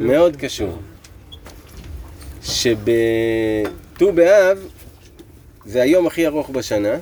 מאוד 0.00 0.36
קשור. 0.36 0.78
שבט"ו 2.42 4.12
באב 4.12 4.58
זה 5.64 5.82
היום 5.82 6.06
הכי 6.06 6.26
ארוך 6.26 6.50
בשנה, 6.50 6.94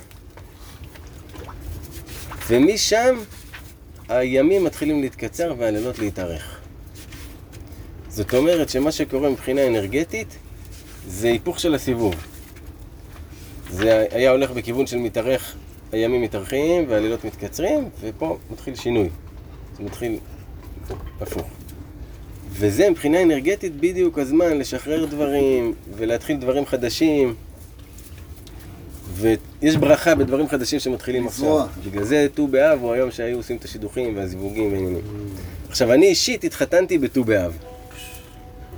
ומשם 2.48 3.16
הימים 4.08 4.64
מתחילים 4.64 5.00
להתקצר 5.00 5.54
והלילות 5.58 5.98
להתארך. 5.98 6.60
זאת 8.08 8.34
אומרת 8.34 8.68
שמה 8.68 8.92
שקורה 8.92 9.30
מבחינה 9.30 9.66
אנרגטית 9.66 10.38
זה 11.08 11.28
היפוך 11.28 11.60
של 11.60 11.74
הסיבוב. 11.74 12.14
זה 13.70 14.06
היה 14.10 14.30
הולך 14.30 14.50
בכיוון 14.50 14.86
של 14.86 14.96
מתארך, 14.96 15.56
הימים 15.92 16.22
מתארכים 16.22 16.84
והלילות 16.88 17.24
מתקצרים, 17.24 17.88
ופה 18.00 18.38
מתחיל 18.50 18.74
שינוי. 18.74 19.08
זה 19.76 19.84
מתחיל 19.84 20.18
הפוך. 21.20 21.57
וזה 22.58 22.90
מבחינה 22.90 23.22
אנרגטית 23.22 23.76
בדיוק 23.80 24.18
הזמן 24.18 24.58
לשחרר 24.58 25.04
דברים 25.04 25.74
ולהתחיל 25.96 26.36
דברים 26.36 26.66
חדשים. 26.66 27.34
ויש 29.14 29.76
ברכה 29.76 30.14
בדברים 30.14 30.48
חדשים 30.48 30.78
שמתחילים 30.78 31.26
עכשיו. 31.26 31.66
בגלל 31.86 32.04
זה 32.04 32.26
ט"ו 32.34 32.46
באב 32.46 32.82
הוא 32.82 32.92
היום 32.92 33.10
שהיו 33.10 33.36
עושים 33.36 33.56
את 33.56 33.64
השידוכים 33.64 34.16
והזיווגים 34.16 34.72
והעניינים. 34.72 35.02
עכשיו, 35.68 35.92
אני 35.92 36.06
אישית 36.06 36.44
התחתנתי 36.44 36.98
בט"ו 36.98 37.24
באב. 37.24 37.58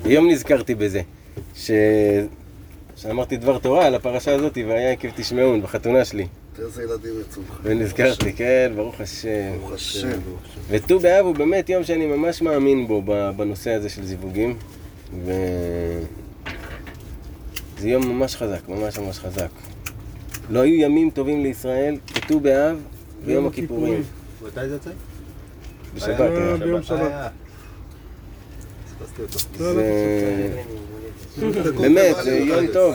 היום 0.05 0.31
נזכרתי 0.31 0.75
בזה. 0.75 1.01
ש... 1.56 1.70
שאמרתי 2.97 3.37
דבר 3.37 3.59
תורה 3.59 3.87
על 3.87 3.95
הפרשה 3.95 4.34
הזאת, 4.34 4.59
והיה 4.69 4.92
עקב 4.92 5.09
תשמעון 5.17 5.62
בחתונה 5.62 6.05
שלי. 6.05 6.27
איזה 6.59 6.83
ילדים 6.83 7.21
יצאו 7.21 7.43
לך. 7.43 7.61
ונזכרתי, 7.63 8.33
כן, 8.33 8.73
ברוך 8.77 9.01
השם. 9.01 9.53
ברוך 9.59 9.73
השם. 9.73 10.19
וט"ו 10.69 10.99
באב 10.99 11.27
הוא 11.27 11.35
באמת 11.35 11.69
יום 11.69 11.85
שאני 11.85 12.07
ממש 12.07 12.43
מאמין 12.43 12.87
בו 12.87 13.03
בנושא 13.37 13.71
הזה 13.71 13.89
של 13.89 14.05
זיווגים. 14.07 14.57
ו... 15.25 15.33
זה 17.79 17.89
יום 17.89 18.09
ממש 18.09 18.37
חזק, 18.37 18.69
ממש 18.69 18.98
ממש 18.98 19.19
חזק. 19.19 19.48
לא 20.51 20.61
היו 20.61 20.75
ימים 20.75 21.11
טובים 21.11 21.42
לישראל 21.42 21.97
כט"ו 22.07 22.41
באב 22.41 22.77
ויום 23.25 23.47
הכיפורים. 23.47 24.03
מתי 24.47 24.69
זה 24.69 24.75
יוצא? 24.75 24.91
בשבת 25.95 26.20
אה. 26.20 26.57
ביום 26.57 26.83
שבת. 26.83 27.33
זה... 29.57 30.62
באמת, 31.81 32.17
זה 32.25 32.37
יום 32.37 32.67
טוב. 32.73 32.95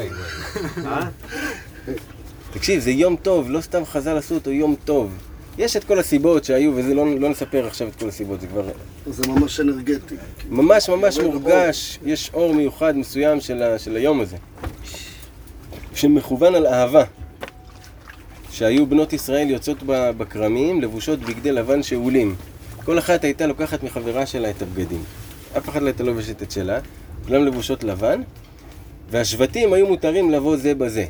תקשיב, 2.56 2.80
זה 2.80 2.92
יום 2.92 3.16
טוב, 3.16 3.50
לא 3.50 3.62
סתם 3.62 3.86
חז"ל 3.86 4.18
עשו 4.18 4.36
אותו 4.36 4.52
יום 4.52 4.76
טוב. 4.86 5.12
יש 5.58 5.76
את 5.76 5.84
כל 5.84 6.00
הסיבות 6.00 6.44
שהיו, 6.44 6.72
וזה 6.76 6.94
לא, 6.94 7.20
לא 7.20 7.30
נספר 7.30 7.68
עכשיו 7.68 7.88
את 7.88 7.96
כל 7.96 8.08
הסיבות, 8.08 8.42
זה 8.42 8.48
כבר 8.48 8.66
זה 9.06 9.28
ממש 9.28 9.60
אנרגטי. 9.60 10.16
ממש 10.50 10.90
ממש 10.90 11.20
מורגש, 11.20 12.00
יש 12.06 12.32
אור 12.34 12.54
מיוחד 12.54 12.98
מסוים 12.98 13.40
של, 13.40 13.64
ה, 13.64 13.80
של 13.80 13.96
היום 13.96 14.22
הזה, 14.22 14.38
שמכוון 15.94 16.56
על 16.56 16.68
אהבה. 16.68 17.04
שהיו 18.52 18.88
בנות 18.88 19.14
ישראל 19.14 19.50
יוצאות 19.50 19.78
בכרמים, 19.88 20.82
לבושות 20.82 21.20
בגדי 21.20 21.52
לבן 21.52 21.84
שאולים. 21.84 22.36
כל 22.86 23.00
אחת 23.00 23.24
הייתה 23.24 23.48
לוקחת 23.48 23.84
מחברה 23.84 24.26
שלה 24.26 24.50
את 24.50 24.62
הבגדים. 24.62 25.04
אף 25.58 25.70
אחת 25.70 25.82
לא 25.82 25.88
הייתה 25.88 26.04
לובשת 26.04 26.44
את 26.44 26.52
שלה, 26.52 26.80
כולם 27.28 27.46
לבושות 27.46 27.84
לבן, 27.84 28.22
והשבטים 29.12 29.74
היו 29.74 29.88
מותרים 29.88 30.32
לבוא 30.32 30.58
זה 30.58 30.76
בזה. 30.76 31.06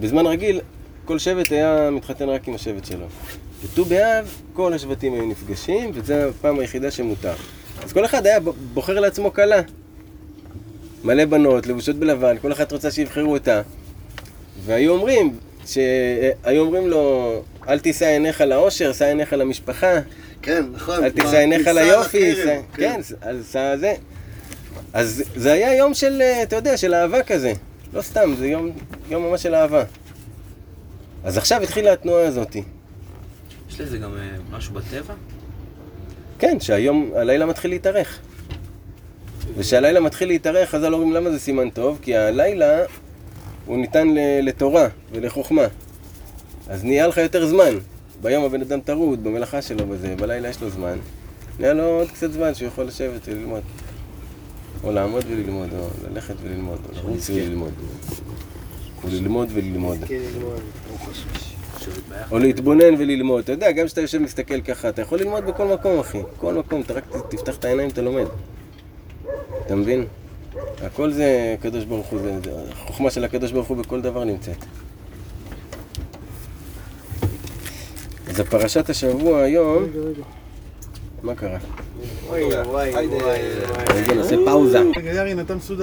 בזמן 0.00 0.26
רגיל, 0.26 0.60
כל 1.04 1.18
שבט 1.18 1.52
היה 1.52 1.88
מתחתן 1.92 2.28
רק 2.28 2.48
עם 2.48 2.54
השבט 2.54 2.84
שלו. 2.84 3.06
בט"ו 3.64 3.84
באב, 3.84 4.28
כל 4.52 4.72
השבטים 4.72 5.14
היו 5.14 5.26
נפגשים, 5.26 5.90
וזו 5.94 6.14
הפעם 6.14 6.58
היחידה 6.58 6.90
שמותר. 6.90 7.32
אז 7.84 7.92
כל 7.92 8.04
אחד 8.04 8.26
היה 8.26 8.38
בוחר 8.74 9.00
לעצמו 9.00 9.32
כלה. 9.32 9.60
מלא 11.04 11.24
בנות, 11.24 11.66
לבושות 11.66 11.96
בלבן, 11.96 12.36
כל 12.42 12.52
אחת 12.52 12.72
רוצה 12.72 12.90
שיבחרו 12.90 13.32
אותה. 13.32 13.62
והיו 14.64 14.92
אומרים, 14.92 15.36
שהיו 15.66 16.60
אומרים 16.62 16.88
לו, 16.88 17.32
אל 17.68 17.78
תישא 17.78 18.04
עיניך 18.06 18.40
לאושר, 18.40 18.92
שא 18.92 19.04
עיניך 19.04 19.32
למשפחה, 19.32 19.92
כן, 20.42 20.64
נכון. 20.72 21.04
אל 21.04 21.10
תישא 21.10 21.36
עיניך 21.36 21.66
ליופי, 21.66 22.32
לכרם, 22.32 22.44
שא- 22.44 22.76
כן, 22.76 23.00
אז 23.22 23.48
שא 23.52 23.76
זה. 23.76 23.94
אז 24.92 25.22
זה 25.36 25.52
היה 25.52 25.74
יום 25.76 25.94
של, 25.94 26.22
אה, 26.22 26.42
אתה 26.42 26.56
יודע, 26.56 26.76
של 26.76 26.94
אהבה 26.94 27.22
כזה. 27.22 27.52
לא 27.94 28.02
סתם, 28.02 28.34
זה 28.38 28.46
יום, 28.46 28.70
יום 29.10 29.22
ממש 29.22 29.42
של 29.42 29.54
אהבה. 29.54 29.84
אז 31.24 31.38
עכשיו 31.38 31.62
התחילה 31.62 31.92
התנועה 31.92 32.26
הזאתי. 32.26 32.62
יש 33.70 33.80
לזה 33.80 33.98
גם 33.98 34.16
אה, 34.16 34.36
משהו 34.50 34.74
בטבע? 34.74 35.14
כן, 36.38 36.60
שהיום, 36.60 37.10
הלילה 37.16 37.46
מתחיל 37.46 37.70
להתארך. 37.70 38.18
וכשהלילה 39.56 40.00
מתחיל 40.00 40.28
להתארך, 40.28 40.70
חז"ל 40.70 40.94
אומרים 40.94 41.12
למה 41.12 41.30
זה 41.30 41.38
סימן 41.38 41.70
טוב? 41.70 41.98
כי 42.02 42.16
הלילה 42.16 42.84
הוא 43.66 43.78
ניתן 43.78 44.08
לתורה 44.42 44.88
ולחוכמה. 45.12 45.66
אז 46.68 46.84
נהיה 46.84 47.06
לך 47.06 47.16
יותר 47.16 47.46
זמן. 47.46 47.78
ביום 48.22 48.44
הבן 48.44 48.60
אדם 48.60 48.80
טרוד, 48.80 49.24
במלאכה 49.24 49.62
שלו 49.62 49.88
וזה, 49.88 50.14
בלילה 50.16 50.48
יש 50.48 50.62
לו 50.62 50.70
זמן. 50.70 50.98
נהיה 51.58 51.72
לו 51.72 51.84
עוד 51.84 52.10
קצת 52.10 52.32
זמן 52.32 52.54
שהוא 52.54 52.68
יכול 52.68 52.84
לשבת 52.84 53.20
וללמוד. 53.28 53.62
או 54.84 54.92
לעמוד 54.92 55.24
וללמוד, 55.28 55.68
או 55.78 55.86
ללכת 56.10 56.34
וללמוד, 56.42 56.78
או 56.88 56.96
לרוץ 56.96 57.30
וללמוד. 57.30 57.72
או 59.04 59.08
ללמוד 59.08 59.48
וללמוד. 59.52 59.98
או 62.30 62.38
להתבונן 62.38 62.94
וללמוד. 62.98 63.42
אתה 63.42 63.52
יודע, 63.52 63.72
גם 63.72 63.86
כשאתה 63.86 64.00
יושב 64.00 64.18
ומסתכל 64.18 64.60
ככה, 64.60 64.88
אתה 64.88 65.02
יכול 65.02 65.18
ללמוד 65.18 65.44
בכל 65.44 65.66
מקום, 65.66 65.98
אחי. 65.98 66.22
כל 66.36 66.54
מקום, 66.54 66.80
אתה 66.80 66.94
רק 66.94 67.04
תפתח 67.28 67.56
את 67.56 67.64
העיניים, 67.64 67.90
אתה 67.90 68.02
לומד. 68.02 68.26
אתה 69.66 69.74
מבין? 69.74 70.04
הכל 70.82 71.10
זה 71.10 71.54
הקדוש 71.58 71.84
ברוך 71.84 72.06
הוא, 72.06 72.20
זה, 72.20 72.38
החוכמה 72.72 73.10
של 73.10 73.24
הקדוש 73.24 73.52
ברוך 73.52 73.68
הוא 73.68 73.76
בכל 73.76 74.00
דבר 74.00 74.24
נמצאת. 74.24 74.64
אז 78.28 78.40
הפרשת 78.40 78.90
השבוע 78.90 79.40
היום, 79.40 79.82
רגע, 79.84 80.00
רגע. 80.00 80.43
מה 81.24 81.34
קרה? 81.34 81.58
וואי 82.28 82.44
וואי 82.44 82.90
וואי 82.90 83.06
וואי. 83.06 84.16
נעשה 84.16 84.36
פאוזה. 84.44 84.80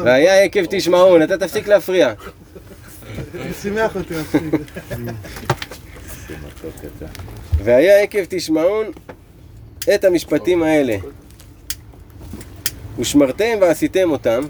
והיה 0.04 0.44
עקב 0.44 0.66
תשמעון, 0.70 1.24
אתה 1.24 1.38
תפסיק 1.38 1.68
להפריע. 1.68 2.14
זה 3.34 3.40
שימח 3.62 3.96
אותי 3.96 4.14
להפסיק. 4.14 4.42
והיה 7.58 8.02
עקב 8.02 8.20
תשמעון 8.30 8.86
את 9.96 10.04
המשפטים 10.04 10.64
האלה. 10.64 10.98
ושמרתם 13.00 13.58
ועשיתם 13.62 14.12
אותם. 14.12 14.42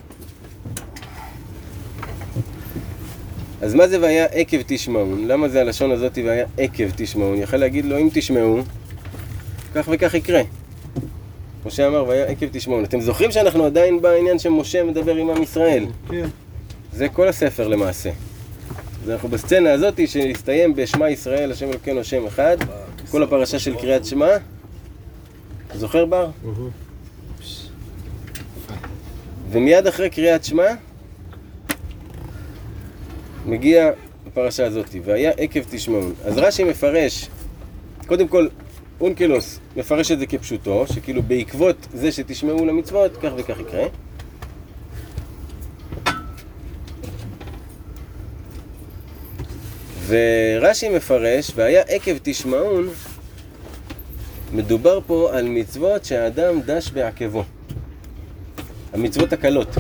אז 3.61 3.73
מה 3.73 3.87
זה 3.87 4.01
והיה 4.01 4.25
עקב 4.25 4.57
תשמעון? 4.65 5.27
למה 5.27 5.49
זה 5.49 5.61
הלשון 5.61 5.91
הזאת 5.91 6.17
והיה 6.25 6.45
עקב 6.57 6.87
תשמעון? 6.95 7.37
יכל 7.37 7.57
להגיד 7.57 7.85
לו 7.85 7.97
אם 7.97 8.09
תשמעו, 8.13 8.61
כך 9.75 9.89
וכך 9.91 10.13
יקרה. 10.13 10.41
משה 11.65 11.87
אמר 11.87 12.05
והיה 12.07 12.25
עקב 12.25 12.45
תשמעון. 12.51 12.83
אתם 12.83 13.01
זוכרים 13.01 13.31
שאנחנו 13.31 13.65
עדיין 13.65 14.01
בעניין 14.01 14.39
שמשה 14.39 14.83
מדבר 14.83 15.15
עם 15.15 15.29
עם 15.29 15.43
ישראל? 15.43 15.85
כן. 16.09 16.27
זה 16.93 17.09
כל 17.09 17.27
הספר 17.27 17.67
למעשה. 17.67 18.09
אז 19.03 19.09
אנחנו 19.09 19.29
בסצנה 19.29 19.73
הזאת 19.73 20.07
שהסתיים 20.07 20.75
בשמע 20.75 21.09
ישראל, 21.09 21.51
השם 21.51 21.69
אלוקינו 21.69 21.99
השם 21.99 22.25
אחד, 22.25 22.57
כל 23.11 23.23
הפרשה 23.23 23.59
של 23.59 23.75
קריאת 23.75 24.05
שמע. 24.05 24.29
זוכר 25.73 26.05
בר? 26.05 26.29
ומיד 29.51 29.87
אחרי 29.87 30.09
קריאת 30.09 30.43
שמע, 30.43 30.67
מגיע 33.45 33.89
הפרשה 34.27 34.65
הזאת, 34.65 34.95
והיה 35.03 35.31
עקב 35.37 35.61
תשמעון. 35.69 36.13
אז 36.25 36.37
רש"י 36.37 36.63
מפרש, 36.63 37.29
קודם 38.07 38.27
כל, 38.27 38.47
אונקלוס 39.01 39.59
מפרש 39.75 40.11
את 40.11 40.19
זה 40.19 40.25
כפשוטו, 40.25 40.85
שכאילו 40.87 41.23
בעקבות 41.23 41.87
זה 41.93 42.11
שתשמעו 42.11 42.65
למצוות, 42.65 43.17
כך 43.17 43.31
וכך 43.37 43.59
יקרה. 43.59 43.87
ורש"י 50.07 50.89
מפרש, 50.89 51.51
והיה 51.55 51.81
עקב 51.87 52.17
תשמעון, 52.23 52.89
מדובר 54.53 54.99
פה 55.07 55.29
על 55.33 55.47
מצוות 55.47 56.05
שהאדם 56.05 56.61
דש 56.61 56.91
בעקבו. 56.91 57.43
המצוות 58.93 59.33
הקלות. 59.33 59.75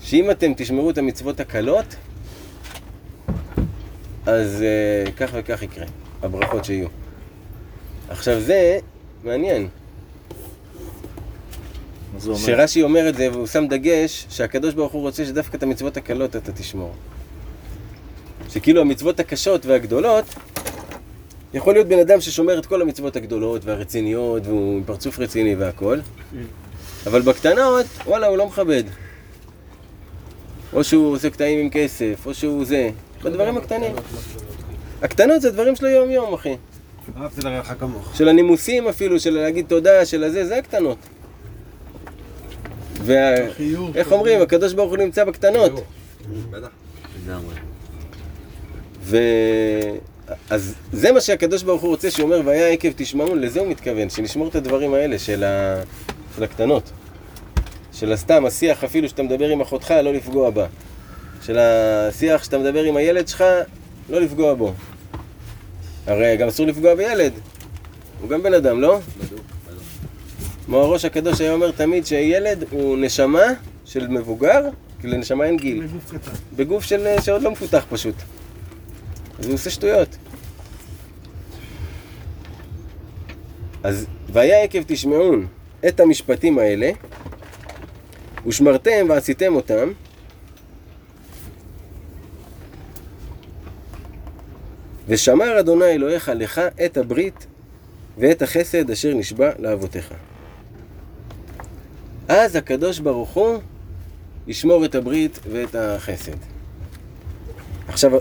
שאם 0.00 0.30
אתם 0.30 0.52
תשמרו 0.56 0.90
את 0.90 0.98
המצוות 0.98 1.40
הקלות, 1.40 1.96
אז 4.26 4.64
uh, 5.06 5.12
כך 5.12 5.30
וכך 5.32 5.62
יקרה, 5.62 5.86
הברכות 6.22 6.64
שיהיו. 6.64 6.99
עכשיו 8.10 8.40
זה 8.40 8.78
מעניין? 9.24 9.68
שרש"י 12.36 12.82
אומר 12.82 13.08
את 13.08 13.16
זה 13.16 13.32
והוא 13.32 13.46
שם 13.46 13.66
דגש 13.68 14.26
שהקדוש 14.30 14.74
ברוך 14.74 14.92
הוא 14.92 15.02
רוצה 15.02 15.24
שדווקא 15.24 15.56
את 15.56 15.62
המצוות 15.62 15.96
הקלות 15.96 16.36
אתה 16.36 16.52
תשמור. 16.52 16.92
שכאילו 18.48 18.80
המצוות 18.80 19.20
הקשות 19.20 19.66
והגדולות, 19.66 20.24
יכול 21.54 21.74
להיות 21.74 21.86
בן 21.86 21.98
אדם 21.98 22.20
ששומר 22.20 22.58
את 22.58 22.66
כל 22.66 22.82
המצוות 22.82 23.16
הגדולות 23.16 23.64
והרציניות 23.64 24.46
והוא 24.46 24.76
עם 24.76 24.84
פרצוף 24.84 25.18
רציני 25.18 25.54
והכל, 25.54 25.98
אבל 27.06 27.22
בקטנות, 27.22 27.86
וואלה, 28.06 28.26
הוא 28.26 28.36
לא 28.36 28.46
מכבד. 28.46 28.84
או 30.72 30.84
שהוא 30.84 31.14
עושה 31.14 31.30
קטעים 31.30 31.58
עם 31.58 31.70
כסף, 31.70 32.26
או 32.26 32.34
שהוא 32.34 32.64
זה. 32.64 32.90
בדברים 33.22 33.56
הקטנים. 33.56 33.92
הקטנות 35.02 35.40
זה 35.40 35.50
דברים 35.50 35.76
של 35.76 35.86
היום-יום, 35.86 36.34
אחי. 36.34 36.56
אהבתי 37.16 37.40
לרעך 37.40 37.72
כמוך. 37.80 38.16
של 38.16 38.28
הנימוסים 38.28 38.88
אפילו, 38.88 39.20
של 39.20 39.30
להגיד 39.30 39.66
תודה, 39.68 40.06
של 40.06 40.24
הזה, 40.24 40.46
זה 40.46 40.56
הקטנות. 40.56 40.98
ואיך. 43.04 44.12
אומרים, 44.12 44.42
הקדוש 44.42 44.72
ברוך 44.72 44.90
הוא 44.90 44.98
נמצא 44.98 45.24
בקטנות. 45.24 45.72
ו... 49.02 49.16
אז 50.50 50.74
זה 50.92 51.12
מה 51.12 51.20
שהקדוש 51.20 51.62
ברוך 51.62 51.82
הוא 51.82 51.90
רוצה, 51.90 52.10
שהוא 52.10 52.24
אומר, 52.24 52.40
והיה 52.44 52.68
עקב 52.68 52.88
תשמעון, 52.96 53.40
לזה 53.40 53.60
הוא 53.60 53.68
מתכוון, 53.68 54.10
שנשמור 54.10 54.48
את 54.48 54.54
הדברים 54.54 54.94
האלה 54.94 55.18
של, 55.18 55.44
ה... 55.44 55.82
של 56.36 56.42
הקטנות. 56.42 56.90
של 57.92 58.12
הסתם, 58.12 58.46
השיח 58.46 58.84
אפילו 58.84 59.08
שאתה 59.08 59.22
מדבר 59.22 59.48
עם 59.48 59.60
אחותך, 59.60 59.90
לא 59.90 60.12
לפגוע 60.12 60.50
בה. 60.50 60.66
של 61.42 61.58
השיח 61.58 62.44
שאתה 62.44 62.58
מדבר 62.58 62.82
עם 62.82 62.96
הילד 62.96 63.28
שלך, 63.28 63.44
לא 64.10 64.20
לפגוע 64.20 64.54
בו. 64.54 64.72
הרי 66.06 66.36
גם 66.36 66.48
אסור 66.48 66.66
לפגוע 66.66 66.94
בילד. 66.94 67.32
הוא 68.20 68.28
גם 68.28 68.42
בן 68.42 68.54
אדם, 68.54 68.80
לא? 68.80 68.98
כמו 70.66 70.78
הראש 70.78 71.04
הקדוש 71.04 71.40
היה 71.40 71.52
אומר 71.52 71.70
תמיד 71.70 72.06
שילד 72.06 72.64
הוא 72.70 72.98
נשמה 72.98 73.44
של 73.84 74.08
מבוגר, 74.08 74.68
כי 75.00 75.06
לנשמה 75.06 75.44
אין 75.44 75.56
גיל. 75.56 75.86
בגוף 75.86 76.12
קטן. 76.12 76.30
בגוף 76.56 76.84
של, 76.84 77.06
שעוד 77.20 77.42
לא 77.42 77.50
מפותח 77.50 77.84
פשוט. 77.90 78.14
אז 79.38 79.46
הוא 79.46 79.54
עושה 79.54 79.70
שטויות. 79.70 80.16
אז 83.82 84.06
והיה 84.32 84.62
עקב 84.62 84.82
תשמעון 84.86 85.46
את 85.88 86.00
המשפטים 86.00 86.58
האלה, 86.58 86.90
ושמרתם 88.46 89.06
ועשיתם 89.08 89.54
אותם, 89.54 89.92
ושמר 95.10 95.60
אדוני 95.60 95.84
אלוהיך 95.84 96.32
לך 96.34 96.60
את 96.84 96.96
הברית 96.96 97.46
ואת 98.18 98.42
החסד 98.42 98.90
אשר 98.90 99.14
נשבע 99.14 99.50
לאבותיך. 99.58 100.14
אז 102.28 102.56
הקדוש 102.56 102.98
ברוך 102.98 103.30
הוא 103.30 103.58
ישמור 104.46 104.84
את 104.84 104.94
הברית 104.94 105.38
ואת 105.50 105.74
החסד. 105.74 106.36
עכשיו, 107.88 108.12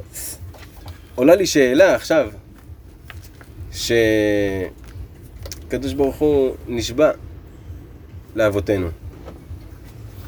עולה 1.16 1.36
לי 1.36 1.46
שאלה 1.46 1.96
עכשיו, 1.96 2.30
שקדוש 3.72 3.94
ברוך 5.96 6.18
הוא 6.18 6.56
נשבע 6.68 7.12
לאבותינו. 8.36 8.88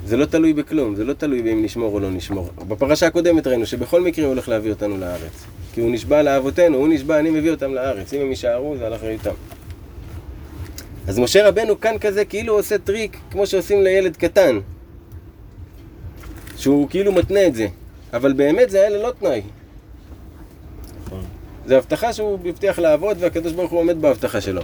זה 0.05 0.17
לא 0.17 0.25
תלוי 0.25 0.53
בכלום, 0.53 0.95
זה 0.95 1.03
לא 1.03 1.13
תלוי 1.13 1.41
באם 1.41 1.63
נשמור 1.63 1.93
או 1.93 1.99
לא 1.99 2.11
נשמור. 2.11 2.49
בפרשה 2.67 3.07
הקודמת 3.07 3.47
ראינו 3.47 3.65
שבכל 3.65 4.01
מקרה 4.01 4.25
הוא 4.25 4.33
הולך 4.33 4.49
להביא 4.49 4.71
אותנו 4.71 4.97
לארץ. 4.97 5.45
כי 5.73 5.81
הוא 5.81 5.91
נשבע 5.91 6.21
לאבותינו, 6.21 6.77
הוא 6.77 6.87
נשבע, 6.87 7.19
אני 7.19 7.29
מביא 7.29 7.51
אותם 7.51 7.73
לארץ. 7.73 8.13
אם 8.13 8.21
הם 8.21 8.29
יישארו, 8.29 8.77
זה 8.77 8.87
על 8.87 8.95
אחריותם. 8.95 9.33
אז 11.07 11.19
משה 11.19 11.47
רבנו 11.47 11.79
כאן 11.79 11.97
כזה 11.99 12.25
כאילו 12.25 12.53
עושה 12.53 12.77
טריק 12.77 13.17
כמו 13.31 13.47
שעושים 13.47 13.83
לילד 13.83 14.17
קטן. 14.17 14.59
שהוא 16.57 16.89
כאילו 16.89 17.11
מתנה 17.11 17.47
את 17.47 17.55
זה. 17.55 17.67
אבל 18.13 18.33
באמת 18.33 18.69
זה 18.69 18.79
היה 18.79 18.89
ללא 18.89 19.11
תנאי. 19.19 19.41
זה 21.65 21.77
הבטחה 21.77 22.13
שהוא 22.13 22.39
הבטיח 22.47 22.79
לעבוד 22.79 23.17
והקדוש 23.19 23.53
ברוך 23.53 23.71
הוא 23.71 23.79
עומד 23.79 24.01
בהבטחה 24.01 24.41
שלו. 24.41 24.61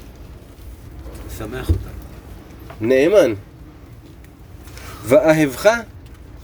שמח 1.38 1.70
אותה. 1.70 1.90
נאמן. 2.82 3.34
ואהבך 5.04 5.70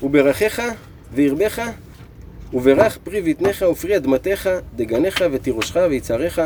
וברכך 0.04 0.60
וירבך 1.14 1.62
וברך 2.54 2.98
פרי 3.04 3.22
בטנך 3.22 3.66
ופרי 3.72 3.98
אדמתך 3.98 4.50
דגנך 4.76 5.24
ותירושך 5.32 5.78
ויצהריך 5.90 6.42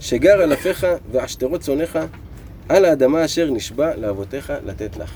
שגר 0.00 0.42
על 0.42 0.52
אפיך 0.52 0.86
ועשתרות 1.12 1.60
צונך 1.60 1.98
על 2.68 2.84
האדמה 2.84 3.24
אשר 3.24 3.50
נשבע 3.50 3.96
לאבותיך 3.96 4.52
לתת 4.64 4.96
לך. 4.96 5.12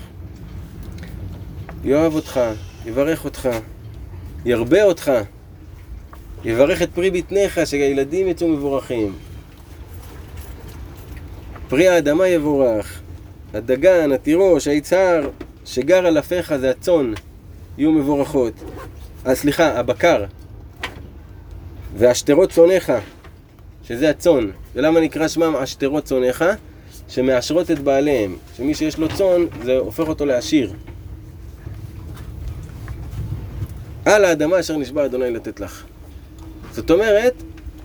יאהב 1.83 2.15
אותך, 2.15 2.39
יברך 2.85 3.25
אותך, 3.25 3.49
ירבה 4.45 4.83
אותך, 4.83 5.11
יברך 6.45 6.81
את 6.81 6.89
פרי 6.93 7.11
בטנך, 7.11 7.59
שהילדים 7.65 8.27
יצאו 8.27 8.47
מבורכים. 8.47 9.13
פרי 11.69 11.87
האדמה 11.87 12.27
יבורך, 12.27 13.01
הדגן, 13.53 14.11
התירוש, 14.11 14.67
היצהר, 14.67 15.29
שגר 15.65 16.05
על 16.07 16.19
אפיך 16.19 16.55
זה 16.55 16.69
הצאן, 16.69 17.13
יהיו 17.77 17.91
מבורכות. 17.91 18.53
אה, 19.27 19.35
סליחה, 19.35 19.79
הבקר. 19.79 20.25
והשטרות 21.97 22.51
צונך, 22.51 22.93
שזה 23.83 24.09
הצאן. 24.09 24.49
ולמה 24.75 24.99
נקרא 24.99 25.27
שמם 25.27 25.55
השטרות 25.55 26.03
צונך? 26.03 26.45
שמאשרות 27.09 27.71
את 27.71 27.79
בעליהם. 27.79 28.35
שמי 28.57 28.75
שיש 28.75 28.97
לו 28.97 29.07
צאן, 29.09 29.45
זה 29.63 29.77
הופך 29.77 30.07
אותו 30.07 30.25
לעשיר. 30.25 30.73
על 34.05 34.25
האדמה 34.25 34.59
אשר 34.59 34.77
נשבע 34.77 35.05
אדוני 35.05 35.31
לתת 35.31 35.59
לך. 35.59 35.83
זאת 36.71 36.91
אומרת, 36.91 37.33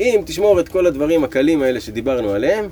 אם 0.01 0.23
תשמור 0.27 0.61
את 0.61 0.69
כל 0.69 0.87
הדברים 0.87 1.25
הקלים 1.25 1.63
האלה 1.63 1.81
שדיברנו 1.81 2.31
עליהם, 2.31 2.69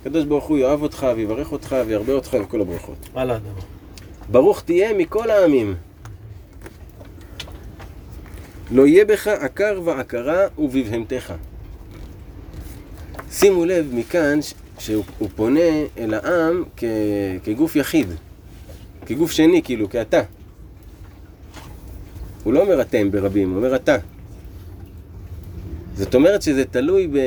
הקדוש 0.00 0.24
ברוך 0.24 0.44
הוא 0.44 0.58
יאהב 0.58 0.82
אותך 0.82 1.06
ויברך 1.16 1.52
אותך 1.52 1.76
וירבה 1.86 2.12
אותך 2.12 2.34
עם 2.34 2.44
כל 2.44 2.60
הברכות. 2.60 3.08
על 3.14 3.30
האדמה. 3.30 3.60
ברוך 4.30 4.62
תהיה 4.62 4.94
מכל 4.94 5.30
העמים. 5.30 5.74
לא 8.70 8.86
יהיה 8.86 9.04
בך 9.04 9.26
עקר 9.26 9.80
ועקרה 9.84 10.46
ובבהמתך. 10.58 11.32
שימו 13.30 13.64
לב 13.64 13.90
מכאן 13.94 14.38
שהוא 14.78 15.04
הוא 15.18 15.28
פונה 15.36 15.60
אל 15.98 16.14
העם 16.14 16.64
כ, 16.76 16.84
כגוף 17.44 17.76
יחיד, 17.76 18.08
כגוף 19.06 19.30
שני, 19.30 19.62
כאילו, 19.64 19.90
כאתה. 19.90 20.20
הוא 22.44 22.52
לא 22.52 22.60
אומר 22.60 22.80
אתם 22.80 23.10
ברבים, 23.10 23.50
הוא 23.50 23.56
אומר 23.56 23.76
אתה. 23.76 23.96
זאת 25.94 26.14
אומרת 26.14 26.42
שזה 26.42 26.64
תלוי 26.64 27.06
ב... 27.06 27.18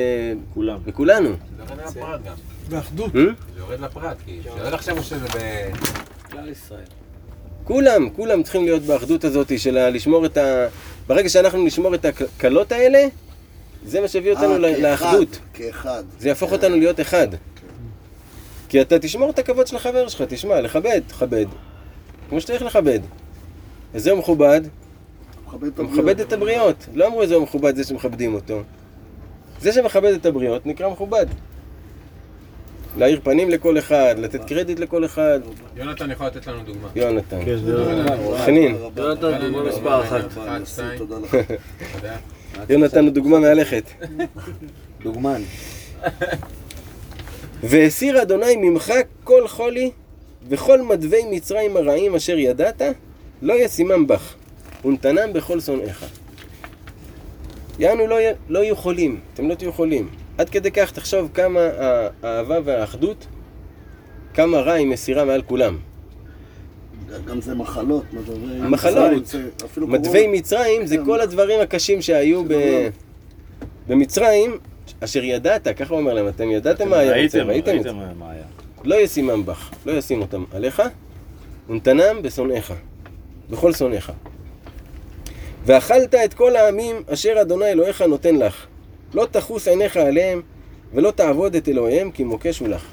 כולם. 0.54 0.78
בכולנו. 0.84 1.28
זה 1.28 1.62
יורד 1.62 1.80
לפרט 1.80 2.20
גם. 2.26 2.34
באחדות. 2.68 3.12
זה 3.12 3.20
יורד 3.58 3.80
לפרט, 3.80 4.16
כי 4.24 4.40
שלא 4.42 4.74
יחשבו 4.74 5.02
שזה 5.02 5.26
ב... 5.26 5.38
כלל 6.30 6.48
ישראל. 6.48 6.84
כולם, 7.64 8.10
כולם 8.10 8.42
צריכים 8.42 8.64
להיות 8.64 8.82
באחדות 8.82 9.24
הזאת 9.24 9.58
של 9.58 9.88
לשמור 9.88 10.26
את 10.26 10.36
ה... 10.36 10.66
ברגע 11.06 11.28
שאנחנו 11.28 11.64
נשמור 11.64 11.94
את 11.94 12.04
הקלות 12.04 12.72
האלה, 12.72 13.06
זה 13.84 14.00
מה 14.00 14.08
שהביא 14.08 14.30
אותנו 14.32 14.52
אה, 14.52 14.58
ל- 14.58 14.74
כאחד, 14.74 14.82
לאחדות. 14.82 15.38
כאחד. 15.54 16.02
זה 16.18 16.28
יהפוך 16.28 16.52
אותנו 16.52 16.76
להיות 16.76 17.00
אחד. 17.00 17.28
כי 18.68 18.80
אתה 18.80 18.98
תשמור 18.98 19.30
את 19.30 19.38
הכבוד 19.38 19.66
של 19.66 19.76
החבר 19.76 20.08
שלך, 20.08 20.22
תשמע, 20.28 20.60
לכבד, 20.60 21.00
תכבד. 21.06 21.46
כמו 22.28 22.40
שצריך 22.40 22.62
לכבד. 22.62 23.00
איזה 23.94 24.10
הוא 24.10 24.18
מכובד? 24.18 24.60
הוא 25.76 25.84
מכבד 25.84 26.20
את 26.20 26.32
הבריות. 26.32 26.86
לא 26.94 27.06
אמרו 27.06 27.22
איזה 27.22 27.34
הוא 27.34 27.42
מכובד 27.42 27.76
זה 27.76 27.84
שמכבדים 27.84 28.34
אותו. 28.34 28.62
זה 29.60 29.72
שמכבד 29.72 30.12
את 30.12 30.26
הבריות 30.26 30.66
נקרא 30.66 30.88
מכובד. 30.88 31.26
להאיר 32.96 33.20
פנים 33.22 33.50
לכל 33.50 33.78
אחד, 33.78 34.14
לתת 34.18 34.44
קרדיט 34.44 34.78
לכל 34.78 35.04
אחד. 35.04 35.40
יונתן 35.76 36.10
יכול 36.10 36.26
לתת 36.26 36.46
לנו 36.46 36.62
דוגמה. 36.62 36.88
יונתן. 36.96 37.44
כן. 37.44 37.56
חנין. 38.46 38.76
יונתן, 38.96 39.38
דוגמה 39.40 39.62
מספר 39.62 40.02
אחת. 40.02 40.24
יונתן 42.68 43.04
הוא 43.04 43.10
דוגמה 43.12 43.38
מהלכת. 43.38 43.90
דוגמן. 45.02 45.42
והסיר 47.62 48.22
אדוני 48.22 48.56
ממך 48.56 48.92
כל 49.24 49.48
חולי 49.48 49.90
וכל 50.48 50.82
מדווי 50.82 51.22
מצרים 51.30 51.76
הרעים 51.76 52.14
אשר 52.14 52.38
ידעת, 52.38 52.82
לא 53.42 53.54
ישימם 53.54 54.06
בך, 54.06 54.34
ונתנם 54.84 55.32
בכל 55.32 55.60
שונאיך. 55.60 56.04
יענו 57.78 58.06
לא, 58.06 58.16
לא 58.48 58.58
יהיו 58.58 58.76
חולים, 58.76 59.20
אתם 59.34 59.48
לא 59.48 59.54
תהיו 59.54 59.72
חולים. 59.72 60.08
עד 60.38 60.50
כדי 60.50 60.70
כך 60.70 60.90
תחשוב 60.92 61.30
כמה 61.34 61.60
האהבה 62.22 62.58
והאחדות, 62.64 63.26
כמה 64.34 64.58
רע 64.58 64.72
היא 64.72 64.86
מסירה 64.86 65.24
מעל 65.24 65.42
כולם. 65.42 65.78
גם 67.24 67.40
זה 67.40 67.54
מחלות. 67.54 68.04
מחלות. 68.68 69.34
קורונה. 69.74 69.98
מצרים 70.28 70.86
זה 70.86 70.96
כן. 70.96 71.04
כל 71.04 71.20
הדברים 71.20 71.60
הקשים 71.60 72.02
שהיו 72.02 72.44
ב... 72.48 72.54
במצרים, 73.88 74.58
אשר 75.00 75.24
ידעת, 75.24 75.68
ככה 75.68 75.94
הוא 75.94 76.00
אומר 76.00 76.14
להם, 76.14 76.28
אתם 76.28 76.50
ידעתם 76.50 76.88
מה 76.88 76.98
היה 76.98 77.22
רוצה, 77.22 77.42
ראיתם 77.42 77.76
את 77.76 77.82
זה. 77.82 77.92
מה 77.92 78.30
היה. 78.30 78.42
לא 78.84 78.94
ישימם 78.94 79.46
בך, 79.46 79.70
לא 79.86 79.92
ישים 79.92 80.20
אותם 80.20 80.44
עליך, 80.52 80.82
ונתנם 81.68 82.22
בשונאיך, 82.22 82.72
בכל 83.50 83.72
שונאיך. 83.72 84.12
ואכלת 85.66 86.14
את 86.14 86.34
כל 86.34 86.56
העמים 86.56 86.96
אשר 87.12 87.34
אדוני 87.40 87.66
אלוהיך 87.66 88.02
נותן 88.02 88.36
לך. 88.36 88.66
לא 89.16 89.26
תחוס 89.30 89.68
עיניך 89.68 89.96
עליהם, 89.96 90.42
ולא 90.94 91.10
תעבוד 91.10 91.54
את 91.56 91.68
אלוהיהם, 91.68 92.10
כי 92.10 92.24
מוקש 92.24 92.58
הוא 92.58 92.68
לך. 92.68 92.84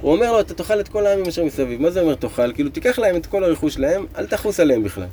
הוא 0.00 0.12
אומר 0.12 0.32
לו, 0.32 0.40
אתה 0.40 0.54
תאכל 0.54 0.80
את 0.80 0.88
כל 0.88 1.06
העמים 1.06 1.26
אשר 1.26 1.44
מסביב. 1.44 1.82
מה 1.82 1.90
זה 1.90 2.00
אומר 2.00 2.14
תאכל? 2.14 2.52
כאילו, 2.52 2.70
תיקח 2.70 2.98
להם 2.98 3.16
את 3.16 3.26
כל 3.26 3.44
הרכוש 3.44 3.74
שלהם, 3.74 4.06
אל 4.18 4.26
תחוס 4.26 4.60
עליהם 4.60 4.82
בכלל. 4.82 5.06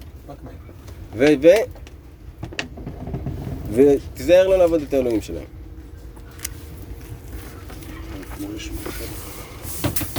ו... 1.16 1.26
ו... 1.42 1.48
ותיזהר 3.74 4.48
לא 4.48 4.58
לעבוד 4.58 4.82
את 4.82 4.94
האלוהים 4.94 5.22
שלהם. 5.22 5.44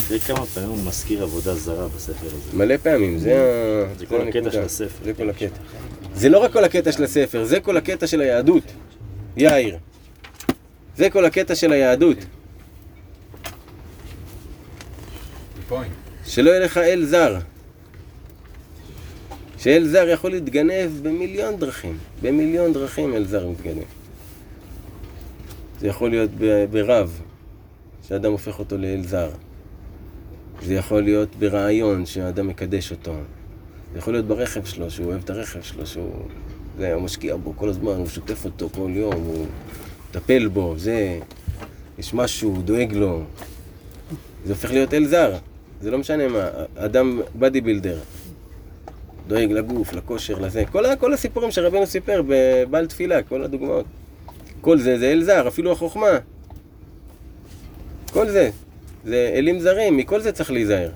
תראי 0.08 0.20
כמה 0.20 0.46
פעמים 0.46 0.68
הוא 0.68 0.78
מזכיר 0.86 1.22
עבודה 1.22 1.54
זרה 1.54 1.88
בספר 1.88 2.26
הזה. 2.26 2.56
מלא 2.56 2.76
פעמים, 2.76 3.18
זה 3.18 3.36
ה... 3.36 3.98
זה 3.98 4.06
כל 4.06 4.28
הקטע. 4.28 4.50
של 4.50 4.62
הספר. 4.62 5.04
זה 5.04 5.14
כל 5.14 5.30
הקטע. 5.30 5.60
זה 6.14 6.28
לא 6.28 6.38
רק 6.38 6.52
כל 6.52 6.64
הקטע 6.64 6.92
של 6.92 7.04
הספר, 7.04 7.44
זה 7.44 7.60
כל 7.60 7.76
הקטע 7.76 8.06
של 8.06 8.20
היהדות. 8.20 8.64
יאיר. 9.36 9.76
זה 11.00 11.10
כל 11.10 11.24
הקטע 11.24 11.54
של 11.54 11.72
היהדות. 11.72 12.18
שלא 16.26 16.50
יהיה 16.50 16.60
לך 16.60 16.78
אל 16.78 17.04
זר. 17.04 17.38
שאל 19.58 19.86
זר 19.88 20.08
יכול 20.08 20.30
להתגנב 20.30 20.90
במיליון 21.02 21.56
דרכים. 21.56 21.98
במיליון 22.22 22.72
דרכים 22.72 23.14
אל 23.14 23.24
זר 23.24 23.48
מתגנב. 23.48 23.84
זה 25.80 25.86
יכול 25.86 26.10
להיות 26.10 26.30
ברב, 26.70 27.20
שאדם 28.08 28.32
הופך 28.32 28.58
אותו 28.58 28.78
לאל 28.78 29.02
זר. 29.02 29.30
זה 30.62 30.74
יכול 30.74 31.02
להיות 31.02 31.36
ברעיון 31.38 32.06
שהאדם 32.06 32.46
מקדש 32.46 32.90
אותו. 32.90 33.14
זה 33.92 33.98
יכול 33.98 34.12
להיות 34.12 34.26
ברכב 34.26 34.64
שלו, 34.64 34.90
שהוא 34.90 35.06
אוהב 35.06 35.20
את 35.24 35.30
הרכב 35.30 35.62
שלו, 35.62 35.86
שהוא 35.86 36.12
זה, 36.78 36.94
הוא 36.94 37.02
משקיע 37.02 37.36
בו 37.36 37.52
כל 37.56 37.68
הזמן, 37.68 37.92
הוא 37.92 38.08
שוטף 38.08 38.44
אותו 38.44 38.68
כל 38.68 38.90
יום, 38.94 39.14
הוא 39.14 39.46
מטפל 40.10 40.48
בו, 40.48 40.74
זה, 40.76 41.18
יש 41.98 42.14
משהו, 42.14 42.62
דואג 42.64 42.92
לו. 42.92 43.22
זה 44.44 44.52
הופך 44.52 44.70
להיות 44.70 44.94
אל 44.94 45.06
זר. 45.06 45.32
זה 45.80 45.90
לא 45.90 45.98
משנה 45.98 46.28
מה, 46.28 46.48
אדם 46.76 47.20
בדי 47.36 47.60
בילדר, 47.60 47.98
דואג 49.28 49.52
לגוף, 49.52 49.92
לכושר, 49.92 50.38
לזה. 50.38 50.64
כל, 50.72 50.84
כל 50.96 51.12
הסיפורים 51.12 51.50
שרבנו 51.50 51.86
סיפר 51.86 52.22
בבעל 52.28 52.86
תפילה, 52.86 53.22
כל 53.22 53.42
הדוגמאות. 53.42 53.84
כל 54.60 54.78
זה 54.78 54.98
זה 54.98 55.12
אל 55.12 55.22
זר, 55.22 55.48
אפילו 55.48 55.72
החוכמה. 55.72 56.18
כל 58.12 58.28
זה. 58.28 58.50
זה 59.04 59.32
אלים 59.34 59.60
זרים, 59.60 59.96
מכל 59.96 60.20
זה 60.20 60.32
צריך 60.32 60.50
להיזהר. 60.50 60.90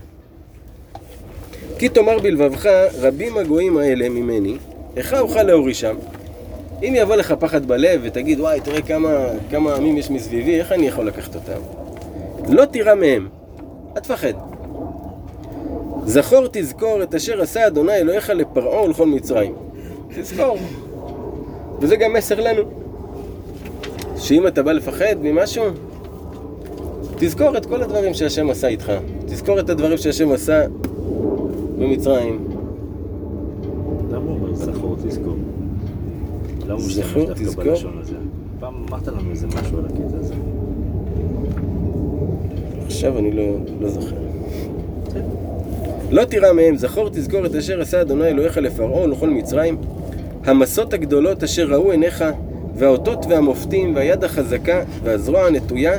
כי 1.79 1.89
תאמר 1.89 2.19
בלבבך, 2.19 2.67
רבים 3.01 3.37
הגויים 3.37 3.77
האלה 3.77 4.09
ממני, 4.09 4.57
איך 4.97 5.15
אוכל 5.15 5.43
להורישם? 5.43 5.97
אם 6.83 6.95
יבוא 6.97 7.17
לך 7.17 7.35
פחד 7.39 7.67
בלב 7.67 8.01
ותגיד, 8.05 8.41
וואי, 8.41 8.61
תראה 8.61 8.83
כמה, 8.83 9.27
כמה 9.51 9.75
עמים 9.75 9.97
יש 9.97 10.11
מסביבי, 10.11 10.59
איך 10.59 10.73
אני 10.73 10.87
יכול 10.87 11.07
לקחת 11.07 11.35
אותם? 11.35 11.61
לא 12.49 12.65
תירא 12.65 12.95
מהם, 12.95 13.29
אל 13.97 14.01
תפחד. 14.01 14.33
זכור 16.07 16.47
תזכור 16.53 17.03
את 17.03 17.15
אשר 17.15 17.43
עשה 17.43 17.67
אדוני 17.67 17.97
אלוהיך 17.97 18.31
לפרעה 18.31 18.83
ולכל 18.83 19.07
מצרים. 19.07 19.55
תזכור. 20.17 20.57
וזה 21.81 21.97
גם 21.97 22.13
מסר 22.13 22.41
לנו. 22.41 22.63
שאם 24.17 24.47
אתה 24.47 24.63
בא 24.63 24.73
לפחד 24.73 25.17
ממשהו, 25.23 25.65
תזכור 27.17 27.57
את 27.57 27.67
כל 27.67 27.83
הדברים 27.83 28.15
שהשם 28.15 28.51
עשה 28.51 28.69
איתך. 28.69 28.93
תזכור 29.27 29.61
את 29.61 29.71
הדברים 29.71 29.99
שהשם 29.99 30.33
עשה 30.33 30.67
במצרים. 31.79 32.49
למה 34.11 34.25
הוא 34.25 34.35
אומר 34.35 34.55
זכור 34.55 34.97
תזכור? 35.05 35.37
משתמש 36.73 37.07
זכור, 37.07 37.33
דווקא. 37.33 37.63
בלשון 37.63 37.99
הזה? 38.01 38.17
פעם 38.61 38.75
אמרת 38.89 39.09
לנו 39.09 39.31
איזה 39.31 39.47
משהו 39.47 39.79
על 39.79 39.85
הקטע 39.85 40.19
הזה. 40.21 40.35
עכשיו 42.87 43.19
אני 43.19 43.33
לא, 43.33 43.43
לא 43.81 43.89
זוכר. 43.89 44.17
לא 46.11 46.25
תירא 46.25 46.53
מהם, 46.53 46.77
זכור 46.77 47.09
תזכור 47.09 47.47
את 47.47 47.55
אשר 47.55 47.81
עשה 47.81 48.01
אדוני 48.01 48.29
אלוהיך 48.29 48.59
לפרעה 48.59 49.03
ולכל 49.03 49.31
מצרים, 49.31 49.77
המסות 50.45 50.93
הגדולות 50.93 51.43
אשר 51.43 51.67
ראו 51.67 51.91
עיניך, 51.91 52.25
והאותות 52.75 53.27
והמופתים, 53.29 53.95
והיד 53.97 54.25
החזקה, 54.25 54.83
והזרוע 55.03 55.47
הנטויה, 55.47 55.99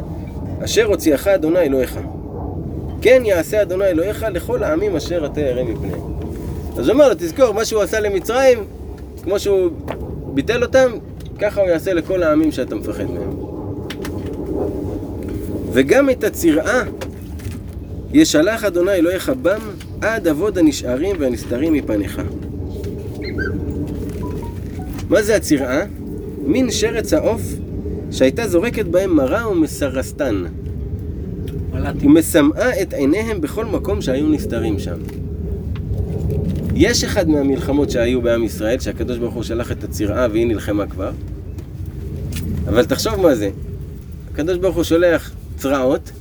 אשר 0.64 0.86
הוציאך 0.86 1.28
אדוני 1.28 1.60
אלוהיך. 1.60 2.00
כן 3.02 3.22
יעשה 3.26 3.62
אדוני 3.62 3.86
אלוהיך 3.86 4.26
לכל 4.32 4.64
העמים 4.64 4.96
אשר 4.96 5.26
אתה 5.26 5.42
ירא 5.42 5.64
מפניהם. 5.64 6.00
אז 6.78 6.88
הוא 6.88 6.94
אומר 6.94 7.10
לו, 7.10 7.16
תזכור, 7.18 7.52
מה 7.52 7.66
שהוא 7.66 7.82
עשה 7.82 8.00
למצרים, 8.00 8.60
כמו 9.24 9.40
שהוא 9.40 9.70
ביטל 10.36 10.64
אותם, 10.64 10.92
ככה 11.40 11.62
הוא 11.62 11.70
יעשה 11.70 11.94
לכל 11.94 12.24
העמים 12.24 12.52
שאתה 12.52 12.76
מפחד 12.76 13.04
מהם. 13.04 13.36
וגם 15.74 16.10
את 16.10 16.24
הצירעה 16.24 16.84
ישלח 18.14 18.64
אדוני 18.64 18.92
אלוהיך 18.92 19.32
בם 19.42 19.60
עד 20.02 20.28
אבוד 20.28 20.58
הנשארים 20.58 21.16
והנסתרים 21.20 21.74
מפניך. 21.74 22.22
מה 25.10 25.22
זה 25.22 25.36
הצירעה? 25.36 25.82
מין 26.46 26.72
שרץ 26.72 27.14
העוף 27.14 27.42
שהייתה 28.12 28.48
זורקת 28.48 28.86
בהם 28.86 29.16
מרה 29.16 29.50
ומסרסתן 29.50 30.44
ומשמאה 32.02 32.82
את 32.82 32.94
עיניהם 32.94 33.42
בכל 33.42 33.66
מקום 33.66 34.02
שהיו 34.02 34.30
נסתרים 34.30 34.80
שם. 34.80 34.98
יש 36.76 37.04
אחד 37.04 37.30
מהמלחמות 37.30 37.90
שהיו 37.90 38.22
בעם 38.22 38.44
ישראל, 38.44 38.80
שהקדוש 38.80 39.18
ברוך 39.18 39.34
הוא 39.34 39.44
שלח 39.44 39.72
את 39.72 39.84
הצירעה 39.84 40.28
והיא 40.32 40.48
נלחמה 40.48 40.88
כבר, 40.88 41.12
אבל 42.68 42.86
תחשוב 42.86 43.16
מה 43.16 43.36
זה. 43.36 43.50
הקדוש 44.34 44.58
ברוך 44.58 44.76
הוא 44.76 44.84
שולח 44.84 45.32
צרעות, 45.58 46.12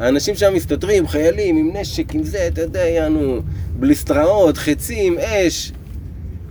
האנשים 0.00 0.34
שם 0.34 0.54
מסתתרים, 0.54 1.08
חיילים 1.08 1.56
עם 1.56 1.76
נשק, 1.76 2.14
עם 2.14 2.22
זה, 2.22 2.46
אתה 2.46 2.60
יודע, 2.60 2.86
יענו, 2.86 3.40
בליסטראות, 3.78 4.56
חצים, 4.56 5.18
אש, 5.18 5.72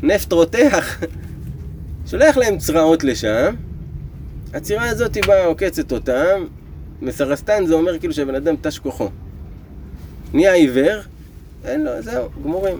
נפט 0.03 0.33
רותח. 0.33 1.03
שולח 2.09 2.38
להם 2.38 2.57
צרעות 2.57 3.03
לשם, 3.03 3.55
הצירה 4.53 4.89
הזאת 4.89 5.15
היא 5.15 5.24
באה 5.27 5.45
עוקצת 5.45 5.91
אותם, 5.91 6.45
מסרסתן 7.01 7.65
זה 7.65 7.74
אומר 7.74 8.00
כאילו 8.00 8.13
שהבן 8.13 8.36
אדם 8.36 8.55
תש 8.62 8.79
כוחו. 8.79 9.09
נהיה 10.33 10.53
עיוור, 10.53 11.00
אין 11.65 11.83
לו, 11.83 11.91
זהו, 12.01 12.29
גמורים. 12.43 12.77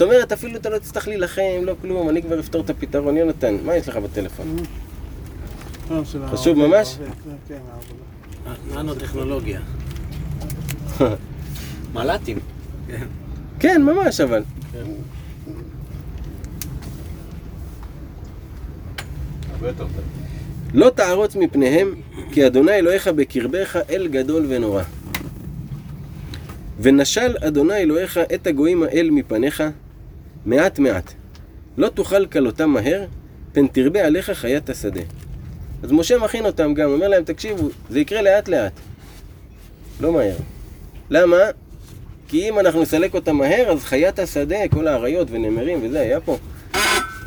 זאת 0.00 0.06
אומרת, 0.08 0.32
אפילו 0.32 0.56
אתה 0.56 0.70
לא 0.70 0.78
תצטרך 0.78 1.08
להילחם, 1.08 1.62
לא 1.62 1.74
כלום, 1.80 2.08
אני 2.08 2.22
כבר 2.22 2.40
אפתור 2.40 2.60
את 2.64 2.70
הפתרון. 2.70 3.16
יונתן, 3.16 3.56
מה 3.64 3.76
יש 3.76 3.88
לך 3.88 3.96
בטלפון? 3.96 4.56
של 6.04 6.26
חשוב 6.26 6.58
ממש? 6.58 6.96
כן, 6.96 7.30
כן, 7.48 7.58
העבודה. 8.44 8.82
ננו-טכנולוגיה. 8.82 9.60
מל"טים. 11.94 12.38
כן, 13.58 13.82
ממש 13.82 14.20
אבל. 14.20 14.42
טוב. 19.76 19.90
לא 20.74 20.90
תערוץ 20.90 21.36
מפניהם, 21.36 21.94
כי 22.32 22.46
אדוני 22.46 22.72
אלוהיך 22.72 23.08
בקרבך 23.08 23.78
אל 23.90 24.08
גדול 24.08 24.46
ונורא. 24.48 24.82
ונשל 26.80 27.36
אדוני 27.40 27.76
אלוהיך 27.76 28.20
את 28.34 28.46
הגויים 28.46 28.82
האל 28.82 29.10
מפניך 29.12 29.62
מעט 30.46 30.78
מעט. 30.78 31.12
לא 31.76 31.88
תוכל 31.88 32.26
כלותם 32.26 32.70
מהר, 32.70 33.04
פן 33.52 33.66
תרבה 33.66 34.06
עליך 34.06 34.30
חיית 34.30 34.70
השדה. 34.70 35.00
אז 35.82 35.92
משה 35.92 36.18
מכין 36.18 36.46
אותם 36.46 36.74
גם, 36.74 36.90
אומר 36.90 37.08
להם, 37.08 37.24
תקשיבו, 37.24 37.68
זה 37.90 38.00
יקרה 38.00 38.22
לאט 38.22 38.48
לאט. 38.48 38.72
לא 40.00 40.12
מהר. 40.12 40.36
למה? 41.10 41.36
כי 42.28 42.48
אם 42.48 42.58
אנחנו 42.58 42.82
נסלק 42.82 43.14
אותם 43.14 43.36
מהר, 43.36 43.70
אז 43.70 43.84
חיית 43.84 44.18
השדה, 44.18 44.56
כל 44.70 44.86
האריות 44.88 45.28
ונמרים 45.30 45.78
וזה, 45.82 46.00
היה 46.00 46.20
פה. 46.20 46.38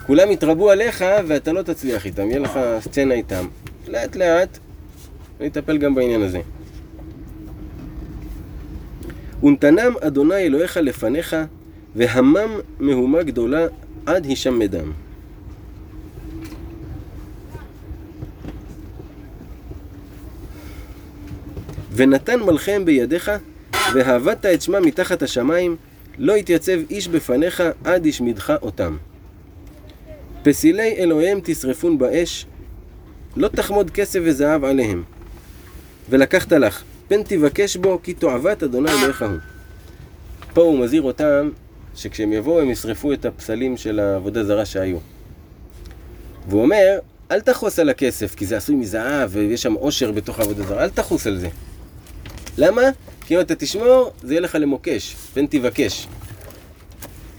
כולם 0.08 0.32
יתרבו 0.32 0.72
עליך 0.72 1.06
ואתה 1.28 1.54
לא 1.54 1.62
תצליח 1.62 2.06
איתם, 2.06 2.30
יהיה 2.30 2.40
לך 2.40 2.60
סצנה 2.80 3.14
איתם. 3.14 3.48
לאט 3.88 4.16
לאט, 4.16 4.58
נטפל 5.40 5.78
גם 5.78 5.96
בעניין 5.96 6.22
הזה. 6.22 6.40
ונתנם 9.44 9.94
אדוני 10.02 10.36
אלוהיך 10.36 10.78
לפניך, 10.78 11.36
והמם 11.96 12.60
מהומה 12.80 13.24
גדולה 13.24 13.68
עד 14.06 14.26
הישם 14.26 14.60
מדם. 14.60 14.92
ונתן 21.96 22.40
מלכיהם 22.40 22.86
בידיך, 22.86 23.32
והעבדת 23.94 24.46
את 24.46 24.62
שמם 24.62 24.86
מתחת 24.86 25.24
השמיים, 25.24 25.76
לא 26.18 26.38
יתייצב 26.38 26.80
איש 26.90 27.08
בפניך 27.08 27.64
עד 27.84 28.08
השמידך 28.08 28.54
אותם. 28.62 28.98
פסילי 30.44 30.96
אלוהיהם 30.98 31.40
תשרפון 31.44 31.98
באש, 31.98 32.46
לא 33.38 33.48
תחמוד 33.48 33.90
כסף 33.92 34.20
וזהב 34.24 34.64
עליהם. 34.64 35.04
ולקחת 36.10 36.52
לך, 36.54 36.84
פן 37.08 37.24
תבקש 37.24 37.78
בו, 37.78 38.00
כי 38.04 38.14
תועבת 38.14 38.64
אדוני 38.64 38.92
אלוהיך 38.92 39.22
הוא. 39.22 39.38
פה 40.54 40.62
הוא 40.62 40.80
מזהיר 40.80 41.02
אותם, 41.02 41.50
שכשהם 41.96 42.34
יבואו 42.34 42.62
הם 42.62 42.70
ישרפו 42.70 43.14
את 43.14 43.26
הפסלים 43.26 43.78
של 43.78 44.00
העבודה 44.00 44.44
זרה 44.44 44.66
שהיו. 44.66 44.98
והוא 46.50 46.62
אומר, 46.62 47.00
אל 47.32 47.42
תחוס 47.42 47.80
על 47.80 47.90
הכסף, 47.90 48.36
כי 48.36 48.46
זה 48.46 48.58
עשוי 48.58 48.76
מזהב, 48.76 49.30
ויש 49.34 49.62
שם 49.62 49.74
עושר 49.74 50.12
בתוך 50.12 50.40
העבודה 50.40 50.64
זרה, 50.64 50.84
אל 50.84 50.90
תחוס 50.90 51.28
על 51.28 51.38
זה. 51.38 51.50
למה? 52.58 52.82
כי 53.26 53.36
אם 53.36 53.40
אתה 53.40 53.56
תשמור, 53.56 54.12
זה 54.24 54.34
יהיה 54.34 54.42
לך 54.42 54.58
למוקש, 54.60 55.16
פן 55.34 55.46
תבקש. 55.46 56.08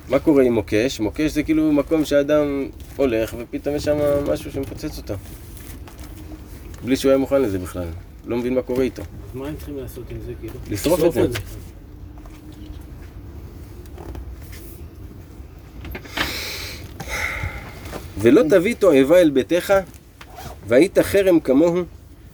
מה 0.08 0.18
קורה 0.18 0.42
עם 0.42 0.52
מוקש? 0.52 1.00
מוקש 1.00 1.30
זה 1.30 1.42
כאילו 1.42 1.72
מקום 1.72 2.04
שאדם 2.04 2.68
הולך 2.96 3.34
ופתאום 3.38 3.76
יש 3.76 3.84
שם 3.84 3.96
משהו 4.28 4.52
שמפוצץ 4.52 4.98
אותו. 4.98 5.14
בלי 6.84 6.96
שהוא 6.96 7.10
היה 7.10 7.18
מוכן 7.18 7.42
לזה 7.42 7.58
בכלל. 7.58 7.88
לא 8.26 8.36
מבין 8.36 8.54
מה 8.54 8.62
קורה 8.62 8.82
איתו. 8.82 9.02
מה 9.34 9.48
הם 9.48 9.56
צריכים 9.56 9.76
לעשות 9.76 10.04
עם 10.10 10.16
זה, 10.26 10.32
כאילו? 10.40 10.54
לשרוף 10.70 11.04
את 11.04 11.12
זה. 11.12 11.38
ולא 18.18 18.42
תביא 18.50 18.74
תועבה 18.78 19.20
אל 19.20 19.30
ביתך, 19.30 19.74
והיית 20.68 20.98
חרם 20.98 21.40
כמוהו, 21.40 21.82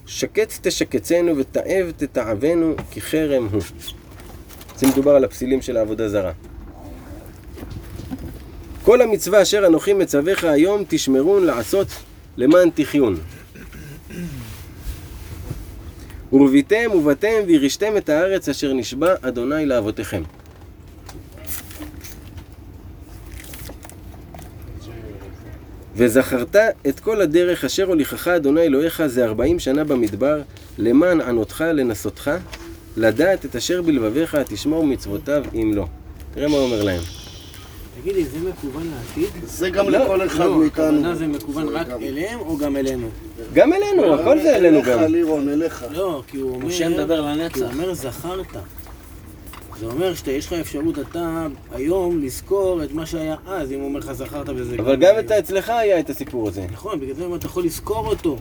שקץ 0.07 0.59
תשקצנו 0.63 1.37
ותאב 1.37 1.91
תתעבנו, 1.97 2.75
כי 2.91 3.01
חרם 3.01 3.49
הוא. 3.53 3.63
זה 4.77 4.87
מדובר 4.87 5.11
על 5.11 5.25
הפסילים 5.25 5.63
של 5.63 5.77
העבודה 5.77 6.09
זרה. 6.09 6.33
כל 8.85 9.03
המצווה 9.03 9.43
אשר 9.43 9.67
אנוכי 9.67 9.93
מצווך 9.93 10.45
היום, 10.45 10.85
תשמרון 10.89 11.45
לעשות 11.45 11.87
למען 12.37 12.71
תחיון. 12.75 13.17
ורביתם 16.33 16.91
ובאתם 16.95 17.35
וירשתם 17.47 17.97
את 17.97 18.09
הארץ 18.09 18.49
אשר 18.49 18.73
נשבע 18.73 19.15
אדוני 19.23 19.67
לאבותיכם. 19.67 20.23
וזכרת 26.01 26.57
את 26.89 27.01
כל 27.01 27.21
הדרך 27.21 27.65
אשר 27.65 27.85
הוליכך 27.85 28.29
אדוני 28.29 28.61
אלוהיך 28.61 29.07
זה 29.07 29.25
ארבעים 29.25 29.59
שנה 29.59 29.85
במדבר, 29.85 30.41
למען 30.79 31.21
ענותך 31.21 31.65
לנסותך, 31.75 32.31
לדעת 32.97 33.45
את 33.45 33.57
אשר 33.57 33.83
בלבביך 33.83 34.35
תשמור 34.49 34.87
מצוותיו 34.87 35.45
אם 35.55 35.73
לא. 35.75 35.87
תראה 36.35 36.49
מה 36.49 36.57
הוא 36.57 36.65
אומר 36.65 36.83
להם. 36.83 37.01
תגיד 38.03 38.15
לי, 38.17 38.25
זה 38.25 38.39
מכוון 38.49 38.83
לעתיד? 38.97 39.31
זה 39.45 39.71
גם 39.71 39.89
לא, 39.89 39.99
לכל 40.05 40.27
אחד 40.27 40.45
לא, 40.45 40.59
מאיתנו. 40.59 40.85
הכוונה 40.87 41.15
זה 41.15 41.27
מכוון 41.27 41.67
זה 41.69 41.73
רק 41.73 41.89
גם- 41.89 42.03
אליהם 42.03 42.41
או 42.41 42.57
גם 42.59 42.77
אלינו? 42.77 43.09
גם 43.55 43.73
אלינו, 43.73 44.15
הכל 44.15 44.41
זה 44.43 44.57
אלינו 44.57 44.77
אליך, 44.79 44.89
גם. 44.89 45.05
לירון, 45.13 45.49
אליך. 45.49 45.85
לא, 45.91 46.23
כי 46.27 46.37
הוא 46.37 46.55
אומר... 46.55 46.67
משה 46.67 46.89
מדבר 46.89 47.19
הוא 47.19 47.29
לנצח. 47.29 47.61
אומר 47.73 47.95
זכרת. 47.95 48.47
זה 49.81 49.87
אומר 49.87 50.15
שיש 50.15 50.47
לך 50.47 50.53
אפשרות 50.53 50.99
אתה 50.99 51.47
היום 51.73 52.23
לזכור 52.23 52.85
את 52.85 52.93
מה 52.93 53.07
שהיה 53.07 53.37
אז, 53.47 53.73
אם 53.73 53.79
הוא 53.81 53.89
אומר 53.89 54.01
לך 54.01 54.13
זכרת 54.13 54.49
וזה... 54.49 54.77
אבל 54.79 54.97
גם 54.97 55.19
את 55.19 55.31
אצלך 55.31 55.69
היה 55.71 56.01
את 56.01 56.11
הסיפור 56.11 56.49
הזה. 56.49 56.67
נכון, 56.73 57.01
בגלל 57.01 57.15
זה 57.15 57.27
אתה 57.37 57.47
יכול 57.47 57.65
לזכור 57.65 58.07
אותו. 58.07 58.37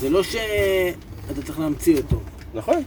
זה 0.00 0.10
לא 0.10 0.22
שאתה 0.22 1.42
צריך 1.44 1.58
להמציא 1.58 1.96
אותו. 1.96 2.20
נכון. 2.54 2.82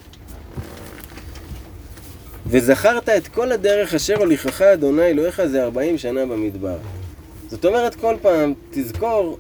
וזכרת 2.48 3.10
את 3.10 3.28
כל 3.28 3.52
הדרך 3.52 3.94
אשר 3.94 4.18
הוליכך 4.18 4.62
אדוני 4.62 5.06
אלוהיך 5.06 5.46
זה 5.46 5.64
ארבעים 5.64 5.98
שנה 5.98 6.26
במדבר. 6.26 6.78
זאת 7.48 7.66
אומרת, 7.66 7.96
כל 7.96 8.16
פעם 8.22 8.54
תזכור 8.72 9.38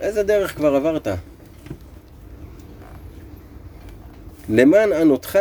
איזה 0.00 0.22
דרך 0.22 0.56
כבר 0.56 0.74
עברת. 0.74 1.08
למען 4.48 4.92
ענותך, 4.92 5.38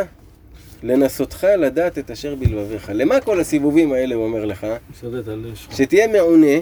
לנסותך 0.84 1.48
לדעת 1.60 1.98
את 1.98 2.12
אשר 2.12 2.36
בלבביך. 2.36 2.92
למה 2.94 3.20
כל 3.22 3.40
הסיבובים 3.40 3.94
האלה, 3.94 4.16
הוא 4.16 4.24
אומר 4.26 4.46
לך? 4.46 4.68
שתהיה 5.72 6.08
מעונה, 6.08 6.58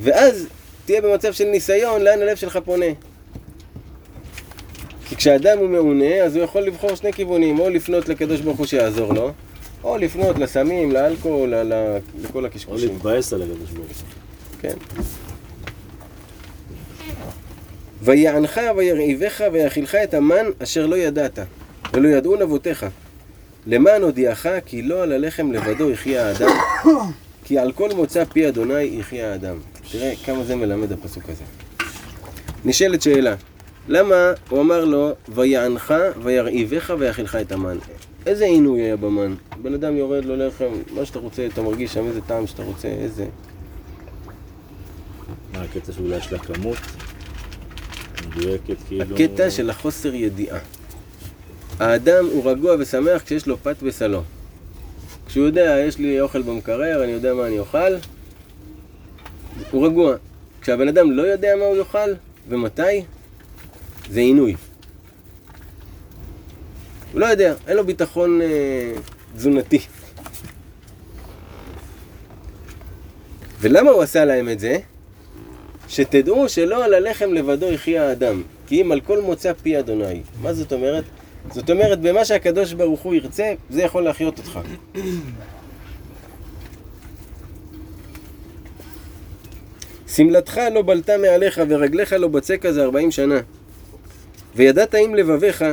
ואז 0.00 0.46
תהיה 0.84 1.00
במצב 1.00 1.32
של 1.32 1.44
ניסיון 1.44 2.02
לאן 2.02 2.22
הלב 2.22 2.36
שלך 2.36 2.58
פונה. 2.64 2.86
כי 5.08 5.16
כשאדם 5.16 5.58
הוא 5.58 5.68
מעונה, 5.68 6.14
אז 6.22 6.36
הוא 6.36 6.44
יכול 6.44 6.62
לבחור 6.62 6.94
שני 6.94 7.12
כיוונים, 7.12 7.58
או 7.58 7.70
לפנות 7.70 8.08
לקדוש 8.08 8.40
ברוך 8.40 8.58
הוא 8.58 8.66
שיעזור 8.66 9.12
לו, 9.14 9.30
או 9.84 9.98
לפנות 9.98 10.38
לסמים, 10.38 10.92
לאלכוהול, 10.92 11.54
ל- 11.54 11.72
ל- 11.72 11.98
לכל 12.22 12.40
או 12.40 12.46
הקשקושים. 12.46 12.88
להתבאס 12.88 13.32
על 13.32 13.42
הקדוש 13.42 13.70
ברוך 13.70 13.86
הוא. 13.88 13.94
כן. 14.60 14.74
ויענך 18.02 18.60
וירעיבך 18.76 19.40
ויאכילך 19.52 19.94
את 19.94 20.14
המן 20.14 20.46
אשר 20.62 20.86
לא 20.86 20.96
ידעת, 20.96 21.38
ולא 21.94 22.08
ידעון 22.08 22.42
אבותיך. 22.42 22.86
למען 23.66 24.02
הודיעך 24.02 24.46
כי 24.66 24.82
לא 24.82 25.02
על 25.02 25.12
הלחם 25.12 25.52
לבדו 25.52 25.90
יחיה 25.90 26.28
האדם, 26.28 26.50
כי 27.44 27.58
על 27.58 27.72
כל 27.72 27.90
מוצא 27.96 28.24
פי 28.24 28.48
אדוני 28.48 28.82
יחיה 28.82 29.32
האדם. 29.32 29.56
תראה 29.92 30.12
כמה 30.24 30.44
זה 30.44 30.56
מלמד 30.56 30.92
הפסוק 30.92 31.22
הזה. 31.28 31.44
נשאלת 32.64 33.02
שאלה, 33.02 33.34
למה 33.88 34.32
הוא 34.48 34.60
אמר 34.60 34.84
לו 34.84 35.10
ויענך 35.28 35.94
וירעיבך 36.22 36.94
ויאכילך 36.98 37.36
את 37.36 37.52
המן? 37.52 37.78
איזה 38.26 38.44
עינוי 38.44 38.80
היה 38.80 38.96
במן? 38.96 39.34
בן 39.62 39.74
אדם 39.74 39.96
יורד 39.96 40.24
לו 40.24 40.36
לחם, 40.36 40.70
מה 40.94 41.04
שאתה 41.04 41.18
רוצה, 41.18 41.46
אתה 41.46 41.62
מרגיש 41.62 41.94
שם 41.94 42.06
איזה 42.06 42.20
טעם 42.20 42.46
שאתה 42.46 42.62
רוצה, 42.62 42.88
איזה... 42.88 43.26
מה 45.52 45.62
הקטע 45.62 45.92
שאולי 45.92 46.16
יש 46.16 46.32
לה 46.32 46.38
כמות? 46.38 46.78
מדויקת 48.28 48.76
כאילו... 48.88 49.14
הקטע 49.14 49.50
של 49.50 49.70
החוסר 49.70 50.14
ידיעה. 50.14 50.58
האדם 51.80 52.26
הוא 52.32 52.50
רגוע 52.50 52.76
ושמח 52.78 53.22
כשיש 53.22 53.46
לו 53.46 53.56
פת 53.56 53.82
בסלו. 53.82 54.22
כשהוא 55.26 55.46
יודע, 55.46 55.76
יש 55.86 55.98
לי 55.98 56.20
אוכל 56.20 56.42
במקרר, 56.42 57.04
אני 57.04 57.12
יודע 57.12 57.34
מה 57.34 57.46
אני 57.46 57.58
אוכל, 57.58 57.96
הוא 59.70 59.86
רגוע. 59.86 60.16
כשהבן 60.60 60.88
אדם 60.88 61.10
לא 61.10 61.22
יודע 61.22 61.56
מה 61.56 61.64
הוא 61.64 61.76
יאכל 61.76 62.12
ומתי, 62.48 63.04
זה 64.10 64.20
עינוי. 64.20 64.54
הוא 67.12 67.20
לא 67.20 67.26
יודע, 67.26 67.54
אין 67.66 67.76
לו 67.76 67.84
ביטחון 67.84 68.40
אה, 68.42 68.92
תזונתי. 69.36 69.78
ולמה 73.60 73.90
הוא 73.90 74.02
עשה 74.02 74.24
להם 74.24 74.48
את 74.48 74.60
זה? 74.60 74.78
שתדעו 75.88 76.48
שלא 76.48 76.84
על 76.84 76.94
הלחם 76.94 77.32
לבדו 77.32 77.66
יחיה 77.66 78.08
האדם, 78.08 78.42
כי 78.66 78.82
אם 78.82 78.92
על 78.92 79.00
כל 79.00 79.20
מוצא 79.20 79.52
פי 79.52 79.78
אדוני. 79.78 80.22
מה 80.42 80.54
זאת 80.54 80.72
אומרת? 80.72 81.04
זאת 81.50 81.70
אומרת, 81.70 82.00
במה 82.00 82.24
שהקדוש 82.24 82.72
ברוך 82.72 83.00
הוא 83.00 83.14
ירצה, 83.14 83.54
זה 83.70 83.82
יכול 83.82 84.02
להחיות 84.02 84.38
אותך. 84.38 84.60
שמלתך 90.08 90.60
לא 90.74 90.82
בלטה 90.82 91.12
מעליך 91.18 91.60
ורגליך 91.68 92.12
לא 92.12 92.28
בצקה 92.28 92.72
זה 92.72 92.84
ארבעים 92.84 93.10
שנה. 93.10 93.40
וידעת 94.56 94.94
עם 94.94 95.14
לבביך, 95.14 95.64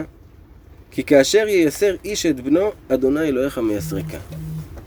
כי 0.92 1.04
כאשר 1.04 1.48
ייסר 1.48 1.96
איש 2.06 2.26
את 2.26 2.40
בנו, 2.40 2.72
אדוני 2.90 3.22
אלוהיך 3.22 3.58
מייסרקה. 3.58 4.18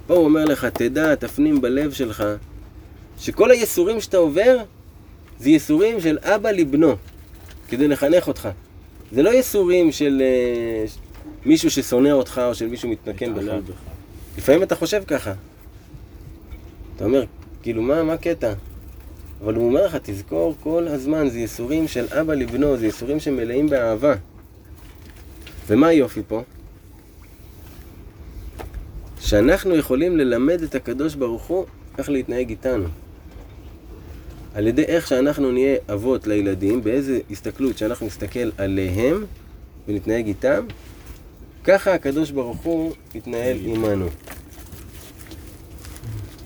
פה 0.06 0.14
הוא 0.14 0.24
אומר 0.24 0.44
לך, 0.44 0.64
תדע, 0.64 1.14
תפנים 1.14 1.60
בלב 1.60 1.92
שלך, 1.92 2.24
שכל 3.18 3.50
הייסורים 3.50 4.00
שאתה 4.00 4.16
עובר, 4.16 4.56
זה 5.40 5.50
ייסורים 5.50 6.00
של 6.00 6.18
אבא 6.22 6.50
לבנו, 6.50 6.96
כדי 7.68 7.88
לחנך 7.88 8.28
אותך. 8.28 8.48
זה 9.14 9.22
לא 9.22 9.30
ייסורים 9.30 9.92
של 9.92 10.22
אה, 10.22 10.84
מישהו 11.46 11.70
ששונא 11.70 12.08
אותך 12.08 12.40
או 12.46 12.54
של 12.54 12.66
מישהו 12.66 12.88
מתנקם 12.88 13.34
בך. 13.34 13.42
לפעמים 14.38 14.62
אתה 14.62 14.76
חושב 14.76 15.02
ככה. 15.06 15.32
אתה 16.96 17.04
אומר, 17.04 17.24
כאילו, 17.62 17.82
מה, 17.82 18.02
מה 18.02 18.12
הקטע? 18.12 18.52
אבל 19.44 19.54
הוא 19.54 19.66
אומר 19.66 19.86
לך, 19.86 19.96
תזכור 20.02 20.54
כל 20.60 20.88
הזמן, 20.88 21.28
זה 21.28 21.38
ייסורים 21.38 21.88
של 21.88 22.06
אבא 22.20 22.34
לבנו, 22.34 22.76
זה 22.76 22.86
ייסורים 22.86 23.20
שמלאים 23.20 23.68
באהבה. 23.68 24.14
ומה 25.66 25.86
היופי 25.86 26.20
פה? 26.28 26.42
שאנחנו 29.20 29.76
יכולים 29.76 30.16
ללמד 30.16 30.62
את 30.62 30.74
הקדוש 30.74 31.14
ברוך 31.14 31.42
הוא 31.42 31.66
איך 31.98 32.08
להתנהג 32.08 32.48
איתנו. 32.48 32.88
על 34.54 34.66
ידי 34.66 34.82
איך 34.82 35.06
שאנחנו 35.06 35.52
נהיה 35.52 35.76
אבות 35.92 36.26
לילדים, 36.26 36.84
באיזה 36.84 37.20
הסתכלות 37.30 37.78
שאנחנו 37.78 38.06
נסתכל 38.06 38.50
עליהם 38.58 39.24
ונתנהג 39.88 40.26
איתם, 40.26 40.66
ככה 41.64 41.94
הקדוש 41.94 42.30
ברוך 42.30 42.60
הוא 42.60 42.92
יתנהל 43.14 43.56
עמנו. 43.64 44.06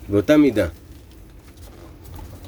באותה 0.08 0.36
מידה. 0.36 0.68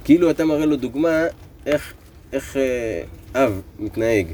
כאילו 0.04 0.30
אתה 0.30 0.44
מראה 0.44 0.66
לו 0.66 0.76
דוגמה 0.76 1.26
איך, 1.66 1.92
איך 2.32 2.56
אה, 2.56 3.02
אב 3.34 3.60
מתנהג. 3.78 4.26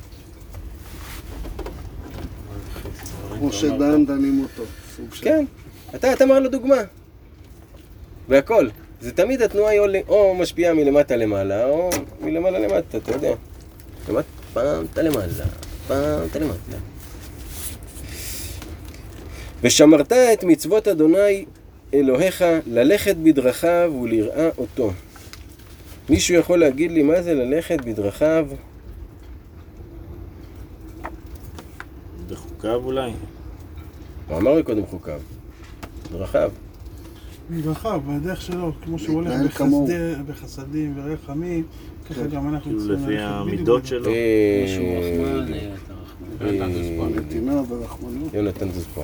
כמו 3.39 3.53
שדן 3.53 4.07
דנים 4.07 4.43
אותו. 4.43 4.63
כן, 5.21 5.45
אתה, 5.95 6.13
אתה 6.13 6.27
מראה 6.27 6.41
לו 6.41 6.49
דוגמה. 6.49 6.77
והכל. 8.29 8.69
זה 9.07 9.13
תמיד 9.13 9.43
התנועה 9.43 9.73
היא 9.73 9.81
או, 10.09 10.35
משפיעה 10.35 10.75
מלמטה 10.75 11.17
למעלה, 11.17 11.65
או 11.65 11.91
מלמעלה 12.21 12.59
למטה, 12.59 12.99
אתה 12.99 13.13
יודע. 13.13 13.35
למטה, 14.09 14.29
פעם 14.53 14.85
אתה 14.93 15.03
למעלה, 15.03 15.33
פעם 15.87 16.27
אתה 16.31 16.39
למטה. 16.39 16.77
ושמרת 19.63 20.13
את 20.13 20.45
מצוות 20.45 20.89
אדוני 20.89 21.45
אלוהיך 21.95 22.45
ללכת 22.67 23.17
בדרכיו 23.17 23.93
וליראה 24.03 24.49
אותו. 24.59 24.93
מישהו 26.09 26.35
יכול 26.35 26.59
להגיד 26.59 26.91
לי 26.93 27.03
מה 27.03 27.23
זה 27.23 27.35
ללכת 27.35 27.81
בדרכיו? 27.81 28.47
בחוקיו 32.31 32.85
אולי? 32.85 33.11
הוא 34.29 34.37
אמר 34.37 34.55
מקודם 34.55 34.87
חוקיו. 34.87 35.21
דרכיו. 36.13 36.51
רחב, 37.51 38.01
בדרך 38.07 38.43
שלו, 38.43 38.73
כמו 38.85 38.99
שהוא 38.99 39.15
הולך 39.15 39.63
בחסדים 40.27 40.95
ורחמים, 40.97 41.65
ככה 42.11 42.27
גם 42.27 42.49
אנחנו 42.49 42.79
צריכים 42.79 43.05
לפי 43.05 43.19
המידות. 43.19 43.87
שלו. 43.87 44.07
אה, 44.07 44.13
אה. 46.41 46.47
אה. 46.47 46.69
יונתן 48.35 48.71
זוזפו. 48.71 49.03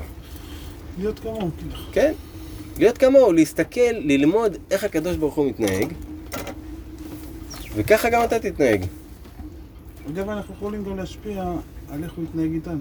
להיות 0.99 1.19
כמוהו. 1.19 1.51
כן. 1.93 2.13
להיות 2.79 2.99
כמוהו, 2.99 3.33
להסתכל, 3.33 3.81
ללמוד 3.93 4.57
איך 4.71 4.85
הקדוש 4.85 5.17
ברוך 5.17 5.35
הוא 5.35 5.47
מתנהג, 5.47 5.93
וככה 7.75 8.11
גם 8.11 8.25
אתה 8.25 8.39
תתנהג. 8.39 8.85
אגב, 10.11 10.29
אנחנו 10.29 10.55
יכולים 10.55 10.85
גם 10.85 10.97
להשפיע 10.97 11.53
על 11.91 12.05
איך 12.05 12.13
הוא 12.13 12.25
יתנהג 12.25 12.53
איתנו. 12.53 12.81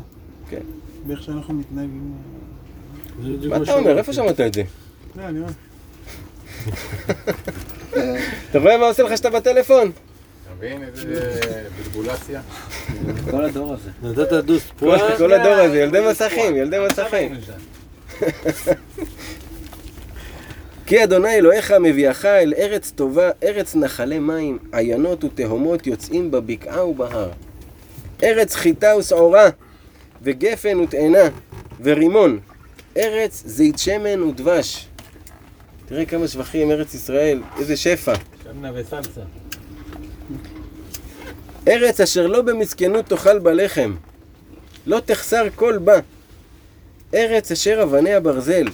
כן. 0.49 0.61
באיך 1.07 1.23
שאנחנו 1.23 1.53
מתנהגים. 1.53 2.13
מה 3.49 3.57
אתה 3.57 3.75
אומר? 3.75 3.97
איפה 3.97 4.13
שמעת 4.13 4.39
את 4.39 4.53
זה? 4.53 4.63
אומר. 5.17 5.45
אתה 8.49 8.59
רואה 8.59 8.77
מה 8.77 8.85
עושה 8.85 9.03
לך 9.03 9.17
שאתה 9.17 9.29
בטלפון? 9.29 9.91
אתה 9.91 10.55
מבין 10.57 10.83
איזה 10.83 11.39
בלבולציה? 11.77 12.41
כל 13.31 13.43
הדור 13.43 13.73
הזה. 13.73 13.89
נתת 14.03 14.33
דוס 14.33 14.63
פואה. 14.79 15.17
כל 15.17 15.33
הדור 15.33 15.53
הזה, 15.53 15.79
ילדי 15.79 15.99
מסכים, 16.11 16.55
ילדי 16.55 16.77
מסכים. 16.89 17.35
כי 20.85 21.03
אדוני 21.03 21.35
אלוהיך 21.35 21.71
מביאך 21.71 22.25
אל 22.25 22.53
ארץ 22.57 22.91
טובה, 22.95 23.29
ארץ 23.43 23.75
נחלי 23.75 24.19
מים, 24.19 24.57
עיינות 24.71 25.23
ותהומות 25.23 25.87
יוצאים 25.87 26.31
בבקעה 26.31 26.85
ובהר. 26.85 27.31
ארץ 28.23 28.55
חיטה 28.55 28.97
ושעורה, 28.97 29.49
וגפן 30.21 30.79
ותאנה, 30.79 31.29
ורימון. 31.83 32.39
ארץ 32.97 33.43
זית 33.45 33.79
שמן 33.79 34.21
ודבש. 34.23 34.87
תראה 35.91 36.05
כמה 36.05 36.27
שבחים, 36.27 36.71
ארץ 36.71 36.93
ישראל, 36.93 37.41
איזה 37.59 37.77
שפע. 37.77 38.13
שמנה 38.43 38.71
וסלסה. 38.75 39.21
ארץ 41.67 42.01
אשר 42.01 42.27
לא 42.27 42.41
במסכנות 42.41 43.05
תאכל 43.05 43.39
בה 43.39 43.53
לחם, 43.53 43.95
לא 44.85 44.99
תחסר 45.05 45.47
כל 45.55 45.77
בה. 45.77 45.99
ארץ 47.13 47.51
אשר 47.51 47.79
אבניה 47.83 48.19
ברזל, 48.19 48.65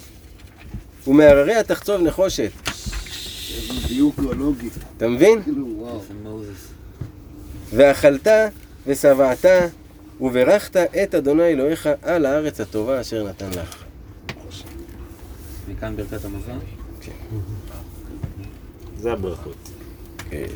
ומהרריה 1.06 1.62
תחצוב 1.62 2.02
נחושת. 2.02 2.50
איזה 2.66 3.88
דיוק 3.88 4.20
גאולוגי. 4.20 4.68
אתה 4.96 5.08
מבין? 5.08 5.42
כאילו. 5.42 6.00
ואכלת 7.70 8.26
ושבעת, 8.86 9.44
וברכת 10.20 10.76
את 10.76 11.14
אדוני 11.14 11.48
אלוהיך 11.48 11.88
על 12.02 12.26
הארץ 12.26 12.60
הטובה 12.60 13.00
אשר 13.00 13.28
נתן 13.28 13.50
לך. 13.50 13.84
מכאן 15.68 15.96
ברכת 15.96 16.24
המזון. 16.24 16.77
זה 18.98 19.12
הברכות. 19.12 19.70
כן. 20.30 20.46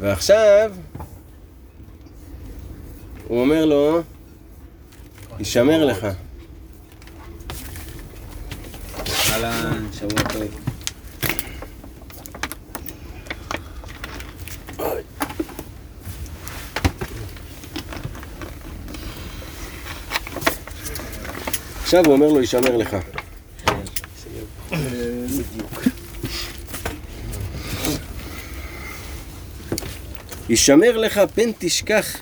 ועכשיו, 0.00 0.72
הוא 3.28 3.40
אומר 3.40 3.64
לו, 3.64 4.00
יישמר 5.38 5.84
לך. 5.84 6.06
אהלן, 9.30 9.86
שבוע 9.92 10.22
טוב. 10.22 10.42
עכשיו 21.82 22.04
הוא 22.04 22.12
אומר 22.12 22.28
לו, 22.28 22.40
יישמר 22.40 22.76
לך. 22.76 22.96
יישמר 30.48 30.96
לך 30.96 31.20
פן 31.34 31.50
תשכח 31.58 32.16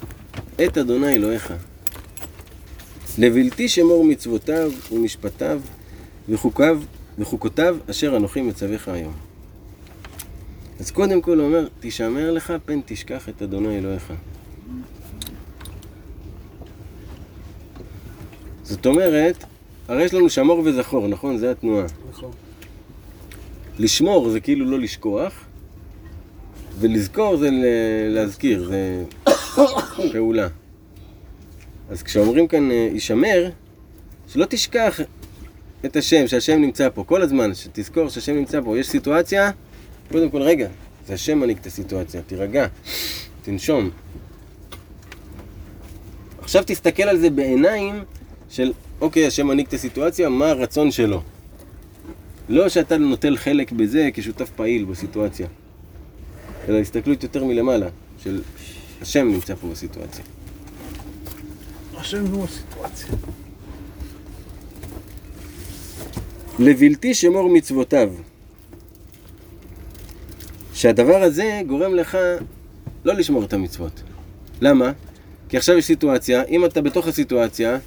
את 0.64 0.78
אדוני 0.78 1.14
אלוהיך. 1.14 1.52
לבלתי 3.18 3.68
שמור 3.68 4.04
מצוותיו 4.04 4.72
ומשפטיו 4.92 5.60
וחוקיו 6.28 6.80
וחוקותיו 7.18 7.76
אשר 7.90 8.16
אנוכי 8.16 8.42
מצווך 8.42 8.88
היום. 8.88 9.14
אז 10.80 10.90
קודם 10.90 11.22
כל 11.22 11.38
הוא 11.38 11.46
אומר, 11.46 11.68
תשמר 11.80 12.30
לך 12.30 12.52
פן 12.64 12.80
תשכח 12.86 13.28
את 13.28 13.42
אדוני 13.42 13.78
אלוהיך. 13.78 14.12
זאת 18.62 18.86
אומרת, 18.86 19.44
הרי 19.88 20.04
יש 20.04 20.14
לנו 20.14 20.30
שמור 20.30 20.62
וזכור, 20.64 21.08
נכון? 21.08 21.38
זה 21.38 21.50
התנועה. 21.50 21.86
נכון. 22.10 22.30
לשמור 23.78 24.30
זה 24.30 24.40
כאילו 24.40 24.64
לא 24.64 24.78
לשכוח, 24.78 25.44
ולזכור 26.78 27.36
זה 27.36 27.48
להזכיר, 28.08 28.64
זה 28.64 29.04
פעולה. 30.12 30.48
אז 31.90 32.02
כשאומרים 32.02 32.48
כאן 32.48 32.70
אה, 32.70 32.88
יישמר, 32.92 33.50
שלא 34.28 34.44
תשכח 34.44 35.00
את 35.84 35.96
השם, 35.96 36.26
שהשם 36.26 36.60
נמצא 36.60 36.88
פה, 36.94 37.04
כל 37.04 37.22
הזמן, 37.22 37.54
שתזכור 37.54 38.08
שהשם 38.08 38.34
נמצא 38.34 38.60
פה. 38.64 38.78
יש 38.78 38.88
סיטואציה, 38.88 39.50
קודם 40.12 40.30
כל, 40.30 40.42
רגע, 40.42 40.68
זה 41.06 41.14
השם 41.14 41.38
מנהיג 41.38 41.58
את 41.60 41.66
הסיטואציה, 41.66 42.22
תירגע, 42.22 42.66
תנשום. 43.42 43.90
עכשיו 46.38 46.62
תסתכל 46.66 47.02
על 47.02 47.18
זה 47.18 47.30
בעיניים 47.30 48.04
של, 48.50 48.72
אוקיי, 49.00 49.26
השם 49.26 49.46
מנהיג 49.46 49.66
את 49.66 49.74
הסיטואציה, 49.74 50.28
מה 50.28 50.50
הרצון 50.50 50.90
שלו? 50.90 51.22
לא 52.48 52.68
שאתה 52.68 52.98
נוטל 52.98 53.36
חלק 53.36 53.72
בזה 53.72 54.08
כשותף 54.14 54.50
פעיל 54.50 54.84
בסיטואציה, 54.84 55.46
אלא 56.68 56.78
הסתכלות 56.78 57.22
יותר 57.22 57.44
מלמעלה, 57.44 57.88
של 58.22 58.42
השם 59.02 59.28
נמצא 59.28 59.54
פה 59.54 59.68
בסיטואציה. 59.68 60.24
השם 61.96 62.26
הוא 62.26 62.44
הסיטואציה. 62.44 63.08
לבלתי 66.58 67.14
שמור 67.14 67.48
מצוותיו. 67.48 68.12
שהדבר 70.74 71.22
הזה 71.22 71.60
גורם 71.66 71.94
לך 71.94 72.18
לא 73.04 73.14
לשמור 73.14 73.44
את 73.44 73.52
המצוות. 73.52 74.02
למה? 74.60 74.92
כי 75.48 75.56
עכשיו 75.56 75.78
יש 75.78 75.84
סיטואציה, 75.84 76.44
אם 76.44 76.64
אתה 76.64 76.82
בתוך 76.82 77.08
הסיטואציה, 77.08 77.78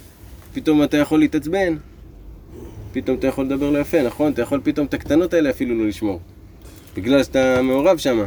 פתאום 0.54 0.82
אתה 0.82 0.96
יכול 0.96 1.18
להתעצבן. 1.20 1.76
פתאום 2.92 3.16
אתה 3.18 3.26
יכול 3.26 3.44
לדבר 3.44 3.70
לא 3.70 3.78
יפה, 3.78 4.02
נכון? 4.02 4.32
אתה 4.32 4.42
יכול 4.42 4.60
פתאום 4.64 4.86
את 4.86 4.94
הקטנות 4.94 5.34
האלה 5.34 5.50
אפילו 5.50 5.74
לא 5.78 5.86
לשמור. 5.88 6.20
בגלל 6.96 7.24
שאתה 7.24 7.62
מעורב 7.62 7.98
שם. 7.98 8.24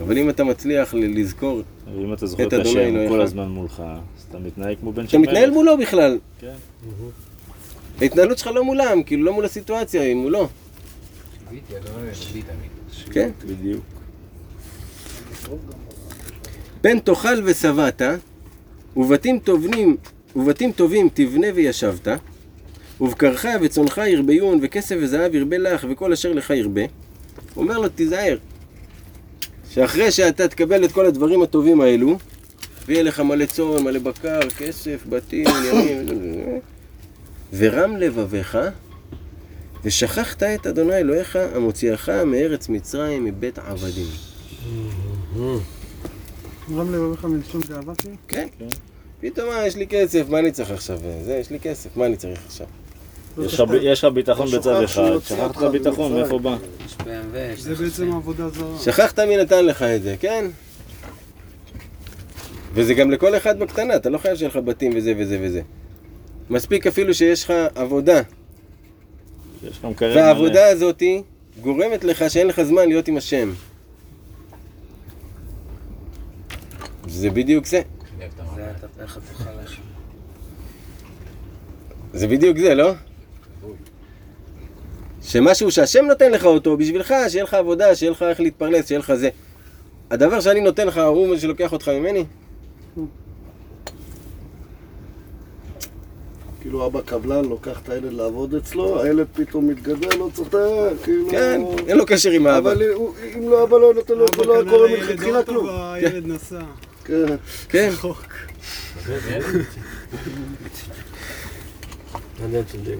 אבל 0.00 0.18
אם 0.18 0.30
אתה 0.30 0.44
מצליח 0.44 0.94
ל- 0.94 1.18
לזכור, 1.20 1.62
אם 1.98 2.12
אתה 2.12 2.26
זוכר 2.26 2.46
את 2.48 2.54
את 2.54 2.58
השם 2.60 2.78
אלוהיך. 2.78 3.10
כל 3.10 3.20
הזמן 3.20 3.48
מולך, 3.48 3.82
אז 4.16 4.24
אתה 4.30 4.38
מתנהג 4.38 4.76
כמו 4.80 4.92
בן 4.92 5.02
אתה 5.02 5.10
של 5.10 5.18
מתנהל 5.18 5.50
מולו 5.50 5.78
בכלל. 5.78 6.18
כן. 6.40 6.54
ההתנהלות 8.00 8.38
שלך 8.38 8.46
לא 8.46 8.64
מולם, 8.64 9.02
כאילו 9.02 9.24
לא 9.24 9.32
מול 9.32 9.44
הסיטואציה, 9.44 10.02
היא 10.02 10.14
מולו. 10.14 10.48
תמיד. 11.48 11.60
כן? 13.12 13.30
בדיוק. 13.46 13.84
פן 16.80 16.98
תאכל 16.98 17.42
ושבעת, 17.44 18.02
ובתים 19.00 19.38
טובים, 19.38 19.96
ובתים 20.36 20.72
טובים 20.72 21.08
תבנה 21.14 21.46
וישבת, 21.54 22.08
ובקרך 23.00 23.46
וצונך 23.62 24.00
ירביון, 24.06 24.58
וכסף 24.62 24.96
וזהב 25.02 25.34
ירבה 25.34 25.58
לך, 25.58 25.86
וכל 25.90 26.12
אשר 26.12 26.32
לך 26.32 26.50
ירבה. 26.50 26.80
הוא 27.54 27.64
אומר 27.64 27.78
לו, 27.78 27.88
תיזהר, 27.88 28.36
שאחרי 29.70 30.10
שאתה 30.10 30.48
תקבל 30.48 30.84
את 30.84 30.92
כל 30.92 31.06
הדברים 31.06 31.42
הטובים 31.42 31.80
האלו, 31.80 32.18
ויהיה 32.86 33.02
לך 33.02 33.20
מלא 33.20 33.46
צאן, 33.46 33.82
מלא 33.84 33.98
בקר, 33.98 34.40
כסף, 34.58 35.04
בתים, 35.08 35.46
עניינים, 35.56 36.60
ורם 37.52 37.96
לבביך, 37.96 38.58
ושכחת 39.84 40.42
את 40.42 40.66
אדוני 40.66 40.96
אלוהיך 40.96 41.38
המוציאך 41.54 42.08
מארץ 42.08 42.68
מצרים 42.68 43.24
מבית 43.24 43.58
עבדים. 43.58 44.06
רם 46.74 46.92
לבביך 46.94 47.24
מלשון 47.24 47.60
גאווה 47.68 47.94
כאילו? 47.94 48.16
כן. 48.28 48.46
פתאום, 49.20 49.48
מה, 49.48 49.66
יש 49.66 49.76
לי 49.76 49.86
כסף, 49.86 50.28
מה 50.28 50.38
אני 50.38 50.52
צריך 50.52 50.70
עכשיו? 50.70 50.98
זה, 51.24 51.36
יש 51.40 51.50
לי 51.50 51.60
כסף, 51.60 51.96
מה 51.96 52.06
אני 52.06 52.16
צריך 52.16 52.40
עכשיו? 52.46 52.66
יש 53.44 53.54
לך 53.54 53.60
ב- 53.60 53.74
יש 53.82 54.04
לך 54.04 54.12
ביטחון 54.12 54.48
אתה 54.48 54.58
בצד 54.58 54.82
אחד, 54.82 55.02
שכחת 55.24 55.40
אותך 55.40 55.58
את 55.58 55.62
הביטחון, 55.62 56.12
ממצרים. 56.12 56.20
מאיפה 56.20 56.38
בא? 56.38 56.56
זה 57.56 57.74
בעצם 57.74 58.12
עבודה 58.12 58.48
זרה. 58.48 58.78
שכחת 58.78 59.18
מי 59.20 59.36
נתן 59.36 59.66
לך 59.66 59.82
את 59.82 60.02
זה, 60.02 60.14
כן? 60.20 60.44
וזה 62.74 62.94
גם 62.94 63.10
לכל 63.10 63.36
אחד 63.36 63.58
בקטנה, 63.58 63.96
אתה 63.96 64.10
לא 64.10 64.18
חייב 64.18 64.36
שיהיה 64.36 64.48
לך 64.48 64.56
בתים 64.56 64.92
וזה 64.96 65.14
וזה 65.18 65.38
וזה. 65.42 65.62
מספיק 66.50 66.86
אפילו 66.86 67.14
שיש 67.14 67.44
לך 67.44 67.52
עבודה. 67.74 68.20
והעבודה 70.00 70.68
הזאתי 70.68 71.22
גורמת 71.62 72.04
לך 72.04 72.24
שאין 72.30 72.46
לך 72.46 72.62
זמן 72.62 72.88
להיות 72.88 73.08
עם 73.08 73.16
השם. 73.16 73.52
זה 77.08 77.30
בדיוק 77.30 77.66
זה. 77.66 77.82
את. 78.84 79.00
זה 82.12 82.26
אתה 82.26 82.34
בדיוק 82.34 82.58
זה, 82.58 82.74
לא? 82.74 82.92
שמשהו 85.22 85.70
שהשם 85.70 86.04
נותן 86.04 86.30
לך 86.30 86.44
אותו 86.44 86.76
בשבילך, 86.76 87.14
שיהיה 87.28 87.44
לך 87.44 87.54
עבודה, 87.54 87.94
שיהיה 87.94 88.12
לך 88.12 88.22
איך 88.22 88.40
להתפרנס, 88.40 88.88
שיהיה 88.88 88.98
לך 88.98 89.14
זה. 89.14 89.28
הדבר 90.10 90.40
שאני 90.40 90.60
נותן 90.60 90.86
לך 90.86 90.98
הוא 90.98 91.36
שלוקח 91.36 91.72
אותך 91.72 91.88
ממני? 91.88 92.24
כאילו 96.60 96.86
אבא 96.86 97.00
קבלן 97.00 97.44
לוקח 97.44 97.80
את 97.80 97.88
הילד 97.88 98.12
לעבוד 98.12 98.54
אצלו, 98.54 99.02
הילד 99.02 99.26
פתאום 99.34 99.68
מתגדל, 99.68 100.18
לא 100.18 100.28
צוחק, 100.34 100.54
כאילו... 101.02 101.30
כן, 101.30 101.60
אין 101.86 101.96
לו 101.96 102.06
קשר 102.06 102.30
עם 102.30 102.46
האבא. 102.46 102.72
אבל 102.72 102.82
אם 103.36 103.50
לא 103.50 103.62
אבא 103.62 103.78
לא 103.78 103.94
נותן 103.94 104.14
לו, 104.14 104.26
לא 104.44 104.70
קורה 104.70 104.88
מלכתחילה 104.88 105.42
כלום. 105.42 105.68
הילד 105.70 106.26
נסע. 106.26 106.60
כן. 107.04 107.26
כן. 107.68 107.90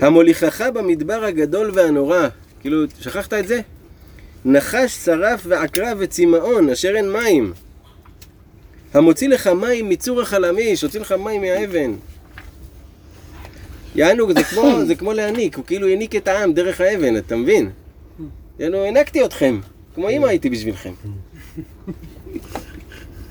המוליכך 0.01 0.61
במדבר 0.75 1.25
הגדול 1.25 1.71
והנורא, 1.75 2.29
כאילו, 2.61 2.85
שכחת 3.01 3.33
את 3.33 3.49
זה? 3.49 3.61
נחש, 4.45 4.93
שרף 4.93 5.43
ועקרב 5.49 5.97
וצמאון, 6.01 6.71
אשר 6.71 6.97
אין 6.97 7.13
מים. 7.13 7.53
המוציא 8.95 9.29
לך 9.29 9.47
מים 9.47 9.89
מצור 9.89 10.21
החלמיש, 10.21 10.83
הוציא 10.83 11.01
לך 11.01 11.13
מים 11.13 11.41
מהאבן. 11.41 11.95
יענו, 13.95 14.35
זה 14.35 14.45
כמו, 14.45 14.77
זה 14.89 14.95
כמו 14.95 15.13
להניק, 15.13 15.57
הוא 15.57 15.65
כאילו 15.65 15.89
העניק 15.89 16.17
את 16.17 16.29
העם 16.29 16.53
דרך 16.53 16.81
האבן, 16.81 17.17
אתה 17.17 17.37
מבין? 17.37 17.71
יענו, 18.59 18.77
הענקתי 18.77 19.25
אתכם, 19.25 19.61
כמו 19.95 20.11
אמא 20.11 20.27
הייתי 20.27 20.51
בשבילכם. 20.51 20.93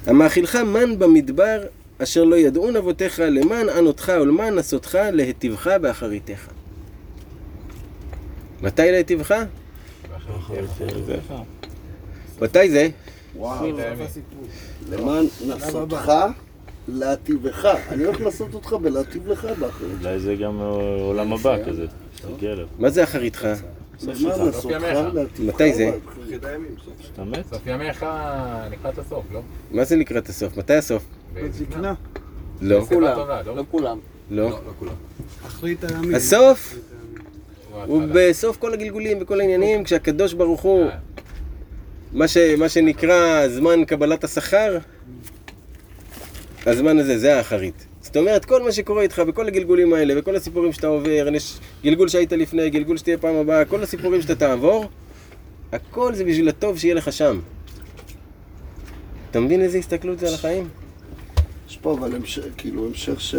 המאכילך 0.08 0.56
מן 0.56 1.00
במדבר, 1.00 1.64
אשר 2.04 2.24
לא 2.24 2.36
ידעון 2.36 2.76
אבותיך, 2.76 3.20
למען 3.20 3.70
ענותך 3.70 4.12
ולמען 4.22 4.56
נסותך, 4.56 4.98
להיטיבך 5.14 5.68
באחריתך. 5.68 6.48
מתי 8.62 8.92
להיטיבך? 8.92 9.36
מתי 12.42 12.70
זה? 12.70 12.90
למען 14.90 15.26
נסותך, 15.48 16.12
להטיבך. 16.88 17.66
אני 17.90 18.04
הולך 18.04 18.22
לנסות 18.22 18.54
אותך 18.54 18.76
ולהטיב 18.82 19.28
לך 19.28 19.46
באחריות. 19.60 19.94
אולי 20.02 20.20
זה 20.20 20.36
גם 20.36 20.62
אה, 20.62 20.66
עולם 21.02 21.34
הבא 21.34 21.66
כזה, 21.66 21.86
אליו. 22.44 22.68
מה 22.80 22.90
זה 22.90 23.04
אחריתך? 23.04 23.48
למען 24.04 24.48
נסותך, 24.48 24.84
להטיבך. 25.14 25.54
מתי 25.56 25.74
זה? 25.74 25.92
סוף 27.50 27.68
ימיך 27.68 28.06
לקראת 28.72 28.98
הסוף, 28.98 29.26
לא? 29.32 29.42
מה 29.72 29.84
זה 29.84 29.96
לקראת 29.96 30.30
הסוף? 30.30 30.58
מתי 30.58 30.74
הסוף? 30.74 31.04
בזקנה. 31.34 31.94
לא. 32.62 32.86
לא? 33.46 33.64
כולם. 33.72 34.00
לא. 34.32 34.60
אחרית 35.48 35.84
הימים. 35.84 36.16
הסוף 36.16 36.76
הוא. 37.86 38.02
בסוף 38.14 38.58
כל 38.58 38.74
הגלגולים 38.74 39.18
וכל 39.22 39.40
העניינים, 39.42 39.84
כשהקדוש 39.84 40.34
ברוך 40.34 40.62
הוא, 40.62 40.86
אה. 40.86 40.98
מה, 42.14 42.28
ש, 42.28 42.38
מה 42.38 42.70
שנקרא 42.70 43.48
זמן 43.48 43.86
קבלת 43.86 44.24
השכר, 44.24 44.78
הזמן 46.66 47.00
הזה, 47.00 47.18
זה 47.18 47.38
האחרית. 47.38 47.86
זאת 48.02 48.18
אומרת, 48.18 48.46
כל 48.46 48.64
מה 48.64 48.72
שקורה 48.72 49.02
איתך 49.02 49.20
בכל 49.20 49.48
הגלגולים 49.48 49.94
האלה, 49.94 50.14
וכל 50.18 50.36
הסיפורים 50.36 50.74
שאתה 50.74 50.88
עובר, 50.88 51.28
יש 51.34 51.60
גלגול 51.84 52.08
שהיית 52.08 52.32
לפני, 52.32 52.70
גלגול 52.70 52.98
שתהיה 52.98 53.18
פעם 53.18 53.36
הבאה, 53.36 53.66
כל 53.66 53.84
הסיפורים 53.84 54.22
שאתה 54.22 54.36
תעבור, 54.36 54.86
הכל 55.72 56.14
זה 56.14 56.26
בשביל 56.26 56.50
הטוב 56.50 56.78
שיהיה 56.78 56.96
לך 56.96 57.14
שם. 57.14 57.40
אתה 59.32 59.40
מבין 59.40 59.62
איזה 59.62 59.78
הסתכלות 59.78 60.20
זה 60.20 60.28
על 60.28 60.34
החיים? 60.34 60.68
יש 61.70 61.78
פה 61.78 61.94
אבל 61.94 62.16
המשך, 62.16 62.44
כאילו 62.58 62.88
המשך 62.88 63.22
ש... 63.22 63.36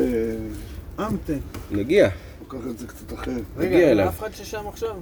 אמתה. 1.00 1.32
נגיע, 1.70 2.08
לוקח 2.40 2.58
את 2.70 2.78
זה 2.78 2.86
קצת 2.86 3.12
אחר. 3.12 3.30
נגיע 3.30 3.78
רגע, 3.78 3.90
אליו. 3.90 4.08
אף 4.08 4.18
אחד 4.18 4.34
ששם 4.34 4.66
עכשיו? 4.68 4.96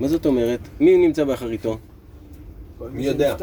מה 0.00 0.08
זאת 0.08 0.26
אומרת? 0.26 0.60
מי 0.80 0.96
נמצא 0.96 1.24
באחריתו? 1.24 1.78
מי 2.92 3.06
יודע. 3.06 3.36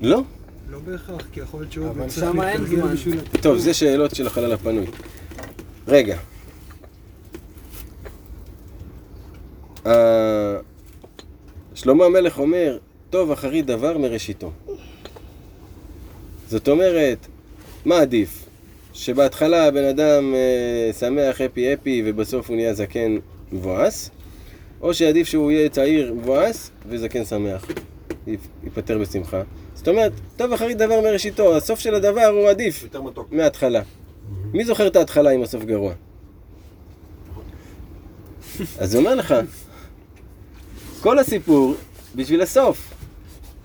לא? 0.00 0.22
לא 0.70 0.78
בהכרח, 0.78 1.26
כי 1.32 1.40
יכול 1.40 1.60
להיות 1.60 1.72
שהוא 1.72 1.88
אבל 1.88 2.10
שמה 2.10 2.50
אין 2.50 2.64
זמן. 2.64 2.92
בשביל... 2.92 3.20
טוב, 3.42 3.58
זה 3.58 3.74
שאלות 3.74 4.14
של 4.14 4.26
החלל 4.26 4.52
הפנוי. 4.52 4.86
רגע. 5.88 6.18
אה, 9.86 10.56
שלמה 11.74 12.04
המלך 12.04 12.38
אומר, 12.38 12.78
טוב 13.10 13.30
אחרית 13.30 13.66
דבר 13.66 13.98
מראשיתו. 13.98 14.52
זאת 16.48 16.68
אומרת, 16.68 17.26
מה 17.84 17.98
עדיף? 17.98 18.44
שבהתחלה 18.92 19.66
הבן 19.66 19.84
אדם 19.84 20.34
אה, 20.34 20.92
שמח, 20.92 21.40
אפי 21.40 21.74
אפי, 21.74 22.02
ובסוף 22.06 22.48
הוא 22.48 22.56
נהיה 22.56 22.74
זקן 22.74 23.16
מבואס? 23.52 24.10
או 24.80 24.94
שעדיף 24.94 25.26
שהוא 25.28 25.50
יהיה 25.50 25.68
צעיר 25.68 26.14
מבואס 26.14 26.70
וזקן 26.88 27.24
שמח, 27.24 27.64
ייפ- 28.28 28.30
ייפטר 28.64 28.98
בשמחה? 28.98 29.42
זאת 29.74 29.88
אומרת, 29.88 30.12
טוב 30.36 30.52
אחרית 30.52 30.76
דבר 30.78 31.00
מראשיתו, 31.00 31.56
הסוף 31.56 31.80
של 31.80 31.94
הדבר 31.94 32.24
הוא 32.26 32.48
עדיף 32.48 32.84
מההתחלה. 33.30 33.82
מי 34.52 34.64
זוכר 34.64 34.86
את 34.86 34.96
ההתחלה 34.96 35.30
אם 35.30 35.42
הסוף 35.42 35.64
גרוע? 35.64 35.92
אז 38.78 38.94
הוא 38.94 39.00
אומר 39.00 39.14
לך, 39.14 39.34
כל 41.00 41.18
הסיפור 41.18 41.74
בשביל 42.14 42.42
הסוף. 42.42 42.94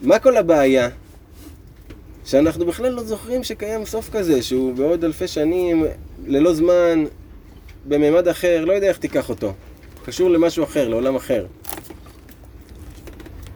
מה 0.02 0.20
כל 0.20 0.38
הבעיה? 0.38 0.90
שאנחנו 2.26 2.66
בכלל 2.66 2.92
לא 2.92 3.04
זוכרים 3.04 3.44
שקיים 3.44 3.86
סוף 3.86 4.10
כזה, 4.10 4.44
שהוא 4.44 4.74
בעוד 4.74 5.04
אלפי 5.04 5.28
שנים, 5.28 5.86
ללא 6.26 6.54
זמן, 6.54 7.04
בממד 7.88 8.28
אחר, 8.28 8.66
לא 8.66 8.74
יודע 8.74 8.88
איך 8.88 8.98
תיקח 8.98 9.30
אותו. 9.30 9.54
קשור 10.06 10.30
למשהו 10.30 10.64
אחר, 10.64 10.90
לעולם 10.90 11.16
אחר. 11.16 11.46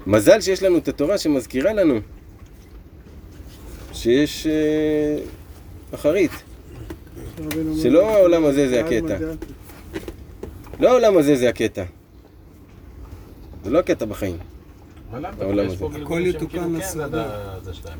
מזל 0.08 0.41
שיש 0.41 0.63
לנו 0.63 0.77
את 0.77 0.88
התורה 0.88 1.17
שמזכירה 1.17 1.73
לנו 1.73 1.99
שיש 3.93 4.47
אה, 4.47 5.17
אחרית. 5.91 6.32
שלא 7.82 8.10
העולם 8.10 8.45
הזה 8.45 8.69
זה 8.69 8.86
הקטע. 8.86 9.17
לא 10.80 10.89
העולם 10.89 11.17
הזה 11.17 11.36
זה 11.36 11.49
הקטע. 11.49 11.84
זה 13.63 13.69
לא 13.69 13.80
הקטע 13.80 14.06
בחיים. 14.06 14.38
העולם 15.13 15.65
יש 15.65 15.74
הזה. 15.74 15.78
פה 15.80 15.86
הכל 15.88 15.98
גלגולים 15.98 16.32
שהם 16.32 16.36
יתוקן 16.41 16.50
כאילו 16.60 16.74
כן 16.74 16.80
לסדר. 16.80 17.28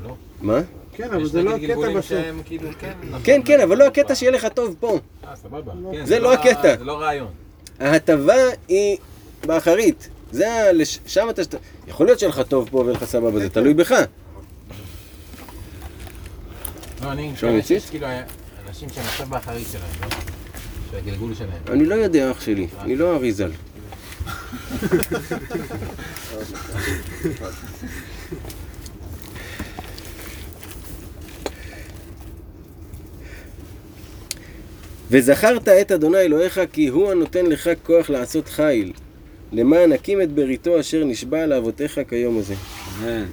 לא? 0.04 0.14
מה? 0.42 0.58
כן, 0.92 1.10
אבל 1.10 1.24
זה 1.26 1.42
לא 1.42 1.56
הקטע 1.56 1.94
בסוף. 1.98 2.18
כאילו 2.44 2.68
כן... 2.78 2.92
כן, 3.24 3.40
כן, 3.44 3.60
אבל 3.60 3.76
לא 3.78 3.86
הקטע 3.86 4.14
שיהיה 4.14 4.32
לך 4.32 4.46
טוב 4.54 4.76
פה. 4.80 4.98
אה, 5.28 5.36
סבבה. 5.36 5.72
כן, 5.92 6.06
זה 6.06 6.18
לא 6.18 6.32
הקטע. 6.32 6.76
זה 6.78 6.84
לא 6.84 7.00
רעיון. 7.00 7.28
ההטבה 7.80 8.34
היא 8.68 8.96
באחרית. 9.46 10.08
זה 10.32 10.52
ה... 10.52 10.72
לש- 10.72 10.98
שם 11.06 11.26
אתה... 11.30 11.42
יכול 11.88 12.06
להיות 12.06 12.18
שיהיה 12.18 12.30
לך 12.30 12.40
טוב 12.48 12.68
פה 12.70 12.78
ויהיה 12.78 12.92
לך 12.92 13.04
סבבה, 13.04 13.38
זה 13.38 13.48
תלוי 13.50 13.74
בך. 13.74 13.92
לא, 17.02 17.12
אני? 17.12 17.32
שיש 17.62 17.90
כאילו 17.90 18.06
אנשים 18.68 18.88
שהם 18.88 19.04
עכשיו 19.04 19.26
באחרית 19.26 19.66
שלהם, 19.72 19.84
לא? 20.02 20.08
של 20.90 20.96
הגלגול 20.96 21.34
שלהם. 21.34 21.50
אני 21.70 21.84
לא 21.84 21.94
יודע, 21.94 22.30
אח 22.30 22.40
שלי. 22.40 22.66
אני 22.80 22.96
לא 22.96 23.16
אריזל. 23.16 23.50
וזכרת 35.10 35.68
את 35.68 35.92
אדוני 35.92 36.18
אלוהיך 36.18 36.60
כי 36.72 36.88
הוא 36.88 37.10
הנותן 37.10 37.46
לך 37.46 37.70
כוח 37.82 38.10
לעשות 38.10 38.48
חיל 38.48 38.92
למען 39.52 39.92
הקים 39.92 40.22
את 40.22 40.32
בריתו 40.32 40.80
אשר 40.80 41.04
נשבע 41.04 41.46
לאבותיך 41.46 42.00
כיום 42.08 42.38
הזה. 42.38 42.54
אמן. 43.02 43.24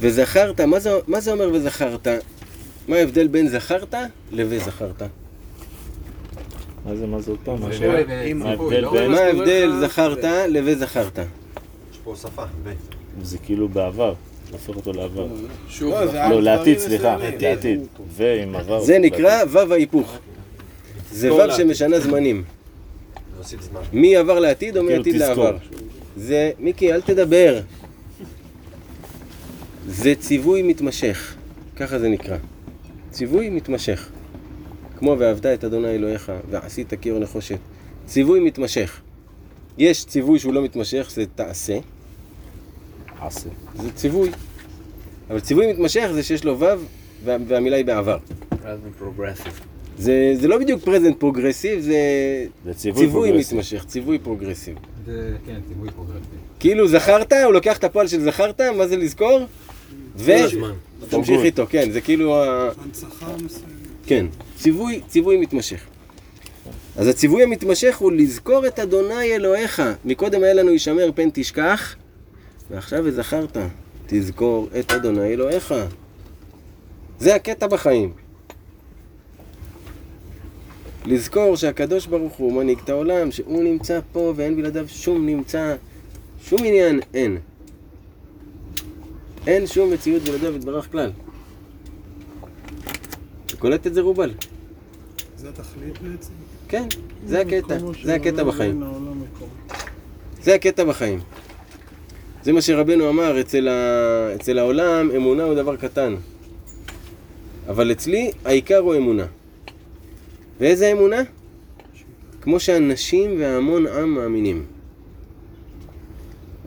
וזכרת, 0.00 0.60
מה 0.60 0.80
זה, 0.80 0.90
מה 1.06 1.20
זה 1.20 1.32
אומר 1.32 1.50
וזכרת? 1.52 2.08
מה 2.88 2.96
ההבדל 2.96 3.26
בין 3.26 3.48
זכרת 3.48 3.94
ל"וזכרת"? 4.32 5.02
מה 6.88 6.96
זה, 6.96 7.06
מה 7.06 7.20
זה 7.20 7.30
עוד 7.30 7.38
פעם? 7.44 7.60
מה 7.60 7.68
לא- 8.80 9.18
ההבדל 9.18 9.64
לא- 9.66 9.80
זכרת 9.80 10.24
ל"וזכרת"? 10.24 11.18
יש 11.18 11.98
פה 12.04 12.10
הוספה, 12.10 12.42
ו... 12.64 12.72
זה 13.22 13.38
כאילו 13.38 13.68
בעבר, 13.68 14.14
להפוך 14.52 14.76
אותו 14.76 14.92
לעבר. 14.92 15.26
שוב, 15.68 15.90
לא, 15.90 16.06
זה 16.06 16.18
לא, 16.30 16.42
לעתיד, 16.42 16.78
סליחה, 16.78 17.16
לעתיד. 17.16 17.80
ועם 18.16 18.56
עבר. 18.56 18.80
זה 18.80 18.98
נקרא 18.98 19.44
וו 19.44 19.72
ההיפוך. 19.72 20.18
זה 21.12 21.34
וו 21.34 21.52
שמשנה 21.56 22.00
זמנים. 22.00 22.44
מי 23.92 24.16
עבר 24.16 24.38
לעתיד 24.38 24.76
או 24.76 24.82
כאילו 24.82 24.96
מעתיד 24.98 25.14
תזכור. 25.22 25.44
לעבר? 25.44 25.56
זה, 26.16 26.50
מיקי, 26.58 26.92
אל 26.92 27.00
תדבר. 27.00 27.60
זה 29.88 30.14
ציווי 30.14 30.62
מתמשך. 30.62 31.34
ככה 31.76 31.98
זה 31.98 32.08
נקרא. 32.08 32.36
ציווי 33.10 33.50
מתמשך. 33.50 34.08
כמו 34.98 35.16
ואהבת 35.18 35.46
את 35.46 35.64
אדוני 35.64 35.88
אלוהיך 35.88 36.32
ועשית 36.50 36.94
קיר 36.94 37.18
נחושת. 37.18 37.58
ציווי 38.06 38.40
מתמשך. 38.40 39.00
יש 39.78 40.04
ציווי 40.04 40.38
שהוא 40.38 40.54
לא 40.54 40.62
מתמשך, 40.62 41.10
זה 41.14 41.24
תעשה. 41.34 41.78
עשה. 43.20 43.48
זה 43.82 43.92
ציווי. 43.92 44.30
אבל 45.30 45.40
ציווי 45.40 45.72
מתמשך 45.72 46.08
זה 46.14 46.22
שיש 46.22 46.44
לו 46.44 46.58
וה- 46.58 46.74
והמילה 47.24 47.76
היא 47.76 47.84
בעבר. 47.84 48.18
זה, 49.98 50.32
זה 50.40 50.48
לא 50.48 50.58
בדיוק 50.58 50.82
present 50.84 51.16
progressive, 51.20 51.80
זה 51.80 51.92
זה 52.64 52.74
ציווי 52.74 53.00
ציווי 53.06 53.12
פרוגרסיבי. 53.12 53.54
מתמשך, 53.56 53.84
ציווי 53.84 54.18
progressive. 54.18 54.76
זה, 55.06 55.36
כן, 55.46 55.60
ציווי 55.68 55.90
פרוגרסיבי. 55.90 56.36
כאילו 56.60 56.88
זכרת, 56.88 57.32
הוא 57.32 57.52
לוקח 57.52 57.76
את 57.78 57.84
הפועל 57.84 58.06
של 58.08 58.20
זכרת, 58.24 58.60
מה 58.60 58.86
זה 58.86 58.96
לזכור? 58.96 59.40
ותמשיך 60.16 61.40
איתו, 61.44 61.66
כן, 61.70 61.90
זה 61.90 62.00
כאילו. 62.00 62.44
הנצחה 62.44 63.26
מסוימת. 63.44 63.77
כן, 64.08 64.26
ציווי, 64.56 65.00
ציווי 65.08 65.36
מתמשך. 65.36 65.86
אז 66.96 67.06
הציווי 67.06 67.42
המתמשך 67.42 67.96
הוא 67.96 68.12
לזכור 68.12 68.66
את 68.66 68.78
אדוני 68.78 69.34
אלוהיך. 69.34 69.82
מקודם 70.04 70.42
היה 70.42 70.54
לנו 70.54 70.70
הישמר 70.70 71.10
פן 71.14 71.28
תשכח, 71.32 71.96
ועכשיו 72.70 73.00
וזכרת, 73.04 73.56
תזכור 74.06 74.68
את 74.78 74.92
אדוני 74.92 75.32
אלוהיך. 75.32 75.74
זה 77.18 77.34
הקטע 77.34 77.66
בחיים. 77.66 78.12
לזכור 81.06 81.56
שהקדוש 81.56 82.06
ברוך 82.06 82.36
הוא 82.36 82.52
מנהיג 82.52 82.78
את 82.84 82.88
העולם, 82.88 83.30
שהוא 83.30 83.62
נמצא 83.62 84.00
פה 84.12 84.32
ואין 84.36 84.56
בלעדיו 84.56 84.88
שום 84.88 85.26
נמצא, 85.26 85.76
שום 86.42 86.60
עניין 86.64 87.00
אין. 87.14 87.38
אין 89.46 89.66
שום 89.66 89.90
מציאות 89.90 90.22
בלעדיו 90.22 90.56
יתברך 90.56 90.92
כלל. 90.92 91.10
אתה 93.48 93.56
קולט 93.56 93.86
את 93.86 93.94
זה 93.94 94.00
רובל? 94.00 94.30
זה 95.36 95.48
התכלית 95.48 95.98
בעצם? 96.02 96.32
כן, 96.68 96.88
זה 97.26 97.40
הקטע, 97.40 97.78
זה 98.04 98.14
הקטע 98.14 98.44
בחיים. 98.44 98.82
זה 100.42 100.54
הקטע 100.54 100.84
בחיים. 100.84 101.20
זה 102.42 102.52
מה 102.52 102.62
שרבנו 102.62 103.08
אמר, 103.08 103.40
אצל, 103.40 103.68
ה... 103.68 104.34
אצל 104.34 104.58
העולם 104.58 105.10
אמונה 105.16 105.42
הוא 105.42 105.54
דבר 105.54 105.76
קטן. 105.76 106.14
אבל 107.68 107.92
אצלי 107.92 108.30
העיקר 108.44 108.78
הוא 108.78 108.96
אמונה. 108.96 109.26
ואיזה 110.60 110.92
אמונה? 110.92 111.22
כמו 112.40 112.60
שאנשים 112.60 113.40
והמון 113.40 113.86
עם 113.86 114.14
מאמינים. 114.14 114.66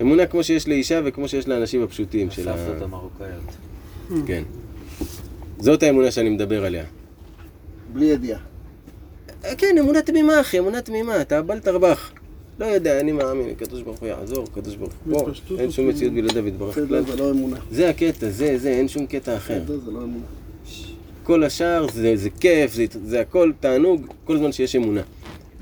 אמונה 0.01 0.25
כמו 0.25 0.43
שיש 0.43 0.67
לאישה 0.67 1.01
וכמו 1.05 1.27
שיש 1.27 1.47
לאנשים 1.47 1.83
הפשוטים 1.83 2.31
של 2.31 2.49
ה... 2.49 2.53
הסבתות 2.53 2.81
המרוקאיות. 2.81 3.43
כן. 4.25 4.43
זאת 5.61 5.83
האמונה 5.83 6.11
שאני 6.11 6.29
מדבר 6.29 6.65
עליה. 6.65 6.83
בלי 7.93 8.05
ידיעה. 8.05 8.39
אה, 9.45 9.55
כן, 9.55 9.75
אמונה 9.79 10.01
תמימה, 10.01 10.41
אחי, 10.41 10.59
אמונה 10.59 10.81
תמימה, 10.81 11.21
אתה 11.21 11.41
בל 11.41 11.59
תרבח. 11.59 12.11
לא 12.59 12.65
יודע, 12.65 12.99
אני 12.99 13.11
מאמין, 13.11 13.49
הקדוש 13.49 13.81
ברוך 13.81 13.99
הוא 13.99 14.07
יעזור, 14.07 14.47
הקדוש 14.51 14.75
ברוך 14.75 14.93
הוא 15.05 15.19
פה, 15.19 15.59
אין 15.59 15.71
שום 15.71 15.87
מציאות 15.87 16.13
בלעדיו 16.13 16.47
יתברך 16.47 16.75
כלל. 16.75 17.05
זה 17.05 17.15
לא 17.15 17.31
אמונה. 17.31 17.57
זה 17.71 17.89
הקטע, 17.89 18.29
זה, 18.29 18.57
זה, 18.57 18.69
אין 18.69 18.87
שום 18.87 19.07
קטע 19.07 19.37
אחר. 19.37 19.61
זה 19.67 19.91
לא 19.91 19.97
אמונה. 19.97 20.25
כל 21.23 21.43
השאר 21.43 21.87
זה, 21.93 22.15
זה 22.15 22.29
כיף, 22.29 22.73
זה, 22.73 22.85
זה 23.05 23.21
הכל 23.21 23.51
תענוג, 23.59 24.13
כל 24.25 24.37
זמן 24.37 24.51
שיש 24.51 24.75
אמונה. 24.75 25.01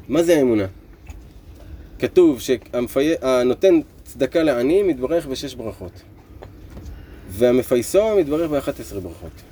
מה 0.08 0.24
זה 0.24 0.38
האמונה? 0.38 0.66
כתוב 2.00 2.40
שהנותן 2.40 3.80
צדקה 4.04 4.44
לעני 4.44 4.84
מתברך 4.84 5.26
בשש 5.28 5.56
ברכות. 5.56 5.92
והמפייסו 7.30 8.16
מתברך 8.20 8.50
באחת 8.50 8.80
עשרה 8.80 9.00
ברכות. 9.00 9.49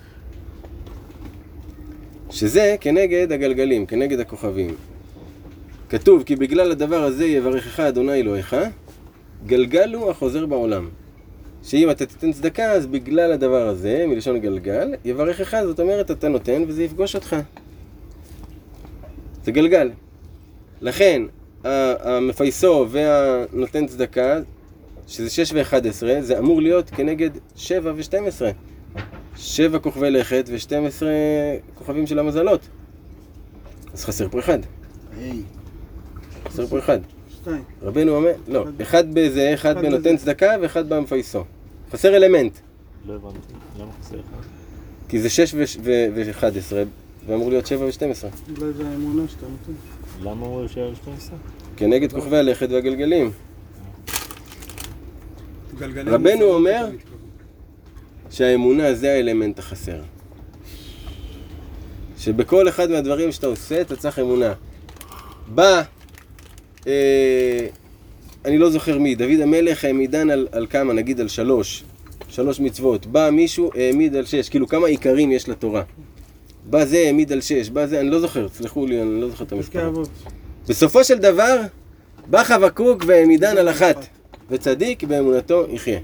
שזה 2.30 2.76
כנגד 2.82 3.32
הגלגלים, 3.32 3.86
כנגד 3.86 4.20
הכוכבים. 4.20 4.76
כתוב 5.90 6.24
כי 6.24 6.36
בגלל 6.36 6.72
הדבר 6.72 7.04
הזה 7.04 7.26
יברכך 7.26 7.80
אדוני 7.80 8.14
אלוהיך, 8.14 8.56
גלגל 9.46 9.94
הוא 9.94 10.10
החוזר 10.10 10.46
בעולם. 10.46 10.90
שאם 11.64 11.92
אתה 11.92 12.06
תיתן 12.06 12.32
צדקה, 12.32 12.72
אז 12.72 12.88
בגלל 12.88 13.32
הדבר 13.32 13.68
הזה, 13.68 14.06
מלשון 14.08 14.40
גלגל, 14.40 14.94
יברכך, 15.06 15.62
זאת 15.66 15.80
אומרת, 15.80 16.12
אתה 16.12 16.28
נותן 16.30 16.64
וזה 16.68 16.84
יפגוש 16.84 17.16
אותך. 17.16 17.36
זה 19.44 19.52
גלגל. 19.52 19.90
לכן, 20.82 21.22
המפייסו 21.64 22.86
והנותן 22.90 23.88
צדקה, 23.88 24.40
שזה 25.08 25.30
6 25.30 25.54
ו-11, 25.54 26.22
זה 26.22 26.40
אמור 26.40 26.62
להיות 26.62 26.90
כנגד 26.90 27.30
7 27.56 27.94
ו-12. 27.96 28.42
7 29.38 29.80
כוכבי 29.80 30.12
לכת 30.12 30.50
ו-12 30.50 31.04
כוכבים 31.76 32.08
של 32.08 32.20
המזלות. 32.20 32.62
אז 33.94 34.06
חסר 34.06 34.30
פה 34.30 34.40
אחד. 34.40 34.60
חסר 36.48 36.68
פה 36.68 36.80
אחד. 36.80 37.00
שתיים. 37.30 37.64
רבנו 37.82 38.16
אומר, 38.16 38.32
לא, 38.48 38.66
אחד 38.82 39.14
בזה, 39.14 39.54
אחד 39.54 39.78
בנותן. 39.78 40.18
צדקה 40.18 40.56
ואחד 40.62 40.90
במפייסו. 40.90 41.44
חסר 41.92 42.16
אלמנט. 42.16 42.58
לא 43.06 43.14
הבנתי. 43.14 43.54
למה 43.80 43.92
חסר 44.02 44.16
אחד? 44.16 44.48
כי 45.10 45.20
זה 45.20 45.30
6 45.30 45.56
ו-11, 45.84 46.74
ואמור 47.28 47.50
להיות 47.50 47.68
7 47.68 47.86
ו-12. 47.86 48.02
אולי 48.02 48.74
זה 48.74 48.88
האמונה 48.88 49.28
שאתה 49.28 49.46
נותן. 49.46 50.30
למה 50.30 50.46
הוא 50.46 50.62
יושב 50.62 50.82
על 50.82 50.96
12? 50.96 51.38
כנגד 51.78 52.14
כוכבי 52.14 52.38
הלכת 52.38 52.70
והגלגלים. 52.72 53.32
גלגלים 55.80 56.14
רבנו 56.14 56.46
אומר-. 56.46 56.90
שהאמונה 58.32 58.94
זה 58.94 59.12
האלמנט 59.12 59.60
החסר. 59.60 60.02
שבכל 62.20 62.70
אחד 62.70 62.92
מהדברים 62.92 63.32
שאתה 63.32 63.48
עושה, 63.48 63.82
אתה 63.82 63.96
צריך 63.96 64.20
אמונה. 64.20 64.54
בא, 65.48 65.82
אה, 66.88 67.68
אני 68.46 68.58
לא 68.58 68.70
זוכר 68.70 69.00
מי, 69.00 69.16
דוד 69.16 69.40
המלך 69.42 69.86
העמידן 69.86 70.30
על, 70.30 70.48
על 70.52 70.68
כמה, 70.70 70.94
נגיד 70.94 71.20
על 71.20 71.28
שלוש, 71.28 71.84
שלוש 72.30 72.60
מצוות. 72.60 73.06
בא 73.06 73.30
מישהו, 73.30 73.72
העמיד 73.76 74.16
על 74.16 74.26
שש, 74.26 74.50
כאילו 74.50 74.68
כמה 74.68 74.88
עיקרים 74.88 75.32
יש 75.32 75.50
לתורה. 75.50 75.84
בא 76.66 76.86
זה, 76.86 76.98
העמיד 76.98 77.32
על 77.32 77.42
שש, 77.42 77.70
בא 77.70 77.86
זה, 77.86 78.00
אני 78.00 78.10
לא 78.10 78.20
זוכר, 78.20 78.48
סלחו 78.50 78.86
לי, 78.86 79.02
אני 79.02 79.22
לא 79.22 79.30
זוכר 79.30 79.44
את 79.44 79.52
המספר. 79.52 79.92
בסופו 80.68 81.04
של 81.04 81.18
דבר, 81.18 81.62
בא 82.28 82.44
חבקוק 82.44 83.04
והעמידן 83.08 83.58
על 83.58 83.70
אחת, 83.70 84.06
וצדיק 84.50 85.04
באמונתו 85.04 85.66
יחיה. 85.70 86.00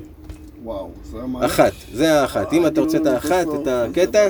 וואו, 0.64 0.90
זה 1.12 1.18
המהלך. 1.22 1.52
אחת, 1.52 1.74
זה 1.94 2.22
האחת. 2.22 2.54
אם 2.54 2.68
אתה 2.68 2.82
רוצה 2.82 2.98
את 2.98 3.06
האחת, 3.06 3.46
לא 3.46 3.62
את 3.62 3.68
הקטע, 3.68 4.30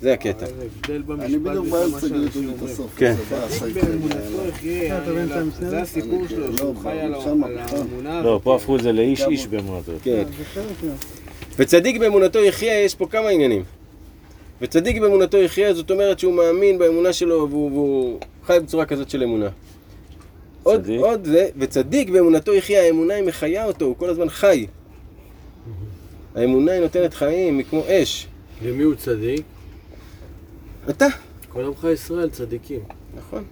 זה 0.00 0.12
הקטע. 0.12 0.46
במשפט 0.88 1.20
אני 1.20 1.38
בדיוק 1.38 1.66
בא 1.66 1.84
לסגר 1.84 2.26
את. 2.26 2.62
הסוף. 2.62 2.90
כן. 2.96 3.14
זה? 5.60 5.68
זה 5.68 5.80
הסיפור 5.80 6.28
שלו, 6.28 6.46
לא, 6.46 6.56
שהוא 6.56 6.76
חי 6.82 7.00
על. 7.00 7.14
האמונה. 7.14 8.22
לא, 8.22 8.40
פה. 8.42 8.56
הפכו 8.56 8.76
את 8.76 8.82
זה 8.82 8.92
לאיש 8.92 9.22
איש 9.22 9.46
באמונתו. 9.46 9.92
כן. 10.02 10.24
מה... 10.54 10.92
וצדיק 11.56 12.00
באמונתו 12.00 12.38
יחיה, 12.38 12.84
יש 12.84 12.94
פה 12.94 13.06
כמה 13.06 13.28
עניינים. 13.28 13.62
וצדיק 14.60 15.00
באמונתו 15.00 15.38
יחיה, 15.38 15.74
זאת 15.74 15.90
אומרת 15.90 16.18
שהוא 16.18 16.34
מאמין 16.34 16.78
באמונה 16.78 17.12
שלו 17.12 17.48
והוא, 17.50 17.70
והוא 17.72 18.18
חי 18.46 18.58
בצורה 18.62 18.86
כזאת 18.86 19.10
של 19.10 19.22
אמונה. 19.22 19.48
עוד? 20.62 20.90
עוד 20.98 21.24
זה, 21.24 21.48
וצדיק 21.56 22.08
באמונתו 22.10 22.54
יחיה, 22.54 22.82
האמונה 22.82 23.14
היא 23.14 23.24
מחיה 23.24 23.64
אותו, 23.64 23.84
הוא 23.84 23.96
כל 23.98 24.10
הזמן 24.10 24.28
חי. 24.28 24.66
האמונה 26.34 26.72
היא 26.72 26.80
נותנת 26.80 27.14
חיים, 27.14 27.58
היא 27.58 27.66
כמו 27.70 27.82
אש. 27.88 28.26
למי 28.62 28.82
הוא 28.82 28.94
צדיק? 28.94 29.44
אתה. 30.90 31.06
כל 31.48 31.64
עמך 31.64 31.86
ישראל 31.92 32.30
צדיקים. 32.30 32.80
נכון. 33.16 33.44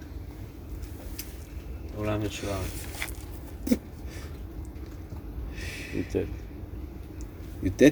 עולם 1.97 2.25
ישועה. 2.25 2.61
י"ט. 5.93 6.15
י"ט. 7.63 7.83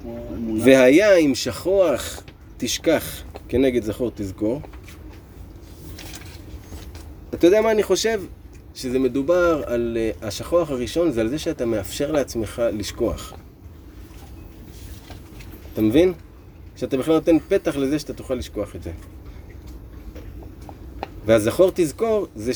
כמו 0.00 0.26
אמונה. 0.34 0.64
והיה 0.64 1.16
אם 1.16 1.34
שכוח 1.34 2.22
תשכח 2.56 3.22
כנגד 3.48 3.84
זכור 3.84 4.10
תזכור. 4.14 4.60
אתה 7.34 7.46
יודע 7.46 7.60
מה 7.60 7.70
אני 7.70 7.82
חושב? 7.82 8.22
שזה 8.76 8.98
מדובר 8.98 9.62
על 9.66 9.96
uh, 10.20 10.26
השכוח 10.26 10.70
הראשון, 10.70 11.10
זה 11.10 11.20
על 11.20 11.28
זה 11.28 11.38
שאתה 11.38 11.66
מאפשר 11.66 12.12
לעצמך 12.12 12.62
לשכוח. 12.72 13.32
אתה 15.72 15.82
מבין? 15.82 16.12
שאתה 16.76 16.96
בכלל 16.96 17.14
נותן 17.14 17.38
פתח 17.38 17.76
לזה 17.76 17.98
שאתה 17.98 18.12
תוכל 18.12 18.34
לשכוח 18.34 18.76
את 18.76 18.82
זה. 18.82 18.90
והזכור 21.24 21.70
תזכור 21.74 22.26
זה 22.34 22.52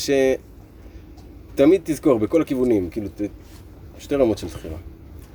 שתמיד 1.54 1.80
תזכור 1.84 2.18
בכל 2.18 2.42
הכיוונים, 2.42 2.90
כאילו. 2.90 3.08
שתי 3.98 4.14
רמות 4.14 4.38
של 4.38 4.48
זכירה. 4.48 4.76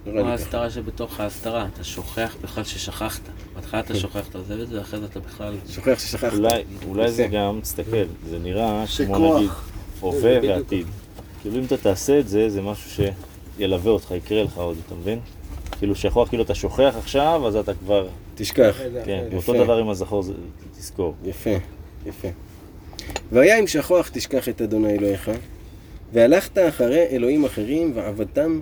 נראה 0.05 0.21
כמו. 0.21 0.29
ההסתרה 0.31 0.69
שבתוך 0.69 1.19
ההסתרה, 1.19 1.67
אתה 1.73 1.83
שוכח 1.83 2.35
בכלל 2.41 2.63
ששכחת. 2.63 3.21
בהתחלה 3.55 3.83
כן. 3.83 3.91
אתה 3.93 3.99
שוכח, 3.99 4.29
אתה 4.29 4.37
עוזב 4.37 4.59
את 4.59 4.67
זה, 4.67 4.77
ואחרי 4.77 4.99
זה 4.99 5.05
אתה 5.05 5.19
בכלל... 5.19 5.55
שוכח 5.69 5.99
ששכחת. 5.99 6.33
אולי, 6.33 6.63
אולי 6.87 7.11
זה. 7.11 7.27
גם, 7.27 7.59
תסתכל, 7.61 8.05
זה 8.29 8.39
נראה 8.39 8.85
כמו. 9.07 9.37
נגיד 9.37 9.49
הווה 10.05 10.39
ועתיד. 10.43 10.87
כאילו 11.41 11.59
אם 11.59 11.63
אתה 11.65 11.77
תעשה 11.77 12.19
את 12.19 12.27
זה, 12.27 12.49
זה 12.49 12.61
משהו 12.61 13.05
שילווה 13.57 13.91
אותך, 13.91 14.11
יקרה 14.11 14.43
לך 14.43 14.57
עוד, 14.57 14.77
אתה 14.85 14.95
מבין? 14.95 15.19
כאילו 15.77 15.95
שכוח, 15.95 16.29
כאילו 16.29 16.43
אתה 16.43 16.55
שוכח 16.55 16.95
עכשיו, 16.97 17.47
אז 17.47 17.55
אתה 17.55 17.73
כבר, 17.73 18.07
תשכח. 18.35 18.77
כן, 19.05 19.23
יפה. 19.27 19.35
אותו 19.51 19.63
דבר 19.63 19.77
עם 19.77 19.89
הזכור, 19.89 20.23
זה- 20.23 20.33
תזכור. 20.77 21.13
יפה, 21.25 21.49
יפה. 22.05 22.27
והיה 23.31 23.59
אם 23.59 23.67
שכוח 23.67 24.09
תשכח 24.13 24.49
את 24.49 24.61
אדוני 24.61 24.93
אלוהיך, 24.93 25.31
והלכת 26.13 26.57
אחרי 26.57 27.05
אלוהים 27.11 27.45
אחרים 27.45 27.91
ועבדתם 27.95 28.59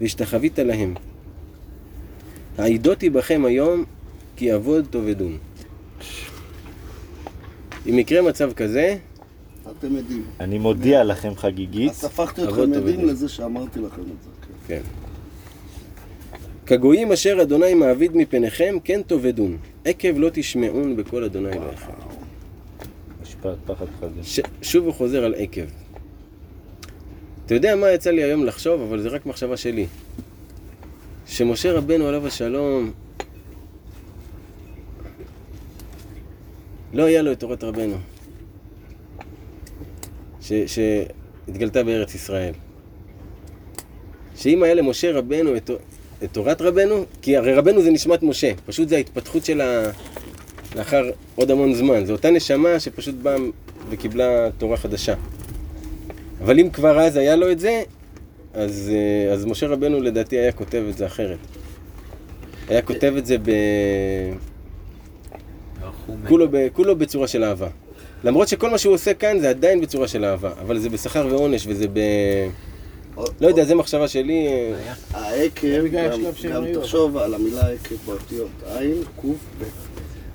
והשתחווית 0.00 0.58
להם. 0.58 0.94
העידותי 2.58 3.10
בכם 3.10 3.44
היום 3.44 3.84
כי 4.36 4.54
אבוד 4.54 4.86
תאבדון. 4.90 5.38
אם 7.88 7.98
יקרה 7.98 8.22
מצב 8.22 8.52
כזה, 8.52 8.96
אתם 9.70 9.96
עדים. 9.96 10.24
אני 10.40 10.58
מודיע 10.58 11.04
לכם 11.04 11.34
חגיגית, 11.36 11.90
אז 11.90 12.04
הפכתי 12.04 12.44
אתכם 12.44 12.72
עדים. 12.72 13.08
לזה 13.08 13.28
שאמרתי 13.28 13.80
לכם 13.80 14.02
את 14.02 14.22
זה. 14.22 14.30
כן. 14.66 14.76
כן. 14.76 14.82
כגויים 16.66 17.12
אשר 17.12 17.38
אדוני 17.42 17.74
מעביד 17.74 18.16
מפניכם, 18.16 18.76
כן 18.84 19.00
תאבדון. 19.06 19.56
עקב 19.84 20.18
לא 20.18 20.30
תשמעון 20.32 20.96
בקול 20.96 21.24
אדוני 21.24 21.52
אלוהיכם. 21.52 21.92
משפט 23.22 23.56
פחד. 23.66 23.86
שוב 24.62 24.84
הוא 24.84 24.94
חוזר 24.94 25.24
על 25.24 25.34
עקב. 25.34 25.64
אתה 27.46 27.54
יודע 27.54 27.76
מה 27.76 27.90
יצא 27.90 28.10
לי 28.10 28.22
היום 28.22 28.44
לחשוב, 28.44 28.80
אבל 28.80 29.02
זה 29.02 29.08
רק 29.08 29.26
מחשבה 29.26 29.56
שלי. 29.56 29.86
שמשה 31.26 31.72
רבנו 31.72 32.06
עליו 32.06 32.26
השלום, 32.26 32.90
לא 36.92 37.02
היה 37.02 37.22
לו 37.22 37.32
את 37.32 37.40
תורת 37.40 37.64
רבנו. 37.64 37.96
ש... 40.42 40.52
שהתגלתה 40.66 41.82
בארץ 41.82 42.14
ישראל. 42.14 42.52
שאם 44.36 44.62
היה 44.62 44.74
למשה 44.74 45.12
רבנו 45.12 45.56
את, 45.56 45.70
את 46.24 46.32
תורת 46.32 46.62
רבנו, 46.62 47.04
כי 47.22 47.36
הרי 47.36 47.54
רבנו 47.54 47.82
זה 47.82 47.90
נשמת 47.90 48.22
משה, 48.22 48.52
פשוט 48.66 48.88
זה 48.88 48.96
ההתפתחות 48.96 49.44
של 49.44 49.60
ה... 49.60 49.90
לאחר 50.76 51.10
עוד 51.34 51.50
המון 51.50 51.74
זמן. 51.74 52.06
זו 52.06 52.12
אותה 52.12 52.30
נשמה 52.30 52.80
שפשוט 52.80 53.14
באה 53.14 53.36
וקיבלה 53.90 54.50
תורה 54.58 54.76
חדשה. 54.76 55.14
אבל 56.40 56.60
אם 56.60 56.70
כבר 56.70 57.00
אז 57.00 57.16
היה 57.16 57.36
לו 57.36 57.50
את 57.50 57.60
זה, 57.60 57.82
אז, 58.54 58.90
אה, 58.94 59.32
אז 59.32 59.44
משה 59.44 59.66
רבנו 59.66 60.00
לדעתי 60.00 60.38
היה 60.38 60.52
כותב 60.52 60.84
את 60.90 60.96
זה 60.96 61.06
אחרת. 61.06 61.38
היה 62.68 62.82
כותב 62.82 63.14
את 63.18 63.26
זה 63.26 63.38
ב... 63.38 63.50
כולו, 66.28 66.46
ב... 66.50 66.68
כולו 66.72 66.96
בצורה 66.96 67.28
של 67.28 67.44
אהבה. 67.44 67.68
למרות 68.24 68.48
שכל 68.48 68.70
מה 68.70 68.78
שהוא 68.78 68.94
עושה 68.94 69.14
כאן 69.14 69.40
זה 69.40 69.50
עדיין 69.50 69.80
בצורה 69.80 70.08
של 70.08 70.24
אהבה, 70.24 70.50
אבל 70.60 70.78
זה 70.78 70.88
בשכר 70.88 71.26
ועונש 71.30 71.66
וזה 71.66 71.88
ב... 71.88 71.98
לא 73.40 73.46
יודע, 73.48 73.64
זו 73.64 73.76
מחשבה 73.76 74.08
שלי. 74.08 74.48
העקב, 75.12 75.86
גם-. 75.86 76.20
תחשוב 76.74 77.16
על 77.16 77.34
המילה 77.34 77.68
עקב 77.68 77.94
באותיות 78.06 78.48
עין, 78.66 79.02
קב, 79.22 79.28
ב. 79.28 79.64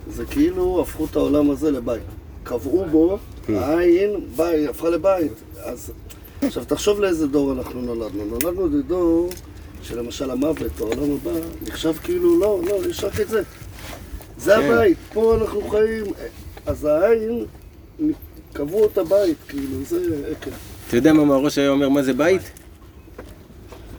זה 0.10 0.26
כאילו 0.26 0.82
הפכו 0.82 1.06
את 1.06 1.16
העולם 1.16 1.52
הזה 1.52 1.72
לבית. 1.72 2.02
קבעו 2.44 2.86
בו, 2.92 3.18
העין 3.50 4.12
בית, 4.36 4.70
הפכה 4.70 4.90
לבית. 4.90 5.32
אז 5.64 5.92
עכשיו 6.42 6.66
תחשוב 6.66 7.00
לאיזה 7.00 7.28
דור 7.28 7.52
אנחנו 7.52 7.82
נולדנו. 7.82 8.26
נולדנו 8.26 8.68
לדור 8.68 9.30
שלמשל 9.82 10.32
המוות, 10.32 10.80
העולם 10.80 11.12
הבא, 11.12 11.40
נחשב 11.68 11.94
כאילו, 11.94 12.40
לא, 12.40 12.60
לא, 12.66 12.90
יש 12.90 13.04
רק 13.04 13.20
את 13.20 13.30
זה. 13.30 13.42
זה 14.38 14.56
כן. 14.56 14.72
הבית, 14.72 14.98
פה 15.14 15.36
אנחנו 15.36 15.62
חיים. 15.70 16.06
אז 16.66 16.86
העין, 16.86 17.46
קבעו 18.54 18.86
את 18.86 18.98
הבית, 18.98 19.38
כאילו, 19.48 19.84
זה 19.84 20.32
עקב. 20.32 20.52
אתה 20.88 20.96
יודע 20.98 21.14
מה 21.14 21.26
מהראש 21.26 21.58
היה 21.58 21.70
אומר 21.70 21.90
מה 21.90 22.04
זה 22.04 22.14
בית? 22.14 22.42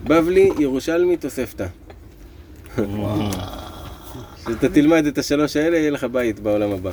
בבלי, 0.04 0.50
ירושלמי, 0.58 1.16
תוספתא. 1.16 1.66
כשאתה 4.46 4.68
תלמד 4.68 5.06
את 5.06 5.18
השלוש 5.18 5.56
האלה, 5.56 5.76
יהיה 5.76 5.90
לך 5.90 6.04
בית 6.04 6.40
בעולם 6.40 6.70
הבא. 6.70 6.92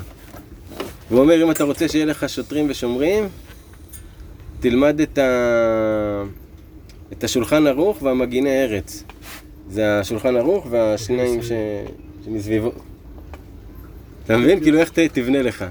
הוא 1.09 1.19
אומר, 1.19 1.43
אם 1.43 1.51
אתה 1.51 1.63
רוצה 1.63 1.87
שיהיה 1.87 2.05
לך 2.05 2.29
שוטרים 2.29 2.65
ושומרים, 2.69 3.27
תלמד 4.59 5.01
את, 5.01 5.17
ה... 5.17 6.23
את 7.11 7.23
השולחן 7.23 7.67
ערוך 7.67 8.01
והמגיני 8.01 8.63
ארץ. 8.63 9.03
זה 9.69 9.99
השולחן 9.99 10.35
ערוך 10.35 10.67
והשניים 10.69 11.41
ש... 11.43 11.51
שמסביבו. 12.25 12.71
אתה 14.25 14.37
מבין? 14.37 14.59
כאילו 14.59 14.79
איך. 14.79 14.89
תבנה 14.89 15.41
לך. 15.41 15.65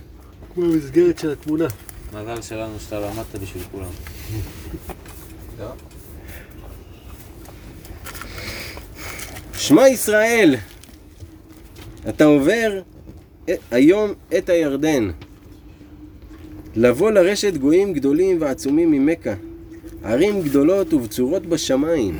כמו 0.54 0.64
המסגרת 0.64 1.18
של 1.18 1.30
התמונה. 1.30 1.66
מזל 2.12 2.42
שלנו 2.42 2.80
שאתה 2.80 3.00
לא 3.00 3.10
עמדת 3.10 3.36
בשביל 3.42 3.62
כולם. 3.72 3.90
שמע 9.54 9.88
ישראל, 9.88 10.54
אתה 12.08 12.24
עובר 12.24 12.80
היום 13.70 14.12
את 14.38 14.48
הירדן, 14.48 15.10
לבוא 16.76 17.10
לרשת 17.10 17.56
גויים 17.56 17.92
גדולים 17.92 18.40
ועצומים 18.40 18.90
ממכה, 18.90 19.34
ערים 20.04 20.42
גדולות 20.42 20.94
ובצורות 20.94 21.46
בשמיים. 21.46 22.18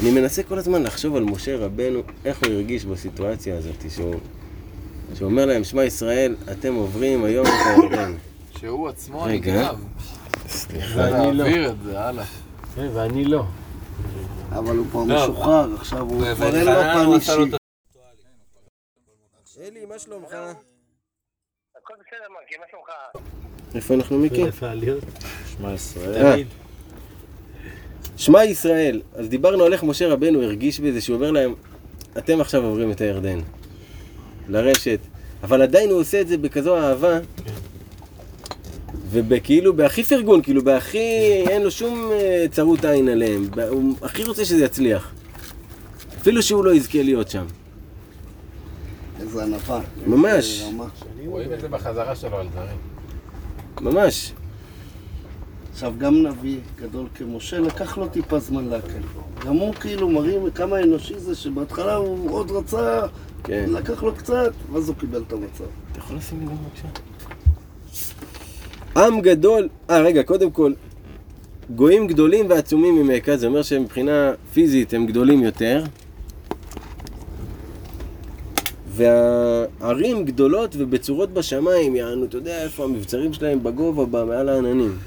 אני 0.00 0.10
מנסה 0.10 0.42
כל 0.42 0.58
הזמן 0.58 0.82
לחשוב 0.82 1.16
על 1.16 1.24
משה 1.24 1.56
רבנו, 1.56 2.02
איך 2.24 2.38
הוא 2.38 2.52
הרגיש 2.52 2.84
בסיטואציה 2.84 3.58
הזאת, 3.58 3.84
שהוא, 3.94 4.14
שהוא 5.16 5.30
אומר 5.30 5.46
להם, 5.46 5.64
שמע 5.64 5.84
ישראל, 5.84 6.36
אתם 6.52 6.74
עוברים 6.74 7.24
היום 7.24 7.46
את 7.46 7.52
הירדן. 7.66 8.14
שהוא 8.58 8.88
עצמו 8.88 9.22
רגע. 9.22 9.52
נגנב. 9.52 9.76
סליחה. 10.48 11.00
ואני 11.00 11.38
לא. 11.38 11.44
להעביר 11.44 11.70
את 11.70 11.82
זה 11.84 12.00
הלאה. 12.00 12.24
כן, 12.74 12.88
ואני 12.94 13.24
לא. 13.24 13.44
אבל 14.52 14.76
הוא 14.76 14.86
כבר 14.90 15.04
לא. 15.04 15.24
משוחרר, 15.24 15.74
עכשיו 15.74 16.00
הוא 16.00 16.24
כבר 16.34 16.56
אין 16.56 16.66
לו 16.66 16.72
וחנן 16.72 17.04
פן 17.04 17.16
עשה 17.16 17.36
לו 17.36 17.44
אישי. 17.44 17.56
את 17.56 17.58
אלי, 19.60 19.84
מה 19.86 19.98
שלומך? 19.98 20.28
הכל 21.76 21.94
בסדר, 21.94 22.28
מרקי, 22.40 22.54
מה 22.60 22.64
שלומך? 22.70 22.88
איפה 23.74 23.94
אנחנו 23.94 24.18
מיקי? 24.18 24.44
איפה 24.46 24.66
העליות? 24.66 25.04
שמע 25.46 25.72
ישראל. 25.72 26.26
אה. 26.26 26.36
שמע 28.16 28.44
ישראל, 28.44 29.02
אז 29.14 29.28
דיברנו 29.28 29.64
על 29.64 29.72
איך 29.72 29.82
משה 29.84 30.08
רבנו 30.08 30.42
הרגיש 30.42 30.80
בזה, 30.80 31.00
שהוא 31.00 31.16
אומר 31.16 31.30
להם, 31.30 31.54
אתם 32.18 32.40
עכשיו 32.40 32.64
עוברים 32.64 32.90
את 32.90 33.00
הירדן, 33.00 33.38
לרשת, 34.48 34.98
אבל 35.42 35.62
עדיין 35.62 35.90
הוא 35.90 36.00
עושה 36.00 36.20
את 36.20 36.28
זה 36.28 36.38
בכזו 36.38 36.76
אהבה, 36.76 37.18
וכאילו 39.10 39.76
בהכי 39.76 40.04
פרגון, 40.04 40.42
כאילו 40.42 40.64
בהכי, 40.64 40.98
אין 41.48 41.62
לו 41.62 41.70
שום 41.70 42.10
אה, 42.12 42.46
צרות 42.50 42.84
עין 42.84 43.08
עליהם, 43.08 43.48
הוא 43.68 43.94
הכי 44.02 44.24
רוצה 44.24 44.44
שזה 44.44 44.64
יצליח, 44.64 45.12
אפילו 46.20 46.42
שהוא 46.42 46.64
לא 46.64 46.74
יזכה 46.74 47.02
להיות 47.02 47.28
שם. 47.30 47.44
איזה 49.20 49.42
ענווה. 49.42 49.80
ממש. 50.06 50.60
איזה 50.60 50.74
רמה. 50.74 50.84
רואים 51.26 51.52
את 51.52 51.60
זה 51.60 51.68
בחזרה 51.68 52.16
שלו 52.16 52.36
על 52.36 52.46
דברים. 52.48 52.76
ממש. 53.80 54.32
עכשיו, 55.72 55.92
גם 55.98 56.22
נביא 56.22 56.58
גדול 56.80 57.06
כמשה, 57.14 57.58
לקח 57.58 57.98
לו 57.98 58.08
טיפה 58.08 58.38
זמן 58.38 58.64
להקל. 58.68 59.02
גם 59.46 59.54
הוא 59.54 59.74
כאילו 59.74 60.08
מרים 60.08 60.50
כמה 60.50 60.80
אנושי 60.80 61.18
זה, 61.18 61.34
שבהתחלה 61.34 61.94
הוא 61.94 62.30
עוד 62.30 62.50
רצה, 62.50 63.00
כן. 63.44 63.70
לקח 63.72 64.02
לו 64.02 64.14
קצת, 64.14 64.52
ואז 64.72 64.88
הוא 64.88 64.96
קיבל 64.96 65.22
את 65.28 65.32
המצב. 65.32 65.64
אתה 65.92 65.98
יכול 65.98 66.16
לשים 66.16 66.40
לי 66.40 66.46
גם 66.46 66.52
בבקשה? 66.56 66.88
עם 68.96 69.20
גדול, 69.20 69.68
אה 69.90 70.00
רגע, 70.00 70.22
קודם 70.22 70.50
כל, 70.50 70.72
גויים 71.70 72.06
גדולים 72.06 72.50
ועצומים 72.50 72.96
ממכה, 72.96 73.36
זה 73.36 73.46
אומר 73.46 73.62
שמבחינה 73.62 74.32
פיזית 74.52 74.94
הם 74.94 75.06
גדולים 75.06 75.42
יותר. 75.42 75.84
והערים 78.88 80.24
גדולות 80.24 80.76
ובצורות 80.78 81.34
בשמיים, 81.34 81.96
יענו, 81.96 82.24
אתה 82.24 82.36
יודע 82.36 82.62
איפה 82.62 82.84
המבצרים 82.84 83.32
שלהם 83.32 83.62
בגובה, 83.62 84.04
ב- 84.04 84.24
מעל 84.24 84.48
העננים. 84.48 84.98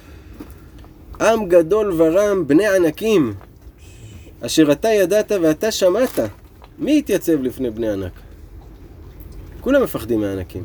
עם 1.22 1.46
גדול 1.46 1.94
ורם, 1.98 2.48
בני 2.48 2.68
ענקים, 2.68 3.34
אשר 4.42 4.72
אתה 4.72 4.90
ידעת 4.90 5.32
ואתה 5.42 5.72
שמעת. 5.72 6.20
מי 6.80 6.98
יתייצב 6.98 7.42
לפני 7.42 7.70
בני 7.70 7.90
ענק? 7.90 8.12
כולם 9.66 9.84
מפחדים 9.84 10.22
מהענקים. 10.22 10.64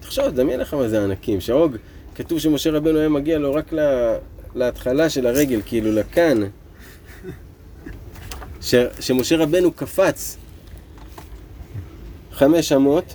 תחשוב, 0.00 0.28
דמיין 0.28 0.60
לך 0.60 0.74
מה 0.74 0.88
זה 0.88 1.04
ענקים. 1.04 1.40
שהרוג, 1.40 1.76
כתוב 2.14 2.38
שמשה 2.38 2.70
רבנו 2.70 2.98
היה 2.98 3.08
מגיע 3.08 3.38
לו 3.38 3.54
רק 3.54 3.72
לה, 3.72 4.16
להתחלה 4.54 5.10
של 5.10 5.26
הרגל, 5.26 5.60
כאילו 5.66 5.92
לכאן. 5.92 6.40
ש, 8.60 8.74
שמשה 9.00 9.36
רבנו 9.36 9.72
קפץ 9.72 10.36
חמש 12.32 12.72
אמות, 12.72 13.14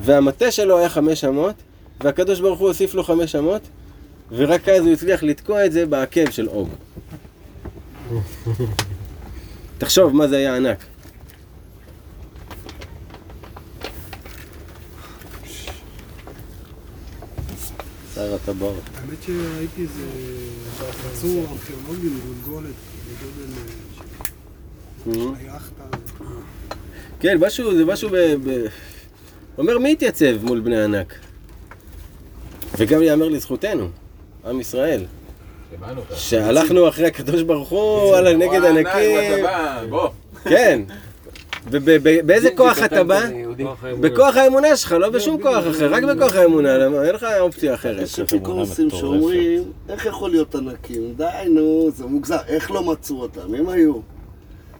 והמטה 0.00 0.50
שלו 0.50 0.78
היה 0.78 0.88
חמש 0.88 1.24
אמות, 1.24 1.54
והקדוש 2.00 2.40
ברוך 2.40 2.58
הוא 2.58 2.68
הוסיף 2.68 2.94
לו 2.94 3.04
חמש 3.04 3.36
אמות, 3.36 3.62
ורק 4.30 4.68
אז 4.68 4.84
הוא 4.84 4.92
הצליח 4.92 5.22
לתקוע 5.22 5.66
את 5.66 5.72
זה 5.72 5.86
בעקב 5.86 6.30
של 6.30 6.48
אוג. 6.48 6.68
תחשוב 9.78 10.16
מה 10.16 10.28
זה 10.28 10.36
היה 10.36 10.56
ענק. 10.56 10.84
שר 18.16 18.34
הטבעות. 18.34 18.82
האמת 18.94 19.22
שהייתי 19.26 19.82
איזה 19.82 20.06
בחצור 20.80 21.44
ארכיאולוגי 21.52 22.08
מגולגולת, 22.08 22.74
בגודל 23.06 23.52
אה, 25.06 25.34
של 25.38 25.44
היאכטה. 25.44 25.82
כן, 27.20 27.36
משהו, 27.40 27.76
זה 27.76 27.84
משהו 27.84 28.08
ב... 28.08 28.16
ב... 28.16 28.66
אומר, 29.58 29.78
מי 29.78 29.92
יתייצב 29.92 30.44
מול 30.44 30.60
בני 30.60 30.84
ענק? 30.84 31.14
וגם 32.78 33.02
יאמר 33.02 33.28
לזכותנו, 33.28 33.88
עם 34.44 34.60
ישראל. 34.60 35.04
שהלכנו 36.14 36.88
אחרי 36.88 37.06
הקדוש 37.06 37.42
ברוך 37.42 37.68
הוא, 37.68 38.16
על 38.16 38.36
נגד 38.36 38.48
וואלה, 38.48 38.68
ענקים. 38.68 39.46
כן, 40.44 40.82
ובאיזה 41.70 42.48
כוח 42.56 42.78
אתה 42.84 43.04
בא? 43.04 43.20
בכוח 44.00 44.36
האמונה 44.36 44.76
שלך, 44.76 44.92
לא 44.92 45.10
בשום 45.10 45.42
כוח 45.42 45.64
אחר, 45.70 45.92
רק 45.92 46.04
בכוח 46.04 46.34
האמונה, 46.34 46.78
למה? 46.78 47.02
אין 47.04 47.14
לך 47.14 47.26
אופציה 47.40 47.74
אחרת. 47.74 48.02
יש 48.02 48.20
אפיקורסים 48.20 48.90
שאומרים, 48.90 49.62
איך 49.88 50.06
יכול 50.06 50.30
להיות 50.30 50.54
ענקים? 50.54 51.14
די, 51.16 51.24
נו, 51.50 51.90
זה 51.96 52.06
מוגזר. 52.06 52.38
איך 52.46 52.70
לא 52.70 52.82
מצאו 52.82 53.20
אותם? 53.20 53.54
הם 53.54 53.68
היו. 53.68 53.94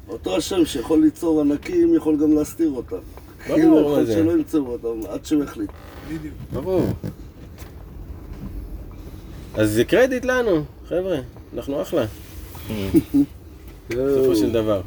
אותו 0.09 0.37
השם 0.37 0.65
שיכול 0.65 1.01
ליצור 1.01 1.41
ענקים, 1.41 1.95
יכול 1.95 2.17
גם 2.17 2.35
להסתיר 2.35 2.71
אותם. 2.71 2.97
ברור, 3.49 3.57
כאילו, 3.59 3.75
מה 3.75 3.81
יכול 3.81 4.05
זה? 4.05 4.13
שלא 4.13 4.33
ימצאו 4.33 4.67
אותם, 4.67 5.07
עד 5.09 5.25
שהוא 5.25 5.45
יחליט. 5.45 5.71
ברור. 6.53 6.83
אז 9.55 9.71
זה 9.71 9.85
קרדיט 9.85 10.25
לנו, 10.25 10.63
חבר'ה, 10.89 11.19
אנחנו 11.57 11.83
אחלה, 11.83 12.05
בסופו 13.91 14.37
של 14.37 14.53
דבר. 14.53 14.81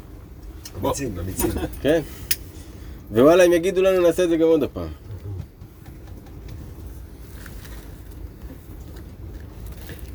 אמיצים, 0.78 1.18
אמיצים. 1.18 1.50
כן. 1.82 2.00
ווואלה, 3.12 3.44
אם 3.44 3.52
יגידו 3.52 3.82
לנו, 3.82 4.06
נעשה 4.06 4.24
את 4.24 4.28
זה 4.28 4.36
גם 4.36 4.46
עוד 4.46 4.62
הפעם. 4.62 4.88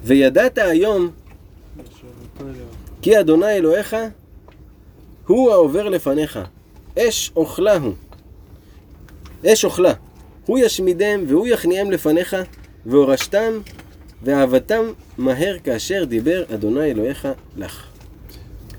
וידעת 0.03 0.57
היום 0.57 1.11
כי 3.01 3.19
אדוני 3.19 3.51
אלוהיך 3.51 3.95
הוא 5.27 5.51
העובר 5.51 5.89
לפניך. 5.89 6.39
אש 6.99 7.31
אוכלה 7.35 7.77
הוא. 7.77 7.93
אש 9.45 9.65
אוכלה. 9.65 9.93
הוא 10.45 10.59
ישמידם 10.59 11.23
והוא 11.27 11.47
יכניעם 11.47 11.91
לפניך, 11.91 12.35
והורשתם 12.85 13.51
ואהבתם 14.23 14.83
מהר 15.17 15.57
כאשר 15.63 16.03
דיבר 16.03 16.43
אדוני 16.53 16.91
אלוהיך 16.91 17.27
לך. 17.57 17.94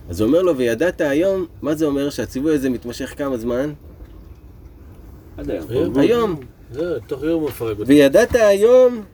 אז 0.09 0.20
הוא 0.20 0.28
אומר 0.28 0.42
לו, 0.42 0.57
וידעת 0.57 1.00
היום, 1.00 1.46
מה 1.62 1.74
זה 1.74 1.86
אומר 1.86 2.11
שהציווי 2.11 2.54
הזה 2.54 2.70
מתמשך 2.70 3.14
כמה 3.16 3.36
זמן? 3.36 3.72
עד 5.38 5.50
היום. 5.50 5.98
היום. 5.98 6.40
תוך 7.07 7.22
יום 7.22 7.40
הוא 7.40 7.48
מפרק 7.48 7.78
אותי. 7.78 7.92
וידעת 7.92 8.34
היום 8.34 9.04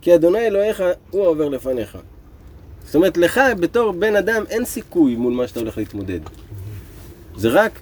כי 0.00 0.14
אדוני 0.14 0.46
אלוהיך 0.46 0.82
הוא 1.10 1.24
העובר 1.24 1.48
לפניך. 1.48 1.98
זאת 2.84 2.94
אומרת, 2.94 3.16
לך 3.16 3.40
בתור 3.60 3.92
בן 3.92 4.16
אדם 4.16 4.44
אין 4.50 4.64
סיכוי 4.64 5.16
מול 5.16 5.32
מה 5.32 5.48
שאתה 5.48 5.60
הולך 5.60 5.78
להתמודד. 5.78 6.20
זה 7.36 7.48
רק 7.48 7.72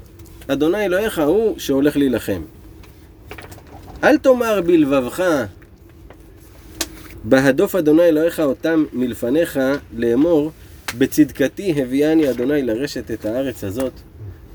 אדוני 0.49 0.85
אלוהיך 0.85 1.19
הוא 1.19 1.59
שהולך 1.59 1.97
להילחם. 1.97 2.43
אל 4.05 4.19
תאמר 4.19 4.61
בלבבך, 4.67 5.47
בהדוף 7.25 7.75
אדוני 7.75 8.03
אלוהיך 8.03 8.41
אותם 8.41 8.85
מלפניך 8.93 9.61
לאמור, 9.97 10.51
בצדקתי 10.99 11.83
הביאני 11.83 12.31
אדוני 12.31 12.63
לרשת 12.63 13.11
את 13.11 13.25
הארץ 13.25 13.65
הזאת, 13.65 13.93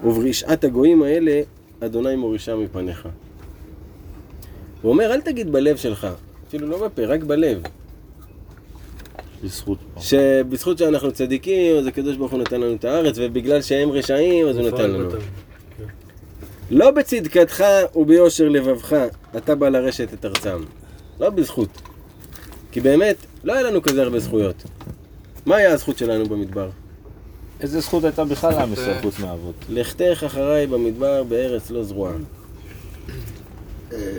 וברשעת 0.03 0.63
הגויים 0.63 1.03
האלה 1.03 1.41
אדוני 1.79 2.15
מורישה 2.15 2.55
מפניך. 2.55 3.07
הוא 4.81 4.91
אומר, 4.91 5.13
אל 5.13 5.21
תגיד 5.21 5.51
בלב 5.51 5.77
שלך, 5.77 6.07
אפילו 6.47 6.67
לא 6.67 6.87
בפה, 6.87 7.05
רק 7.05 7.23
בלב, 7.23 7.61
בזכות. 9.43 9.77
שבזכות 9.99 10.77
שאנחנו 10.77 11.11
צדיקים, 11.11 11.75
אז 11.77 11.87
הקדוש 11.87 12.17
ברוך 12.17 12.31
הוא 12.31 12.39
נתן 12.39 12.61
לנו 12.61 12.75
את 12.75 12.85
הארץ, 12.85 13.15
ובגלל 13.17 13.61
שהם 13.61 13.91
רשעים, 13.91 14.47
אז 14.47 14.57
הוא 14.57 14.67
נתן 14.67 14.91
לנו. 14.91 15.09
לא 16.71 16.91
בצדקתך 16.91 17.63
וביושר 17.95 18.49
לבבך 18.49 19.07
אתה 19.37 19.55
בא 19.55 19.69
לרשת 19.69 20.13
את 20.13 20.25
ארצם. 20.25 20.63
לא 21.19 21.29
בזכות. 21.29 21.81
כי 22.71 22.79
באמת, 22.79 23.15
לא 23.43 23.53
היה 23.53 23.61
לנו 23.61 23.81
כזה 23.81 24.03
הרבה 24.03 24.19
זכויות. 24.19 24.63
מה 25.45 25.55
היה 25.55 25.73
הזכות 25.73 25.97
שלנו 25.97 26.25
במדבר? 26.25 26.69
איזה 27.61 27.79
זכות 27.79 28.03
הייתה 28.03 28.23
בכלל 28.25 28.51
לעם 28.53 28.73
ישראל 28.73 29.01
חוץ 29.01 29.19
מהאבות? 29.19 29.55
לכתך 29.69 30.23
אחריי 30.25 30.67
במדבר 30.67 31.23
בארץ 31.23 31.71
לא 31.71 31.83
זרועה. 31.83 32.13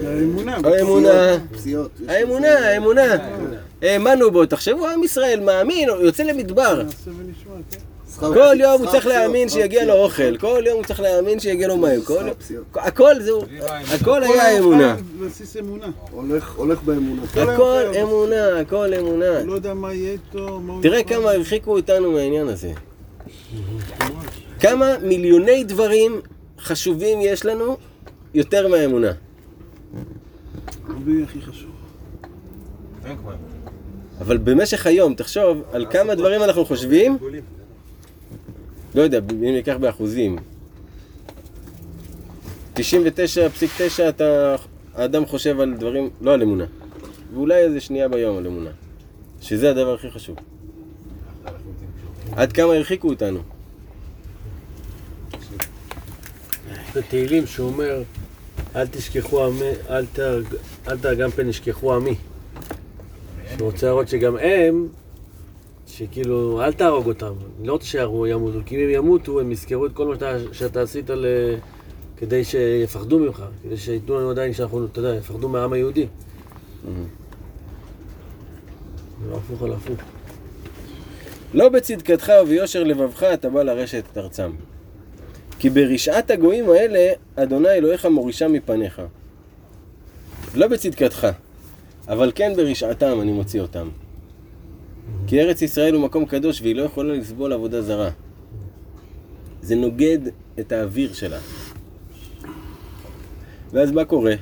האמונה. 0.07 0.57
האמונה, 0.65 1.39
האמונה, 2.09 3.05
לזה- 3.07 3.23
האמונה. 3.23 3.57
האמנו 3.83 4.31
בו, 4.31 4.47
תחשבו, 4.47 4.87
עם 4.87 5.05
ישראל 5.05 5.41
מאמין, 5.41 5.89
יוצא 5.89 6.23
למדבר. 6.23 6.83
כל 8.19 8.57
יום 8.61 8.83
הוא 8.83 8.91
צריך 8.91 9.07
להאמין 9.07 9.49
שיגיע 9.49 9.85
לו. 9.85 9.93
אוכל, 9.93 10.37
כל 10.37 10.63
יום 10.67 10.77
הוא 10.77 10.85
צריך 10.85 11.01
להאמין 11.01 11.41
שיגיע 11.41 11.69
לו 11.69 11.77
מים. 11.77 12.01
הכל 12.75 13.21
זהו, 13.21 13.43
הכל 13.95 14.23
היה 14.23 14.59
אמונה, 14.59 14.97
בסיס 15.21 15.57
אמונה. 15.57 15.87
הולך 16.57 16.83
באמונה. 16.83 17.23
הכל 17.37 17.83
אמונה, 18.03 18.61
הכל 18.61 18.95
אמונה. 18.95 19.39
הוא 19.39 19.47
לא 19.47 19.53
יודע 19.53 19.75
מה 19.75 19.95
יהיה 19.95 20.13
איתו, 20.13 20.61
תראה. 20.83 21.05
כמה 21.05 21.31
הרחיקו 21.31 21.77
אותנו 21.77 22.13
מהעניין 22.13 22.49
הזה. 22.49 22.73
כמה 24.61 24.99
מיליוני 25.03 25.65
דברים 25.65 26.21
חשובים 26.61 27.19
יש 27.21 27.47
לנו 27.47 27.77
יותר 28.35 28.69
מהאמונה. 28.69 29.13
רבי 30.89 31.23
הכי 31.23 31.41
חשוב. 31.41 31.71
אבל 34.21 34.37
במשך 34.37 34.87
היום, 34.87 35.15
תחשוב 35.15 35.63
על 35.73 35.87
כמה 35.91 36.15
דברים 36.15 36.43
אנחנו 36.43 36.65
חושבים, 36.65 37.19
לא 38.95 39.03
יודע, 39.03 39.19
אם 39.31 39.45
ניקח 39.45 39.77
באחוזים. 39.81 40.39
99.9 42.77 42.81
אתה, 44.09 44.57
האדם 44.95 45.27
חושב 45.27 45.61
על 45.61 45.75
דברים, 45.75 46.11
לא 46.21 46.35
על 46.35 46.43
אמונה. 46.43 46.65
ואולי 47.35 47.55
איזה 47.55 47.81
שנייה 47.81 48.09
ביום 48.09 48.39
על 48.39 48.47
אמונה. 48.47 48.71
שזה 49.41 49.71
הדבר 49.71 49.95
הכי 49.95 50.11
חשוב. 50.11 50.37
עד 52.33 52.53
כמה 52.53 52.73
הרחיקו 52.73 53.09
אותנו. 53.09 53.39
בתהילים 56.97 57.47
שהוא 57.47 57.67
אומר, 57.67 58.03
אל 58.77 58.87
תשכחו 58.87 59.47
עמי, 59.47 59.71
אל 59.91 60.07
תהרג, 60.07 60.45
אל 60.89 60.99
תהרג 60.99 61.19
גם 61.19 61.31
פן 61.31 61.49
ישכחו 61.49 61.95
עמי. 61.95 62.15
שהוא 63.49 63.71
רוצה 63.71 63.87
להראות 63.87 64.09
שגם 64.09 64.37
הם, 64.37 64.89
שכאילו, 65.99 66.63
אל 66.63 66.73
תהרוג 66.73 67.07
אותם. 67.07 67.33
אני 67.59 67.69
לא 67.69 67.73
רוצה 67.73 67.87
שימותו, 67.87 68.59
כי 68.67 68.77
אם 68.77 68.81
הם 68.81 68.91
ימותו, 68.91 69.41
הם 69.41 69.53
יזכרו 69.53 69.87
את 69.87 69.93
כל 69.93 70.07
מה 70.07 70.15
שאתה, 70.15 70.37
שאתה 70.53 70.83
עשית 70.83 71.11
ל... 71.11 71.27
כדי 72.17 72.45
שיפחדו 72.45 73.19
ממך, 73.19 73.45
כדי 73.63 73.77
שייתנו 73.77 74.19
לנו 74.19 74.31
עדיין 74.31 74.53
שאנחנו, 74.53 74.87
אתה 74.87 74.99
יודע, 74.99 75.15
יפחדו 75.15 75.49
מהעם 75.49 75.73
היהודי. 75.73 76.07
זה 79.27 79.35
הפוך 79.35 79.63
על 79.63 79.73
הפוך. 79.73 80.01
לא 81.55 81.69
בצדקתך 81.69 82.33
וביושר 82.43 82.85
לבבך 82.85 83.23
אתה 83.23 83.49
בא 83.49 83.63
לרשת 83.63 84.05
את 84.13 84.19
ארצם. 84.19 84.51
כי 85.59 85.71
ברשעת 85.71 86.31
הגויים 86.31 86.71
האלה, 86.71 87.13
אדוני 87.37 87.69
אלוהיך 87.69 88.07
מורישה 88.07 88.49
מפניך. 88.49 89.03
לא 90.55 90.69
בצדקתך, 90.69 91.27
אבל 92.09 92.33
כן 92.35 92.53
ברשעתם 92.57 93.21
אני 93.21 93.33
מוציא 93.33 93.61
אותם. 93.61 93.89
כי 95.35 95.41
ארץ 95.41 95.63
ישראל 95.63 95.95
הוא 95.95 96.03
מקום 96.03 96.27
קדוש 96.27 96.61
והיא 96.61 96.77
לא 96.77 96.83
יכולה 96.83 97.15
לסבול 97.15 97.53
עבודה 97.53 97.83
זרה. 97.83 98.11
זה 99.63 99.75
נוגד 99.75 100.19
את 100.59 100.73
האוויר 100.73 101.13
שלה. 101.13 101.39
ואז 103.73 103.93
מה 103.93 104.05
קורה? 104.05 104.35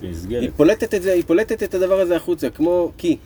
היא 0.00 0.50
פולטת 0.56 0.94
את 0.94 1.02
זה, 1.02 1.12
היא 1.12 1.22
פולטת 1.26 1.62
את 1.62 1.74
הדבר 1.74 2.00
הזה 2.00 2.16
החוצה, 2.16 2.50
כמו 2.50 2.92
קי. 2.96 3.16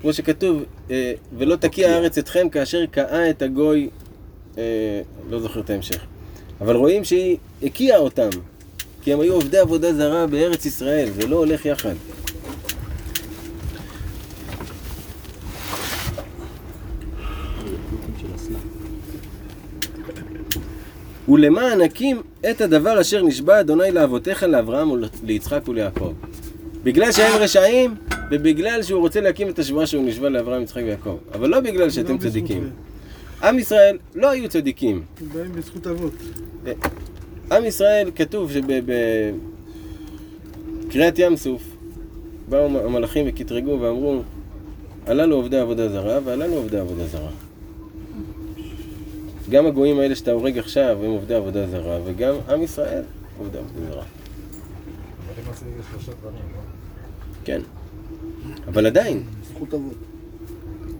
כמו 0.00 0.12
שכתוב, 0.12 0.62
אה, 0.90 1.12
ולא 1.38 1.56
תקיע 1.56 1.90
הארץ 1.90 2.18
אתכם 2.18 2.48
כאשר 2.48 2.86
קאה 2.86 3.30
את 3.30 3.42
הגוי, 3.42 3.90
אה, 4.58 5.02
לא 5.30 5.40
זוכר 5.40 5.60
את 5.60 5.70
ההמשך. 5.70 6.06
אבל 6.60 6.76
רואים 6.76 7.04
שהיא 7.04 7.36
הקיאה 7.62 7.98
אותם, 7.98 8.30
כי 9.02 9.12
הם 9.12 9.20
היו 9.20 9.34
עובדי 9.34 9.58
עבודה 9.58 9.94
זרה 9.94 10.26
בארץ 10.26 10.66
ישראל, 10.66 11.10
זה 11.10 11.26
לא 11.26 11.36
הולך 11.36 11.66
יחד. 11.66 11.94
ולמען 21.32 21.80
הקים 21.80 22.22
את 22.50 22.60
הדבר 22.60 23.00
אשר 23.00 23.22
נשבע 23.22 23.60
אדוני 23.60 23.90
לאבותיך 23.90 24.42
לאברהם 24.42 24.90
וליצחק 24.90 25.68
וליעקב. 25.68 26.12
בגלל 26.84 27.12
שהם 27.12 27.32
רשעים, 27.40 27.94
ובגלל 28.30 28.82
שהוא 28.82 29.00
רוצה 29.00 29.20
להקים 29.20 29.48
את 29.48 29.58
השבועה 29.58 29.86
שהוא 29.86 30.04
נשבע 30.04 30.28
לאברהם, 30.28 30.62
יצחק 30.62 30.82
ויעקב. 30.84 31.16
אבל 31.34 31.48
לא 31.48 31.60
בגלל 31.60 31.90
שאתם 31.90 32.18
צדיקים. 32.18 32.70
עם 33.42 33.58
ישראל 33.58 33.98
לא 34.14 34.30
היו 34.30 34.48
צדיקים. 34.48 35.02
זה. 35.20 35.26
באים 35.38 35.52
בזכות 35.52 35.86
אבות. 35.86 36.12
עם 37.52 37.64
ישראל, 37.64 38.10
כתוב 38.14 38.52
שבקריאת 40.92 41.18
ים 41.18 41.36
סוף, 41.36 41.62
באו 42.48 42.64
המלאכים 42.84 43.26
וקטרגו 43.28 43.80
ואמרו, 43.80 44.22
הללו 45.06 45.36
עובדי 45.36 45.58
עבודה 45.58 45.88
זרה, 45.88 46.18
והללו 46.24 46.54
עובדי 46.54 46.78
עבודה 46.78 47.06
זרה. 47.06 47.30
גם 49.52 49.66
הגויים 49.66 49.98
האלה 49.98 50.14
שאתה 50.14 50.30
הורג 50.32 50.58
עכשיו 50.58 50.98
הם 51.04 51.10
עובדי 51.10 51.34
עבודה 51.34 51.66
זרה, 51.66 51.98
וגם 52.04 52.34
עם 52.48 52.62
ישראל 52.62 53.02
עובדי 53.38 53.58
עבודה 53.58 53.86
זרה. 53.88 53.96
לא? 53.96 54.02
כן. 57.44 57.60
אבל 58.68 58.86
עדיין, 58.86 59.22
זכות 59.54 59.74
אבות. 59.74 59.94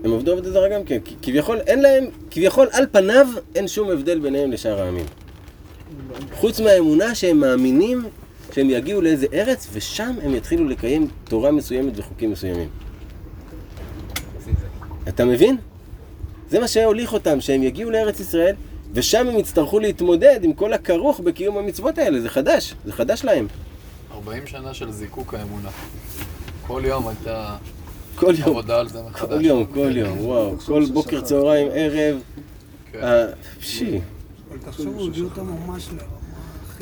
הם 0.04 0.12
עבדו 0.12 0.32
עבודה 0.32 0.50
זרה 0.50 0.68
גם 0.68 0.84
כן. 0.84 0.98
כי- 1.04 1.14
כביכול 1.22 1.58
אין 1.66 1.82
להם, 1.82 2.04
כביכול 2.30 2.68
על 2.72 2.84
פניו 2.92 3.26
אין 3.54 3.68
שום 3.68 3.90
הבדל 3.90 4.18
ביניהם 4.18 4.52
לשאר 4.52 4.80
העמים. 4.80 5.04
חוץ 6.34 6.60
מהאמונה 6.60 7.14
שהם 7.14 7.40
מאמינים 7.40 8.04
שהם 8.54 8.70
יגיעו 8.70 9.00
לאיזה 9.00 9.26
ארץ 9.32 9.68
ושם 9.72 10.14
הם 10.22 10.34
יתחילו 10.34 10.68
לקיים 10.68 11.08
תורה 11.24 11.50
מסוימת 11.50 11.92
וחוקים 11.98 12.30
מסוימים. 12.30 12.68
אתה 15.08 15.24
מבין? 15.24 15.56
זה 16.52 16.60
מה 16.60 16.68
שהוליך 16.68 17.12
אותם, 17.12 17.40
שהם 17.40 17.62
יגיעו 17.62 17.90
לארץ 17.90 18.20
ישראל 18.20 18.54
ושם 18.94 19.28
הם 19.28 19.38
יצטרכו 19.38 19.78
להתמודד 19.78 20.40
עם 20.42 20.52
כל 20.52 20.72
הכרוך 20.72 21.20
בקיום 21.20 21.58
המצוות 21.58 21.98
האלה, 21.98 22.20
זה 22.20 22.28
חדש, 22.28 22.74
זה 22.84 22.92
חדש 22.92 23.24
להם. 23.24 23.46
40 24.14 24.46
שנה 24.46 24.74
של 24.74 24.92
זיקוק 24.92 25.34
האמונה. 25.34 25.68
כל 26.66 26.82
יום 26.84 27.08
הייתה 27.08 27.56
כל 28.14 28.34
יום, 28.38 28.48
עבודה 28.48 28.80
על 28.80 28.88
זה 28.88 29.02
מחדש. 29.02 29.30
כל 29.30 29.44
יום, 29.44 29.66
כל 29.66 29.96
יום, 29.96 30.20
וואו, 30.20 30.58
כל 30.58 30.84
בוקר, 30.92 31.20
צהריים, 31.20 31.68
ערב. 31.72 32.16
כן. 32.92 32.98
אה, 33.02 33.26
פשי. 33.60 34.00
אבל 34.50 34.58
תחשוב, 34.58 34.86
הוא 34.86 35.08
הביא 35.08 35.22
אותם 35.22 35.46
ממש 35.46 35.86
הכי 35.86 35.96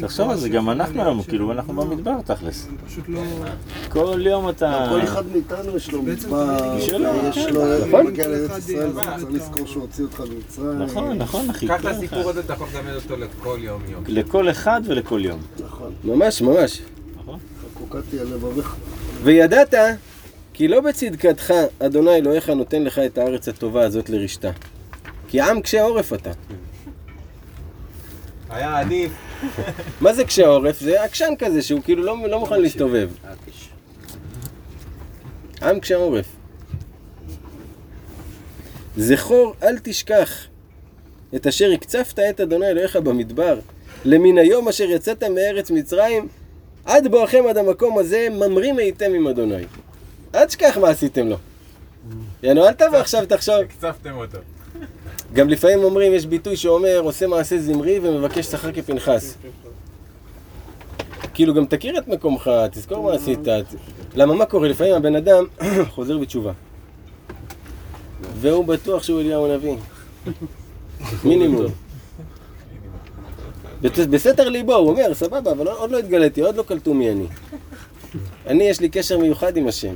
תחשוב 0.00 0.30
על 0.30 0.36
זה, 0.36 0.48
גם 0.48 0.70
אנחנו 0.70 1.02
היום, 1.02 1.22
כאילו, 1.22 1.52
אנחנו 1.52 1.72
האמונה. 1.72 1.96
במדבר 1.96 2.20
תכלס. 2.34 2.68
פשוט 2.86 3.04
לא... 3.08 3.22
כל 3.88 4.26
יום 4.26 4.48
אתה... 4.48 4.86
כל 4.90 5.02
אחד 5.02 5.24
מאיתנו 5.32 5.76
יש 5.76 5.90
לו 5.92 6.02
מדבר, 6.02 6.80
שלו, 6.80 7.08
יש 7.28 7.46
כן. 7.46 7.54
לו, 7.54 7.86
נכון. 7.86 8.06
מגיע 8.06 8.28
לארץ 8.28 8.58
ישראל, 8.58 8.92
צריך 8.92 9.30
לזכור 9.30 9.66
שהוא 9.66 9.82
הוציא 9.82 10.04
אותך 10.04 10.20
ממצרים. 10.20 10.82
נכון, 10.82 11.18
נכון, 11.18 11.50
אחי. 11.50 11.68
קח 11.68 11.74
את 11.74 11.80
כל 11.80 11.88
הסיפור 11.88 12.20
אחד. 12.20 12.30
הזה, 12.30 12.40
אתה 12.40 12.52
יכול 12.52 12.68
ללמד 12.74 12.94
אותו 12.94 13.16
לכל 13.16 13.58
יום 13.60 13.82
יום. 13.88 14.04
לכל 14.06 14.50
אחד 14.50 14.80
ולכל 14.86 15.20
יום. 15.24 15.40
נכון. 15.64 15.92
ממש, 16.04 16.42
ממש. 16.42 16.82
חקוקתי 17.74 18.20
על 18.20 18.26
לבביך. 18.26 18.76
וידעת 19.22 19.74
כי 20.54 20.68
לא 20.68 20.80
בצדקתך 20.80 21.54
אדוני 21.78 22.14
אלוהיך 22.16 22.50
נותן 22.50 22.82
לך 22.82 22.98
את 22.98 23.18
הארץ 23.18 23.48
הטובה 23.48 23.82
הזאת 23.82 24.10
לרשתה. 24.10 24.50
כי 25.28 25.40
עם 25.40 25.60
קשה 25.60 25.82
עורף 25.82 26.12
אתה. 26.12 26.30
היה 28.50 28.80
עדיף. 28.80 29.12
מה 30.00 30.14
זה 30.14 30.24
קשה 30.24 30.46
עורף? 30.46 30.80
זה 30.80 31.02
עקשן 31.02 31.32
כזה 31.38 31.62
שהוא 31.62 31.80
כאילו 31.84 32.02
לא, 32.02 32.16
לא 32.28 32.40
מוכן 32.40 32.60
להסתובב. 32.60 33.10
עם 35.62 35.80
קשה 35.80 35.96
עורף. 35.96 36.26
זכור 38.96 39.54
אל 39.62 39.78
תשכח 39.82 40.46
את 41.34 41.46
אשר 41.46 41.70
הקצפת 41.74 42.18
את 42.18 42.40
אדוני 42.40 42.68
אלוהיך 42.68 42.96
במדבר 42.96 43.58
למן 44.04 44.38
היום 44.38 44.68
אשר 44.68 44.84
יצאת 44.84 45.24
מארץ 45.24 45.70
מצרים 45.70 46.28
עד 46.84 47.06
בואכם 47.06 47.44
עד 47.48 47.56
המקום 47.56 47.98
הזה 47.98 48.28
ממרים 48.30 48.78
הייתם 48.78 49.14
עם 49.14 49.26
אדוני. 49.26 49.64
אל 50.34 50.44
תשכח 50.44 50.78
מה 50.80 50.88
עשיתם 50.88 51.28
לו. 51.28 51.36
יאנו 52.42 52.66
אל 52.66 52.72
תבוא 52.72 52.98
עכשיו 52.98 53.26
תחשוב. 53.26 53.54
הקצפתם 53.54 54.16
אותו. 54.16 54.38
גם 55.32 55.48
לפעמים 55.48 55.84
אומרים, 55.84 56.14
יש 56.14 56.26
ביטוי 56.26 56.56
שאומר, 56.56 57.00
עושה 57.04 57.26
מעשה 57.26 57.58
זמרי 57.58 57.98
ומבקש 58.02 58.46
שכר 58.46 58.72
כפנחס. 58.72 59.36
כאילו, 61.34 61.54
גם 61.54 61.66
תכיר 61.66 61.98
את 61.98 62.08
מקומך, 62.08 62.50
תזכור 62.72 63.02
מה 63.02 63.12
עשית. 63.12 63.38
למה, 64.14 64.34
מה 64.34 64.46
קורה? 64.46 64.68
לפעמים 64.68 64.94
הבן 64.94 65.16
אדם 65.16 65.44
חוזר 65.94 66.18
בתשובה. 66.18 66.52
והוא 68.34 68.64
בטוח 68.64 69.02
שהוא 69.02 69.20
אליהו 69.20 69.46
הנביא. 69.46 69.74
מינימום. 71.24 71.66
בסתר 73.82 74.48
ליבו, 74.48 74.74
הוא 74.74 74.90
אומר, 74.90 75.14
סבבה, 75.14 75.52
אבל 75.52 75.68
עוד 75.68 75.90
לא 75.90 75.98
התגליתי, 75.98 76.40
עוד 76.40 76.56
לא 76.56 76.62
קלטו 76.62 76.94
מי 76.94 77.10
אני. 77.10 77.26
אני, 78.46 78.64
יש 78.64 78.80
לי 78.80 78.88
קשר 78.88 79.18
מיוחד 79.18 79.56
עם 79.56 79.68
השם. 79.68 79.94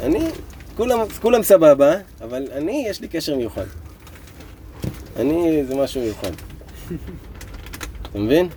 אני, 0.00 0.28
כולם, 0.76 0.98
כולם 1.22 1.42
סבבה, 1.42 1.94
אבל 2.20 2.46
אני, 2.52 2.84
יש 2.88 3.00
לי 3.00 3.08
קשר 3.08 3.36
מיוחד. 3.36 3.64
אני, 5.16 5.64
זה 5.66 5.74
משהו 5.76 6.02
מיוחד. 6.02 6.30
אתה 8.02 8.18
מבין? 8.18 8.48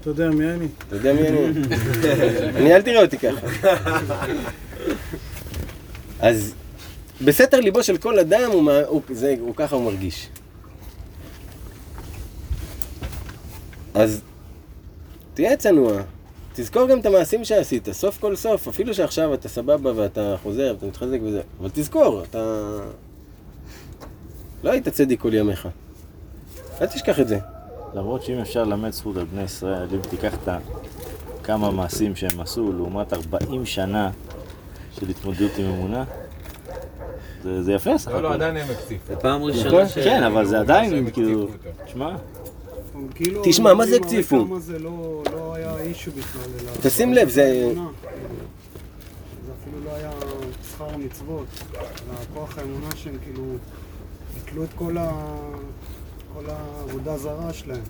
אתה 0.00 0.10
יודע 0.10 0.30
מי 0.30 0.44
אני? 0.44 0.66
אתה 0.88 0.96
יודע 0.96 1.12
מי 1.12 1.28
אני? 1.28 1.38
אני, 2.56 2.74
אל 2.74 2.82
תראה 2.82 3.02
אותי 3.02 3.18
ככה. 3.18 3.46
אז 6.20 6.54
בסתר 7.24 7.60
ליבו 7.60 7.82
של 7.82 7.96
כל 7.96 8.18
אדם, 8.18 8.50
הוא, 8.52 8.72
הוא, 8.86 9.02
זה, 9.10 9.34
הוא 9.40 9.54
ככה 9.56 9.76
הוא 9.76 9.84
מרגיש. 9.84 10.28
אז 13.94 14.20
תהיה 15.34 15.56
צנוע, 15.56 16.02
תזכור 16.54 16.86
גם 16.86 17.00
את 17.00 17.06
המעשים 17.06 17.44
שעשית, 17.44 17.88
סוף 17.92 18.18
כל 18.18 18.36
סוף, 18.36 18.68
אפילו 18.68 18.94
שעכשיו 18.94 19.34
אתה 19.34 19.48
סבבה 19.48 19.92
ואתה 19.96 20.36
חוזר 20.42 20.72
ואתה 20.74 20.86
מתחזק 20.86 21.18
וזה, 21.22 21.40
אבל 21.60 21.68
תזכור, 21.72 22.22
אתה... 22.22 22.78
לא 24.64 24.70
היית 24.70 24.88
צדיק 24.88 25.20
כל 25.20 25.34
ימיך. 25.34 25.68
אל 26.80 26.86
תשכח 26.86 27.20
את 27.20 27.28
זה. 27.28 27.38
למרות 27.94 28.22
שאם 28.22 28.38
אפשר 28.38 28.64
ללמד 28.64 28.90
זכות 28.90 29.16
על 29.16 29.24
בני 29.24 29.42
ישראל, 29.42 29.88
אם 29.94 30.00
תיקח 30.10 30.34
את 30.34 30.48
כמה 31.42 31.70
מעשים 31.70 32.16
שהם 32.16 32.40
עשו, 32.40 32.72
לעומת 32.72 33.12
40 33.12 33.66
שנה 33.66 34.10
של 34.92 35.08
התמודדות 35.08 35.50
עם 35.58 35.64
אמונה, 35.66 36.04
זה, 37.42 37.62
זה 37.62 37.72
יפה 37.72 37.98
סך 37.98 38.08
לא, 38.10 38.22
לא, 38.22 38.28
הכל. 38.28 38.34
עדיין 38.42 38.56
הם 38.56 38.66
הקציפו. 38.70 39.06
זה 39.06 39.16
פעם. 39.16 39.42
ראשונה 39.42 39.88
ש... 39.88 39.98
כן, 39.98 40.22
אבל 40.22 40.46
זה 40.46 40.60
עדיין, 40.60 41.10
כאילו, 41.10 41.40
אותו. 41.42 41.52
תשמע, 41.86 42.16
כאילו 43.14 43.42
תשמע, 43.44 43.74
מה 43.74 43.86
זה 43.86 43.96
הקציפו? 43.96 44.44
כמה 44.46 44.58
זה 44.60 44.78
לא 44.78 45.22
לא 45.32 45.54
היה 45.54 45.78
אישו 45.78 46.10
בכלל, 46.10 46.42
אלא... 46.60 46.70
תשים 46.82 47.14
לב, 47.14 47.28
זה- 47.28 47.42
כאילו. 47.68 47.84
זה 49.46 49.52
אפילו 49.62 49.84
לא 49.84 49.90
היה 49.94 50.10
שכר 50.74 50.94
המצוות, 50.94 51.46
אלא 51.74 51.84
כוח 52.34 52.58
האמונה 52.58 52.96
שהם 52.96 53.16
כאילו 53.24 53.42
ביטלו 54.34 54.64
את 54.64 54.72
כל 54.74 54.98
ה... 54.98 55.10
כל 56.34 56.50
העבודה 56.50 57.14
הזרה 57.14 57.52
שלהם. 57.52 57.82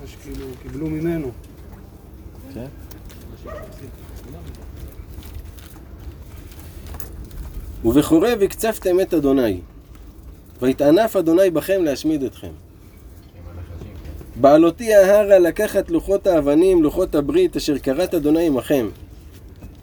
ממש 0.00 0.16
כאילו 0.22 0.46
קיבלו 0.62 0.86
ממנו. 0.86 1.30
כן. 2.54 2.66
ובחורב 7.84 8.42
הקצפתם 8.42 9.00
את 9.00 9.14
אדוני, 9.14 9.60
ויתענף 10.62 11.16
אדוני 11.16 11.50
בכם 11.50 11.84
להשמיד 11.84 12.22
אתכם. 12.22 12.50
בעלותי 14.40 14.94
ההרה 14.94 15.38
לקחת 15.38 15.90
לוחות 15.90 16.26
האבנים, 16.26 16.82
לוחות 16.82 17.14
הברית, 17.14 17.56
אשר 17.56 17.78
כרת 17.78 18.14
אדוני 18.14 18.46
עמכם. 18.46 18.88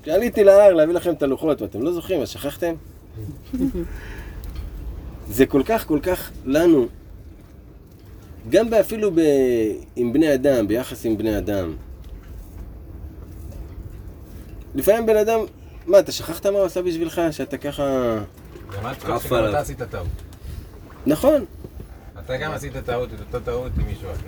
כשעליתי 0.04 0.44
להר 0.44 0.74
להביא 0.74 0.94
לכם 0.94 1.14
את 1.14 1.24
הלוחות, 1.24 1.62
ואתם 1.62 1.82
לא 1.82 1.92
זוכרים, 1.92 2.22
אז 2.22 2.30
שכחתם? 2.30 2.74
זה 5.30 5.46
כל 5.46 5.62
כך 5.66 5.88
כל 5.88 6.00
כך 6.04 6.32
לנו, 6.46 6.88
גם 8.50 8.74
אפילו 8.74 9.12
ב... 9.12 9.20
עם 9.96 10.14
בני 10.14 10.34
אדם, 10.34 10.68
ביחס 10.68 11.06
עם 11.06 11.18
בני 11.18 11.38
אדם. 11.38 11.74
לפעמים 14.76 15.06
בן 15.06 15.18
אדם, 15.18 15.40
מה, 15.88 16.00
אתה 16.00 16.12
שכחת 16.12 16.46
מה 16.46 16.58
הוא 16.58 16.66
עשה 16.66 16.82
בשבילך, 16.82 17.22
שאתה 17.32 17.58
ככה... 17.58 18.18
גם 18.78 18.86
אל 18.86 18.94
תשכח 18.94 19.24
שגם. 19.24 19.50
אתה 19.50 19.60
עשית 19.60 19.82
טעות. 19.82 20.08
נכון, 21.06 21.46
אתה 22.26 22.38
גם 22.38 22.52
עשית 22.52 22.74
טעות, 22.86 23.10
את 23.14 23.20
אותה 23.20 23.46
טעות 23.46 23.72
עם 23.80 23.86
מישהו 23.86 24.12
אחר. 24.12 24.28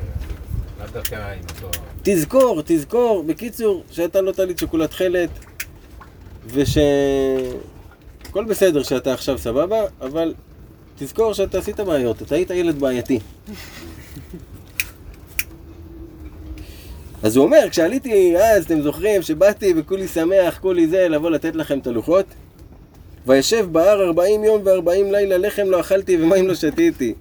לאו 0.79 0.87
דווקא 0.93 1.15
עם 1.15 1.43
אותו... 1.55 1.79
תזכור, 2.03 2.61
תזכור, 2.65 3.23
בקיצור, 3.27 3.83
שאתה 3.91 4.21
לא 4.21 4.31
טלית 4.31 4.59
שכולה 4.59 4.87
תכלת, 4.87 5.29
וש... 6.45 6.77
הכל 8.29 8.45
בסדר 8.45 8.83
שאתה 8.83 9.13
עכשיו 9.13 9.37
סבבה, 9.37 9.81
אבל 10.01 10.33
תזכור 10.99 11.33
שאתה 11.33 11.57
עשית 11.57 11.79
בעיות, 11.79 12.21
אתה 12.21 12.35
היית 12.35 12.49
ילד 12.51 12.79
בעייתי. 12.79 13.19
אז 17.23 17.35
הוא 17.35 17.45
אומר, 17.45 17.67
כשעליתי 17.69 18.37
אז, 18.37 18.65
אתם 18.65 18.81
זוכרים, 18.81 19.21
שבאתי 19.21 19.73
וכולי 19.77 20.07
שמח, 20.07 20.57
כולי 20.61 20.87
זה, 20.87 21.07
לבוא 21.07 21.29
לתת 21.29 21.55
לכם 21.55 21.79
את 21.79 21.87
הלוחות? 21.87 22.25
וישב 23.27 23.67
בהר 23.71 24.03
ארבעים 24.03 24.43
יום 24.43 24.61
וארבעים 24.65 25.11
לילה, 25.11 25.37
לחם 25.37 25.65
לא 25.65 25.79
אכלתי 25.79 26.23
ומים 26.23 26.47
לא 26.47 26.55
שתיתי. 26.55 27.13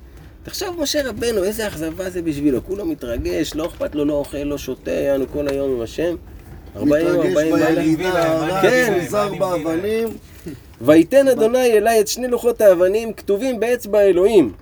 תחשוב, 0.42 0.80
משה 0.80 1.08
רבנו, 1.08 1.44
איזה 1.44 1.66
אכזבה 1.66 2.10
זה 2.10 2.22
בשבילו, 2.22 2.64
כולו 2.64 2.84
מתרגש, 2.84 3.54
לא 3.54 3.66
אכפת 3.66 3.94
לו, 3.94 4.04
לא 4.04 4.14
אוכל, 4.14 4.38
לא 4.38 4.58
שותה, 4.58 4.90
יענו 4.90 5.24
כל 5.32 5.48
היום 5.48 5.70
עם 5.70 5.80
השם. 5.80 6.16
ארבעים, 6.76 7.06
מתרגש 7.06 7.26
ארבעים 7.26 7.56
לילה. 7.56 7.82
בירידה, 7.82 8.32
הרע, 8.32 8.62
כן. 8.62 8.98
נזהר 9.00 9.34
באבנים. 9.34 10.08
ויתן 10.80 11.28
אדוני 11.28 11.72
אלי 11.72 12.00
את 12.00 12.08
שני 12.08 12.28
לוחות 12.28 12.60
האבנים 12.60 13.12
כתובים 13.12 13.60
באצבע 13.60 14.00
אלוהים 14.00 14.52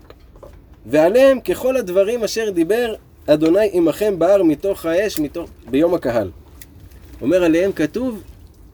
ועליהם 0.86 1.40
ככל 1.40 1.76
הדברים 1.76 2.24
אשר 2.24 2.50
דיבר 2.50 2.94
אדוני 3.26 3.68
עמכם 3.72 4.18
בהר 4.18 4.42
מתוך 4.42 4.86
האש 4.86 5.18
מתוך... 5.18 5.50
ביום 5.70 5.94
הקהל. 5.94 6.30
אומר 7.20 7.44
עליהם 7.44 7.72
כתוב 7.72 8.22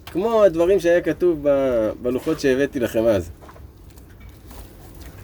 כמו 0.06 0.42
הדברים 0.44 0.80
שהיה 0.80 1.00
כתוב 1.00 1.38
ב... 1.42 1.48
בלוחות 2.02 2.40
שהבאתי 2.40 2.80
לכם 2.80 3.04
אז. 3.04 3.30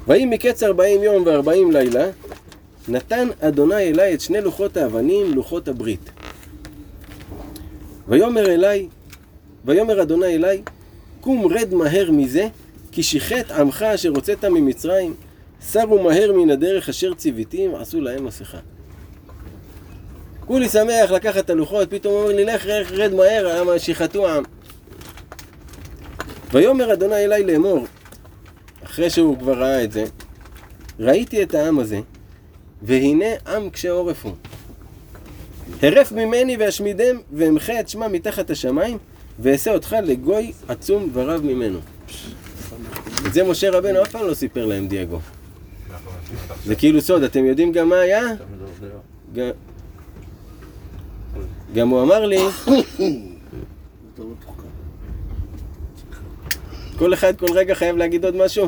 ויהי 0.06 0.26
מקץ 0.26 0.62
ארבעים 0.62 1.02
יום 1.02 1.22
וארבעים 1.26 1.72
לילה 1.72 2.08
נתן 2.88 3.28
אדוני 3.40 3.90
אלי 3.90 4.14
את 4.14 4.20
שני 4.20 4.40
לוחות 4.40 4.76
האבנים 4.76 5.34
לוחות 5.34 5.68
הברית. 5.68 6.10
ויאמר 8.08 8.46
אלי 8.46 8.88
ויאמר 9.64 10.02
אדוני 10.02 10.34
אלי 10.34 10.62
קום 11.27 11.47
רד 11.47 11.74
מהר 11.74 12.11
מזה, 12.11 12.49
כי 12.93 13.03
שיחת 13.03 13.51
עמך 13.51 13.83
אשר 13.83 14.09
הוצאת 14.09 14.45
ממצרים, 14.45 15.14
סרו 15.61 16.03
מהר 16.03 16.33
מן 16.33 16.51
הדרך 16.51 16.89
אשר 16.89 17.14
ציוויתים, 17.14 17.74
עשו 17.74 18.01
להם 18.01 18.24
מסכה. 18.24 18.59
כולי 20.45 20.68
שמח 20.68 21.11
לקחת 21.11 21.45
את 21.45 21.51
הלוחות, 21.51 21.91
פתאום 21.91 22.14
אומר 22.14 22.27
לי, 22.27 22.45
לך, 22.45 22.66
לך, 22.66 22.93
רד 22.93 23.14
מהר, 23.14 23.61
למה 23.61 23.79
שיחתו 23.79 24.29
עם. 24.29 24.45
ויאמר 26.53 26.93
אדוני 26.93 27.24
אלי 27.24 27.45
לאמור, 27.45 27.87
אחרי 28.85 29.11
שהוא 29.11 29.39
כבר 29.39 29.59
ראה 29.59 29.85
את 29.85 29.93
זה, 29.93 30.05
ראיתי 31.01 31.43
את 31.43 31.55
העם 31.55 31.79
הזה, 31.79 32.01
והנה 32.83 33.27
עם 33.47 33.70
קשה 33.70 33.91
עורף 33.91 34.24
הוא. 34.24 34.33
הרף 35.83 36.12
ממני 36.12 36.57
ואשמידם, 36.57 37.16
ואמחה 37.33 37.81
את 37.81 37.89
שמם 37.89 38.12
מתחת 38.12 38.51
השמיים, 38.51 38.99
ואעשה 39.39 39.74
אותך 39.74 39.97
לגוי 40.05 40.53
עצום 40.68 41.11
ורב 41.12 41.43
ממנו. 41.45 41.78
את 43.26 43.34
זה 43.34 43.45
משה 43.45 43.70
רבנו 43.70 44.03
אף 44.03 44.11
פעם 44.11 44.26
לא 44.26 44.34
סיפר 44.34 44.66
להם 44.66 44.89
דייגו. 44.89 45.20
זה 46.64 46.74
כאילו 46.74 47.01
סוד, 47.01 47.22
אתם 47.22 47.45
יודעים 47.45 47.72
גם 47.72 47.89
מה 47.89 47.97
היה? 47.97 48.22
גם 51.74 51.89
הוא 51.89 52.03
אמר 52.03 52.26
לי, 52.26 52.39
כל 56.99 57.14
אחד 57.14 57.37
כל 57.37 57.53
רגע 57.53 57.74
חייב 57.74 57.97
להגיד 57.97 58.24
עוד 58.24 58.37
משהו. 58.37 58.66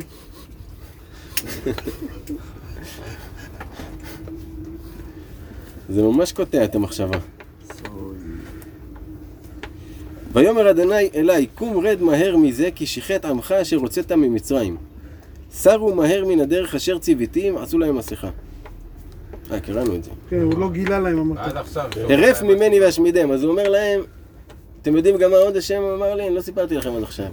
זה 5.89 6.03
ממש 6.03 6.33
קוטע 6.33 6.65
את 6.65 6.75
המחשבה. 6.75 7.19
ויאמר 10.33 10.71
אדוני 10.71 11.09
אלי, 11.15 11.47
קום 11.55 11.87
רד 11.87 12.03
מהר 12.03 12.37
מזה, 12.37 12.69
כי 12.75 12.87
שיחת 12.87 13.25
עמך 13.25 13.53
אשר 13.53 13.77
הוצאת 13.77 14.13
ממצרים. 14.13 14.77
סרו 15.53 15.95
מהר 15.95 16.25
מן 16.25 16.41
הדרך 16.41 16.75
אשר 16.75 16.99
ציוויתים, 16.99 17.59
עשו 17.59 17.79
להם 17.79 17.97
מסכה. 17.97 18.31
אה, 19.53 19.61
קראנו 19.61 19.95
את 19.95 20.05
זה. 20.05 20.11
כן, 20.31 20.41
הוא 20.43 20.59
לא 20.59 20.71
גילה 20.71 20.99
להם, 20.99 21.19
אמרת. 21.19 21.39
עד 21.39 21.57
עכשיו. 21.57 21.91
הרף 22.11 22.43
ממני 22.43 22.81
ואשמידם. 22.81 23.31
אז 23.31 23.43
הוא 23.43 23.51
אומר 23.51 23.69
להם, 23.69 24.01
אתם 24.83 24.97
יודעים 24.97 25.17
גם 25.19 25.31
מה 25.31 25.37
עוד 25.37 25.57
השם 25.57 25.83
אמר 25.97 26.15
לי? 26.15 26.27
אני 26.27 26.35
לא 26.35 26.41
סיפרתי 26.41 26.75
לכם 26.75 26.91
עד 26.97 27.03
עכשיו. 27.03 27.27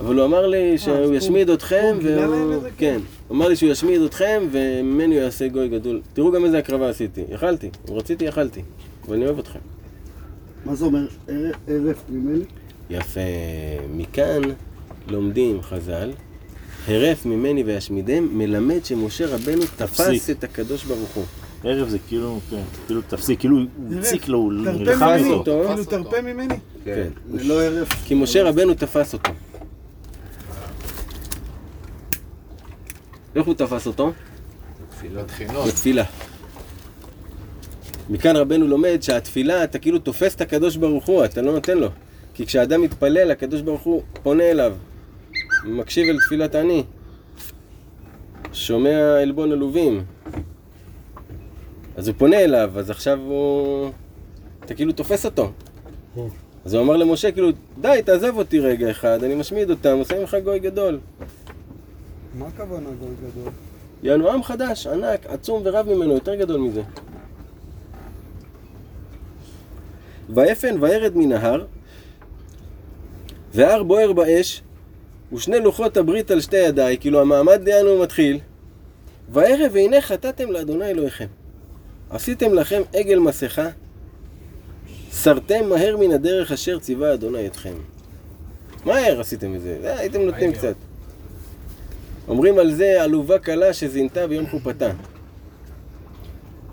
אבל 0.00 0.14
הוא 0.18 0.24
אמר 0.24 0.46
לי 0.46 0.74
אז 0.74 0.80
שהוא 0.80 0.96
הוא- 0.96 1.14
ישמיד 1.14 1.50
אתכם, 1.50 1.98
והוא... 2.02 2.54
כן. 2.78 2.98
הוא 3.28 3.36
אמר 3.36 3.48
לי 3.48 3.56
שהוא 3.56 3.70
ישמיד 3.70 4.00
אתכם, 4.02 4.42
וממני 4.52 5.14
הוא 5.14 5.22
יעשה 5.24 5.48
גוי 5.48 5.68
גדול. 5.68 6.00
תראו 6.12 6.32
גם 6.32 6.44
איזה 6.44 6.58
הקרבה 6.58 6.88
עשיתי. 6.90 7.22
יכלתי. 7.28 7.70
אם 7.90 7.94
רציתי, 7.94 8.24
יכלתי. 8.24 8.62
ואני 9.08 9.24
אוהב 9.26 9.38
אתכם. 9.38 9.58
מה 10.64 10.74
זה 10.74 10.84
אומר 10.84 11.06
ערף 11.68 12.02
ממני? 12.08 12.44
יפה. 12.90 13.20
מכאן 13.90 14.42
לומדים 15.08 15.62
חז"ל, 15.62 16.12
הרף 16.88 17.26
ממני 17.26 17.62
ואשמידם, 17.66 18.38
מלמד 18.38 18.84
שמשה 18.84 19.26
רבנו 19.26 19.62
תפס. 19.76 20.30
את 20.30 20.44
הקדוש 20.44 20.84
ברוך 20.84 21.10
הוא. 21.14 21.24
ערב 21.64 21.88
זה 21.88 21.98
כאילו, 22.08 22.40
כן, 22.50 22.62
כאילו 22.86 23.00
תפסיק, 23.08 23.40
כאילו 23.40 23.56
הוא 23.56 23.98
הציק 23.98 24.28
לו, 24.28 24.38
הוא 24.38 24.52
תרפה 24.84 25.16
נלחם. 25.16 25.30
אותו. 25.30 25.62
כאילו 25.68 25.84
תרפה 25.84 26.20
ממני. 26.22 26.54
כן. 26.84 27.08
ללא 27.32 27.62
ערף. 27.62 27.88
כי 28.04 28.14
משה 28.14 28.42
רבנו 28.42 28.74
תפס 28.74 29.12
אותו. 29.12 29.30
איך 33.36 33.46
הוא 33.46 33.54
תפס 33.54 33.86
אותו? 33.86 34.12
חינות. 35.28 35.66
בתפילה. 35.68 36.04
מכאן 38.10 38.36
רבנו 38.36 38.66
לומד 38.66 38.98
שהתפילה, 39.00 39.64
אתה 39.64 39.78
כאילו 39.78 39.98
תופס 39.98 40.34
את 40.34 40.40
הקדוש 40.40 40.76
ברוך 40.76 41.06
הוא, 41.06 41.24
אתה 41.24 41.42
לא 41.42 41.52
נותן 41.52 41.78
לו. 41.78 41.88
כי 42.34 42.46
כשאדם 42.46 42.82
מתפלל, 42.82 43.30
הקדוש 43.30 43.60
ברוך 43.60 43.82
הוא 43.82 44.02
פונה 44.22 44.50
אליו, 44.50 44.74
מקשיב 45.64 46.08
אל 46.08 46.18
תפילת 46.26 46.54
אני, 46.54 46.84
שומע 48.52 49.18
עלבון 49.22 49.52
עלובים. 49.52 50.04
אז 51.96 52.08
הוא 52.08 52.14
פונה 52.18 52.36
אליו, 52.36 52.72
אז 52.76 52.90
עכשיו 52.90 53.18
הוא... 53.20 53.90
אתה 54.64 54.74
כאילו 54.74 54.92
תופס 54.92 55.24
אותו. 55.24 55.52
אז 56.64 56.74
הוא 56.74 56.82
אמר 56.82 56.96
למשה, 56.96 57.32
כאילו, 57.32 57.48
די, 57.80 58.00
תעזוב 58.04 58.38
אותי 58.38 58.60
רגע 58.60 58.90
אחד, 58.90 59.24
אני 59.24 59.34
משמיד 59.34 59.70
אותם, 59.70 59.96
עושה 59.98 60.20
ממך 60.20 60.36
גוי 60.44 60.58
גדול. 60.58 60.98
מה 62.38 62.46
הכוונה 62.46 62.88
גוי 63.00 63.14
גדול? 63.30 63.52
יענו 64.02 64.30
עם 64.30 64.42
חדש, 64.42 64.86
ענק, 64.86 65.26
עצום 65.26 65.62
ורב 65.64 65.88
ממנו, 65.88 66.12
יותר 66.12 66.34
גדול 66.34 66.60
מזה. 66.60 66.82
ויפן 70.28 70.76
וירד 70.80 71.16
מן 71.16 71.32
ההר, 71.32 71.64
וההר 73.54 73.82
בוער 73.82 74.12
באש, 74.12 74.62
ושני 75.32 75.60
לוחות 75.60 75.96
הברית 75.96 76.30
על 76.30 76.40
שתי 76.40 76.56
ידיי, 76.56 76.98
כאילו 76.98 77.20
המעמד 77.20 77.60
דהנו 77.64 78.02
מתחיל. 78.02 78.38
וערב 79.32 79.70
והנה 79.72 80.00
חטאתם 80.00 80.50
לאדוני 80.50 80.86
אלוהיכם. 80.86 81.26
עשיתם 82.10 82.54
לכם 82.54 82.82
עגל 82.92 83.18
מסכה, 83.18 83.68
סרתם 85.10 85.68
מהר 85.68 85.96
מן 85.96 86.10
הדרך 86.10 86.52
אשר 86.52 86.78
ציווה 86.78 87.14
אדוני 87.14 87.46
אתכם. 87.46 87.74
מהר 88.84 89.20
עשיתם 89.20 89.54
את 89.54 89.60
זה, 89.60 89.78
אה, 89.84 89.98
הייתם 89.98 90.22
נותנים. 90.22 90.52
קצת. 90.52 90.74
אומרים 92.28 92.58
על 92.58 92.72
זה 92.74 93.02
עלובה 93.02 93.38
קלה 93.38 93.72
שזינתה 93.72 94.26
ביום 94.26 94.46
חופתה. 94.46 94.90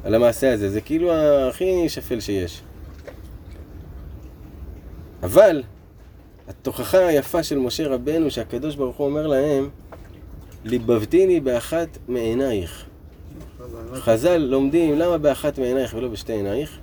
על 0.03 0.15
המעשה 0.15 0.53
הזה, 0.53 0.69
זה 0.69 0.81
כאילו 0.81 1.13
הכי 1.13 1.89
שפל 1.89 2.19
שיש. 2.19 2.61
אבל, 5.24 5.63
התוכחה 6.47 7.07
היפה 7.07 7.43
של 7.43 7.59
משה 7.59 7.88
רבנו, 7.88 8.32
שהקדוש 8.32 8.76
ברוך 8.76 8.97
הוא 8.97 9.07
אומר 9.07 9.28
להם, 9.28 9.69
ליבבתיני 10.65 11.39
באחת 11.39 11.97
מעינייך. 12.07 12.86
חז"ל 13.93 14.38
לומדים 14.38 14.99
למה 14.99 15.17
באחת 15.17 15.59
מעינייך 15.59 15.93
ולא 15.93 16.07
בשתי 16.07 16.34
עינייך? 16.34 16.78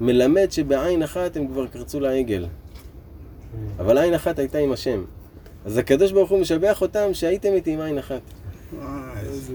מלמד 0.00 0.52
שבעין 0.52 1.02
אחת 1.02 1.36
הם 1.36 1.48
כבר 1.48 1.66
קרצו 1.66 2.00
לעגל. 2.00 2.46
אבל 3.78 3.98
עין 3.98 4.14
אחת 4.14 4.38
הייתה 4.38 4.58
עם 4.58 4.72
השם. 4.72 5.04
אז 5.64 5.78
הקדוש 5.78 6.12
ברוך 6.12 6.30
הוא 6.30 6.40
משבח 6.40 6.82
אותם 6.82 7.14
שהייתם 7.14 7.52
איתי 7.52 7.72
עם 7.72 7.80
עין 7.80 7.98
אחת. 7.98 8.20
וואי, 8.72 8.86
איזה. 9.22 9.54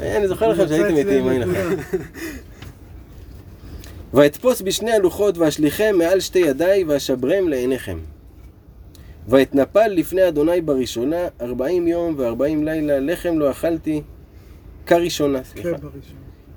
אה, 0.00 0.16
אני 0.16 0.28
זוכר 0.28 0.48
לכם 0.48 0.68
שהייתם 0.68 0.96
איתי 0.96 1.18
עם 1.18 1.28
עין 1.28 1.42
אחת. 1.42 1.54
ואתפוס 4.14 4.60
בשני 4.62 4.92
הלוחות 4.92 5.38
ואשליכם 5.38 5.94
מעל 5.98 6.20
שתי 6.20 6.38
ידיי 6.38 6.84
ואשברם 6.84 7.48
לעיניכם. 7.48 7.98
ואתנפל 9.28 9.88
לפני 9.88 10.28
אדוני 10.28 10.60
בראשונה 10.60 11.26
ארבעים 11.40 11.88
יום 11.88 12.14
וארבעים 12.16 12.64
לילה 12.64 13.00
לחם 13.00 13.38
לא 13.38 13.50
אכלתי 13.50 14.02
כראשונה, 14.86 15.44
סליחה. 15.44 15.78
כן. 15.78 15.86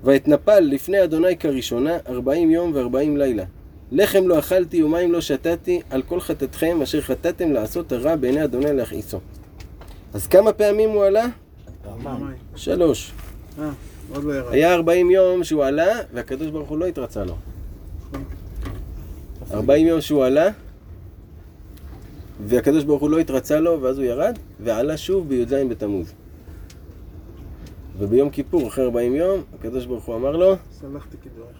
ואתנפל 0.03 0.59
לפני 0.59 1.03
אדוני 1.03 1.37
כראשונה 1.37 1.97
ארבעים 2.07 2.51
יום 2.51 2.71
וארבעים 2.73 3.17
לילה. 3.17 3.43
לחם 3.91 4.27
לא 4.27 4.39
אכלתי 4.39 4.83
ומים 4.83 5.11
לא 5.11 5.21
שתתי 5.21 5.81
על 5.89 6.01
כל 6.01 6.19
חטאתכם 6.19 6.81
אשר 6.81 7.01
חטאתם 7.01 7.51
לעשות 7.51 7.91
הרע 7.91 8.15
בעיני 8.15 8.43
אדוני 8.43 8.73
להכעיסו. 8.73 9.19
אז 10.13 10.27
כמה 10.27 10.53
פעמים 10.53 10.89
הוא 10.89 11.03
עלה? 11.03 11.25
שלוש. 12.55 13.11
עוד 14.15 14.23
לא 14.23 14.33
ירד. 14.33 14.53
היה 14.53 14.73
ארבעים 14.73 15.11
יום 15.11 15.43
שהוא 15.43 15.63
עלה 15.63 15.99
והקדוש 16.13 16.47
ברוך 16.47 16.69
הוא 16.69 16.77
לא 16.77 16.85
התרצה 16.85 17.23
לו. 17.23 17.35
ארבעים 19.53 19.87
יום 19.87 20.01
שהוא 20.01 20.25
עלה 20.25 20.49
והקדוש 22.47 22.83
ברוך 22.83 23.01
הוא 23.01 23.09
לא 23.09 23.19
התרצה 23.19 23.59
לו 23.59 23.81
ואז 23.81 23.97
הוא 23.97 24.05
ירד 24.05 24.39
ועלה 24.63 24.97
שוב 24.97 25.29
בי"ז 25.29 25.53
בתמוז. 25.69 26.13
וביום 27.97 28.29
כיפור 28.29 28.67
אחרי 28.67 28.85
ארבעים 28.85 29.15
יום 29.15 29.41
הקדוש 29.59 29.85
ברוך 29.85 30.05
הוא 30.05 30.15
אמר 30.15 30.31
לו 30.31 30.55
סלחתי 30.71 31.17
כדבריך. 31.23 31.57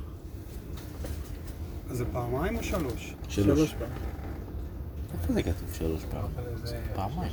אז 1.92 1.98
זה 1.98 2.06
פעמיים 2.12 2.58
או 2.58 2.64
שלוש? 2.64 3.16
שלוש. 3.30 3.74
פעמים. 3.74 3.94
איפה 5.14 5.34
זה 5.34 5.44
כתוב 5.44 5.74
שלוש 5.74 6.02
פעמים? 6.12 6.30
פעמיים. 6.96 7.32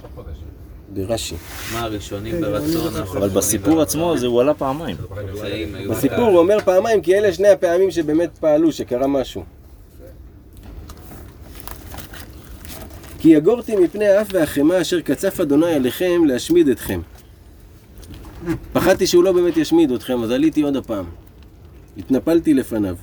ברש"י. 0.94 1.34
מה 1.72 1.80
הראשונים 1.80 2.34
כן, 2.34 2.40
ברצון, 2.40 2.96
אני 2.96 3.04
אבל 3.04 3.28
בסיפור 3.28 3.80
עצמו 3.80 4.18
זה 4.18 4.26
הוא 4.26 4.40
עלה 4.40 4.54
פעמיים. 4.54 4.96
בסיפור 5.90 6.24
הוא 6.24 6.38
אומר 6.38 6.58
פעמיים 6.64 7.02
כי 7.02 7.18
אלה 7.18 7.32
שני 7.32 7.48
הפעמים 7.48 7.90
שבאמת 7.90 8.30
פעלו, 8.40 8.72
שקרה 8.72 9.06
משהו. 9.06 9.44
כי 13.18 13.28
יגורתי 13.28 13.76
מפני 13.76 14.08
האף 14.08 14.26
והחמא 14.32 14.80
אשר 14.80 15.00
קצף 15.00 15.40
אדוני 15.40 15.74
עליכם 15.74 16.24
להשמיד 16.26 16.68
אתכם. 16.68 17.00
פחדתי 18.72 19.06
שהוא 19.06 19.24
לא 19.24 19.32
באמת 19.32 19.56
ישמיד 19.56 19.90
אתכם, 19.92 20.22
אז 20.22 20.30
עליתי 20.30 20.62
עוד 20.62 20.76
הפעם. 20.76 21.04
התנפלתי 21.98 22.54
לפניו. 22.54 22.96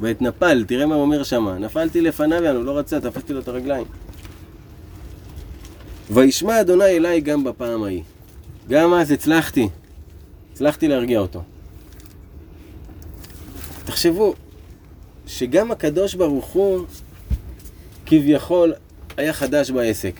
ואתנפל, 0.00 0.64
תראה 0.64 0.86
מה 0.86 0.94
הוא 0.94 1.02
אומר 1.02 1.22
שמה. 1.22 1.58
נפלתי 1.58 2.00
לפניו, 2.00 2.44
יענו, 2.44 2.62
לא 2.62 2.78
רצה, 2.78 3.00
תפסתי 3.00 3.32
לו 3.32 3.40
את 3.40 3.48
הרגליים. 3.48 3.86
וישמע 6.10 6.60
אדוני 6.60 6.84
אליי 6.84 7.20
גם 7.20 7.44
בפעם 7.44 7.82
ההיא. 7.82 8.02
גם 8.68 8.94
אז 8.94 9.10
הצלחתי. 9.10 9.68
הצלחתי 10.52 10.88
להרגיע 10.88 11.20
אותו. 11.20 11.42
תחשבו, 13.84 14.34
שגם 15.26 15.70
הקדוש 15.70 16.14
ברוך 16.14 16.46
הוא 16.46 16.86
כביכול 18.06 18.72
היה 19.16 19.32
חדש 19.32 19.70
בעסק. 19.70 20.14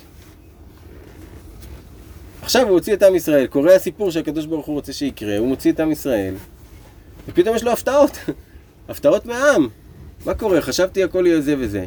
עכשיו 2.43 2.63
הוא 2.63 2.71
הוציא 2.71 2.95
את 2.95 3.03
עם 3.03 3.15
ישראל, 3.15 3.47
קורה 3.47 3.75
הסיפור 3.75 4.11
שהקדוש 4.11 4.47
ברוך 4.47 4.67
הוא 4.67 4.75
רוצה 4.75 4.93
שיקרה, 4.93 5.39
הוא 5.39 5.49
מוציא 5.49 5.73
את 5.73 5.81
עם 5.81 5.93
ישראל, 5.93 6.35
ופתאום 7.29 7.57
יש 7.57 7.63
לו 7.63 7.73
הפתעות, 7.73 8.19
הפתעות 8.89 9.27
מהעם. 9.27 9.69
מה 10.27 10.35
קורה? 10.35 10.61
חשבתי 10.61 11.05
הכל 11.05 11.25
יהיה 11.27 11.41
זה 11.41 11.55
וזה. 11.59 11.87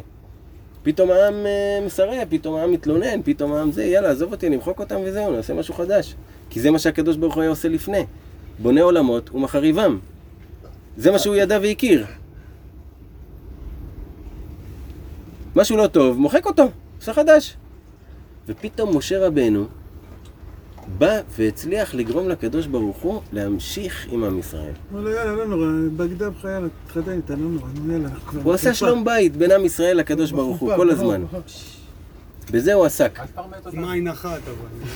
פתאום 0.84 1.10
העם 1.10 1.34
אה, 1.46 1.80
מסרב, 1.86 2.26
פתאום 2.28 2.54
העם 2.54 2.72
מתלונן, 2.72 3.22
פתאום 3.24 3.52
העם 3.52 3.72
זה, 3.72 3.84
יאללה, 3.84 4.10
עזוב 4.10 4.32
אותי, 4.32 4.48
נמחוק 4.48 4.78
אותם 4.80 5.00
וזהו, 5.04 5.32
נעשה 5.32 5.54
משהו 5.54 5.74
חדש. 5.74 6.14
כי 6.50 6.60
זה 6.60 6.70
מה 6.70 6.78
שהקדוש 6.78 7.16
ברוך 7.16 7.34
הוא 7.34 7.42
היה 7.42 7.50
עושה 7.50 7.68
לפני. 7.68 8.04
בונה 8.58 8.82
עולמות 8.82 9.34
ומחריבם. 9.34 9.98
זה 10.96 11.10
מה 11.10 11.18
שהוא 11.18 11.34
ידע 11.34 11.58
והכיר. 11.62 12.06
משהו 15.56 15.76
לא 15.76 15.86
טוב, 15.86 16.18
מוחק 16.18 16.46
אותו, 16.46 16.70
עושה 17.00 17.12
חדש. 17.12 17.56
ופתאום 18.48 18.96
משה 18.96 19.26
רבנו 19.26 19.66
בא 20.98 21.20
והצליח 21.38 21.94
לגרום 21.94 22.28
לקדוש 22.28 22.66
ברוך 22.66 22.96
הוא 22.96 23.20
להמשיך 23.32 24.06
עם 24.10 24.24
עם 24.24 24.38
ישראל. 24.38 24.72
אמר 24.92 25.00
לו, 25.00 25.10
יאללה, 25.10 25.32
לא 25.32 25.46
נורא, 25.46 25.66
בגדה 25.96 26.28
יאללה, 26.44 26.68
תתחתן 26.86 27.12
איתה, 27.12 27.34
לא 27.34 27.38
נורא, 27.40 27.68
נו, 27.74 27.92
יאללה. 27.92 28.08
הוא 28.44 28.52
עשה. 28.52 28.74
שלום 28.74 29.04
בית 29.04 29.36
בין 29.36 29.50
עם 29.50 29.64
ישראל 29.64 29.96
לקדוש 29.96 30.30
ברוך 30.32 30.58
הוא 30.58 30.76
כל 30.76 30.90
הזמן. 30.90 31.24
בזה 32.50 32.74
הוא 32.74 32.84
עסק. 32.84 33.18
אל 33.20 33.26
תפרמט 33.26 33.66
אותם. 33.66 33.78
עם 33.78 33.84
עין 33.84 34.08
אחת, 34.08 34.40
אבל. 34.44 34.88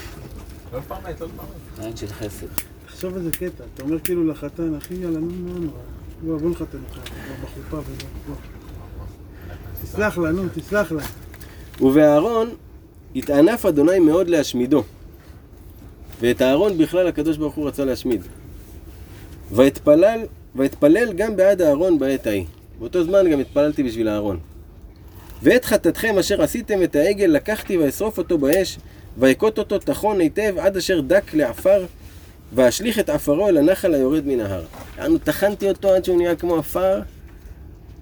לא 0.72 0.78
לפרמט, 0.78 1.20
לא 1.20 1.26
לפרמט. 1.26 1.84
עין 1.86 1.96
של 1.96 2.06
חסד. 2.06 2.46
תחשוב 2.86 3.16
איזה 3.16 3.30
קטע, 3.30 3.64
אתה 3.74 3.82
אומר 3.82 3.98
כאילו 3.98 4.26
לחתן, 4.26 4.74
אחי, 4.74 4.94
יאללה, 4.94 5.18
נו, 5.18 5.28
לא 5.54 5.60
נורא. 5.60 5.78
בוא, 6.22 6.38
בוא 6.38 6.50
נחתן 6.50 6.78
אותך, 6.88 7.10
בחופה 7.42 7.76
וזה, 7.76 8.06
בוא. 8.28 8.34
תסלח 9.82 10.18
לה, 10.18 10.30
נו, 10.32 10.42
תסלח 10.54 10.92
לה. 10.92 11.02
ובאהרון 11.80 12.48
התענף 13.16 13.66
אדוני 13.66 13.98
מאוד 13.98 14.28
להשמידו. 14.28 14.82
ואת 16.20 16.42
אהרון 16.42 16.78
בכלל 16.78 17.06
הקדוש 17.06 17.36
ברוך 17.36 17.54
הוא 17.54 17.68
רצה 17.68 17.84
להשמיד. 17.84 18.22
ואתפלל, 19.52 20.20
ואתפלל 20.54 21.12
גם 21.12 21.36
בעד 21.36 21.62
אהרון 21.62 21.98
בעת 21.98 22.26
ההיא. 22.26 22.44
באותו 22.78 23.04
זמן 23.04 23.30
גם 23.30 23.40
התפללתי 23.40 23.82
בשביל 23.82 24.08
אהרון. 24.08 24.38
ואת 25.42 25.64
חטאתכם 25.64 26.18
אשר 26.18 26.42
עשיתם 26.42 26.82
את 26.82 26.96
העגל 26.96 27.26
לקחתי 27.26 27.76
ואשרוף 27.76 28.18
אותו 28.18 28.38
באש, 28.38 28.78
ואכות 29.18 29.58
אותו 29.58 29.78
טחון 29.78 30.20
היטב 30.20 30.54
עד 30.58 30.76
אשר 30.76 31.00
דק 31.00 31.34
לעפר, 31.34 31.86
ואשליך 32.54 32.98
את 32.98 33.10
עפרו 33.10 33.48
אל 33.48 33.56
הנחל 33.56 33.94
היורד 33.94 34.26
מן 34.26 34.40
ההר. 34.40 34.64
יענו 34.98 35.18
טחנתי 35.18 35.68
אותו 35.68 35.88
עד 35.94 36.04
שהוא 36.04 36.16
נהיה 36.16 36.36
כמו 36.36 36.56
עפר, 36.56 37.00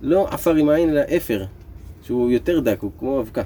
לא 0.02 0.28
עפר 0.28 0.54
עם 0.54 0.68
העין 0.68 0.90
אלא 0.90 1.00
אפר, 1.16 1.44
שהוא 2.06 2.30
יותר 2.30 2.60
דק, 2.60 2.78
הוא 2.80 2.90
כמו 2.98 3.20
אבקה. 3.20 3.42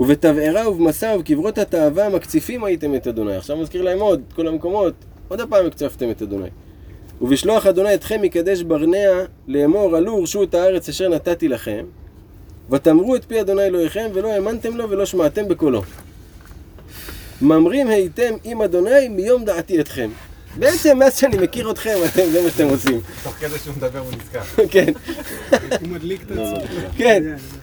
ובתבערה 0.00 0.68
ובמסע 0.68 1.14
ובקברות 1.16 1.58
התאווה 1.58 2.08
מקציפים 2.08 2.64
הייתם 2.64 2.94
את 2.94 3.06
אדוני. 3.06 3.36
עכשיו 3.36 3.56
מזכיר 3.56 3.82
להם 3.82 4.00
עוד, 4.00 4.22
כל 4.34 4.48
המקומות, 4.48 4.94
עוד 5.28 5.40
הפעם 5.40 5.66
הקצפתם 5.66 6.10
את 6.10 6.22
אדוני. 6.22 6.48
ובשלוח 7.20 7.66
אדוני 7.66 7.94
אתכם 7.94 8.22
מקדש 8.22 8.62
ברנע 8.62 9.24
לאמור 9.48 9.96
עלו 9.96 10.12
ורשו 10.12 10.42
את 10.42 10.54
הארץ 10.54 10.88
אשר 10.88 11.08
נתתי 11.08 11.48
לכם 11.48 11.84
ותאמרו 12.70 13.16
את 13.16 13.24
פי 13.24 13.40
אדוני 13.40 13.62
אלוהיכם 13.62 14.10
ולא 14.14 14.32
האמנתם 14.32 14.76
לו 14.76 14.90
ולא 14.90 15.06
שמעתם 15.06 15.48
בקולו. 15.48 15.82
ממרים 17.42 17.88
הייתם 17.88 18.34
עם 18.44 18.62
אדוני 18.62 19.08
מיום 19.08 19.44
דעתי 19.44 19.80
אתכם. 19.80 20.10
בעצם 20.58 20.98
מאז 20.98 21.18
שאני 21.18 21.36
מכיר 21.36 21.70
אתכם, 21.70 21.94
אתם, 22.06 22.22
זה 22.32 22.42
מה 22.42 22.50
שאתם 22.50 22.68
עושים. 22.68 23.00
תוך 23.22 23.32
כדי 23.32 23.58
שהוא 23.58 23.74
מדבר 23.76 23.98
הוא 23.98 24.08
נזכר. 24.12 24.66
כן, 24.70 24.92
הוא 25.80 25.88
מדליק 25.88 26.22
את 26.22 26.30
עצמו. 26.30 26.56
כן. 26.96 27.22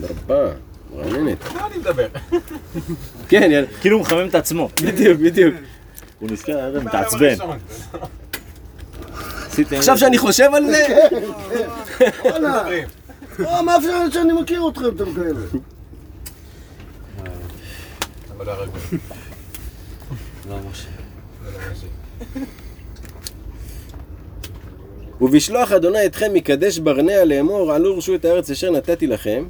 דרבה, 0.00 0.52
מרעננת. 0.94 1.38
מה 1.54 1.66
אני 1.66 1.78
מדבר? 1.78 2.06
כן, 3.28 3.48
יאללה. 3.52 3.66
כאילו 3.80 3.96
הוא 3.96 4.02
מחמם 4.02 4.28
את 4.28 4.34
עצמו. 4.34 4.68
בדיוק, 4.82 5.20
בדיוק. 5.20 5.54
הוא 6.18 6.30
נזכר, 6.30 6.58
הרי 6.58 6.80
מתעצבן. 6.80 7.34
עכשיו 9.72 9.98
שאני 9.98 10.18
חושב 10.18 10.50
על 10.54 10.66
זה, 10.66 10.86
וואלה, 12.24 12.68
אה, 13.40 13.62
מה 13.62 13.76
אפשר 13.76 14.00
לדעת 14.00 14.12
שאני 14.12 14.32
מכיר 14.32 14.68
אתכם, 14.68 14.88
אתם 14.88 15.14
כאלה? 15.14 15.40
אבל 18.36 18.46
לא. 18.46 18.52
לא 18.52 18.66
לא 20.48 20.56
משה. 20.70 20.88
ובשלוח 25.20 25.72
אדוני 25.72 26.06
אתכם 26.06 26.34
מקדש 26.34 26.78
ברנע 26.78 27.24
לאמור 27.24 27.72
עלו 27.72 27.98
רשו 27.98 28.14
את 28.14 28.24
הארץ 28.24 28.50
אשר 28.50 28.70
נתתי 28.70 29.06
לכם. 29.06 29.44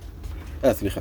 אה, 0.65 0.75
סליחה. 0.75 1.01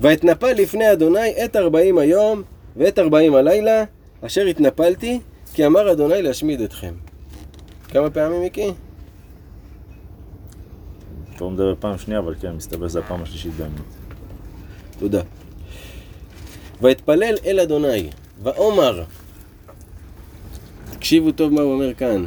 ואתנפל 0.00 0.52
לפני 0.52 0.92
אדוני 0.92 1.44
את 1.44 1.56
ארבעים 1.56 1.98
היום 1.98 2.42
ואת 2.76 2.98
ארבעים 2.98 3.34
הלילה 3.34 3.84
אשר 4.26 4.46
התנפלתי 4.46 5.20
כי 5.54 5.66
אמר 5.66 5.92
אדוני 5.92 6.22
להשמיד 6.22 6.60
אתכם. 6.60 6.94
כמה 7.88 8.10
פעמים 8.10 8.40
מיקי? 8.40 8.72
אתה 11.34 11.44
לא 11.44 11.50
מדבר 11.50 11.74
פעם 11.80 11.98
שנייה, 11.98 12.20
אבל 12.20 12.34
כן, 12.40 12.52
מסתבר 12.52 12.88
שזו 12.88 12.98
הפעם 12.98 13.22
השלישית 13.22 13.52
באמת. 13.52 13.80
תודה. 14.98 15.22
ואתפלל 16.80 17.34
אל 17.44 17.60
אדוני, 17.60 18.10
ואומר, 18.42 19.04
תקשיבו 20.92 21.32
טוב 21.32 21.52
מה 21.52 21.60
הוא 21.60 21.72
אומר 21.72 21.94
כאן. 21.94 22.26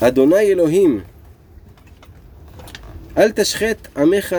אדוני 0.00 0.40
אלוהים, 0.40 1.00
אל 3.16 3.32
תשחט 3.32 3.98
עמך 3.98 4.36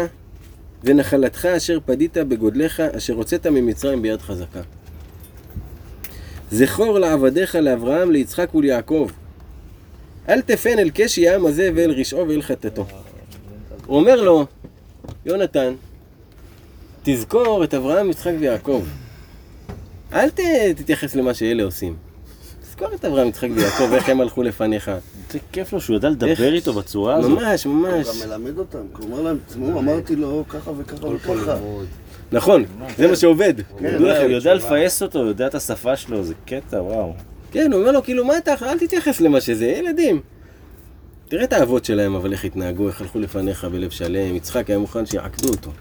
ונחלתך 0.83 1.45
אשר 1.45 1.79
פדית 1.85 2.17
בגודלך, 2.17 2.79
אשר 2.79 3.13
הוצאת 3.13 3.47
ממצרים 3.47 4.01
ביד 4.01 4.21
חזקה. 4.21 4.61
זכור 6.51 6.99
לעבדיך 6.99 7.55
לאברהם, 7.55 8.11
ליצחק 8.11 8.55
וליעקב. 8.55 9.09
אל 10.29 10.41
תפן 10.41 10.79
אל 10.79 10.89
קשי 10.93 11.29
העם 11.29 11.45
הזה 11.45 11.69
ואל 11.75 11.91
רשעו 11.91 12.27
ואל 12.27 12.41
חטאתו. 12.41 12.85
הוא 13.85 13.99
אומר 13.99 14.21
לו, 14.21 14.45
יונתן, 15.25 15.73
תזכור 17.03 17.63
את 17.63 17.73
אברהם, 17.73 18.09
יצחק 18.09 18.33
ויעקב. 18.39 18.83
אל 20.13 20.29
תתייחס 20.75 21.15
למה 21.15 21.33
שאלה 21.33 21.63
עושים. 21.63 22.12
תזכור 22.73 22.93
את 22.93 23.05
אברהם, 23.05 23.27
יצחק 23.27 23.47
ויעקב, 23.55 23.93
איך 23.93 24.09
הם 24.09 24.21
הלכו 24.21 24.43
לפניך. 24.43 24.91
זה 25.31 25.39
כיף 25.51 25.73
לו 25.73 25.81
שהוא 25.81 25.95
יודע 25.95 26.09
לדבר? 26.09 26.53
איתו 26.53 26.73
בצורה 26.73 27.15
הזאת. 27.15 27.31
ממש, 27.31 27.65
ממש. 27.65 28.07
הוא 28.07 28.15
גם 28.23 28.29
מלמד 28.29 28.57
אותם, 28.57 28.79
הוא 28.97 29.05
אומר 29.05 29.21
להם, 29.21 29.37
תשמעו, 29.47 29.79
אמרתי 29.79 30.15
לו 30.15 30.43
ככה 30.49 30.71
וככה 30.77 31.07
וככה. 31.07 31.57
נכון, 32.31 32.65
זה 32.97 33.07
מה 33.07 33.15
שעובד. 33.15 33.53
כן. 33.79 33.95
הוא 33.99 34.07
יודע 34.07 34.53
לפייס 34.53 35.03
אותו, 35.03 35.19
הוא 35.19 35.27
יודע 35.27 35.47
את 35.47 35.55
השפה 35.55 35.95
שלו, 35.95 36.23
זה 36.23 36.33
קטע, 36.45 36.81
וואו. 36.81 37.13
כן, 37.51 37.71
הוא 37.73 37.81
אומר 37.81 37.91
לו, 37.91 38.03
כאילו, 38.03 38.25
מה 38.25 38.37
אתה, 38.37 38.53
אל 38.61 38.79
תתייחס 38.79 39.21
למה 39.21 39.41
שזה, 39.41 39.65
ילדים. 39.65 40.21
תראה 41.27 41.43
את 41.43 41.53
האבות 41.53 41.85
שלהם, 41.85 42.15
אבל 42.15 42.31
איך 42.31 42.45
התנהגו, 42.45 42.87
איך 42.87 43.01
הלכו 43.01 43.19
לפניך 43.19 43.65
בלב 43.65 43.89
שלם. 43.89 44.35
יצחק 44.35 44.69
היה 44.69 44.79
מוכן 44.79 45.05
שיעקדו 45.05 45.49
אותו. 45.49 45.71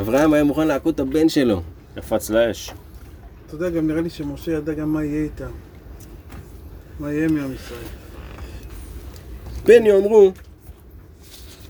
אברהם 0.00 0.32
היה 0.32 0.44
מוכן 0.44 0.66
לעקוד 0.66 0.94
את 0.94 1.00
הבן 1.00 1.28
שלו. 1.28 1.62
קפץ 1.94 2.30
לאש. 2.30 2.70
אתה 3.46 3.54
יודע, 3.54 3.70
גם 3.70 3.86
נראה 3.86 4.00
לי 4.00 4.10
שמשה 4.10 4.52
ידע 4.52 4.72
גם 4.72 4.92
מה 4.92 5.04
יהיה 5.04 5.22
איתם. 5.22 5.50
מה 7.00 7.12
יהיה 7.12 7.28
מעם 7.28 7.52
ישראל. 7.54 7.80
פן 9.64 9.86
יאמרו, 9.86 10.32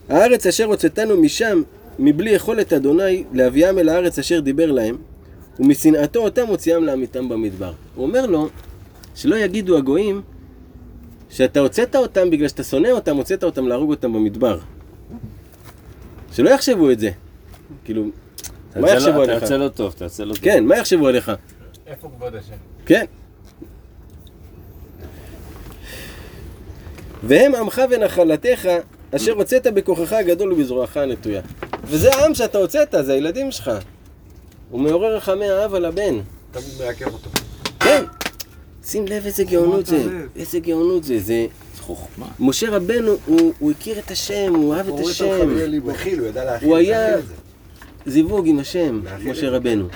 הארץ 0.09 0.47
אשר 0.47 0.65
הוצאתנו 0.65 1.17
משם, 1.17 1.63
מבלי 1.99 2.31
יכולת 2.31 2.73
אדוני 2.73 3.25
להביאם 3.33 3.79
אל 3.79 3.89
הארץ 3.89 4.19
אשר 4.19 4.41
דיבר 4.41 4.73
להם, 4.73 4.97
ומשנאתו 5.61 6.19
אותם 6.21 6.47
הוציאם 6.47 6.85
לעמיתם 6.85 7.29
במדבר. 7.29 7.73
הוא 7.95 8.07
אומר 8.07 8.27
לו, 8.27 8.49
שלא 9.15 9.37
יגידו 9.37 9.77
הגויים, 9.77 10.23
שאתה 11.31 11.61
הוצאת 11.61 11.97
אותם 11.97 12.31
בגלל 12.31 12.49
שאתה 12.49 12.65
שונא 12.65 12.89
אותם, 12.89 13.17
הוצאת 13.17 13.45
אותם 13.45 13.69
להרוג 13.69 13.91
אותם 13.91 14.13
במדבר. 14.13 14.59
שלא 16.33 16.51
יחשבו 16.51 16.91
את 16.91 16.99
זה. 16.99 17.11
כאילו, 17.85 18.05
מה 18.77 18.91
יחשבו 18.91 19.11
לא- 19.11 19.25
אתה 19.25 19.33
עליך? 19.33 19.43
יוצא 19.43 19.57
לא 19.57 19.69
טוב, 19.69 19.93
אתה 19.97 20.05
יוצא 20.05 20.25
לא 20.25 20.35
טוב. 20.35 20.45
כן, 20.45 20.65
מה 20.65 20.77
יחשבו 20.77 21.07
עליך? 21.09 21.33
איפה 21.87 22.09
כבוד 22.17 22.35
השם? 22.35 22.55
כן. 22.87 23.05
והם 27.23 27.55
עמך 27.55 27.83
ונחלתך, 27.91 28.69
אשר 29.17 29.33
הוצאת 29.33 29.67
בכוחך 29.67 30.13
הגדול 30.13 30.53
ובזרועך 30.53 30.97
הנטויה. 30.97 31.41
וזה 31.85 32.11
העם 32.13 32.35
שאתה 32.35 32.59
הוצאת, 32.59 32.95
זה 33.03 33.13
הילדים 33.13 33.51
שלך. 33.51 33.71
הוא 34.71 34.81
מעורר 34.81 35.17
רחמי 35.17 35.49
האב 35.49 35.75
על 35.75 35.85
הבן. 35.85 36.15
תמיד 36.51 36.65
מעכב 36.87 37.13
אותו. 37.13 37.31
כן. 37.81 38.05
שים 38.85 39.07
לב 39.07 39.27
איזה 39.27 39.45
גאונות 39.45 39.87
זה. 39.87 40.03
איזה 40.37 40.59
גאונות 40.59 41.05
זה. 41.05 41.19
זה... 41.21 41.47
משה 42.41 42.71
רבנו, 42.71 43.13
הוא, 43.27 43.53
הוא 43.59 43.71
הכיר 43.71 43.99
את 43.99 44.11
השם, 44.11 44.55
הוא 44.55 44.75
אהב 44.75 44.87
את 44.87 44.93
הוא 44.93 45.11
השם. 45.11 45.51
ליבו. 45.57 45.91
מכיל, 45.91 46.19
הוא 46.19 46.29
ידע 46.29 46.45
להכיל. 46.45 46.69
הוא 46.69 46.77
היה. 46.77 47.17
זיווג 48.07 48.49
עם 48.49 48.59
השם, 48.59 49.01
משה. 49.25 49.51
רבנו. 49.51 49.89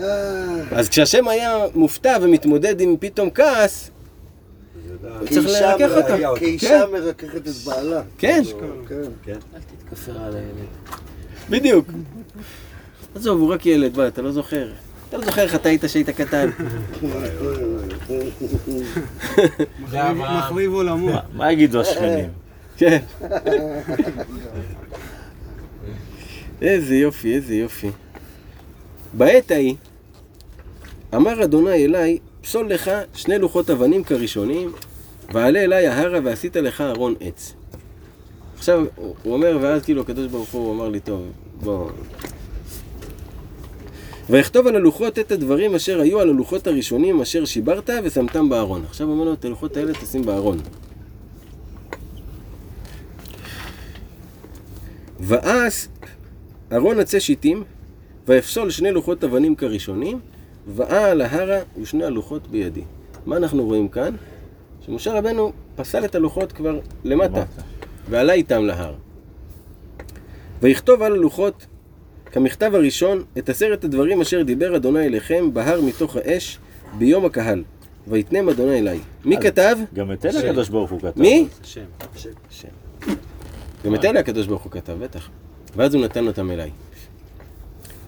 אה, 0.00 0.06
אז 0.70 0.88
כשהשם 0.88 1.28
היה 1.28 1.58
מופתע 1.74 2.16
ומתמודד 2.22 2.80
עם 2.80 2.96
פתאום 3.00 3.30
כעס, 3.30 3.90
הוא 3.90 3.95
צריך 5.30 5.46
לרכך 5.46 5.96
אותה. 5.96 6.38
כאישה 6.38 6.84
מרככת 6.92 7.48
את 7.48 7.54
בעלה. 7.64 8.02
כן. 8.18 8.42
כן. 9.24 9.32
אל 9.32 9.60
תתכפר 9.88 10.18
על 10.18 10.36
הילד. 10.36 10.68
בדיוק. 11.50 11.86
עזוב, 13.14 13.40
הוא 13.40 13.52
רק 13.52 13.66
ילד, 13.66 13.96
מה, 13.96 14.08
אתה 14.08 14.22
לא 14.22 14.32
זוכר? 14.32 14.68
אתה 15.08 15.16
לא 15.16 15.24
זוכר 15.24 15.42
איך 15.42 15.54
אתה 15.54 15.68
היית 15.68 15.84
כשהיית 15.84 16.10
קטן. 16.10 16.50
מחריב 19.92 20.72
עולמו. 20.72 21.10
מה 21.32 21.52
יגידו 21.52 21.80
השכנים? 21.80 22.28
כן. 22.76 22.98
איזה 26.62 26.94
יופי, 26.94 27.34
איזה 27.34 27.54
יופי. 27.54 27.90
בעת 29.12 29.50
ההיא, 29.50 29.74
אמר 31.14 31.44
אדוני 31.44 31.84
אליי, 31.84 32.18
פסול 32.42 32.70
לך 32.72 32.90
שני 33.14 33.38
לוחות 33.38 33.70
אבנים 33.70 34.04
כראשונים, 34.04 34.72
ועלה 35.32 35.58
אליי 35.64 35.86
ההרה 35.86 36.18
ועשית 36.24 36.56
לך 36.56 36.80
ארון 36.80 37.14
עץ. 37.20 37.54
עכשיו, 38.56 38.84
הוא 38.96 39.34
אומר, 39.34 39.58
ואז 39.60 39.82
כאילו 39.82 40.02
הקדוש 40.02 40.26
ברוך 40.26 40.52
הוא 40.52 40.74
אמר 40.74 40.88
לי, 40.88 41.00
טוב, 41.00 41.22
בוא... 41.60 41.90
ויכתוב 44.30 44.66
על 44.66 44.76
הלוחות 44.76 45.18
את 45.18 45.32
הדברים 45.32 45.74
אשר 45.74 46.00
היו 46.00 46.20
על 46.20 46.28
הלוחות 46.28 46.66
הראשונים 46.66 47.20
אשר 47.20 47.44
שיברת 47.44 47.90
ושמתם 48.04 48.48
בארון. 48.48 48.84
עכשיו 48.84 49.08
אומר 49.08 49.24
לו, 49.24 49.32
את 49.32 49.44
הלוחות 49.44 49.76
האלה 49.76 49.92
תשים 49.92 50.22
בארון. 50.22 50.58
ואס 55.20 55.88
ארון 56.72 57.00
עצי 57.00 57.20
שיטים, 57.20 57.64
ואפסול 58.28 58.70
שני 58.70 58.90
לוחות 58.90 59.24
אבנים 59.24 59.54
כראשונים, 59.54 60.20
ועל 60.66 61.20
ההרה 61.20 61.58
ושני 61.80 62.04
הלוחות 62.04 62.46
בידי. 62.46 62.82
מה 63.26 63.36
אנחנו 63.36 63.64
רואים 63.64 63.88
כאן? 63.88 64.14
שמשה 64.86 65.12
רבנו 65.12 65.52
פסל 65.76 66.04
את 66.04 66.14
הלוחות 66.14 66.52
כבר 66.52 66.80
למטה. 67.04 67.44
ועלה 68.10 68.32
איתם 68.32 68.64
להר. 68.64 68.94
ויכתוב 70.62 71.02
על 71.02 71.12
הלוחות, 71.12 71.66
כמכתב 72.32 72.70
הראשון, 72.74 73.22
את 73.38 73.48
עשרת 73.48 73.84
הדברים 73.84 74.20
אשר 74.20 74.42
דיבר 74.42 74.76
אדוני 74.76 75.06
אליכם 75.06 75.54
בהר 75.54 75.80
מתוך 75.80 76.16
האש 76.16 76.58
ביום 76.98 77.24
הקהל. 77.24 77.64
ויתנם 78.08 78.48
אדוני 78.48 78.78
אליי. 78.78 78.98
מי 79.24 79.36
כתב? 79.36 79.76
גם 79.94 80.12
את 80.12 80.26
אלה 80.26 80.50
הקדוש 80.50 80.68
ברוך 80.68 80.90
הוא 80.90 81.00
כתב. 81.00 81.20
מי? 81.20 81.48
השם. 81.62 81.84
השם. 82.50 82.68
גם 83.84 83.94
את 83.94 84.04
אלה 84.04 84.20
הקדוש 84.20 84.46
ברוך 84.46 84.62
הוא 84.62 84.72
כתב, 84.72 84.96
בטח. 85.00 85.28
ואז 85.76 85.94
הוא 85.94 86.04
נתן 86.04 86.26
אותם 86.26 86.50
אליי. 86.50 86.70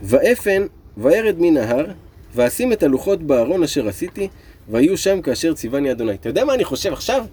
ואפן, 0.02 0.62
וירד 0.96 1.34
מן 1.38 1.56
ההר, 1.56 1.86
ואשים 2.34 2.72
את 2.72 2.82
הלוחות 2.82 3.22
בארון 3.22 3.62
אשר 3.62 3.88
עשיתי, 3.88 4.28
והיו 4.70 4.98
שם 4.98 5.22
כאשר 5.22 5.54
ציווני 5.54 5.92
אדוני. 5.92 6.14
אתה 6.14 6.28
יודע 6.28 6.44
מה 6.44 6.54
אני 6.54 6.64
חושב 6.64 6.92
עכשיו? 6.92 7.24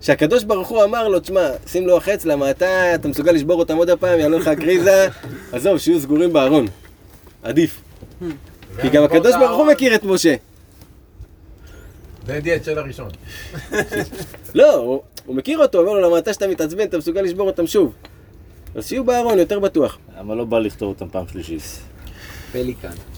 שהקדוש 0.00 0.44
ברוך 0.44 0.68
הוא 0.68 0.84
אמר 0.84 1.08
לו, 1.08 1.20
תשמע, 1.20 1.48
שים 1.66 1.86
לו 1.86 1.96
החץ, 1.96 2.24
למה 2.24 2.50
אתה, 2.50 2.94
אתה 2.94 3.08
מסוגל 3.08 3.32
לשבור 3.32 3.58
אותם 3.58 3.76
עוד 3.76 3.90
הפעם, 3.90 4.20
יעלו 4.20 4.38
לך 4.38 4.50
קריזה, 4.58 5.08
עזוב, 5.52 5.78
שיהיו 5.78 6.00
סגורים 6.00 6.32
בארון. 6.32 6.66
עדיף. 7.42 7.80
כי 8.80 8.88
גם 8.88 9.04
הקדוש 9.04 9.34
ברוך 9.34 9.58
הוא 9.58 9.66
מכיר 9.66 9.94
את 9.94 10.04
משה. 10.04 10.34
זה 12.26 12.40
דיאט 12.40 12.64
של 12.64 12.78
הראשון. 12.78 13.08
לא, 14.54 14.74
הוא, 14.74 15.02
הוא 15.26 15.36
מכיר 15.36 15.58
אותו, 15.58 15.78
אומר 15.78 15.92
לו, 15.92 16.00
למה 16.00 16.18
אתה 16.18 16.32
שאתה 16.32 16.48
מתעצבן, 16.48 16.84
אתה 16.84 16.98
מסוגל 16.98 17.20
לשבור 17.20 17.46
אותם 17.46 17.66
שוב. 17.66 17.92
אז 18.74 18.88
שיהיו 18.88 19.04
בארון, 19.04 19.38
יותר 19.38 19.58
בטוח. 19.58 19.98
למה 20.18 20.34
לא 20.34 20.44
בא 20.44 20.58
לכתוב 20.58 20.88
אותם 20.88 21.08
פעם 21.08 21.28
שלישית? 21.28 21.62
פליקן. 22.52 23.15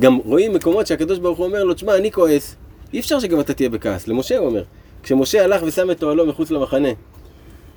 גם 0.00 0.16
רואים 0.16 0.52
מקומות 0.54 0.86
שהקדוש 0.86 1.18
ברוך 1.18 1.38
הוא 1.38 1.46
אומר 1.46 1.64
לו, 1.64 1.74
תשמע, 1.74 1.96
אני 1.96 2.12
כועס. 2.12 2.56
אי 2.92 3.00
אפשר 3.00 3.20
שגם 3.20 3.40
אתה 3.40 3.54
תהיה 3.54 3.68
בכעס. 3.68 4.08
למשה 4.08 4.38
הוא 4.38 4.46
אומר. 4.46 4.62
כשמשה 5.02 5.44
הלך 5.44 5.62
ושם 5.62 5.90
את 5.90 6.02
אוהלו 6.02 6.26
מחוץ 6.26 6.50
למחנה, 6.50 6.88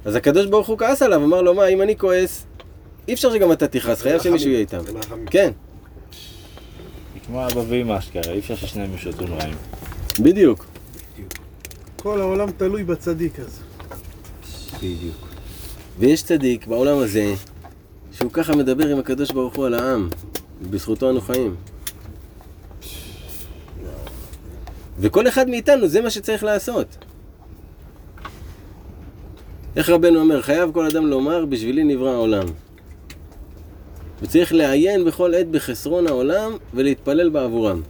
אז 0.06 0.16
הקדוש 0.16 0.46
ברוך 0.46 0.68
הוא 0.68 0.78
כעס 0.78 1.02
עליו, 1.02 1.24
אמר 1.24 1.42
לו, 1.42 1.54
מה, 1.54 1.68
אם 1.68 1.82
אני 1.82 1.98
כועס, 1.98 2.46
אי 3.08 3.14
אפשר 3.14 3.34
שגם 3.34 3.52
אתה 3.52 3.68
תכעס, 3.68 4.02
חייב 4.02 4.22
שמישהו 4.22 4.50
יהיה 4.50 4.60
איתם. 4.60 4.80
כן, 5.26 5.52
היא 7.14 7.22
כמו 7.26 7.46
אבא 7.46 7.62
ואמא 7.68 7.98
אשכרה, 7.98 8.34
אי 8.34 8.40
אפשר 8.40 8.56
ששניהם 8.56 8.94
ישתו 8.96 9.26
רעים. 9.30 9.56
בדיוק. 10.20 10.66
כל 11.96 12.22
העולם 12.22 12.52
תלוי 12.52 12.84
בצדיק 12.84 13.40
הזה. 13.40 13.62
בדיוק. 14.78 15.16
ויש 16.00 16.24
צדיק 16.24 16.68
בעולם 16.68 16.98
הזה, 16.98 17.34
שהוא 18.12 18.32
ככה 18.32 18.56
מדבר 18.56 18.88
עם 18.88 19.00
הקדוש 19.00 19.32
ברוך 19.32 19.56
הוא 19.56 19.66
על 19.66 19.74
העם, 19.74 20.10
ובזכותו 20.62 21.10
אנו 21.10 21.22
חיים. 21.22 21.56
וכל 25.00 25.28
אחד 25.28 25.50
מאיתנו, 25.50 25.88
זה 25.88 26.02
מה 26.02 26.10
שצריך 26.10 26.44
לעשות. 26.44 26.98
איך 29.76 29.90
רבנו 29.90 30.20
אומר, 30.20 30.42
חייב 30.42 30.72
כל 30.74 30.86
אדם 30.86 31.08
לומר, 31.08 31.46
בשבילי 31.46 31.84
נברא 31.84 32.10
העולם. 32.10 32.46
וצריך 34.22 34.54
לעיין 34.54 35.06
בכל 35.06 35.34
עת 35.34 35.48
בחסרון 35.48 36.08
העולם 36.08 36.52
ולהתפלל 36.74 37.30
בעבורם. 37.30 37.82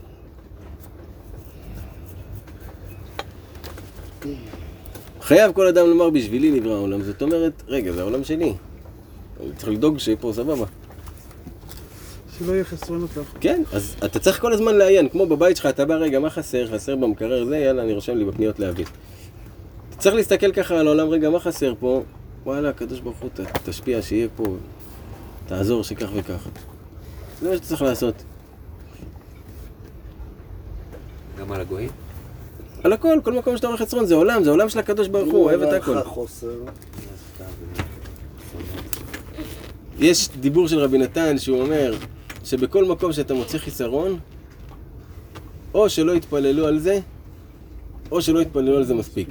חייב 5.20 5.52
כל 5.52 5.66
אדם 5.66 5.86
לומר 5.86 6.10
בשבילי 6.10 6.50
נברא 6.50 6.74
העולם, 6.74 7.02
זאת 7.02 7.22
אומרת, 7.22 7.62
רגע, 7.68 7.92
זה 7.92 8.00
העולם 8.00 8.24
שלי. 8.24 8.52
אני 9.40 9.52
צריך 9.56 9.68
לדאוג 9.68 9.98
שיהיה 9.98 10.16
פה 10.16 10.32
סבבה. 10.34 10.66
שלא 12.38 12.52
יהיה 12.52 12.64
לאף 12.90 13.12
אחד. 13.12 13.38
כן, 13.40 13.62
אז 13.72 13.96
אתה 14.04 14.18
צריך 14.18 14.40
כל 14.40 14.52
הזמן 14.52 14.74
לעיין, 14.74 15.08
כמו 15.08 15.26
בבית 15.26 15.56
שלך, 15.56 15.66
אתה 15.66 15.84
בא, 15.84 15.94
רגע, 15.94 16.18
מה 16.18 16.30
חסר? 16.30 16.66
חסר 16.74 16.96
במקרר 16.96 17.44
זה, 17.44 17.58
יאללה, 17.58 17.82
אני 17.82 17.92
רושם 17.92 18.16
לי 18.16 18.24
בפניות 18.24 18.58
להביא. 18.58 18.84
אתה 19.88 19.96
צריך 19.96 20.14
להסתכל 20.14 20.52
ככה 20.52 20.78
על 20.78 20.86
העולם, 20.86 21.08
רגע, 21.08 21.30
מה 21.30 21.40
חסר 21.40 21.74
פה? 21.80 22.02
וואלה, 22.44 22.68
הקדוש 22.68 23.00
ברוך 23.00 23.18
הוא, 23.18 23.30
תשפיע, 23.64 24.02
שיהיה 24.02 24.28
פה, 24.36 24.56
תעזור 25.46 25.84
שכך 25.84 26.08
וכך. 26.14 26.48
זה 27.40 27.48
מה 27.48 27.56
שאתה 27.56 27.66
צריך 27.66 27.82
לעשות. 27.82 28.14
גם 31.40 31.52
על 31.52 31.60
הגויים? 31.60 31.90
על 32.84 32.92
הכל, 32.92 33.18
כל 33.24 33.32
מקום 33.32 33.56
שאתה 33.56 33.66
רואה 33.66 33.78
חסרון, 33.78 34.06
זה 34.06 34.14
עולם, 34.14 34.44
זה 34.44 34.50
עולם 34.50 34.68
של 34.68 34.78
הקדוש 34.78 35.08
ברוך 35.08 35.32
הוא, 35.32 35.44
אוהב 35.44 35.62
את 35.62 35.72
הכל. 35.72 35.96
יש 39.98 40.28
דיבור 40.40 40.68
של 40.68 40.78
רבי 40.78 40.98
נתן 40.98 41.38
שהוא 41.38 41.60
אומר 41.60 41.94
שבכל 42.46 42.84
מקום 42.84 43.12
שאתה 43.12 43.34
מוצא 43.34 43.58
חיסרון, 43.58 44.18
או 45.74 45.90
שלא 45.90 46.12
יתפללו 46.12 46.66
על 46.66 46.78
זה, 46.78 47.00
או 48.10 48.22
שלא 48.22 48.40
יתפללו 48.40 48.76
על 48.76 48.84
זה 48.84 48.94
מספיק. 48.94 49.28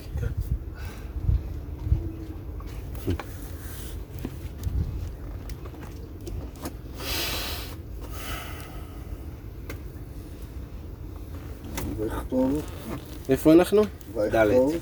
איפה 13.30 13.54
אנחנו? 13.54 13.82
ויכתוב. 14.14 14.76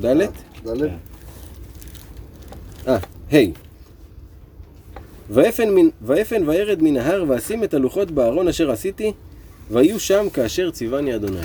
ד'? 0.00 0.22
ד'. 0.66 0.82
אה, 2.88 2.98
ה' 3.32 3.63
ויפן 5.30 6.48
וירד 6.48 6.82
מן 6.82 6.96
ההר 6.96 7.24
ואשים 7.28 7.64
את 7.64 7.74
הלוחות 7.74 8.10
בארון 8.10 8.48
אשר 8.48 8.70
עשיתי 8.70 9.12
ויהיו 9.70 10.00
שם 10.00 10.26
כאשר 10.32 10.70
ציווני 10.70 11.14
אדוני. 11.14 11.38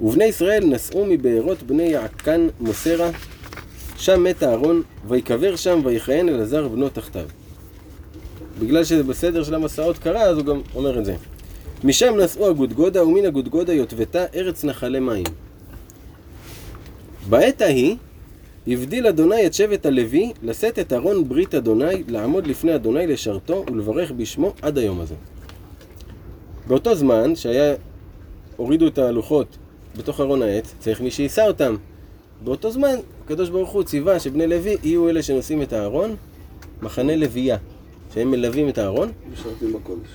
ובני 0.00 0.24
ישראל 0.24 0.66
נסעו 0.66 1.06
מבארות 1.08 1.62
בני 1.62 1.82
יעקן 1.82 2.48
מוסרה 2.60 3.10
שם 3.96 4.24
מת 4.24 4.42
אהרון 4.42 4.82
ויקבר 5.08 5.56
שם 5.56 5.80
ויכהן 5.84 6.28
אלעזר 6.28 6.68
בנו 6.68 6.88
תחתיו. 6.88 7.26
בגלל 8.58 8.84
שזה 8.84 9.02
בסדר 9.02 9.44
של 9.44 9.54
המסעות 9.54 9.98
קרה 9.98 10.22
אז 10.22 10.36
הוא 10.36 10.44
גם 10.44 10.60
אומר 10.74 10.98
את 10.98 11.04
זה. 11.04 11.16
משם 11.84 12.14
נסעו 12.16 12.50
הגודגודה 12.50 13.04
ומן 13.04 13.24
הגודגודה 13.24 13.72
יוטבתה 13.72 14.24
ארץ 14.34 14.64
נחלי 14.64 15.00
מים. 15.00 15.24
בעת 17.28 17.62
ההיא 17.62 17.96
הבדיל 18.66 19.06
אדוני 19.06 19.46
את 19.46 19.54
שבט 19.54 19.86
הלוי 19.86 20.32
לשאת 20.42 20.78
את 20.78 20.92
ארון 20.92 21.28
ברית 21.28 21.54
אדוני, 21.54 22.02
לעמוד 22.08 22.46
לפני 22.46 22.74
אדוני 22.74 23.06
לשרתו 23.06 23.64
ולברך 23.72 24.10
בשמו 24.10 24.52
עד 24.62 24.78
היום 24.78 25.00
הזה. 25.00 25.14
באותו 26.66 26.94
זמן 26.94 27.36
שהיה, 27.36 27.74
הורידו 28.56 28.86
את 28.86 28.98
הלוחות 28.98 29.56
בתוך 29.96 30.20
ארון 30.20 30.42
העץ, 30.42 30.74
צריך 30.78 31.00
מי 31.00 31.10
שיישא 31.10 31.46
אותם. 31.46 31.76
באותו 32.44 32.70
זמן, 32.70 32.94
הקדוש 33.24 33.48
ברוך 33.48 33.70
הוא 33.70 33.82
ציווה 33.82 34.20
שבני 34.20 34.46
לוי 34.46 34.76
יהיו 34.82 35.08
אלה 35.08 35.22
שנושאים 35.22 35.62
את 35.62 35.72
הארון, 35.72 36.16
מחנה 36.82 37.16
לוויה, 37.16 37.56
שהם 38.14 38.30
מלווים 38.30 38.68
את 38.68 38.78
הארון 38.78 39.12
משרתים 39.32 39.72
בקודש. 39.72 40.08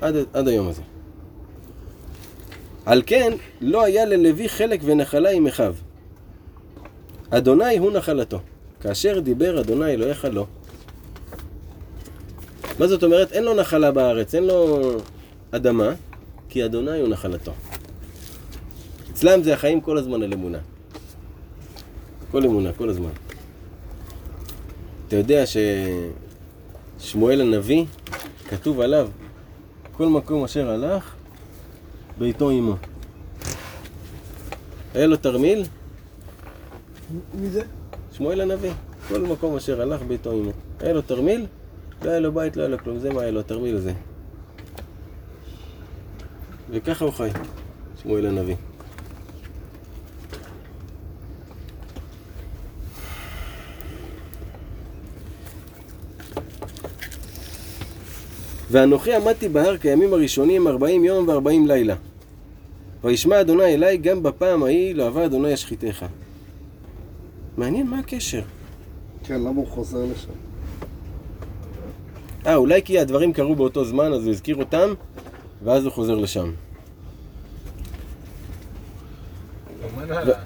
עד, 0.00 0.14
עד 0.32 0.48
היום 0.48 0.68
הזה. 0.68 0.82
על 2.86 3.02
כן, 3.06 3.32
לא 3.60 3.84
היה 3.84 4.04
ללוי 4.04 4.48
חלק 4.48 4.80
ונחלה 4.84 5.30
עם 5.30 5.46
אחיו. 5.46 5.74
אדוני 7.34 7.78
הוא 7.78 7.92
נחלתו. 7.92 8.40
כאשר 8.80 9.20
דיבר 9.20 9.60
אדוני 9.60 9.90
אלוהיך 9.90 10.24
לו. 10.24 10.46
מה 12.78 12.86
זאת 12.86 13.04
אומרת? 13.04 13.32
אין 13.32 13.44
לו 13.44 13.54
נחלה 13.54 13.92
בארץ, 13.92 14.34
אין 14.34 14.44
לו 14.44 14.80
אדמה, 15.50 15.90
כי 16.48 16.64
אדוני 16.64 17.00
הוא 17.00 17.08
נחלתו. 17.08 17.52
אצלם 19.12 19.42
זה 19.42 19.54
החיים 19.54 19.80
כל 19.80 19.98
הזמן 19.98 20.22
על 20.22 20.32
אמונה. 20.32 20.58
כל 22.30 22.44
אמונה, 22.44 22.72
כל 22.72 22.88
הזמן. 22.88 23.10
אתה 25.08 25.16
יודע 25.16 25.44
ששמואל 26.98 27.40
הנביא 27.40 27.84
כתוב 28.48 28.80
עליו, 28.80 29.08
כל 29.96 30.06
מקום 30.06 30.44
אשר 30.44 30.70
הלך, 30.70 31.14
ביתו 32.18 32.50
עמו. 32.50 32.74
היה 34.94 35.06
לו 35.06 35.16
תרמיל, 35.16 35.64
מי 37.34 37.48
זה? 37.48 37.62
שמואל 38.12 38.40
הנביא. 38.40 38.70
כל 39.08 39.20
מקום 39.20 39.56
אשר 39.56 39.82
הלך, 39.82 40.02
ביתו 40.02 40.30
עמו. 40.30 40.50
היה 40.80 40.92
לו 40.92 41.02
תרמיל, 41.02 41.46
לא 42.02 42.10
היה 42.10 42.20
לו 42.20 42.32
בית, 42.32 42.56
לא 42.56 42.62
היה 42.62 42.68
לו 42.68 42.78
כלום. 42.78 42.98
זה 42.98 43.12
מה 43.12 43.20
היה 43.22 43.30
לו, 43.30 43.40
התרמיל 43.40 43.76
הזה. 43.76 43.92
וככה 46.70 47.04
הוא 47.04 47.12
חי, 47.12 47.28
שמואל 48.02 48.26
הנביא. 48.26 48.56
ואנוכי 58.70 59.14
עמדתי 59.14 59.48
בהר 59.48 59.76
כימים 59.76 60.12
הראשונים 60.12 60.68
ארבעים 60.68 61.04
יום 61.04 61.28
וארבעים 61.28 61.66
לילה. 61.66 61.94
וישמע 63.04 63.40
אדוני 63.40 63.74
אליי 63.74 63.96
גם 63.96 64.22
בפעם 64.22 64.62
ההיא 64.62 64.94
לא 64.94 65.04
אהבה 65.04 65.24
אדוני 65.24 65.52
השחיתך. 65.52 66.06
מעניין 67.56 67.86
מה 67.86 67.98
הקשר. 67.98 68.42
כן, 69.24 69.40
למה 69.40 69.48
הוא 69.48 69.66
חוזר 69.66 70.04
לשם? 70.04 70.32
אה, 72.46 72.54
אולי 72.54 72.82
כי 72.82 72.98
הדברים 72.98 73.32
קרו 73.32 73.54
באותו 73.54 73.84
זמן, 73.84 74.12
אז 74.12 74.24
הוא 74.24 74.30
הזכיר 74.30 74.56
אותם, 74.56 74.94
ואז 75.64 75.84
הוא 75.84 75.92
חוזר 75.92 76.14
לשם. 76.14 76.50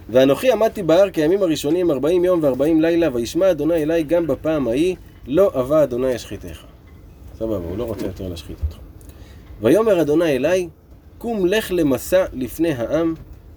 ואנוכי 0.09 0.52
עמדתי 0.52 0.82
בהר 0.82 1.11
כימים 1.11 1.42
הראשונים 1.42 1.90
ארבעים 1.90 2.24
יום 2.24 2.42
וארבעים 2.42 2.80
לילה, 2.80 3.09
וישמע 3.12 3.50
אדוני 3.50 3.82
אליי 3.82 4.02
גם 4.02 4.26
בפעם 4.26 4.68
ההיא, 4.68 4.96
לא 5.26 5.50
אבה 5.61 5.82
אדוני 5.82 6.14
השחיתך. 6.14 6.64
סבבה, 7.38 7.57
הוא 7.57 7.78
לא 7.78 7.84
רוצה 7.84 8.07
יותר 8.07 8.28
להשחית 8.28 8.57
אותך. 8.66 8.76
ויאמר 9.61 10.00
אדוני 10.00 10.36
אליי, 10.36 10.68
קום 11.18 11.46
לך 11.46 11.70
למסע 11.70 12.24
לפני 12.32 12.72
העם, 12.72 13.14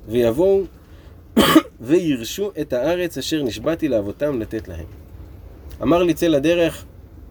ויבואו 0.08 0.62
וירשו 1.82 2.52
את 2.62 2.74
הארץ 2.74 3.18
אשר 3.18 3.44
נשבעתי 3.44 3.88
לאבותם 3.88 4.40
לתת 4.40 4.68
להם. 4.68 4.86
אמר 5.82 6.04
לי 6.04 6.14
צא 6.14 6.28
לדרך, 6.28 6.86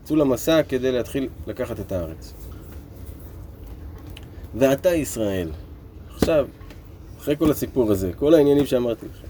צאו 0.05 0.17
למסע 0.17 0.63
כדי 0.63 0.93
להתחיל 0.93 1.29
לקחת 1.47 1.81
את 1.81 1.93
הארץ. 1.93 2.35
ואתה 4.55 4.95
ישראל, 4.95 5.49
עכשיו, 6.17 6.47
אחרי 7.19 7.37
כל 7.37 7.51
הסיפור 7.51 7.93
הזה, 7.93 8.13
כל 8.13 8.35
העניינים 8.35 8.67
שאמרתי 8.67 9.07
לכם, 9.07 9.29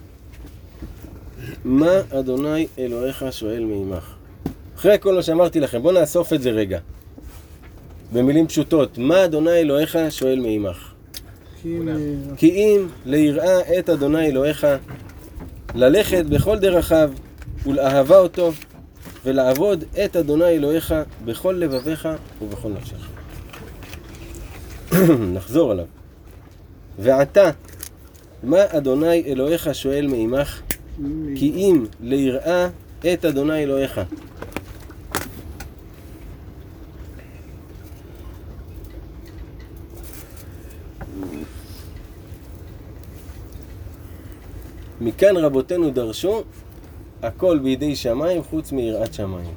מה 1.65 1.93
אדוני 2.11 2.67
אלוהיך 2.79 3.25
שואל 3.31 3.65
מעמך? 3.65 4.15
אחרי 4.77 4.97
כל 5.01 5.15
מה 5.15 5.23
שאמרתי 5.23 5.61
לכם, 5.61 5.83
בואו 5.83 5.95
נאסוף 5.95 6.33
את 6.33 6.43
זה 6.43 6.51
רגע. 6.51 6.79
במילים 8.13 8.47
פשוטות, 8.47 8.99
מה 8.99 9.25
אדוני 9.25 9.51
אלוהיך 9.51 9.99
שואל 10.11 10.41
מעמך? 10.41 10.88
כי 12.37 12.51
אם... 12.51 12.87
ליראה 13.07 13.79
את 13.79 13.91
אדוני 13.91 14.27
אלוהיך, 14.27 14.67
ללכת 15.75 16.25
בכל 16.25 16.59
דרכיו 16.59 17.11
ולאהבה 17.65 18.19
אותו, 18.19 18.53
ולעבוד 19.25 19.85
את 20.05 20.17
אדוני 20.17 20.49
אלוהיך 20.49 20.95
בכל 21.25 21.53
לבביך 21.53 22.09
ובכל 22.43 22.69
נפשך. 22.69 23.09
נחזור 25.35 25.71
עליו. 25.71 25.85
ועתה, 26.99 27.51
מה 28.43 28.59
אדוני 28.69 29.23
אלוהיך 29.27 29.75
שואל 29.75 30.07
מעמך? 30.07 30.61
כי 31.37 31.53
אם 31.57 31.87
ליראה 32.01 32.69
את 33.13 33.25
אדוני 33.25 33.63
אלוהיך. 33.63 34.01
מכאן 45.01 45.37
רבותינו 45.37 45.91
דרשו, 45.91 46.43
הכל 47.23 47.59
בידי 47.59 47.97
שמיים 47.97 48.43
חוץ 48.43 48.73
מיראת 48.73 49.15
שמיים. 49.15 49.55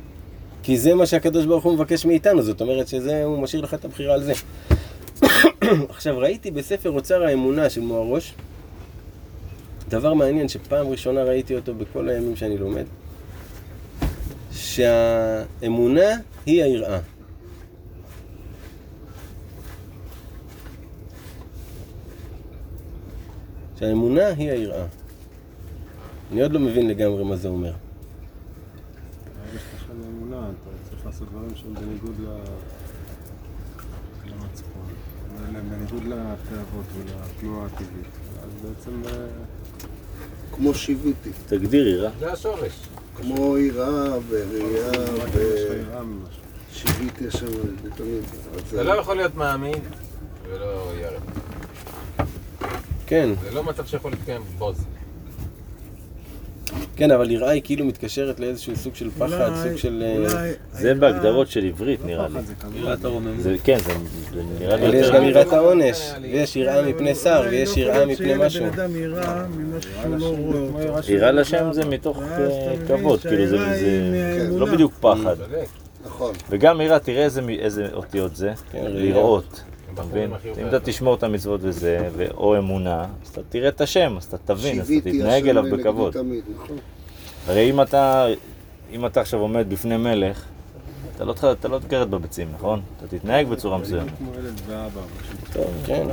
כי 0.63 0.77
זה 0.77 0.95
מה 0.95 1.05
שהקדוש 1.05 1.45
ברוך 1.45 1.63
הוא 1.63 1.73
מבקש 1.73 2.05
מאיתנו, 2.05 2.41
זאת 2.41 2.61
אומרת 2.61 2.87
שזה, 2.87 3.23
הוא 3.23 3.39
משאיר 3.41 3.61
לך 3.61 3.73
את 3.73 3.85
הבחירה 3.85 4.13
על 4.13 4.23
זה. 4.23 4.33
עכשיו, 5.89 6.17
ראיתי 6.17 6.51
בספר 6.51 6.89
אוצר 6.89 7.23
האמונה 7.23 7.69
של 7.69 7.81
מוהרוש, 7.81 8.33
דבר 9.89 10.13
מעניין 10.13 10.47
שפעם 10.47 10.87
ראשונה 10.87 11.23
ראיתי 11.23 11.55
אותו 11.55 11.75
בכל 11.75 12.09
הימים 12.09 12.35
שאני 12.35 12.57
לומד, 12.57 12.85
שהאמונה 14.51 16.09
היא 16.45 16.63
היראה. 16.63 16.99
שהאמונה 23.79 24.27
היא 24.27 24.51
היראה. 24.51 25.00
אני 26.31 26.41
עוד 26.41 26.51
לא 26.51 26.59
מבין 26.59 26.87
לגמרי 26.87 27.23
מה 27.23 27.35
זה 27.35 27.47
אומר. 27.47 27.71
ברגע 27.71 29.59
שיש 29.59 29.83
לך 29.83 29.91
אמונה, 29.91 30.37
אתה 30.49 30.89
צריך 30.89 31.05
לעשות 31.05 31.27
דברים 31.31 31.55
שהם 31.55 31.73
בניגוד 31.73 32.15
ל... 32.19 32.27
למצפון, 34.25 34.87
בניגוד 35.69 36.03
לתאוות 36.03 36.85
ולתנועה 36.97 37.65
הטבעית. 37.65 38.05
אז 38.43 38.49
בעצם... 38.61 39.01
אה, 39.05 39.27
כמו 40.55 40.73
שיוויתי. 40.73 41.29
תגדיר 41.45 41.87
יראה. 41.87 42.11
זה 42.19 42.31
השורש. 42.31 42.87
כמו 43.15 43.57
יראה 43.57 44.17
וראייה 44.29 46.03
ממשהו. 46.03 46.41
ושיוויתי 46.71 47.27
השם 47.27 47.47
לתמיד. 47.85 48.23
אז 48.53 48.73
אתה 48.73 48.83
לא 48.83 48.91
יכול 48.91 49.15
להיות 49.15 49.35
מאמין 49.35 49.79
ולא 50.49 50.91
ירא. 50.99 51.19
כן, 53.07 53.29
זה 53.43 53.51
לא 53.51 53.63
מצב 53.63 53.85
שיכול 53.85 54.11
להתקיים 54.11 54.41
בו 54.57 54.73
זה. 54.73 54.83
כן, 57.01 57.11
אבל 57.11 57.31
יראה 57.31 57.49
היא 57.49 57.61
כאילו 57.65 57.85
מתקשרת 57.85 58.39
לאיזשהו 58.39 58.75
סוג 58.75 58.95
של 58.95 59.09
פחד, 59.17 59.51
סוג 59.63 59.77
של... 59.77 60.03
אה, 60.25 60.51
זה 60.71 60.93
בהגדרות 60.93 61.47
של 61.47 61.65
עברית 61.65 62.05
נראה 62.05 62.27
לי. 62.27 62.79
יראת 62.79 63.05
הרוממות. 63.05 63.45
כן, 63.63 63.77
זה 63.79 63.93
נראה 64.59 64.75
לי 64.75 64.85
אבל 64.85 64.93
יש 64.93 65.05
יותר... 65.05 65.17
גם 65.17 65.23
יראת 65.23 65.53
העונש, 65.53 66.11
ויש 66.21 66.55
יראה 66.55 66.81
מפני 66.81 67.15
שר, 67.15 67.43
ויש 67.49 67.77
לא 67.77 67.83
יראה 67.83 68.05
מפני 68.05 68.33
משהו. 68.37 68.65
יראה 71.07 71.31
לא 71.31 71.41
לשם 71.41 71.73
זה 71.73 71.85
מתוך 71.85 72.21
אה, 72.21 72.73
כבוד, 72.87 73.19
כאילו 73.19 73.47
זה. 73.47 73.57
לא 74.57 74.65
בדיוק 74.65 74.93
פחד. 74.99 75.35
נכון. 76.05 76.33
וגם 76.49 76.81
יראה, 76.81 76.99
תראה 76.99 77.27
איזה 77.59 77.87
אותיות 77.93 78.35
זה, 78.35 78.51
כן. 78.71 78.85
לראות. 78.87 79.61
אתה 79.93 80.03
מבין? 80.03 80.31
אם. 80.61 80.67
אתה 80.67 80.79
תשמור 80.79 81.15
את 81.15 81.23
המצוות 81.23 81.59
וזה, 81.63 82.07
או 82.33 82.57
אמונה, 82.57 83.01
אז 83.23 83.29
אתה 83.29 83.41
תראה 83.49 83.69
את 83.69 83.81
השם, 83.81 84.13
אז 84.17 84.23
אתה 84.25 84.37
תבין, 84.37 84.81
אז 84.81 84.91
אתה 84.91 85.09
תתנהג 85.09 85.47
אליו 85.47 85.63
בכבוד. 85.71 86.17
נכון. 86.17 86.77
הרי 87.47 87.69
אם 87.69 87.81
אתה, 87.81 88.27
אם 88.91 89.05
אתה 89.05 89.21
עכשיו 89.21 89.39
עומד 89.39 89.65
בפני 89.69 89.97
מלך, 89.97 90.43
אתה 91.15 91.25
לא, 91.25 91.33
אתה 91.51 91.67
לא 91.67 91.79
תגרד 91.79 92.11
בביצים, 92.11 92.47
נכון? 92.53 92.81
אתה 92.97 93.17
תתנהג 93.17 93.47
בצורה 93.47 93.77
מסוימת. 93.77 94.11
טוב, 95.53 95.65
כן. 95.85 96.07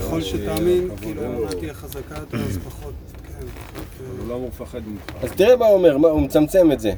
ככל 0.00 0.20
שתאמין, 0.22 0.88
כאילו 1.00 1.22
האמונה 1.22 1.48
תהיה 1.50 1.74
חזקה 1.74 2.14
יותר, 2.18 2.36
אז 2.38 2.58
פחות, 2.64 2.92
כן, 3.28 3.46
פחות... 3.74 3.84
אבל 4.10 4.20
הוא 4.20 4.28
לא 4.28 4.34
אמור 4.36 4.48
לפחד 4.48 4.80
ממך. 4.86 5.24
אז 5.24 5.30
תראה 5.32 5.56
מה 5.56 5.66
הוא 5.66 5.74
אומר, 5.74 5.98
מה- 5.98 6.08
הוא 6.08 6.20
מצמצם 6.20 6.72
את 6.72 6.80
זה. 6.80 6.92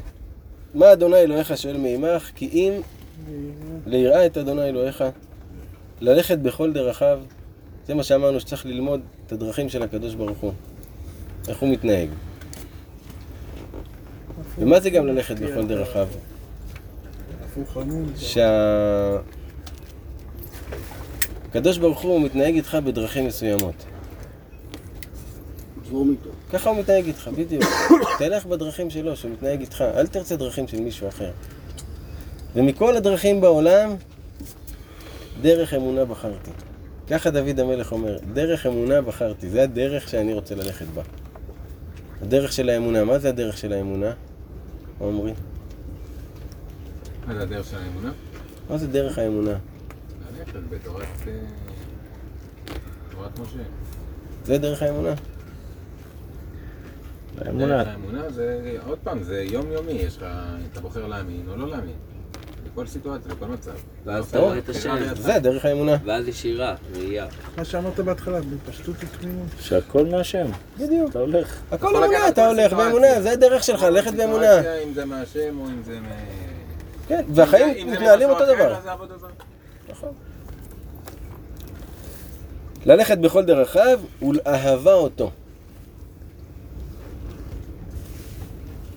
מה 0.74 0.92
אדוני 0.92 1.16
אלוהיך 1.16 1.56
שואל 1.56 1.76
מעמך? 1.76 2.30
כי 2.34 2.48
אם 2.52 2.72
ליראה 3.86 4.26
את 4.26 4.38
אדוני 4.38 4.62
אלוהיך, 4.68 5.04
ללכת 6.00 6.38
בכל 6.38 6.72
דרכיו, 6.72 7.20
זה 7.86 7.94
מה 7.94 8.02
שאמרנו 8.02 8.40
שצריך 8.40 8.66
ללמוד 8.66 9.00
את 9.26 9.32
הדרכים 9.32 9.68
של 9.68 9.82
הקדוש 9.82 10.14
ברוך 10.14 10.38
הוא. 10.38 10.52
איך 11.48 11.58
הוא 11.58 11.68
מתנהג. 11.68 12.08
ומה 14.58 14.80
זה 14.80 14.90
גם 14.90 15.06
ללכת 15.06 15.38
בכל 15.38 15.66
דרכיו? 15.66 16.08
הפוך 17.44 17.76
עמוד. 17.76 18.12
שה... 18.16 19.18
הקדוש 21.48 21.78
ברוך 21.78 22.00
הוא 22.00 22.20
מתנהג 22.20 22.54
איתך 22.54 22.78
בדרכים 22.84 23.26
מסוימות. 23.26 23.84
איתו. 26.10 26.30
ככה 26.52 26.70
הוא 26.70 26.78
מתנהג 26.78 27.06
איתך, 27.06 27.30
בדיוק. 27.36 27.64
תלך 28.18 28.46
בדרכים 28.46 28.90
שלו, 28.90 29.16
שהוא 29.16 29.30
מתנהג 29.30 29.60
איתך, 29.60 29.84
אל 29.96 30.06
תרצה 30.06 30.36
דרכים 30.36 30.68
של 30.68 30.80
מישהו 30.80 31.08
אחר. 31.08 31.30
ומכל 32.54 32.96
הדרכים 32.96 33.40
בעולם, 33.40 33.94
דרך 35.42 35.74
אמונה 35.74 36.04
בחרתי. 36.04 36.50
ככה 37.10 37.30
דוד 37.30 37.60
המלך 37.60 37.92
אומר, 37.92 38.18
דרך 38.32 38.66
אמונה 38.66 39.02
בחרתי, 39.02 39.50
זה 39.50 39.62
הדרך 39.62 40.08
שאני 40.08 40.32
רוצה 40.32 40.54
ללכת 40.54 40.86
בה. 40.86 41.02
הדרך 42.22 42.52
של 42.52 42.70
האמונה, 42.70 43.04
מה 43.04 43.18
זה 43.18 43.28
הדרך 43.28 43.56
של 43.56 43.72
האמונה? 43.72 44.12
עמרי? 45.00 45.32
מה 47.26 47.34
זה 47.34 47.42
הדרך 47.42 47.66
של 47.66 47.76
האמונה? 47.76 48.12
מה 48.70 48.78
זה 48.78 48.86
דרך 48.86 49.18
האמונה? 49.18 49.58
ללכת 50.38 50.58
בתורת... 50.70 51.06
אה, 51.26 51.32
תורת 53.10 53.38
משה. 53.38 53.58
זה 54.44 54.58
דרך 54.58 54.82
האמונה? 54.82 55.14
האמונה, 57.38 57.66
דרך 57.66 57.88
האמונה 57.88 58.30
זה, 58.30 58.76
עוד 58.86 58.98
פעם, 58.98 59.22
זה 59.22 59.42
יומיומי, 59.42 59.92
יש 59.92 60.16
לך, 60.16 60.26
אתה 60.72 60.80
בוחר 60.80 61.06
להאמין 61.06 61.48
או 61.48 61.56
לא 61.56 61.68
להאמין. 61.68 61.96
לכל 62.74 62.86
סיטואציה, 62.86 63.32
לכל 63.32 63.46
מצב. 63.46 63.70
ואז 64.04 64.28
אתה 64.28 64.38
רואה 64.38 64.58
את 64.58 64.68
השם. 64.68 64.96
זה 65.14 65.38
דרך 65.38 65.64
האמונה. 65.64 65.96
ואז 66.04 66.28
יש 66.28 66.44
יראה, 66.44 66.74
ראייה. 66.94 67.26
מה 67.56 67.64
שאמרת 67.64 68.00
בהתחלה, 68.00 68.38
בפשטות 68.40 68.96
ותמימות. 68.98 69.46
שהכל 69.60 70.06
מהשם. 70.06 70.46
בדיוק. 70.78 71.10
אתה 71.10 71.18
הולך. 71.18 71.60
הכל 71.72 71.96
אמונה, 71.96 72.28
אתה 72.28 72.42
כל 72.42 72.60
הולך. 72.60 72.72
באמונה, 72.72 73.22
זה 73.22 73.30
הדרך 73.30 73.64
שלך, 73.64 73.82
ללכת 73.82 74.14
באמונה. 74.14 74.60
אם 74.84 74.94
זה 74.94 75.04
מהשם 75.04 75.58
או 75.60 75.66
אם 75.66 75.82
זה 75.84 76.00
מ... 76.00 76.04
כן, 77.08 77.24
והחיים 77.34 77.90
מתנהלים 77.92 78.30
אותו 78.30 78.44
דבר. 78.46 78.80
זרה. 78.84 78.96
נכון. 79.88 80.12
ללכת 82.86 83.18
בכל 83.18 83.44
דרכיו 83.44 84.00
ולאהבה 84.22 84.94
אותו. 84.94 85.30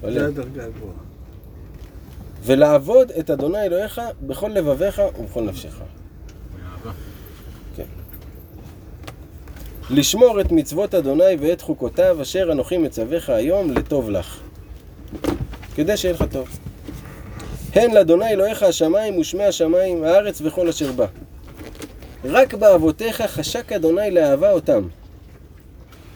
זה 0.02 0.28
הדרגה 0.28 0.66
הגבוהה. 0.66 1.07
ולעבוד 2.48 3.12
את 3.12 3.30
אדוני 3.30 3.62
אלוהיך 3.62 4.02
בכל 4.22 4.48
לבביך 4.48 5.02
ובכל 5.20 5.42
נפשך. 5.42 5.80
כן. 7.76 7.84
לשמור 9.90 10.42
את 10.42 10.52
מצוות 10.52 10.96
אדוני 10.96 11.36
ואת 11.40 11.62
חוקותיו 11.62 12.22
אשר 12.22 12.50
אנוכי 12.52 12.78
מצווך 12.78 13.30
היום 13.30 13.72
לטוב 13.72 14.10
לך. 14.10 14.40
כדי 15.76 15.98
שיהיה 15.98 16.14
לך 16.14 16.24
טוב. 16.32 16.60
הן 17.74 17.94
לאדוני 17.94 18.28
אלוהיך 18.30 18.64
השמיים 18.64 19.18
ושמי 19.18 19.44
השמיים, 19.44 20.04
הארץ 20.04 20.42
וכל 20.46 20.68
אשר 20.70 20.92
בה. 20.92 21.06
רק 22.26 22.54
באבותיך 22.54 23.22
חשק 23.22 23.72
אדוני 23.72 24.12
לאהבה 24.12 24.52
אותם. 24.52 24.88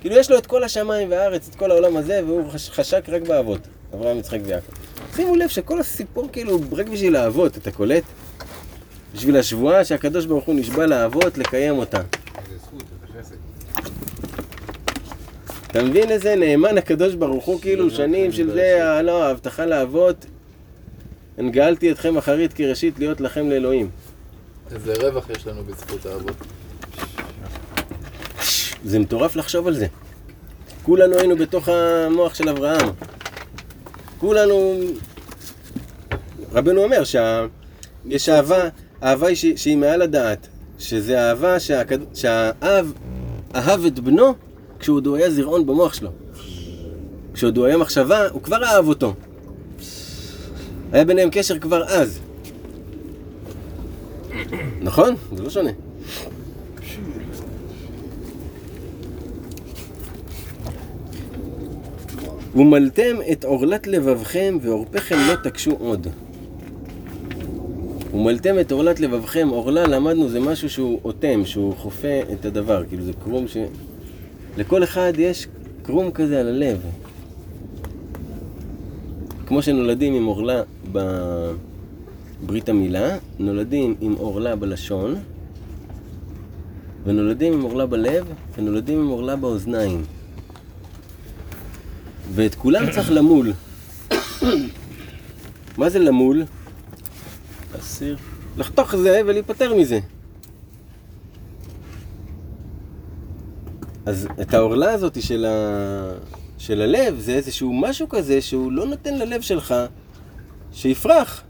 כאילו 0.01 0.15
יש 0.17 0.31
לו 0.31 0.37
את 0.37 0.45
כל 0.45 0.63
השמיים 0.63 1.11
והארץ, 1.11 1.47
את 1.49 1.55
כל 1.55 1.71
העולם 1.71 1.97
הזה, 1.97 2.21
והוא 2.25 2.51
חש- 2.51 2.69
חשק 2.69 3.03
רק 3.09 3.21
באבות. 3.21 3.59
אברהם, 3.93 4.17
יצחק 4.17 4.39
ויעקב. 4.43 4.71
שימו 5.15 5.35
לב 5.35 5.49
שכל 5.49 5.79
הסיפור 5.79 6.29
כאילו 6.31 6.59
רק 6.71 6.87
בשביל 6.87 7.15
האבות, 7.15 7.57
אתה 7.57 7.71
קולט? 7.71 8.03
בשביל 9.15 9.37
השבועה 9.37 9.85
שהקדוש 9.85 10.25
ברוך 10.25 10.45
הוא 10.45 10.55
נשבע 10.55 10.85
לאבות 10.85 11.37
לקיים 11.37 11.77
אותה. 11.77 12.01
אתה 15.67 15.83
מבין 15.83 16.09
איזה 16.11 16.35
נאמן 16.35 16.77
הקדוש 16.77 17.13
ברוך 17.15 17.45
הוא 17.45 17.61
כאילו 17.61 17.89
שנים 17.89 18.31
של 18.31 18.51
זה, 18.53 18.89
ה- 18.89 19.01
לא, 19.01 19.23
ההבטחה 19.23 19.65
לאבות 19.65 20.25
הנגאלתי 21.37 21.91
אתכם 21.91 22.17
אחרית 22.17 22.53
כראשית 22.53 22.99
להיות 22.99 23.21
לכם 23.21 23.49
לאלוהים. 23.49 23.89
איזה 24.71 24.93
רווח 24.93 25.29
יש 25.29 25.47
לנו 25.47 25.63
בזכות 25.63 26.05
האבות. 26.05 26.35
זה 28.85 28.99
מטורף 28.99 29.35
לחשוב 29.35 29.67
על 29.67 29.73
זה. 29.73 29.87
כולנו 30.83 31.15
היינו 31.17 31.35
בתוך 31.37 31.69
המוח 31.69 32.33
של 32.33 32.49
אברהם. 32.49 32.89
כולנו... 34.21 34.79
רבנו 36.53 36.83
אומר 36.83 37.03
שיש 37.03 38.29
אהבה, 38.29 38.69
אהבה 39.03 39.27
היא 39.27 39.35
ש- 39.35 39.45
שהיא 39.55 39.77
מעל 39.77 40.01
הדעת. 40.01 40.47
שזה 40.79 41.29
אהבה 41.29 41.59
שהכד... 41.59 41.97
שהאב 42.13 42.93
אהב 43.55 43.85
את 43.85 43.99
בנו 43.99 44.33
כשעוד 44.79 45.07
הוא 45.07 45.15
היה 45.15 45.31
זרעון 45.31 45.65
במוח 45.65 45.93
שלו. 45.93 46.09
כשעוד 47.33 47.57
הוא 47.57 47.65
היה 47.65 47.77
מחשבה, 47.77 48.27
הוא 48.29 48.41
כבר 48.41 48.63
אהב 48.63 48.87
אותו. 48.87 49.13
היה 50.91 51.05
ביניהם 51.05 51.29
קשר 51.31 51.59
כבר 51.59 51.83
אז. 51.83 52.19
נכון? 54.81 55.15
זה 55.35 55.43
לא 55.43 55.49
שונה. 55.49 55.71
ומלתם 62.55 63.15
את 63.31 63.43
עורלת 63.43 63.87
לבבכם 63.87 64.57
ועורפכם 64.61 65.17
לא 65.27 65.35
תקשו 65.35 65.71
עוד. 65.71 66.07
ומלתם 68.13 68.59
את 68.59 68.71
עורלת 68.71 68.99
לבבכם, 68.99 69.47
עורלה 69.51 69.87
למדנו 69.87 70.29
זה 70.29 70.39
משהו 70.39 70.69
שהוא 70.69 70.99
אוטם, 71.03 71.45
שהוא 71.45 71.73
חופה 71.75 72.19
את 72.33 72.45
הדבר, 72.45 72.83
כאילו 72.85 73.03
זה 73.03 73.13
קרום 73.23 73.47
ש... 73.47 73.57
לכל 74.57 74.83
אחד 74.83 75.13
יש 75.17 75.47
קרום 75.83 76.11
כזה 76.11 76.39
על 76.39 76.47
הלב. 76.47 76.81
כמו 79.45 79.61
שנולדים 79.61 80.13
עם 80.13 80.25
עורלה 80.25 80.61
בברית 80.91 82.69
המילה, 82.69 83.17
נולדים 83.39 83.95
עם 84.01 84.13
עורלה 84.13 84.55
בלשון, 84.55 85.15
ונולדים 87.03 87.53
עם 87.53 87.61
עורלה 87.61 87.85
בלב, 87.85 88.25
ונולדים 88.57 88.99
עם 88.99 89.07
עורלה 89.07 89.35
באוזניים. 89.35 90.03
ואת 92.33 92.55
כולם 92.55 92.91
צריך 92.91 93.11
למול. 93.11 93.53
מה 95.77 95.89
זה 95.89 95.99
למול? 95.99 96.43
להסיר. 97.75 98.17
לחתוך 98.57 98.95
זה 98.95 99.21
ולהיפטר 99.25 99.75
מזה. 99.75 99.99
אז 104.05 104.27
את 104.41 104.53
העורלה 104.53 104.91
הזאת 104.91 105.21
של, 105.21 105.45
ה... 105.45 106.13
של 106.57 106.81
הלב 106.81 107.19
זה 107.19 107.31
איזשהו 107.31 107.73
משהו 107.73 108.09
כזה 108.09 108.41
שהוא 108.41 108.71
לא 108.71 108.85
נותן 108.85 109.17
ללב 109.17 109.41
שלך 109.41 109.75
שיפרח. 110.73 111.43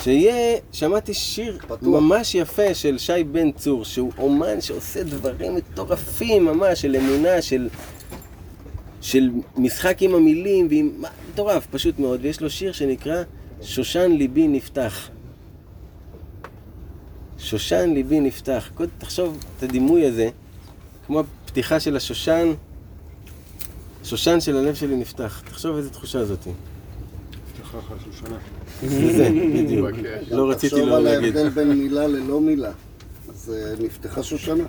שיהיה, 0.00 0.58
שמעתי 0.72 1.14
שיר 1.14 1.58
פתוח. 1.58 1.82
ממש 1.82 2.34
יפה 2.34 2.74
של 2.74 2.98
שי 2.98 3.24
בן 3.32 3.52
צור, 3.52 3.84
שהוא 3.84 4.12
אומן 4.18 4.60
שעושה 4.60 5.02
דברים 5.02 5.54
מטורפים 5.54 6.44
ממש, 6.44 6.80
של 6.80 6.96
אמונה, 6.96 7.42
של, 7.42 7.68
של 9.00 9.30
משחק 9.56 10.02
עם 10.02 10.14
המילים, 10.14 10.66
ועם... 10.70 11.02
מטורף, 11.32 11.66
פשוט 11.70 11.98
מאוד, 11.98 12.20
ויש 12.22 12.40
לו 12.40 12.50
שיר 12.50 12.72
שנקרא 12.72 13.22
שושן 13.62 14.12
ליבי 14.12 14.48
נפתח. 14.48 15.08
שושן 17.38 17.90
ליבי 17.94 18.20
נפתח. 18.20 18.70
קודם 18.74 18.90
תחשוב 18.98 19.44
את 19.58 19.62
הדימוי 19.62 20.06
הזה, 20.06 20.28
כמו 21.06 21.22
הפתיחה 21.44 21.80
של 21.80 21.96
השושן, 21.96 22.52
שושן 24.04 24.40
של 24.40 24.56
הלב 24.56 24.74
שלי 24.74 24.96
נפתח. 24.96 25.42
תחשוב 25.46 25.76
איזה 25.76 25.90
תחושה 25.90 26.24
זאתי. 26.24 26.50
שושנה. 28.04 28.36
זה 29.16 29.28
בדיוק. 29.54 29.90
לא 30.30 30.50
רציתי 30.50 30.74
תחשוב 30.74 30.88
לא 30.88 30.96
על 30.96 31.02
להגיד. 31.02 31.36
ההבדל 31.36 31.48
בין 31.50 31.78
מילה 31.78 32.06
ללא 32.06 32.40
מילה. 32.40 32.72
אז 33.28 33.54
אה, 33.56 33.84
נפתחה 33.84 34.22
שושנה. 34.22 34.64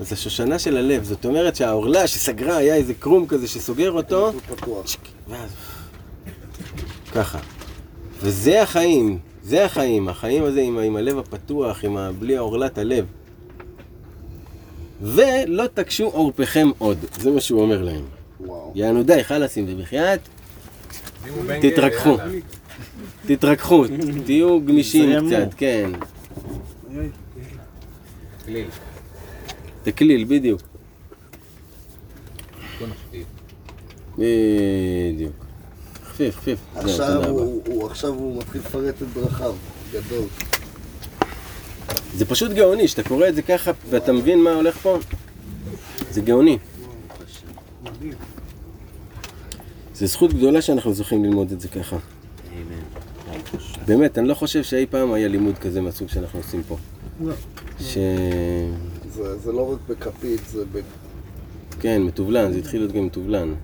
אז 0.00 0.12
השושנה 0.12 0.58
של 0.58 0.76
הלב, 0.76 1.04
זאת 1.04 1.24
אומרת 1.26 1.56
שהעורלה 1.56 2.06
שסגרה 2.06 2.56
היה 2.56 2.74
איזה 2.74 2.94
קרום 2.94 3.26
כזה 3.26 3.48
שסוגר 3.48 3.92
אותו. 3.92 4.32
ככה. 7.12 7.38
וזה 8.20 8.62
החיים, 8.62 9.18
זה 9.42 9.64
החיים, 9.64 10.08
החיים 10.08 10.44
הזה 10.44 10.60
עם, 10.60 10.78
עם 10.78 10.96
הלב 10.96 11.18
הפתוח, 11.18 11.84
עם 11.84 11.96
ה... 11.96 12.12
בלי 12.18 12.36
עורלת 12.36 12.78
הלב. 12.78 13.04
ולא 15.02 15.64
תקשו 15.74 16.04
עורפכם 16.04 16.70
עוד, 16.78 16.98
זה 17.20 17.30
מה 17.30 17.40
שהוא 17.40 17.62
אומר 17.62 17.82
להם. 17.82 18.04
וואו. 18.40 18.72
יענו 18.74 19.02
די, 19.02 19.24
חלאסים 19.24 19.66
ובחייאת, 19.68 20.20
תתרככו. 21.60 22.16
תתרככו, 23.26 23.84
תהיו 24.24 24.60
גמישים. 24.60 25.26
קצת, 25.26 25.54
כן. 25.56 25.90
כליל. 29.92 30.24
תקליל, 30.24 30.38
בדיוק. 30.38 30.60
בדיוק. 34.18 35.32
חפיף, 36.04 36.36
חפיף. 36.36 36.58
הוא, 37.28 37.86
עכשיו 37.86 38.10
הוא 38.10 38.38
מתחיל 38.38 38.60
לפרט 38.60 39.02
את 39.02 39.08
דרכיו. 39.14 39.54
גדול. 39.92 40.24
זה 42.16 42.24
פשוט 42.24 42.52
גאוני, 42.52 42.88
שאתה 42.88 43.02
קורא 43.02 43.28
את 43.28 43.34
זה 43.34 43.42
ככה 43.42 43.70
ואתה 43.90 44.12
מבין 44.12 44.42
מה 44.42 44.52
הולך 44.52 44.76
פה, 44.76 44.98
זה 46.10 46.20
גאוני. 46.20 46.58
זה 49.94 50.06
זכות 50.06 50.32
גדולה 50.32 50.62
שאנחנו 50.62 50.94
זוכים 50.94 51.24
ללמוד 51.24 51.52
את 51.52 51.60
זה 51.60 51.68
ככה. 51.68 51.96
באמת, 53.86 54.18
אני 54.18 54.28
לא 54.28 54.34
חושב 54.34 54.62
שאי 54.62 54.86
פעם 54.86 55.12
היה 55.12 55.28
לימוד 55.28 55.58
כזה 55.58 55.80
מהסוג 55.80 56.08
שאנחנו 56.08 56.38
עושים 56.38 56.62
פה. 56.68 56.76
לא. 57.20 57.34
ש... 57.80 57.98
זה, 59.14 59.38
זה 59.38 59.52
לא 59.52 59.72
רק 59.72 59.78
בכפית, 59.88 60.40
זה 60.48 60.64
ב... 60.72 60.80
כן, 61.80 62.02
מתובלן, 62.02 62.52
זה 62.52 62.58
התחיל 62.58 62.80
להיות 62.80 62.92
גם 62.92 63.06
מתובלן. 63.06 63.54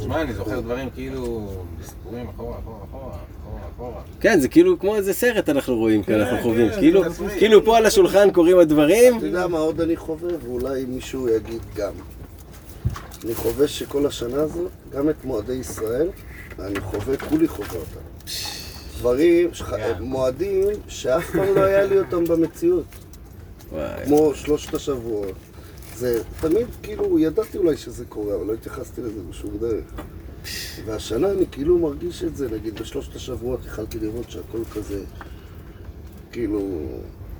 תשמע, 0.00 0.22
אני 0.22 0.34
זוכר 0.34 0.60
דברים 0.60 0.90
כאילו 0.90 1.48
בסיפורים 1.80 2.26
אחורה, 2.28 2.58
אחורה, 2.58 2.78
אחורה, 2.90 3.12
אחורה, 3.44 3.60
אחורה. 3.76 4.02
כן, 4.20 4.40
זה 4.40 4.48
כאילו 4.48 4.78
כמו 4.78 4.96
איזה 4.96 5.12
סרט 5.12 5.48
אנחנו 5.48 5.76
רואים 5.76 6.02
כאן, 6.02 6.20
אנחנו 6.20 6.38
חווים. 6.42 6.68
כן, 6.70 6.78
כאילו, 6.78 7.04
תסריט. 7.08 7.30
כאילו 7.38 7.64
פה 7.64 7.76
על 7.76 7.86
השולחן 7.86 8.30
קורים 8.30 8.58
הדברים, 8.58 9.18
אתה 9.18 9.26
יודע 9.26 9.46
מה 9.46 9.58
עוד 9.58 9.80
אני 9.80 9.96
חווה, 9.96 10.30
ואולי 10.44 10.84
מישהו 10.84 11.28
יגיד 11.28 11.62
גם. 11.76 11.92
אני 13.24 13.34
חווה 13.34 13.68
שכל 13.68 14.06
השנה 14.06 14.40
הזאת, 14.40 14.70
גם 14.92 15.10
את 15.10 15.24
מועדי 15.24 15.52
ישראל, 15.52 16.08
אני 16.58 16.80
חווה, 16.80 17.16
כולי 17.16 17.48
חווה 17.48 17.78
אותם. 17.78 18.00
דברים, 18.98 19.54
שח... 19.54 19.72
מועדים 20.00 20.68
שאף 20.88 21.30
פעם 21.30 21.54
לא 21.54 21.60
היה 21.60 21.84
לי 21.84 21.98
אותם 21.98 22.24
במציאות. 22.24 22.84
וואי, 23.72 24.04
כמו 24.04 24.34
שלושת 24.34 24.74
השבועות. 24.74 25.34
זה 25.96 26.22
תמיד, 26.40 26.66
כאילו, 26.82 27.18
ידעתי 27.18 27.58
אולי 27.58 27.76
שזה 27.76 28.04
קורה, 28.04 28.34
אבל 28.34 28.46
לא 28.46 28.52
התייחסתי 28.52 29.00
לזה 29.00 29.20
בשום 29.30 29.50
דרך. 29.60 29.84
והשנה 30.84 31.30
אני 31.30 31.44
כאילו 31.52 31.78
מרגיש 31.78 32.24
את 32.24 32.36
זה, 32.36 32.48
נגיד 32.50 32.74
בשלושת 32.80 33.16
השבועות 33.16 33.60
יכלתי 33.66 33.98
לראות 33.98 34.30
שהכל 34.30 34.64
כזה, 34.74 35.00
כאילו... 36.32 36.68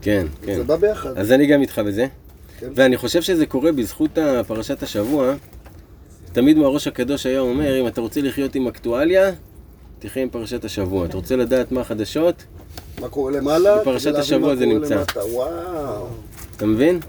כן, 0.02 0.26
כן. 0.42 0.54
זה 0.56 0.64
בא 0.64 0.76
ביחד. 0.76 1.18
אז 1.18 1.32
אני 1.32 1.46
גם 1.46 1.60
איתך 1.60 1.78
בזה. 1.78 2.06
כן. 2.58 2.72
ואני 2.74 2.96
חושב 2.96 3.22
שזה 3.22 3.46
קורה 3.46 3.72
בזכות 3.72 4.18
פרשת 4.46 4.82
השבוע. 4.82 5.34
תמיד 6.32 6.58
מהראש 6.58 6.86
הקדוש 6.86 7.26
היה 7.26 7.40
אומר, 7.40 7.80
אם 7.80 7.86
אתה 7.86 8.00
רוצה 8.00 8.20
לחיות 8.20 8.54
עם 8.54 8.66
אקטואליה, 8.66 9.30
תחיה 9.98 10.22
עם 10.22 10.30
פרשת 10.30 10.64
השבוע. 10.64 11.06
אתה 11.06 11.16
רוצה 11.16 11.36
לדעת 11.36 11.72
מה 11.72 11.80
החדשות? 11.80 12.44
מה 13.00 13.08
קורה 13.08 13.32
למעלה? 13.32 13.80
בפרשת 13.80 14.14
השבוע 14.14 14.56
זה 14.56 14.66
נמצא. 14.66 15.02
וואו. 15.32 16.06
אתה 16.56 16.66
מבין? 16.66 17.00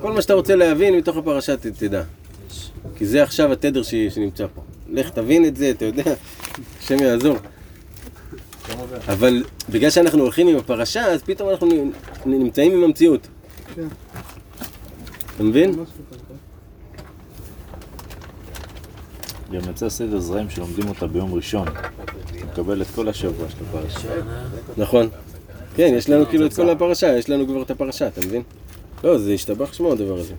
כל 0.00 0.12
מה 0.12 0.22
שאתה 0.22 0.34
רוצה 0.34 0.56
להבין 0.56 0.96
מתוך 0.96 1.16
הפרשה 1.16 1.56
תדע. 1.56 2.02
כי 2.96 3.06
זה 3.06 3.22
עכשיו 3.22 3.52
התדר 3.52 3.82
ש- 3.82 3.94
שנמצא 3.94 4.46
פה. 4.54 4.60
לך 4.92 5.10
תבין 5.10 5.44
את 5.44 5.56
זה, 5.56 5.70
אתה 5.70 5.84
יודע, 5.84 6.02
השם 6.80 6.96
יעזור. 7.02 7.36
אבל 9.08 9.44
בגלל 9.70 9.90
שאנחנו 9.90 10.22
הולכים 10.22 10.48
עם 10.48 10.56
הפרשה, 10.56 11.06
אז 11.06 11.22
פתאום 11.22 11.50
אנחנו 11.50 11.68
נמצאים 12.26 12.72
עם 12.72 12.84
המציאות. 12.84 13.26
כן. 13.74 13.86
אתה 15.36 15.42
מבין? 15.44 15.74
גם 19.56 19.70
יצא 19.70 19.88
סדר 19.88 20.20
זרעים 20.20 20.50
שלומדים 20.50 20.88
אותה 20.88 21.06
ביום 21.06 21.34
ראשון. 21.34 21.68
אתה 21.68 22.46
מקבל 22.52 22.82
את 22.82 22.86
כל 22.94 23.08
השבוע 23.08 23.46
של 23.48 23.56
הפרשה. 23.68 24.08
נכון. 24.76 25.08
כן, 25.76 25.92
יש 25.96 26.10
לנו 26.10 26.26
כאילו 26.26 26.46
את 26.46 26.54
כל 26.54 26.70
הפרשה, 26.70 27.18
יש 27.18 27.30
לנו 27.30 27.46
כבר 27.46 27.62
את 27.62 27.70
הפרשה, 27.70 28.06
אתה 28.06 28.20
מבין? 28.20 28.42
לא, 29.04 29.18
זה 29.18 29.32
השתבח 29.32 29.72
שמו 29.72 29.92
הדבר 29.92 30.18
הזה. 30.18 30.34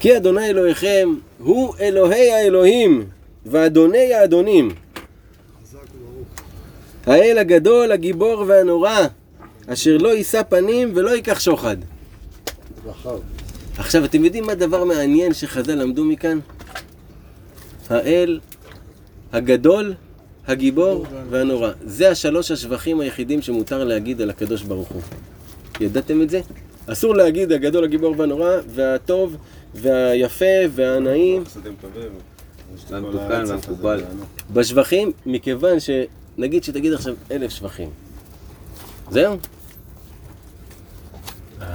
כי 0.00 0.16
אדוני 0.16 0.46
אלוהיכם 0.46 1.14
הוא 1.38 1.74
אלוהי 1.80 2.32
האלוהים 2.32 3.04
ואדוני 3.46 4.14
האדונים. 4.14 4.70
האל 7.06 7.38
הגדול, 7.38 7.92
הגיבור 7.92 8.44
והנורא, 8.46 8.98
אשר 9.66 9.96
לא 9.96 10.08
יישא 10.08 10.42
פנים 10.42 10.92
ולא 10.94 11.10
ייקח 11.10 11.40
שוחד. 11.40 11.76
עכשיו, 13.78 14.04
אתם 14.04 14.24
יודעים 14.24 14.44
מה 14.44 14.52
הדבר 14.52 14.84
מעניין 14.84 15.34
שחז"ל 15.34 15.74
למדו 15.74 16.04
מכאן? 16.04 16.38
האל 17.90 18.40
הגדול, 19.32 19.94
הגיבור 20.46 21.06
והנורא. 21.30 21.70
זה 21.84 22.10
השלוש 22.10 22.50
השבחים 22.50 23.00
היחידים 23.00 23.42
שמותר 23.42 23.84
להגיד 23.84 24.20
על 24.20 24.30
הקדוש 24.30 24.62
ברוך 24.62 24.88
הוא. 24.88 25.02
ידעתם 25.80 26.22
את 26.22 26.30
זה? 26.30 26.40
אסור 26.86 27.14
להגיד 27.14 27.52
הגדול, 27.52 27.84
הגיבור 27.84 28.14
והנורא, 28.18 28.50
והטוב, 28.74 29.36
והיפה, 29.74 30.44
והנעים. 30.70 31.44
בשבחים, 34.52 35.12
מכיוון 35.26 35.76
שנגיד 35.80 36.64
שתגיד 36.64 36.92
עכשיו 36.92 37.14
אלף 37.30 37.50
שבחים. 37.50 37.90
זהו? 39.10 39.36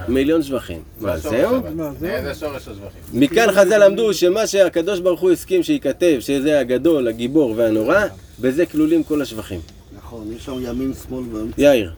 מיליון 0.07 0.44
שבחים. 0.44 0.82
מה, 0.99 1.18
זהו? 1.18 1.62
זה 1.99 2.36
שורש 2.40 2.68
השבחים. 2.68 3.02
מכאן 3.14 3.52
חז"ל 3.52 3.86
למדו 3.86 4.14
שמה 4.14 4.48
שהקדוש 4.48 4.99
ברוך 4.99 5.22
הוא 5.22 5.32
הסכים 5.32 5.64
שייכתב, 5.64 6.18
שזה 6.20 6.60
הגדול, 6.60 7.07
הגיבור 7.07 7.53
והנורא, 7.57 7.99
בזה 8.40 8.66
כלולים 8.66 9.03
כל 9.03 9.22
השבחים. 9.22 9.60
נכון, 9.98 10.32
יש 10.36 10.45
שם 10.45 10.56
ימין, 10.62 10.94
שמאל 11.07 11.24
ואמצע. 11.32 11.62
יאיר. 11.62 11.94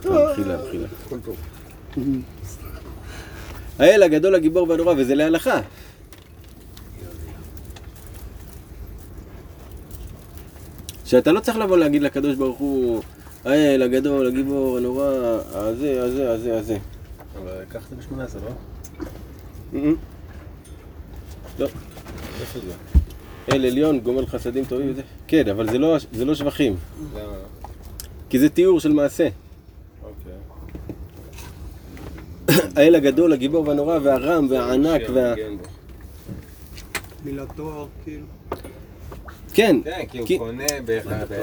מחילה, 0.00 0.56
מחילה. 0.66 0.86
הכל 1.06 1.16
טוב. 1.24 1.36
האל 3.78 4.02
הגדול, 4.02 4.34
הגיבור 4.34 4.68
והנורא, 4.68 4.94
וזה 4.96 5.14
להלכה. 5.14 5.60
שאתה 11.04 11.32
לא 11.32 11.40
צריך 11.40 11.58
לבוא 11.58 11.76
להגיד 11.76 12.02
לקדוש 12.02 12.36
ברוך 12.36 12.58
הוא, 12.58 13.02
האל 13.44 13.82
הגדול, 13.82 14.26
הגיבור, 14.26 14.76
הנורא, 14.78 15.06
הזה, 15.52 16.02
הזה, 16.02 16.32
הזה, 16.32 16.58
הזה. 16.58 16.78
אבל 17.42 17.64
קח 17.68 17.84
את 17.84 17.90
זה 17.90 17.96
בשמונה 17.96 18.24
עשרה, 18.24 18.40
לא? 19.72 19.80
לא. 21.58 21.66
איפה 22.40 22.58
זה? 22.58 22.72
אל 23.52 23.66
עליון, 23.66 24.00
גומל 24.00 24.26
חסדים 24.26 24.64
טובים 24.64 24.90
וזה. 24.90 25.02
כן, 25.26 25.48
אבל 25.48 25.70
זה 25.70 25.78
לא, 25.78 25.96
זה 26.12 26.24
לא 26.24 26.34
שבחים. 26.34 26.76
למה? 27.14 27.32
כי 28.28 28.38
זה 28.38 28.48
תיאור 28.48 28.80
של 28.80 28.92
מעשה. 28.92 29.28
אוקיי. 30.02 30.32
האל 32.76 32.94
הגדול, 32.94 33.32
הגיבור 33.32 33.68
והנורא, 33.68 33.98
והרם, 34.02 34.46
והענק, 34.50 35.02
וה... 35.14 35.34
מילת 37.24 37.48
תואר, 37.56 37.86
כאילו. 38.04 38.26
כן, 39.60 39.76
כן, 39.84 40.06
כי 40.10 40.18
הוא 40.18 40.46
קונה. 40.46 40.64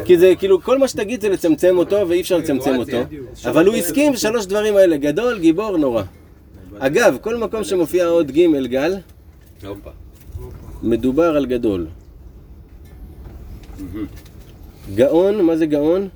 כי 0.06 0.18
זה 0.18 0.34
כאילו, 0.40 0.62
כל 0.62 0.78
מה 0.78 0.88
שתגיד 0.88 1.22
זה 1.22 1.30
לצמצם 1.30 1.78
אותו, 1.78 2.10
ואי 2.10 2.22
אפשר 2.22 2.38
לצמצם 2.38 2.76
אותו. 2.76 2.98
אבל 3.46 3.68
הוא 3.68 3.76
הסכים 3.76 4.16
שלוש 4.16 4.46
דברים 4.46 4.76
האלה, 4.76 4.98
גדול, 4.98 5.40
גיבור, 5.40 5.78
נורא. 5.78 6.04
אגב, 6.80 7.18
כל 7.22 7.38
מקום 7.38 7.64
שמופיע 7.64 8.08
עוד 8.08 8.32
ג' 8.32 8.66
גל. 8.66 8.96
מדובר 10.84 11.38
על 11.38 11.46
גדול. 11.46 11.88
גאון, 14.96 15.42
מה 15.42 15.58
זה 15.58 15.66
גאון? 15.66 16.08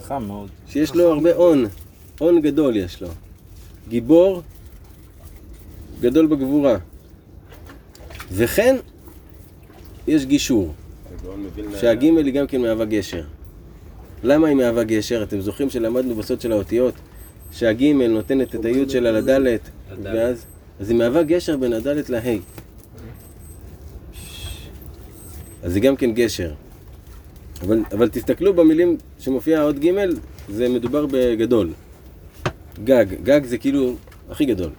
חכם 0.00 0.24
מאוד. 0.24 0.48
שיש 0.68 0.94
לו 0.94 1.12
הרבה 1.12 1.34
הון. 1.34 1.66
הון 2.18 2.40
גדול 2.40 2.76
יש 2.76 3.02
לו. 3.02 3.08
גיבור, 3.88 4.42
גדול 6.00 6.26
בגבורה. 6.26 6.76
וכן, 8.32 8.76
יש 10.06 10.26
גישור. 10.26 10.74
שהגימל 11.80 12.26
היא 12.26 12.34
גם 12.34 12.46
כן 12.46 12.60
מהווה 12.60 12.84
גשר. 12.84 13.22
למה 14.22 14.48
היא 14.48 14.56
מהווה 14.56 14.84
גשר? 14.84 15.22
אתם 15.22 15.40
זוכרים 15.40 15.70
שלמדנו 15.70 16.14
בסוד 16.14 16.40
של 16.40 16.52
האותיות 16.52 16.94
שהגימל 17.52 18.06
נותנת 18.06 18.54
את 18.54 18.64
היוד 18.64 18.90
שלה 18.90 19.12
לדלת, 19.12 19.60
ואז 20.02 20.46
אז 20.80 20.90
היא 20.90 20.98
מהווה 20.98 21.22
גשר 21.22 21.56
בין 21.56 21.72
הדלת 21.72 22.10
לה'. 22.10 22.20
אז 25.62 25.72
זה 25.72 25.80
גם 25.80 25.96
כן 25.96 26.12
גשר. 26.12 26.52
אבל, 27.62 27.82
אבל 27.92 28.08
תסתכלו 28.08 28.54
במילים 28.54 28.96
שמופיע 29.18 29.62
עוד 29.62 29.84
ג' 29.84 29.90
זה 30.48 30.68
מדובר 30.68 31.06
בגדול. 31.10 31.72
גג, 32.84 33.06
גג 33.22 33.44
זה 33.44 33.58
כאילו 33.58 33.96
הכי 34.30 34.44
גדול. 34.44 34.70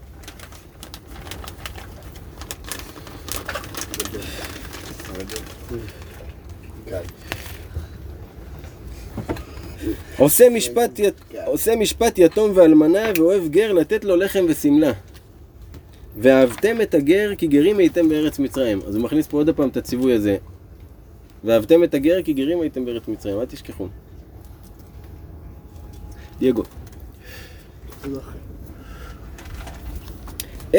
עושה 10.20 11.76
משפט, 11.76 12.18
יתום 12.18 12.52
ואלמנה 12.56 13.12
ואוהב 13.18 13.48
גר 13.48 13.74
לתת 13.74 14.04
לו 14.04 14.16
לחם 14.16 14.46
ושמלה. 14.48 14.92
ואהבתם 16.18 16.82
את 16.82 16.94
הגר 16.94 17.36
כי 17.38 17.48
גרים 17.48 17.78
הייתם 17.78 18.10
בארץ 18.10 18.40
מצרים. 18.40 18.80
אז 18.88 18.96
הוא 18.96 19.04
מכניס 19.04 19.28
פה 19.28 19.38
עוד 19.38 19.50
פעם 19.50 19.70
את 19.70 19.78
הציווי 19.78 20.14
הזה. 20.14 20.38
ואהבתם 21.44 21.84
את 21.84 21.94
הגר 21.94 22.22
כי 22.24 22.34
גרים 22.34 22.62
הייתם 22.62 22.86
בארץ 22.86 23.08
מצרים, 23.08 23.40
אל 23.40 23.46
תשכחו. 23.46 23.88
דייגו. 26.40 26.64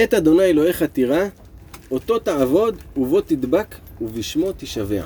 את 0.03 0.15
אדוני 0.15 0.45
אלוהיך 0.45 0.83
תירא, 0.83 1.25
אותו 1.91 2.19
תעבוד, 2.19 2.77
ובו 2.97 3.21
תדבק, 3.21 3.75
ובשמו 4.01 4.53
תשבע. 4.57 5.05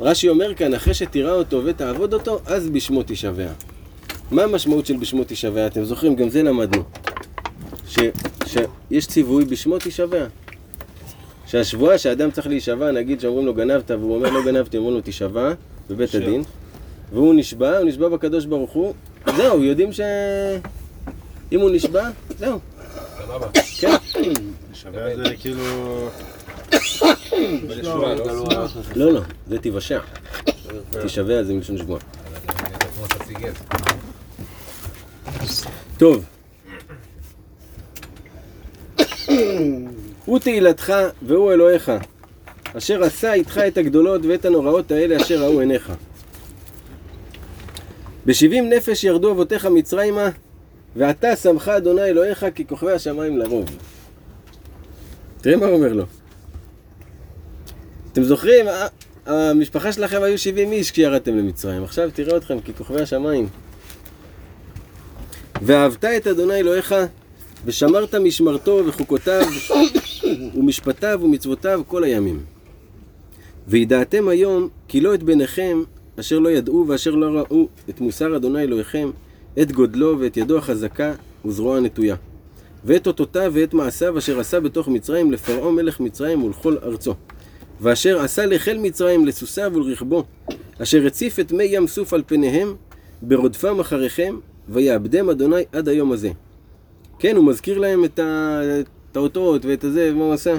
רש"י 0.00 0.28
אומר 0.28 0.54
כאן, 0.54 0.74
אחרי 0.74 0.94
שתירא 0.94 1.32
אותו 1.32 1.62
ותעבוד 1.64 2.14
אותו, 2.14 2.40
אז 2.46 2.68
בשמו 2.70 3.02
תשבע. 3.06 3.48
מה 4.30 4.42
המשמעות 4.42 4.86
של 4.86 4.96
בשמו 4.96 5.22
תשבע? 5.26 5.66
אתם 5.66 5.84
זוכרים, 5.84 6.16
גם 6.16 6.28
זה 6.28 6.42
למדנו. 6.42 6.82
ש, 7.86 7.98
שיש 8.46 9.06
ציווי 9.06 9.44
בשמו 9.44 9.76
תשבע. 9.78 10.26
שהשבועה 11.46 11.98
שאדם 11.98 12.30
צריך 12.30 12.46
להישבע, 12.46 12.90
נגיד 12.90 13.20
שאומרים 13.20 13.46
לו 13.46 13.54
גנבת, 13.54 13.90
והוא 13.90 14.14
אומר 14.14 14.30
לא 14.30 14.44
גנבתי, 14.44 14.76
אומרים 14.76 14.94
לו 14.94 15.00
תשבע 15.04 15.52
בבית 15.90 16.14
הדין, 16.14 16.42
והוא 17.12 17.34
נשבע, 17.34 17.78
הוא 17.78 17.88
נשבע 17.88 18.08
בקדוש 18.08 18.46
ברוך 18.46 18.72
הוא, 18.72 18.94
זהו, 19.36 19.64
יודעים 19.64 19.92
ש... 19.92 20.00
אם 21.52 21.60
הוא 21.60 21.70
נשבע, 21.70 22.08
זהו. 22.38 22.58
סבבה. 23.18 23.46
כן. 23.78 23.96
שווה 24.74 25.16
זה 25.16 25.34
כאילו... 25.38 25.64
לא? 28.94 29.12
לא, 29.12 29.20
זה 29.48 29.58
תיוושע. 29.58 29.98
תשבע 31.02 31.42
זה 31.42 31.54
מלשון 31.54 31.76
גט. 31.76 32.04
טוב. 35.98 36.24
הוא 40.24 40.38
תהילתך 40.38 40.92
והוא 41.22 41.52
אלוהיך, 41.52 41.92
אשר 42.76 43.02
עשה 43.02 43.32
איתך 43.32 43.58
את 43.58 43.78
הגדולות 43.78 44.20
ואת 44.24 44.44
הנוראות 44.44 44.90
האלה 44.92 45.16
אשר 45.16 45.42
ראו 45.42 45.60
עיניך. 45.60 45.92
בשבעים 48.26 48.70
נפש 48.70 49.04
ירדו 49.04 49.30
אבותיך 49.30 49.66
מצרימה, 49.66 50.30
ועתה 50.96 51.36
שמך 51.36 51.68
אדוני 51.68 52.02
אלוהיך 52.02 52.46
ככוכבי 52.56 52.92
השמיים 52.92 53.38
לרוב. 53.38 53.66
תראה 55.40 55.56
מה 55.56 55.66
הוא 55.66 55.74
אומר 55.74 55.92
לו. 55.92 56.04
אתם 58.12 58.22
זוכרים, 58.22 58.66
ה- 58.68 58.86
המשפחה 59.26 59.92
שלכם 59.92 60.22
היו 60.22 60.38
70 60.38 60.72
איש 60.72 60.90
כשירדתם 60.90 61.38
למצרים, 61.38 61.84
עכשיו 61.84 62.10
תראה 62.14 62.36
אתכם 62.36 62.60
ככוכבי 62.60 63.02
השמיים. 63.02 63.48
ואהבת 65.62 66.04
את 66.04 66.26
אדוני 66.26 66.54
אלוהיך, 66.54 66.94
ושמרת 67.64 68.14
משמרתו 68.14 68.82
וחוקותיו, 68.86 69.46
ומשפטיו 70.54 71.20
ומצוותיו 71.22 71.80
כל 71.86 72.04
הימים. 72.04 72.40
וידעתם 73.68 74.28
היום, 74.28 74.68
כי 74.88 75.00
לא 75.00 75.14
את 75.14 75.22
בניכם, 75.22 75.82
אשר 76.20 76.38
לא 76.38 76.48
ידעו 76.48 76.84
ואשר 76.88 77.10
לא 77.10 77.26
ראו 77.26 77.68
את 77.90 78.00
מוסר 78.00 78.36
אדוני 78.36 78.62
אלוהיכם, 78.62 79.10
את 79.62 79.72
גודלו 79.72 80.16
ואת 80.20 80.36
ידו 80.36 80.58
החזקה 80.58 81.12
וזרוע 81.44 81.76
הנטויה. 81.76 82.16
ואת 82.84 83.06
אותותיו 83.06 83.50
ואת 83.54 83.74
מעשיו 83.74 84.18
אשר 84.18 84.40
עשה 84.40 84.60
בתוך 84.60 84.88
מצרים 84.88 85.32
לפרעה 85.32 85.70
מלך 85.70 86.00
מצרים 86.00 86.42
ולכל 86.42 86.76
ארצו. 86.82 87.14
ואשר 87.80 88.20
עשה 88.20 88.46
לחיל 88.46 88.78
מצרים 88.78 89.26
לסוסיו 89.26 89.72
ולרכבו, 89.74 90.24
אשר 90.82 91.06
הציף 91.06 91.40
את 91.40 91.52
מי 91.52 91.64
ים 91.64 91.86
סוף 91.86 92.12
על 92.12 92.22
פניהם, 92.26 92.74
ברודפם 93.22 93.80
אחריכם, 93.80 94.36
ויעבדם 94.68 95.30
אדוני 95.30 95.62
עד 95.72 95.88
היום 95.88 96.12
הזה. 96.12 96.30
כן, 97.18 97.36
הוא 97.36 97.44
מזכיר 97.44 97.78
להם 97.78 98.04
את, 98.04 98.20
האותות 99.14 99.64
ואת 99.64 99.84
הזה, 99.84 100.10
ומה 100.12 100.24
הוא 100.24 100.32
עשה. 100.32 100.58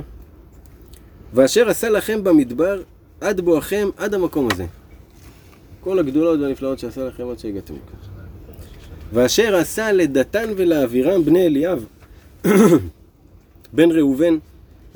ואשר 1.33 1.69
עשה 1.69 1.89
לכם 1.89 2.23
במדבר, 2.23 2.81
עד 3.21 3.41
בואכם, 3.41 3.89
עד 3.97 4.13
המקום 4.13 4.47
הזה. 4.51 4.65
כל 5.79 5.99
הגדולות 5.99 6.39
והנפלאות 6.39 6.79
שעשה 6.79 7.03
לכם 7.03 7.29
עד 7.29 7.39
שהגעתם 7.39 7.73
לכאן. 7.73 8.23
ואשר 9.13 9.55
עשה 9.55 9.91
לדתן 9.91 10.49
ולאבירם 10.57 11.25
בני 11.25 11.45
אליאב, 11.45 11.85
בן 13.73 13.91
ראובן, 13.91 14.37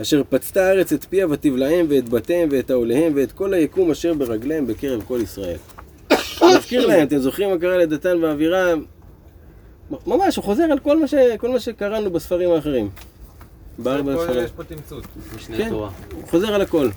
אשר 0.04 0.22
פצתה 0.30 0.66
הארץ 0.68 0.94
את 0.94 1.06
פיה 1.10 1.28
ותבלעם 1.28 1.86
ואת 1.90 2.10
בתיהם 2.10 2.50
ואת 2.52 2.70
העוליהם 2.70 3.14
ואת 3.16 3.32
כל 3.32 3.54
היקום 3.54 3.92
אשר 3.92 4.14
ברגליהם 4.14 4.68
בקרב 4.68 5.04
כל 5.08 5.20
ישראל. 5.24 5.58
מזכיר 6.42 6.88
להם, 6.88 7.08
אתם 7.08 7.18
זוכרים 7.18 7.50
מה 7.50 7.58
קרה 7.58 7.78
לדתן 7.78 8.24
ואבירם? 8.24 8.86
ממש, 10.08 10.36
הוא 10.36 10.44
חוזר 10.44 10.64
על 10.64 10.80
כל 10.80 11.00
מה, 11.00 11.08
ש... 11.08 11.14
כל 11.38 11.50
מה 11.50 11.60
שקראנו 11.60 12.12
בספרים 12.12 12.52
האחרים. 12.52 12.90
בארבע 13.78 14.16
פה 14.16 14.24
ספרים. 14.24 14.44
יש 14.44 14.52
פה 14.52 14.64
תמצות. 14.64 15.04
כן, 15.58 15.72
הוא 15.72 15.88
חוזר 16.30 16.54
על 16.54 16.62
הכל. 16.62 16.90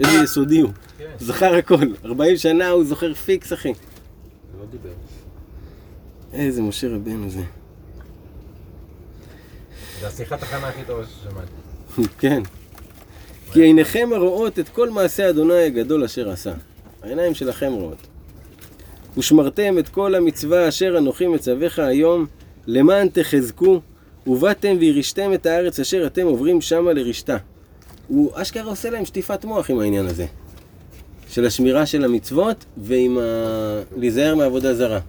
איזה 0.00 0.24
יסודי 0.24 0.60
הוא. 0.60 0.70
זכר 1.18 1.54
הכל. 1.54 1.86
40 2.04 2.36
שנה 2.36 2.68
הוא 2.68 2.84
זוכר 2.84 3.14
פיקס, 3.14 3.52
אחי. 3.52 3.72
לא 4.60 4.66
דיבר. 4.70 4.94
איזה 6.32 6.62
משה 6.62 6.88
רבנו 6.88 7.30
זה. 7.30 7.42
זה 10.00 10.06
השיחת 10.06 10.42
הכנה 10.42 10.68
הכי 10.68 10.80
טובה 10.86 11.02
ששמעתי. 11.06 11.59
כן. 12.20 12.42
כי 13.52 13.62
עיניכם 13.62 14.08
הרואות 14.14 14.58
את 14.58 14.68
כל 14.68 14.90
מעשה 14.90 15.30
אדוני 15.30 15.62
הגדול 15.62 16.04
אשר 16.04 16.30
עשה. 16.30 16.52
העיניים 17.02 17.34
שלכם 17.34 17.72
רואות. 17.72 18.06
ושמרתם 19.16 19.78
את 19.78 19.88
כל 19.88 20.14
המצווה 20.14 20.68
אשר 20.68 20.94
אנוכי 20.98 21.26
מצווך 21.26 21.78
היום, 21.78 22.26
למען 22.66 23.08
תחזקו, 23.08 23.80
ובאתם 24.26 24.76
וירשתם 24.80 25.34
את 25.34 25.46
הארץ 25.46 25.80
אשר 25.80 26.06
אתם 26.06 26.26
עוברים 26.26 26.60
שמה 26.60 26.92
לרשתה. 26.92 27.36
הוא 28.08 28.30
אשכרה 28.34 28.70
עושה 28.70 28.90
להם 28.90 29.04
שטיפת 29.04 29.44
מוח 29.44 29.70
עם 29.70 29.80
העניין 29.80 30.06
הזה. 30.06 30.26
של 31.28 31.46
השמירה 31.46 31.86
של 31.86 32.04
המצוות 32.04 32.64
ועם 32.76 33.18
ה... 33.18 33.22
להיזהר 33.96 34.34
מעבודה 34.34 34.74
זרה. 34.74 35.00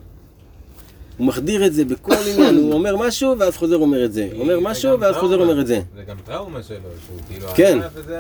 הוא 1.22 1.28
מחדיר 1.28 1.66
את 1.66 1.74
זה 1.74 1.86
בכל 1.86 2.14
עניין, 2.34 2.56
הוא 2.58 2.74
אומר 2.74 2.96
משהו 2.98 3.36
ואז 3.40 3.56
חוזר 3.58 3.76
אומר 3.78 4.06
את 4.06 4.14
זה. 4.14 4.28
אומר 4.40 4.56
זה 4.56 4.62
משהו 4.62 4.92
גם 4.94 5.02
ואז 5.02 5.16
חוזר. 5.16 5.42
אומר 5.42 5.62
את 5.62 5.68
זה. 5.68 5.82
זה 5.96 6.04
גם 6.04 6.16
טראומה 6.26 6.64
שלו, 6.64 6.78
שהוא 7.06 7.18
כאילו 7.30 7.48
כן. 7.56 7.80
וזה 7.94 8.20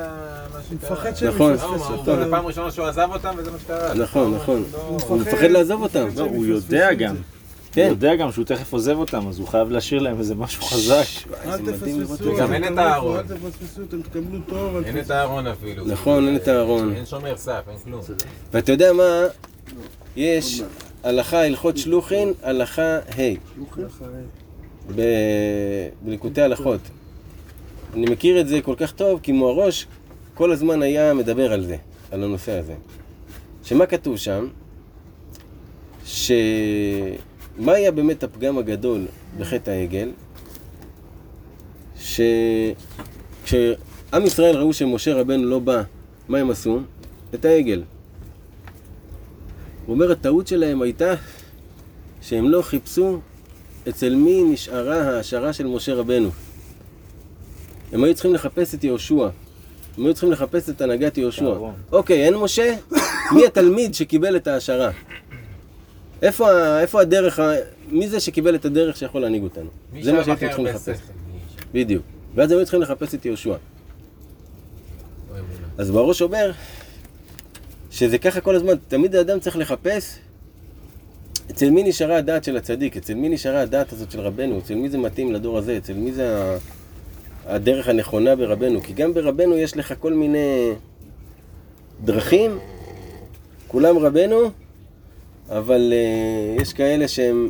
מה 0.53 0.59
שקרה. 0.63 0.75
מפחד 0.95 1.15
שהם 1.15 1.29
נכון. 1.35 1.53
יפספסו 1.53 1.73
אותו. 1.93 2.11
הוא- 2.15 2.23
זה 2.23 2.31
פעם 2.31 2.45
ראשונה 2.45 2.71
שהוא 2.71 2.85
עזב 2.85 3.07
אותם 3.13 3.33
וזה 3.37 3.51
מה 3.51 3.57
שקרה. 3.59 3.93
נכון, 3.93 4.35
נכון. 4.35 4.63
לא- 4.73 4.99
הוא 5.07 5.17
מפחד 5.17 5.45
לעזוב 5.51 5.81
אותם. 5.83 6.07
הוא 6.17 6.45
יודע 6.45 6.93
גם. 6.93 7.15
כן. 7.71 7.81
הוא 7.81 7.89
יודע 7.89 8.15
גם 8.15 8.31
שהוא 8.31 8.45
תכף 8.45 8.73
עוזב 8.73 8.97
אותם, 8.97 9.27
אז 9.27 9.39
הוא 9.39 9.47
חייב 9.47 9.71
להשאיר 9.71 10.01
להם 10.01 10.19
איזה 10.19 10.35
משהו 10.35 10.63
חזק. 10.63 11.03
אל 11.45 11.57
תפספסו, 11.57 12.25
וגם 12.33 12.53
אין 12.53 12.73
את 12.73 12.77
הארון. 12.77 13.17
אל 13.17 13.23
תפספסו, 13.23 13.81
אתם 13.89 14.01
תקבלו 14.01 14.39
טוב, 14.49 14.75
אין 14.85 14.99
את. 14.99 15.09
הארון 15.11 15.47
אפילו. 15.47 15.85
נכון, 15.87 16.27
אין 16.27 16.35
את 16.35 16.47
הארון. 16.47 16.93
אין 16.95 17.05
שומר 17.05 17.37
סף, 17.37 17.61
אין 17.69 17.77
כלום. 17.83 18.01
ואתה 18.53 18.71
יודע 18.71 18.93
מה? 18.93 19.23
יש 20.15 20.61
הלכה 21.03 21.45
הלכות 21.45 21.77
שלוחין, 21.77 22.33
הלכה 22.43 22.97
ה' 22.97 23.35
בליקוטי 26.01 26.41
הלכות. 26.41 26.81
אני 27.93 28.05
מכיר 28.05 28.41
את 28.41 28.47
זה 28.47 28.61
כל 28.61 28.75
כך 28.77 28.91
טוב, 28.91 29.19
כי 29.23 29.31
מוהראש 29.31 29.87
כל 30.33 30.51
הזמן 30.51 30.81
היה 30.81 31.13
מדבר 31.13 31.53
על 31.53 31.65
זה, 31.65 31.77
על 32.11 32.23
הנושא 32.23 32.51
הזה. 32.51 32.75
שמה 33.63 33.85
כתוב 33.85 34.17
שם? 34.17 34.47
ש... 36.05 36.31
מה 37.57 37.71
היה 37.71 37.91
באמת 37.91 38.23
הפגם 38.23 38.57
הגדול 38.57 39.05
בחטא 39.37 39.69
העגל? 39.69 40.11
שכשעם 41.99 42.35
ישראל 44.25 44.55
ראו 44.55 44.73
שמשה 44.73 45.13
רבנו 45.13 45.45
לא 45.45 45.59
בא, 45.59 45.81
מה 46.29 46.37
הם 46.37 46.49
עשו? 46.49 46.79
את 47.33 47.45
העגל. 47.45 47.83
הוא 49.85 49.93
אומר, 49.93 50.11
הטעות 50.11 50.47
שלהם 50.47 50.81
הייתה 50.81 51.13
שהם 52.21 52.49
לא 52.49 52.61
חיפשו 52.61 53.19
אצל 53.89 54.15
מי 54.15 54.43
נשארה 54.43 55.01
ההשערה 55.01 55.53
של 55.53 55.67
משה 55.67 55.93
רבנו. 55.93 56.29
הם 57.91 58.03
היו 58.03 58.13
צריכים 58.13 58.33
לחפש 58.33 58.75
את 58.75 58.83
יהושע. 58.83 59.29
הם 59.97 60.05
היו 60.05 60.13
צריכים 60.13 60.31
לחפש 60.31 60.69
את 60.69 60.81
הנהגת 60.81 61.17
יהושע. 61.17 61.55
אוקיי, 61.91 62.25
אין 62.25 62.35
משה? 62.35 62.75
מי 63.35 63.45
התלמיד 63.45 63.93
שקיבל 63.93 64.35
את 64.35 64.47
ההשערה? 64.47 64.91
איפה, 66.21 66.79
איפה 66.79 67.01
הדרך, 67.01 67.39
מי 67.89 68.09
זה 68.09 68.19
שקיבל 68.19 68.55
את 68.55 68.65
הדרך 68.65 68.97
שיכול 68.97 69.21
להנהיג 69.21 69.43
אותנו? 69.43 69.69
זה 70.01 70.13
מה 70.13 70.19
הכי 70.19 70.35
צריכים 70.35 70.65
לחפש. 70.65 70.97
בדיוק. 71.73 72.03
ואז 72.35 72.51
הם 72.51 72.57
היו 72.57 72.65
צריכים 72.65 72.81
לחפש 72.81 73.15
את 73.15 73.25
יהושע. 73.25 73.55
אז 75.77 75.91
בראש 75.91 76.21
אומר 76.21 76.51
שזה 77.91 78.17
ככה 78.17 78.41
כל 78.41 78.55
הזמן, 78.55 78.73
תמיד 78.87 79.15
האדם 79.15 79.39
צריך 79.39 79.57
לחפש 79.57 80.17
אצל 81.51 81.69
מי 81.69 81.83
נשארה 81.83 82.17
הדעת 82.17 82.43
של 82.43 82.57
הצדיק, 82.57 82.97
אצל 82.97 83.13
מי 83.13 83.29
נשארה 83.29 83.61
הדעת 83.61 83.93
הזאת 83.93 84.11
של 84.11 84.19
רבנו, 84.19 84.59
אצל 84.59 84.75
מי 84.75 84.89
זה 84.89 84.97
מתאים 84.97 85.33
לדור 85.33 85.57
הזה, 85.57 85.77
אצל 85.77 85.93
מי 85.93 86.11
זה 86.11 86.57
הדרך 87.45 87.87
הנכונה 87.87 88.35
ברבנו, 88.35 88.81
כי 88.81 88.93
גם 88.93 89.13
ברבנו 89.13 89.57
יש 89.57 89.77
לך 89.77 89.93
כל 89.99 90.13
מיני 90.13 90.71
דרכים, 92.03 92.59
כולם 93.67 93.97
רבנו, 93.97 94.51
אבל 95.49 95.93
uh, 95.93 96.61
יש 96.61 96.73
כאלה 96.73 97.07
שהם 97.07 97.49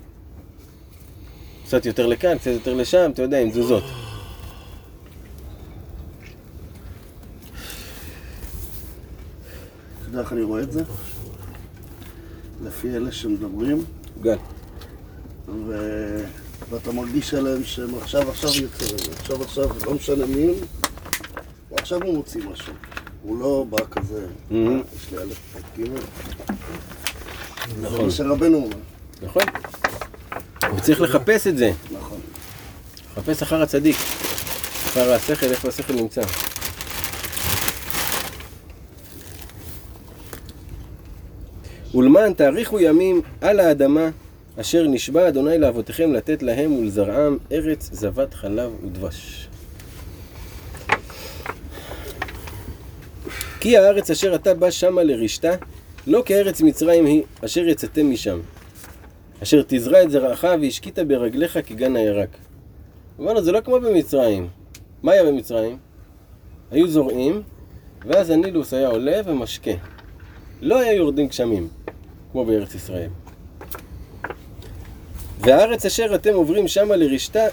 קצת 1.66 1.86
יותר 1.86 2.08
לכאן, 2.08 2.38
קצת 2.38 2.52
יותר 2.52 2.74
לשם, 2.74 3.12
אתה 3.14 3.22
יודע, 3.22 3.40
עם 3.40 3.50
תזוזות. 3.50 3.84
יודע 10.12 10.22
איך 10.22 10.34
אני 10.34 10.42
רואה 10.42 10.62
את 10.62 10.72
זה? 10.72 10.84
לפי 12.64 12.96
אלה 12.96 13.12
שמדברים, 13.12 13.86
גל. 14.22 14.38
ו... 15.68 15.74
ואתה 16.70 16.92
מרגיש 16.92 17.34
עליהם 17.34 17.64
שהם 17.64 17.96
עכשיו 18.02 18.30
עכשיו 18.30 18.50
לזה, 18.50 19.12
עכשיו 19.20 19.44
עכשיו, 19.44 19.70
לא 19.86 19.94
משנה 19.94 20.26
מי 20.26 20.44
הם, 20.44 20.54
ועכשיו 21.72 22.04
הוא 22.04 22.16
מוציא 22.16 22.42
משהו. 22.52 22.74
הוא 23.24 23.40
לא 23.40 23.66
בא 23.70 23.78
כזה, 23.92 24.26
מהמם. 24.50 24.82
יש 24.96 25.12
לי 25.12 25.18
א', 25.18 25.22
ב', 25.56 25.82
ג', 25.82 25.86
זה 27.76 27.82
נכון. 27.82 28.06
מה 28.06 28.12
שרבנו 28.12 28.58
אומר. 28.58 28.78
נכון. 29.22 29.44
הוא 30.70 30.80
צריך 30.80 31.02
לחפש 31.02 31.48
את 31.48 31.58
זה, 31.58 31.72
נכון. 31.92 32.20
לחפש 33.12 33.42
אחר 33.42 33.62
הצדיק, 33.62 33.96
אחר 34.86 35.14
השכל, 35.14 35.46
איפה 35.46 35.68
השכל 35.68 35.94
נמצא. 35.94 36.22
ולמען 41.96 42.34
תאריכו 42.34 42.80
ימים 42.80 43.22
על 43.42 43.60
האדמה 43.60 44.10
אשר 44.60 44.88
נשבע 44.88 45.28
אדוני 45.28 45.58
לאבותיכם 45.58 46.14
לתת 46.14 46.44
להם 46.44 46.74
ולזרעם 46.74 47.38
ארץ 47.52 47.90
זבת 47.94 48.34
חלב 48.34 48.72
ודבש. 48.84 49.48
כי 53.60 53.78
הארץ 53.78 54.12
אשר 54.12 54.36
אתה 54.36 54.54
בא 54.54 54.72
שמה 54.72 55.04
לרשתה, 55.04 55.52
לא 56.08 56.24
כארץ 56.26 56.62
מצרים 56.62 57.06
היא, 57.06 57.24
אשר 57.46 57.68
יצאתם 57.68 58.12
משם. 58.12 58.40
אשר 59.44 59.62
תזרע 59.68 60.04
את 60.04 60.12
זרעך 60.12 60.46
והשקית 60.62 61.00
ברגליך 61.00 61.60
כגן 61.66 61.96
הירק. 61.96 62.30
אמרנו, 63.20 63.42
זה 63.42 63.52
לא 63.52 63.62
כמו 63.62 63.80
במצרים. 63.80 64.48
מה 65.04 65.12
היה 65.12 65.24
במצרים? 65.24 65.78
היו 66.72 66.88
זורעים, 66.88 67.42
ואז 68.06 68.30
הנילוס 68.30 68.74
היה 68.74 68.88
עולה 68.88 69.22
ומשקה. 69.26 69.72
לא 70.62 70.80
היה 70.80 70.94
יורדים 70.94 71.28
גשמים, 71.28 71.68
כמו 72.32 72.46
בארץ 72.46 72.76
ישראל. 72.76 73.10
והארץ 75.40 75.86
אשר 75.86 76.16
אתם 76.16 76.34
עוברים 76.34 76.68
שמה 76.68 76.96
לרשתה, 76.96 77.44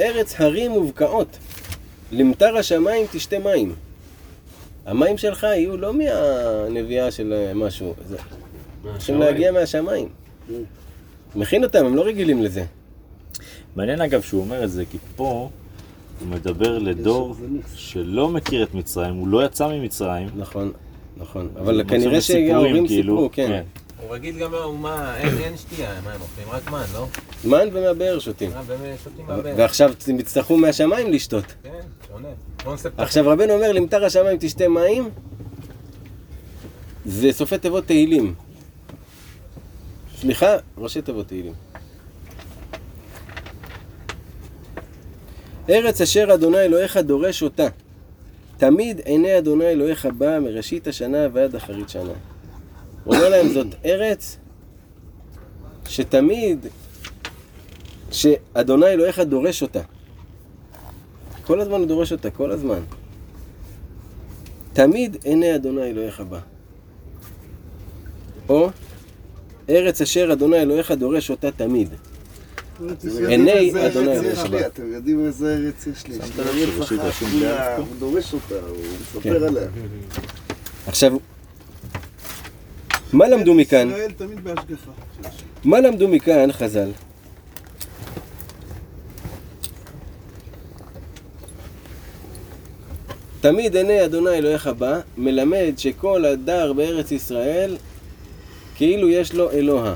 ארץ 0.00 0.40
הרים 0.40 0.72
ובקעות. 0.72 1.38
למטר 2.12 2.56
השמיים 2.56 3.06
תשתה 3.12 3.38
מים. 3.38 3.74
המים 4.86 5.18
שלך 5.18 5.42
יהיו 5.42 5.76
לא 5.76 5.92
מהנביאה 5.94 7.10
של 7.10 7.32
אה, 7.32 7.54
משהו, 7.54 7.94
זה 8.08 8.16
צריכים 8.98 9.20
להגיע 9.20 9.52
מהשמיים. 9.52 10.08
מכין 11.36 11.64
אותם, 11.64 11.86
הם 11.86 11.96
לא 11.96 12.02
רגילים 12.02 12.42
לזה. 12.42 12.64
מעניין 13.76 14.00
אגב 14.00 14.22
שהוא 14.22 14.40
אומר 14.40 14.64
את 14.64 14.70
זה, 14.70 14.84
כי 14.90 14.98
פה 15.16 15.50
הוא 16.20 16.28
מדבר 16.28 16.78
לדור 16.78 17.34
שלא 17.74 18.28
מכיר 18.28 18.62
את 18.62 18.74
מצרים, 18.74 19.14
הוא 19.14 19.28
לא 19.28 19.44
יצא 19.44 19.68
ממצרים. 19.68 20.28
נכון, 20.36 20.72
נכון. 21.16 21.48
אבל 21.56 21.84
כנראה 21.88 22.20
שההורים 22.20 22.86
כאילו, 22.86 23.14
סיפרו, 23.14 23.30
כן. 23.32 23.62
הוא 24.00 24.14
רגיל 24.14 24.38
גם 24.38 24.52
לאומה, 24.52 25.16
אין 25.16 25.56
שתייה, 25.56 26.00
מה 26.04 26.12
הם 26.12 26.20
אוכלים? 26.20 26.48
רק 26.50 26.70
מן, 26.70 26.84
לא? 26.92 27.06
מן 27.44 27.68
ומהבאר 27.72 28.18
שותים. 28.18 28.50
ועכשיו 29.56 29.92
הם 30.08 30.20
יצטרכו 30.20 30.56
מהשמיים 30.56 31.12
לשתות. 31.12 31.44
כן, 31.62 31.70
שונה. 32.08 32.28
עכשיו 32.96 33.28
רבנו 33.28 33.52
אומר, 33.52 33.72
למטר 33.72 34.04
השמיים 34.04 34.36
תשתה 34.40 34.68
מים, 34.68 35.10
זה 37.06 37.32
סופי 37.32 37.58
תיבות 37.58 37.86
תהילים. 37.86 38.34
סליחה, 40.20 40.56
ראשי 40.78 41.02
תיבות 41.02 41.28
תהילים. 41.28 41.54
ארץ 45.70 46.00
אשר 46.00 46.34
אדוני 46.34 46.58
אלוהיך 46.58 46.96
דורש 46.96 47.42
אותה. 47.42 47.66
תמיד 48.56 49.00
עיני 49.04 49.38
אדוני 49.38 49.66
אלוהיך 49.66 50.06
בא 50.06 50.38
מראשית 50.38 50.86
השנה 50.86 51.26
ועד 51.32 51.54
אחרית 51.54 51.88
שנה. 51.88 52.12
הוא 53.08 53.16
אומר 53.16 53.28
להם, 53.28 53.48
זאת 53.48 53.66
ארץ 53.84 54.36
שתמיד, 55.88 56.66
שאדוני 58.10 58.86
אלוהיך 58.86 59.18
דורש 59.20 59.62
אותה. 59.62 59.80
כל 61.42 61.60
הזמן 61.60 61.74
הוא 61.74 61.86
דורש 61.86 62.12
אותה, 62.12 62.30
כל 62.30 62.50
הזמן. 62.50 62.80
תמיד 64.72 65.16
עיני 65.24 65.54
אדוני 65.54 65.82
אלוהיך 65.82 66.20
בא. 66.20 66.38
או 68.48 68.70
ארץ 69.68 70.00
אשר 70.00 70.32
אדוני 70.32 70.62
אלוהיך 70.62 70.90
דורש 70.90 71.30
אותה 71.30 71.50
תמיד. 71.50 71.88
עיני 73.28 73.86
אדוני 73.86 74.12
אלוהיך 74.18 74.46
בא. 74.46 74.66
אתם 74.66 74.92
יודעים 74.92 75.26
איזה 75.26 75.54
ארץ 75.54 75.86
יש 75.86 76.06
לי. 76.06 76.14
יש 76.14 76.92
ארץ 76.92 76.92
אחת? 76.92 77.78
הוא 77.78 77.86
דורש 77.98 78.34
אותה, 78.34 78.54
הוא 78.68 78.76
מספר 79.00 79.20
כן. 79.20 79.32
עליה. 79.44 79.68
עכשיו, 80.86 81.12
מה 83.12 83.28
למדו 83.28 83.54
מכאן? 83.54 83.88
ישראל 83.90 84.10
תמיד 84.10 84.44
בהשגחה. 84.44 84.90
מה 85.64 85.80
למדו 85.80 86.08
מכאן 86.08 86.52
חז"ל? 86.52 86.90
תמיד 93.40 93.76
עיני 93.76 94.04
אדוני 94.04 94.30
אלוהיך 94.30 94.66
בא, 94.66 95.00
מלמד 95.18 95.72
שכל 95.76 96.24
הדר 96.24 96.72
בארץ 96.72 97.12
ישראל 97.12 97.76
כאילו 98.76 99.08
יש 99.08 99.34
לו 99.34 99.50
אלוה. 99.50 99.94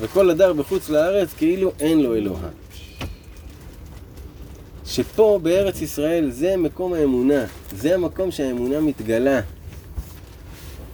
וכל 0.00 0.30
הדר 0.30 0.52
בחוץ 0.52 0.88
לארץ 0.88 1.32
כאילו 1.32 1.72
אין 1.80 2.00
לו 2.00 2.14
אלוה. 2.14 2.48
שפה 4.86 5.40
בארץ 5.42 5.82
ישראל 5.82 6.30
זה 6.30 6.56
מקום 6.56 6.94
האמונה, 6.94 7.44
זה 7.76 7.94
המקום 7.94 8.30
שהאמונה 8.30 8.80
מתגלה. 8.80 9.40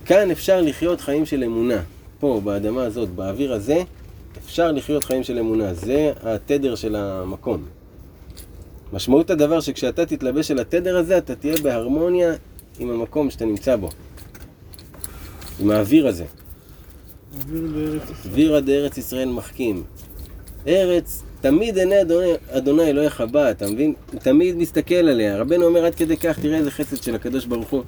כאן 0.05 0.31
אפשר 0.31 0.61
לחיות 0.61 1.01
חיים 1.01 1.27
של 1.27 1.45
אמונה. 1.45 1.83
פה, 2.21 2.41
באדמה 2.45 2.83
הזאת, 2.83 3.09
באוויר 3.09 3.53
הזה, 3.53 3.83
אפשר 4.45 4.73
לחיות 4.73 5.05
חיים 5.05 5.23
של 5.23 5.39
אמונה. 5.39 5.75
זה 5.75 6.13
התדר 6.23 6.75
של 6.75 6.97
המקום. 6.97 7.65
משמעות 8.93 9.31
הדבר 9.31 9.61
שכשאתה 9.61 10.07
תתלבש 10.07 10.51
על 10.51 10.59
התדר 10.59 10.97
הזה, 10.97 11.19
אתה 11.19 11.35
תהיה 11.35 11.57
בהרמוניה 11.63 12.35
עם 12.79 12.91
המקום 12.91 13.31
שאתה 13.31 13.45
נמצא 13.45 13.77
בו. 13.77 13.89
עם 15.61 15.71
האוויר 15.71 16.07
הזה. 16.07 16.25
אוויר. 17.35 18.01
אווירא 18.25 18.61
דארץ 18.61 18.99
ישראל 18.99 19.29
מחכים. 19.29 19.83
ארץ, 20.67 21.23
תמיד 21.41 21.79
עיני 21.79 22.01
אדוני, 22.01 22.33
אדוני 22.51 22.83
אלוהיך 22.83 23.21
בא, 23.21 23.51
אתה 23.51 23.67
מבין? 23.67 23.95
הוא 24.13 24.21
תמיד 24.21 24.57
מסתכל 24.57 24.95
עליה. 24.95 25.39
רבנו 25.39 25.65
אומר 25.65 25.85
עד 25.85 25.95
כדי 25.95 26.17
כך, 26.17 26.39
תראה 26.39 26.59
איזה 26.59 26.71
חסד 26.71 27.03
של 27.03 27.15
הקדוש 27.15 27.47
ברוך 27.47 27.71
הוא. 27.71 27.83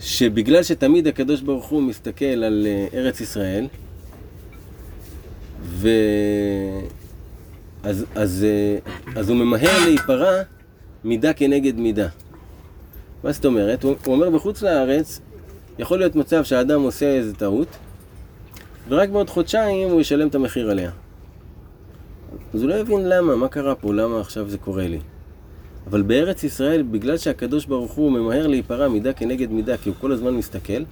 שבגלל 0.00 0.62
שתמיד 0.62 1.06
הקדוש 1.06 1.40
ברוך 1.40 1.66
הוא 1.66 1.82
מסתכל 1.82 2.24
על 2.24 2.66
אה, 2.66 2.86
ארץ 2.94 3.20
ישראל, 3.20 3.66
ו... 5.62 5.88
אז, 7.82 8.04
אז, 8.14 8.46
אה, 8.48 8.78
אז 9.20 9.28
הוא 9.28 9.36
ממהר 9.36 9.84
להיפרע 9.84 10.42
מידה 11.04 11.32
כנגד 11.32 11.76
מידה. 11.76 12.08
מה 13.24 13.32
זאת 13.32 13.44
אומרת? 13.44 13.82
הוא, 13.82 13.94
הוא 14.04 14.14
אומר 14.14 14.30
בחוץ 14.30 14.62
לארץ, 14.62 15.20
יכול 15.78 15.98
להיות 15.98 16.16
מצב 16.16 16.44
שהאדם 16.44 16.80
עושה 16.80 17.06
איזה 17.06 17.34
טעות, 17.34 17.68
ורק 18.88 19.08
בעוד 19.08 19.30
חודשיים 19.30 19.90
הוא 19.90 20.00
ישלם 20.00 20.28
את 20.28 20.34
המחיר 20.34 20.70
עליה. 20.70 20.90
אז 22.54 22.62
הוא 22.62 22.70
לא 22.70 22.74
יבין 22.74 23.08
למה, 23.08 23.36
מה 23.36 23.48
קרה 23.48 23.74
פה, 23.74 23.94
למה 23.94 24.20
עכשיו 24.20 24.50
זה 24.50 24.58
קורה 24.58 24.88
לי. 24.88 25.00
אבל 25.86 26.02
בארץ 26.02 26.44
ישראל, 26.44 26.82
בגלל 26.82 27.16
שהקדוש 27.18 27.64
ברוך 27.66 27.92
הוא 27.92 28.12
ממהר 28.12 28.46
להיפרע 28.46 28.88
מידה 28.88 29.12
כנגד 29.12 29.50
מידה, 29.50 29.76
כי 29.76 29.88
הוא 29.88 29.96
כל 30.00 30.12
הזמן 30.12 30.34
מסתכל, 30.34 30.82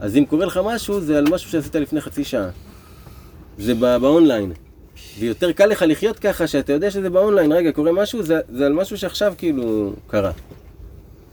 אז 0.00 0.16
אם 0.16 0.24
קורה 0.24 0.46
לך 0.46 0.60
משהו, 0.64 1.00
זה 1.00 1.18
על 1.18 1.24
משהו 1.30 1.50
שעשית 1.50 1.74
לפני 1.76 2.00
חצי 2.00 2.24
שעה. 2.24 2.48
זה 3.58 3.74
בא- 3.74 3.98
באונליין. 3.98 4.52
ויותר 5.18 5.52
קל 5.52 5.66
לך 5.66 5.84
לחיות 5.88 6.18
ככה, 6.18 6.46
שאתה 6.46 6.72
יודע 6.72 6.90
שזה 6.90 7.10
באונליין, 7.10 7.52
רגע, 7.52 7.72
קורה 7.72 7.92
משהו, 7.92 8.22
זה, 8.22 8.40
זה 8.52 8.66
על 8.66 8.72
משהו 8.72 8.98
שעכשיו 8.98 9.34
כאילו 9.38 9.92
קרה. 10.06 10.30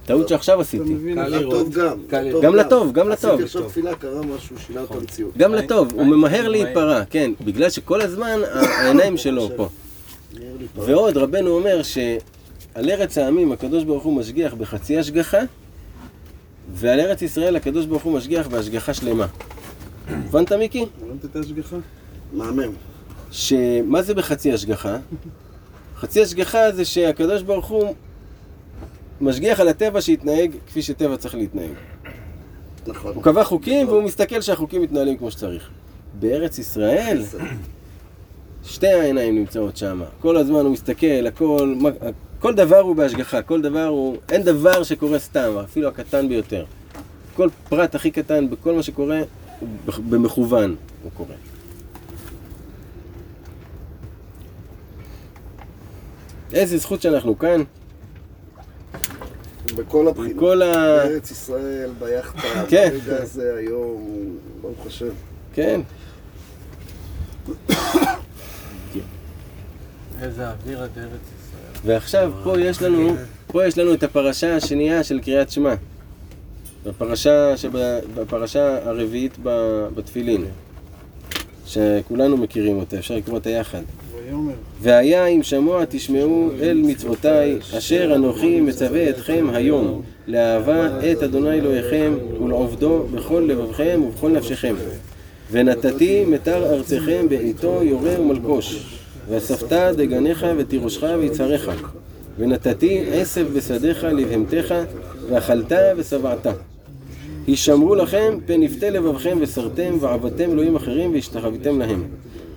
טעות 0.05 0.29
שעכשיו 0.29 0.61
עשיתי. 0.61 0.95
לטוב 1.15 1.73
גם. 1.73 1.97
גם 2.41 2.55
לטוב, 2.55 2.91
גם 2.93 3.09
לטוב. 3.09 3.29
עשיתי 3.31 3.43
עכשיו 3.43 3.63
תפילה, 3.69 3.95
קרה 3.95 4.21
משהו, 4.21 4.55
שינה 4.67 4.83
את 4.83 4.91
המציאות. 4.91 5.37
גם 5.37 5.53
לטוב, 5.53 5.91
הוא 5.93 6.03
ממהר 6.05 6.47
להיפרע, 6.47 7.05
כן, 7.09 7.31
בגלל 7.45 7.69
שכל 7.69 8.01
הזמן 8.01 8.39
העיניים 8.53 9.17
שלו 9.17 9.49
פה. 9.55 9.69
ועוד 10.75 11.17
רבנו 11.17 11.49
אומר 11.49 11.81
שעל 12.73 12.89
ארץ 12.89 13.17
העמים 13.17 13.51
הקדוש 13.51 13.83
ברוך 13.83 14.03
הוא 14.03 14.13
משגיח 14.13 14.53
בחצי 14.53 14.97
השגחה, 14.97 15.39
ועל 16.73 16.99
ארץ 16.99 17.21
ישראל 17.21 17.55
הקדוש 17.55 17.85
ברוך 17.85 18.03
הוא 18.03 18.13
משגיח 18.13 18.47
בהשגחה 18.47 18.93
שלמה. 18.93 19.27
הבנת 20.07 20.51
מיקי? 20.51 20.85
הבנת 21.01 21.25
את 21.25 21.35
ההשגחה? 21.35 21.75
מהמם. 22.33 22.71
שמה 23.31 24.01
זה 24.01 24.13
בחצי 24.13 24.53
השגחה? 24.53 24.97
חצי 25.97 26.21
השגחה 26.21 26.71
זה 26.71 26.85
שהקדוש 26.85 27.41
ברוך 27.41 27.65
הוא 27.67 27.93
משגיח 29.21 29.59
על 29.59 29.67
הטבע 29.67 30.01
שיתנהג 30.01 30.51
כפי 30.67 30.81
שטבע 30.81 31.17
צריך 31.17 31.35
להתנהג. 31.35 31.73
נכון. 32.87 33.13
הוא 33.15 33.23
קבע 33.23 33.43
חוקים 33.43 33.87
והוא 33.87 34.03
מסתכל 34.03 34.41
שהחוקים 34.41 34.81
מתנהלים 34.81 35.17
כמו 35.17 35.31
שצריך. 35.31 35.69
בארץ 36.19 36.59
ישראל, 36.59 37.23
שתי 38.63 38.87
העיניים 38.87 39.35
נמצאות 39.35 39.77
שם. 39.77 40.01
כל 40.21 40.37
הזמן 40.37 40.59
הוא 40.59 40.71
מסתכל, 40.71 41.27
הכל, 41.27 41.75
כל 42.43 42.55
דבר 42.55 42.79
הוא 42.79 42.95
בהשגחה, 42.95 43.41
כל 43.41 43.61
דבר 43.61 43.85
הוא... 43.85 44.17
אין 44.29 44.43
דבר 44.43 44.83
שקורה 44.83 45.19
סתם, 45.19 45.51
אפילו 45.63 45.87
הקטן 45.87 46.29
ביותר. 46.29 46.65
כל 47.35 47.49
פרט 47.69 47.95
הכי 47.95 48.11
קטן 48.11 48.49
בכל 48.49 48.73
מה 48.73 48.83
שקורה, 48.83 49.21
במכוון 50.09 50.75
הוא 51.03 51.11
קורה. 51.13 51.35
איזה 56.53 56.77
זכות 56.77 57.01
שאנחנו 57.01 57.39
כאן. 57.39 57.63
בכל 59.75 60.07
הבחינות. 60.07 60.35
בכל 60.35 60.61
ה... 60.61 60.71
בארץ 60.73 61.31
ישראל, 61.31 61.91
ביאכטה, 61.99 62.41
כן. 62.69 62.89
ברגע 62.89 63.21
הזה 63.21 63.55
היום, 63.57 64.37
ברוך 64.61 64.87
השם. 64.87 65.13
כן. 65.53 65.81
איזה 70.21 70.49
אוויר 70.49 70.83
עד 70.83 70.97
ארץ. 70.97 71.32
ועכשיו 71.85 72.31
פה 72.43 72.59
יש 72.59 72.81
לנו, 72.81 73.15
פה 73.47 73.65
יש 73.65 73.77
לנו 73.77 73.93
את 73.93 74.03
הפרשה 74.03 74.55
השנייה 74.55 75.03
של 75.03 75.19
קריאת 75.19 75.51
שמע. 75.51 75.73
בפרשה, 76.85 77.57
שב, 77.57 77.71
בפרשה 78.15 78.87
הרביעית 78.89 79.31
ב- 79.43 79.87
בתפילין. 79.95 80.45
שכולנו 81.65 82.37
מכירים 82.37 82.77
אותה, 82.77 82.97
אפשר 82.97 83.15
לקרוא 83.15 83.35
אותה 83.35 83.49
יחד. 83.49 83.81
והיה 84.81 85.25
אם 85.25 85.43
שמוע 85.43 85.83
תשמעו 85.89 86.49
אל 86.61 86.81
מצוותיי, 86.85 87.57
אשר 87.77 88.11
אנוכי 88.15 88.61
מצווה 88.61 89.09
אתכם 89.09 89.47
היום, 89.53 90.01
לאהבה 90.27 91.11
את 91.11 91.23
אדוני 91.23 91.51
אלוהיכם 91.51 92.13
ולעובדו 92.43 93.03
בכל 93.11 93.45
לבבכם 93.47 94.01
ובכל 94.07 94.31
נפשכם. 94.31 94.75
ונתתי 95.51 96.25
מטר 96.25 96.73
ארצכם 96.73 97.29
בעיתו 97.29 97.79
יורה 97.83 98.21
ומלקוש, 98.21 98.85
ואספת 99.29 99.73
דגניך 99.97 100.45
ותירושך 100.57 101.03
ויצהריך. 101.19 101.71
ונתתי 102.39 103.05
עשב 103.11 103.47
בשדיך 103.57 104.03
לבהמתך, 104.03 104.75
ואכלת 105.29 105.71
ושבעת. 105.97 106.47
הישמרו 107.47 107.95
לכם 107.95 108.37
פן 108.45 108.63
יפתה 108.63 108.89
לבבכם 108.89 109.37
וסרתם 109.41 109.97
ועבדתם 109.99 110.51
אלוהים 110.51 110.75
אחרים 110.75 111.13
והשתחוויתם 111.13 111.79
להם. 111.79 112.03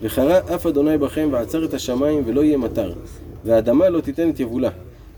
וחרה 0.03 0.39
אף 0.55 0.67
אדוני 0.67 0.99
בכם 0.99 1.29
ועצר 1.33 1.65
את 1.65 1.75
השמיים 1.75 2.23
ולא 2.27 2.45
יהיה 2.45 2.59
מטר, 2.59 2.93
והאדמה 3.45 3.89
לא 3.89 4.01
תיתן 4.01 4.31
את 4.31 4.41
יבולה, 4.41 4.71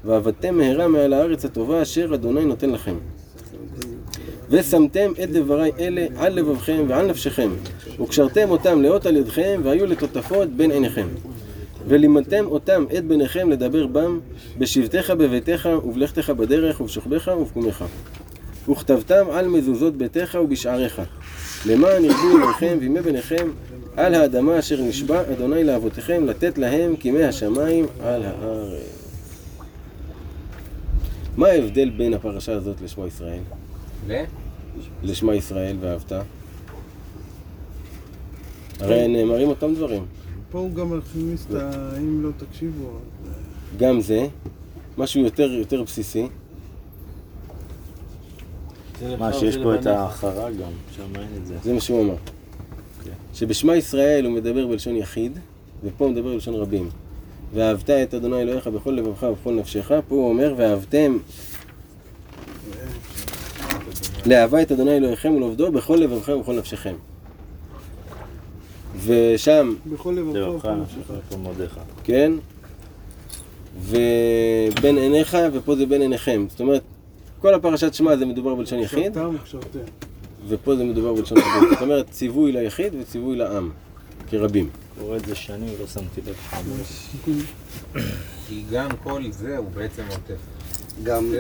ועבדתם 0.05 0.59
מהרה 0.59 0.89
מעל 0.89 1.13
הארץ 1.13 1.45
הטובה 1.45 1.83
אשר 1.83 2.15
אדוני 2.15 2.45
נותן 2.45 2.71
לכם. 2.71 2.95
ושמתם 4.51 5.13
את 5.23 5.31
דברי 5.31 5.71
אלה 5.79 6.07
על 6.17 6.35
לבבכם 6.35 6.85
ועל 6.89 7.07
נפשכם, 7.07 7.51
וקשרתם 8.01 8.51
אותם 8.51 8.83
לאות 8.83 9.07
על 9.07 9.17
ידכם, 9.17 9.61
והיו 9.65 9.87
לטוטפות 9.87 10.49
בין 10.49 10.71
עיניכם. 10.71 11.07
ולימדתם 11.89 12.47
אותם 12.47 12.85
את 12.99 13.05
בניכם 13.05 13.51
לדבר 13.51 13.87
בם, 13.87 14.21
בשבתך 14.59 15.11
בביתך, 15.11 15.69
ובלכתך 15.85 16.31
בדרך, 16.31 16.81
ובשוכבך 16.81 17.31
ובקומך. 17.41 17.85
וכתבתם 18.71 19.27
על 19.33 19.49
מזוזות 19.49 19.97
ביתך 19.97 20.39
ובשעריך, 20.43 21.03
למען 21.67 22.05
ירבו 22.05 22.31
ימיכם 22.31 22.77
וימי 22.81 23.01
בניכם 23.01 23.49
על 23.97 24.15
האדמה 24.15 24.59
אשר 24.59 24.83
נשבע 24.83 25.23
אדוני 25.33 25.65
לאבותיכם 25.65 26.27
לתת 26.27 26.59
להם 26.59 26.97
כימי 26.97 27.25
השמיים 27.25 27.87
על 28.03 28.23
הארץ. 28.25 28.99
מה 31.37 31.49
ההבדל 31.49 31.91
בין 31.91 32.15
הפרשה 32.15 32.53
הזאת 32.53 32.81
לשמע 32.81 33.07
ישראל? 33.07 33.41
ל? 34.09 34.23
לשמע 35.03 35.35
ישראל 35.35 35.77
ואהבת? 35.81 36.13
הרי 38.81 39.09
נאמרים 39.09 39.49
אותם 39.49 39.75
דברים. 39.75 40.18
פה 40.51 40.59
הוא 40.59 40.75
גם 40.75 40.99
את 40.99 41.55
ה... 41.55 41.91
אם 41.99 42.23
לא 42.23 42.31
תקשיבו... 42.37 42.91
גם 43.77 44.01
זה, 44.01 44.27
משהו 44.99 45.21
יותר, 45.21 45.53
יותר 45.53 45.83
בסיסי. 45.83 46.27
מה, 49.19 49.33
שיש 49.33 49.57
פה 49.57 49.75
את 49.75 49.87
ההחרה 49.87 50.51
גם, 50.51 50.71
זה. 51.45 51.57
זה 51.63 51.73
מה 51.73 51.81
שהוא 51.81 52.03
אמר. 52.03 52.15
שבשמע 53.35 53.77
ישראל 53.77 54.25
הוא 54.25 54.35
מדבר 54.35 54.67
בלשון 54.67 54.97
יחיד, 54.97 55.39
ופה 55.85 56.05
הוא 56.05 56.13
מדבר 56.13 56.35
בלשון 56.35 56.55
רבים. 56.55 56.89
ואהבת 57.55 57.91
את 57.91 58.15
אדוני 58.15 58.43
אלוהיך 58.43 58.67
בכל 58.67 58.91
לבבך 58.91 59.23
ובכל 59.23 59.55
נפשך, 59.55 59.91
פה 60.09 60.15
הוא 60.15 60.29
אומר, 60.29 60.55
ואהבתם 60.57 61.19
לאהבה 64.27 64.63
את 64.63 64.73
אדוני 64.73 64.97
אלוהיכם 64.97 65.33
ולעובדו 65.33 65.73
בכל 65.73 65.97
לבבכם 65.97 66.33
ובכל 66.33 66.59
נפשכם. 66.59 66.95
ושם, 69.05 69.75
בכל 69.93 70.13
לבבך 70.13 70.69
ומודיך. 71.33 71.79
כן, 72.05 72.33
ובין 73.83 74.99
עיניך, 74.99 75.37
ופה 75.53 75.77
זה 75.77 75.87
בין 75.87 76.03
עיניכם. 76.03 76.47
זאת 76.51 76.61
אומרת, 76.61 76.83
כל 77.41 77.55
הפרשת 77.55 77.95
שמע 77.95 78.17
זה 78.17 78.27
מדובר 78.27 78.55
בלשון 78.55 78.79
יחיד. 78.79 79.17
ופה 80.49 80.77
זה 80.77 80.85
מדובר 80.85 81.15
בלשון 81.15 81.39
רבים. 81.39 81.71
זאת 81.71 81.83
אומרת, 81.83 82.11
ציווי 82.11 82.53
ליחיד 82.53 82.95
וציווי 83.01 83.37
לעם, 83.37 83.71
כרבים. 84.31 84.69
קורא 85.01 85.17
את 85.17 85.25
זה 85.25 85.35
שנים 85.35 85.69
ולא 85.79 85.87
שמתי 85.87 86.21
לב. 86.27 86.37
כי 88.49 88.63
גם 88.73 88.89
כל 89.03 89.23
זה 89.31 89.57
הוא 89.57 89.67
בעצם 89.75 90.03
עוטף. 90.11 90.41
גם... 91.03 91.33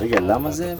רגע, 0.00 0.20
למה 0.20 0.50
זה? 0.50 0.74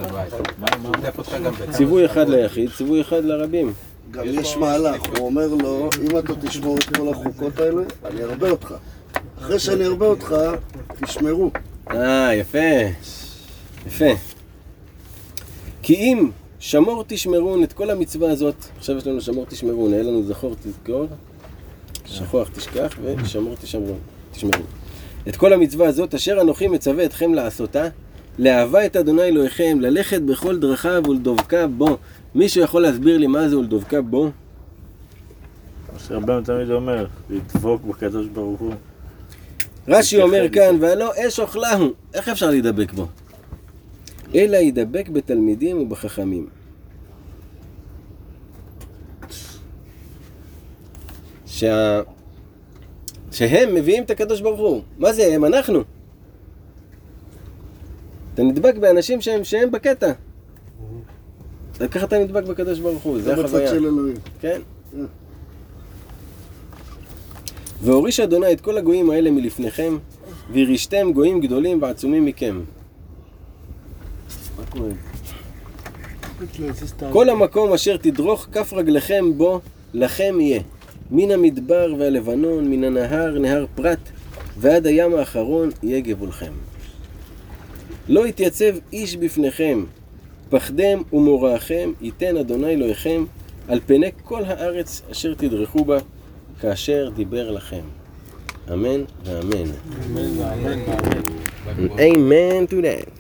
ציווי 1.71 2.07
אחד 2.07 2.29
ליחיד, 2.29 2.71
ציווי 2.77 3.01
אחד 3.01 3.25
לרבים. 3.25 3.73
גם 4.11 4.25
יש 4.27 4.57
מהלך, 4.57 5.03
הוא 5.19 5.27
אומר 5.27 5.47
לו, 5.49 5.91
אם 6.03 6.19
אתה 6.19 6.33
תשמור 6.35 6.77
את 6.79 6.97
כל 6.97 7.09
החוקות 7.09 7.59
האלה, 7.59 7.83
אני 8.05 8.23
ארבה 8.23 8.51
אותך. 8.51 8.75
אחרי 9.39 9.59
שאני 9.59 9.87
ארבה 9.87 10.07
אותך, 10.07 10.35
תשמרו. 11.05 11.51
אה, 11.91 12.35
יפה. 12.35 12.59
יפה. 13.87 14.11
כי 15.83 15.95
אם 15.95 16.31
שמור 16.59 17.05
תשמרון 17.07 17.63
את 17.63 17.73
כל 17.73 17.91
המצווה 17.91 18.31
הזאת, 18.31 18.55
עכשיו 18.79 18.97
יש 18.97 19.07
לנו 19.07 19.21
שמור 19.21 19.47
תשמרון, 19.47 19.93
היה 19.93 20.03
לנו 20.03 20.23
זכור 20.23 20.55
תזכור, 20.63 21.07
שכוח 22.07 22.49
תשכח 22.49 22.99
ושמור 23.03 23.55
תשמרון. 23.63 23.99
תשמרון. 24.33 24.63
את 25.29 25.37
כל 25.37 25.53
המצווה 25.53 25.89
הזאת 25.89 26.15
אשר 26.15 26.41
אנוכי 26.41 26.69
מצווה 26.69 27.05
אתכם 27.05 27.35
לעשותה, 27.35 27.85
לאהבה 28.39 28.87
את 28.87 28.97
אדוני 28.97 29.23
אלוהיכם, 29.23 29.79
ללכת 29.81 30.23
בכל 30.23 30.59
דרכיו 30.59 31.03
ולדבקה 31.09 31.67
בו. 31.67 31.97
מישהו 32.35 32.63
יכול 32.63 32.83
להסביר 32.83 33.19
לי 33.19 33.27
מה 33.27 33.49
זה 33.49 33.59
ולדבקה 33.59 34.03
בו? 34.03 34.31
מה 35.93 35.99
שרבנו 35.99 36.41
תמיד 36.41 36.71
אומר, 36.71 37.07
לדבוק 37.31 37.83
בקדוש 37.83 38.27
ברוך 38.27 38.61
הוא. 38.61 38.75
רש"י 39.89 40.23
אומר 40.23 40.47
כאן, 40.53 40.77
והלא 40.81 41.13
אש 41.17 41.41
אוכלה 41.41 41.73
הוא, 41.73 41.93
איך 42.15 42.29
אפשר 42.29 42.51
להידבק 42.51 42.93
בו? 42.93 43.07
אלא 44.35 44.57
ידבק 44.57 45.09
בתלמידים 45.09 45.79
ובחכמים. 45.79 46.47
שה... 51.47 52.01
שהם 53.33 53.75
מביאים 53.75 54.03
את 54.03 54.11
הקדוש 54.11 54.41
ברוך 54.41 54.61
הוא. 54.61 54.83
מה 54.99 55.13
זה 55.13 55.35
הם? 55.35 55.45
אנחנו. 55.45 55.83
אתה 58.35 58.43
נדבק 58.43 58.77
באנשים 58.77 59.21
שהם, 59.21 59.45
שהם 59.45 59.71
בקטע. 59.71 60.13
ככה 61.89 62.05
אתה 62.05 62.19
נדבק 62.19 62.45
בקדוש 62.45 62.79
ברוך 62.79 63.03
הוא, 63.03 63.19
זה 63.19 63.25
זה 63.25 63.33
בצד 63.33 63.45
החוויה. 63.45 63.69
של 63.71 63.87
אלוהים. 63.87 64.17
כן. 64.41 64.61
והוריש 67.83 68.21
אדוני 68.21 68.53
את 68.53 68.61
כל 68.61 68.79
הגויים 68.79 69.11
האלה 69.11 69.31
מלפניכם, 69.31 69.99
וירישתם 70.53 71.13
גויים 71.13 71.41
גדולים 71.41 71.83
ועצומים 71.83 72.25
מכם. 72.25 72.61
כל 77.13 77.29
המקום 77.29 77.73
אשר 77.73 77.97
תדרוך 77.97 78.47
כף 78.53 78.73
רגליכם 78.73 79.39
בו, 79.39 79.61
לכם 79.95 80.37
יהיה. 80.41 80.61
מן 81.11 81.31
המדבר 81.31 81.95
והלבנון, 81.99 82.71
מן 82.71 82.85
הנהר, 82.85 83.39
נהר 83.39 83.67
פרת, 83.75 83.99
ועד 84.59 84.87
הים 84.87 85.15
האחרון 85.15 85.69
יהיה 85.83 86.01
גבולכם. 86.01 86.53
לא 88.09 88.27
יתייצב 88.27 88.75
איש 88.93 89.17
בפניכם, 89.17 89.85
פחדם 90.51 91.03
ומוראכם 91.13 91.93
ייתן 92.01 92.37
אדוני 92.37 92.73
אלוהיכם 92.73 93.25
על 93.69 93.81
פני 93.87 94.11
כל 94.25 94.45
הארץ 94.45 95.03
אשר 95.13 95.35
תדרכו 95.35 95.85
בה, 95.85 95.99
כאשר 96.61 97.11
דיבר 97.15 97.51
לכם. 97.51 97.81
אמן 98.73 99.01
ואמן. 99.25 99.71
אמן 100.07 100.39
ואמן. 100.39 100.79
Amen 101.99 102.67
to 102.71 102.83
that. 102.83 103.20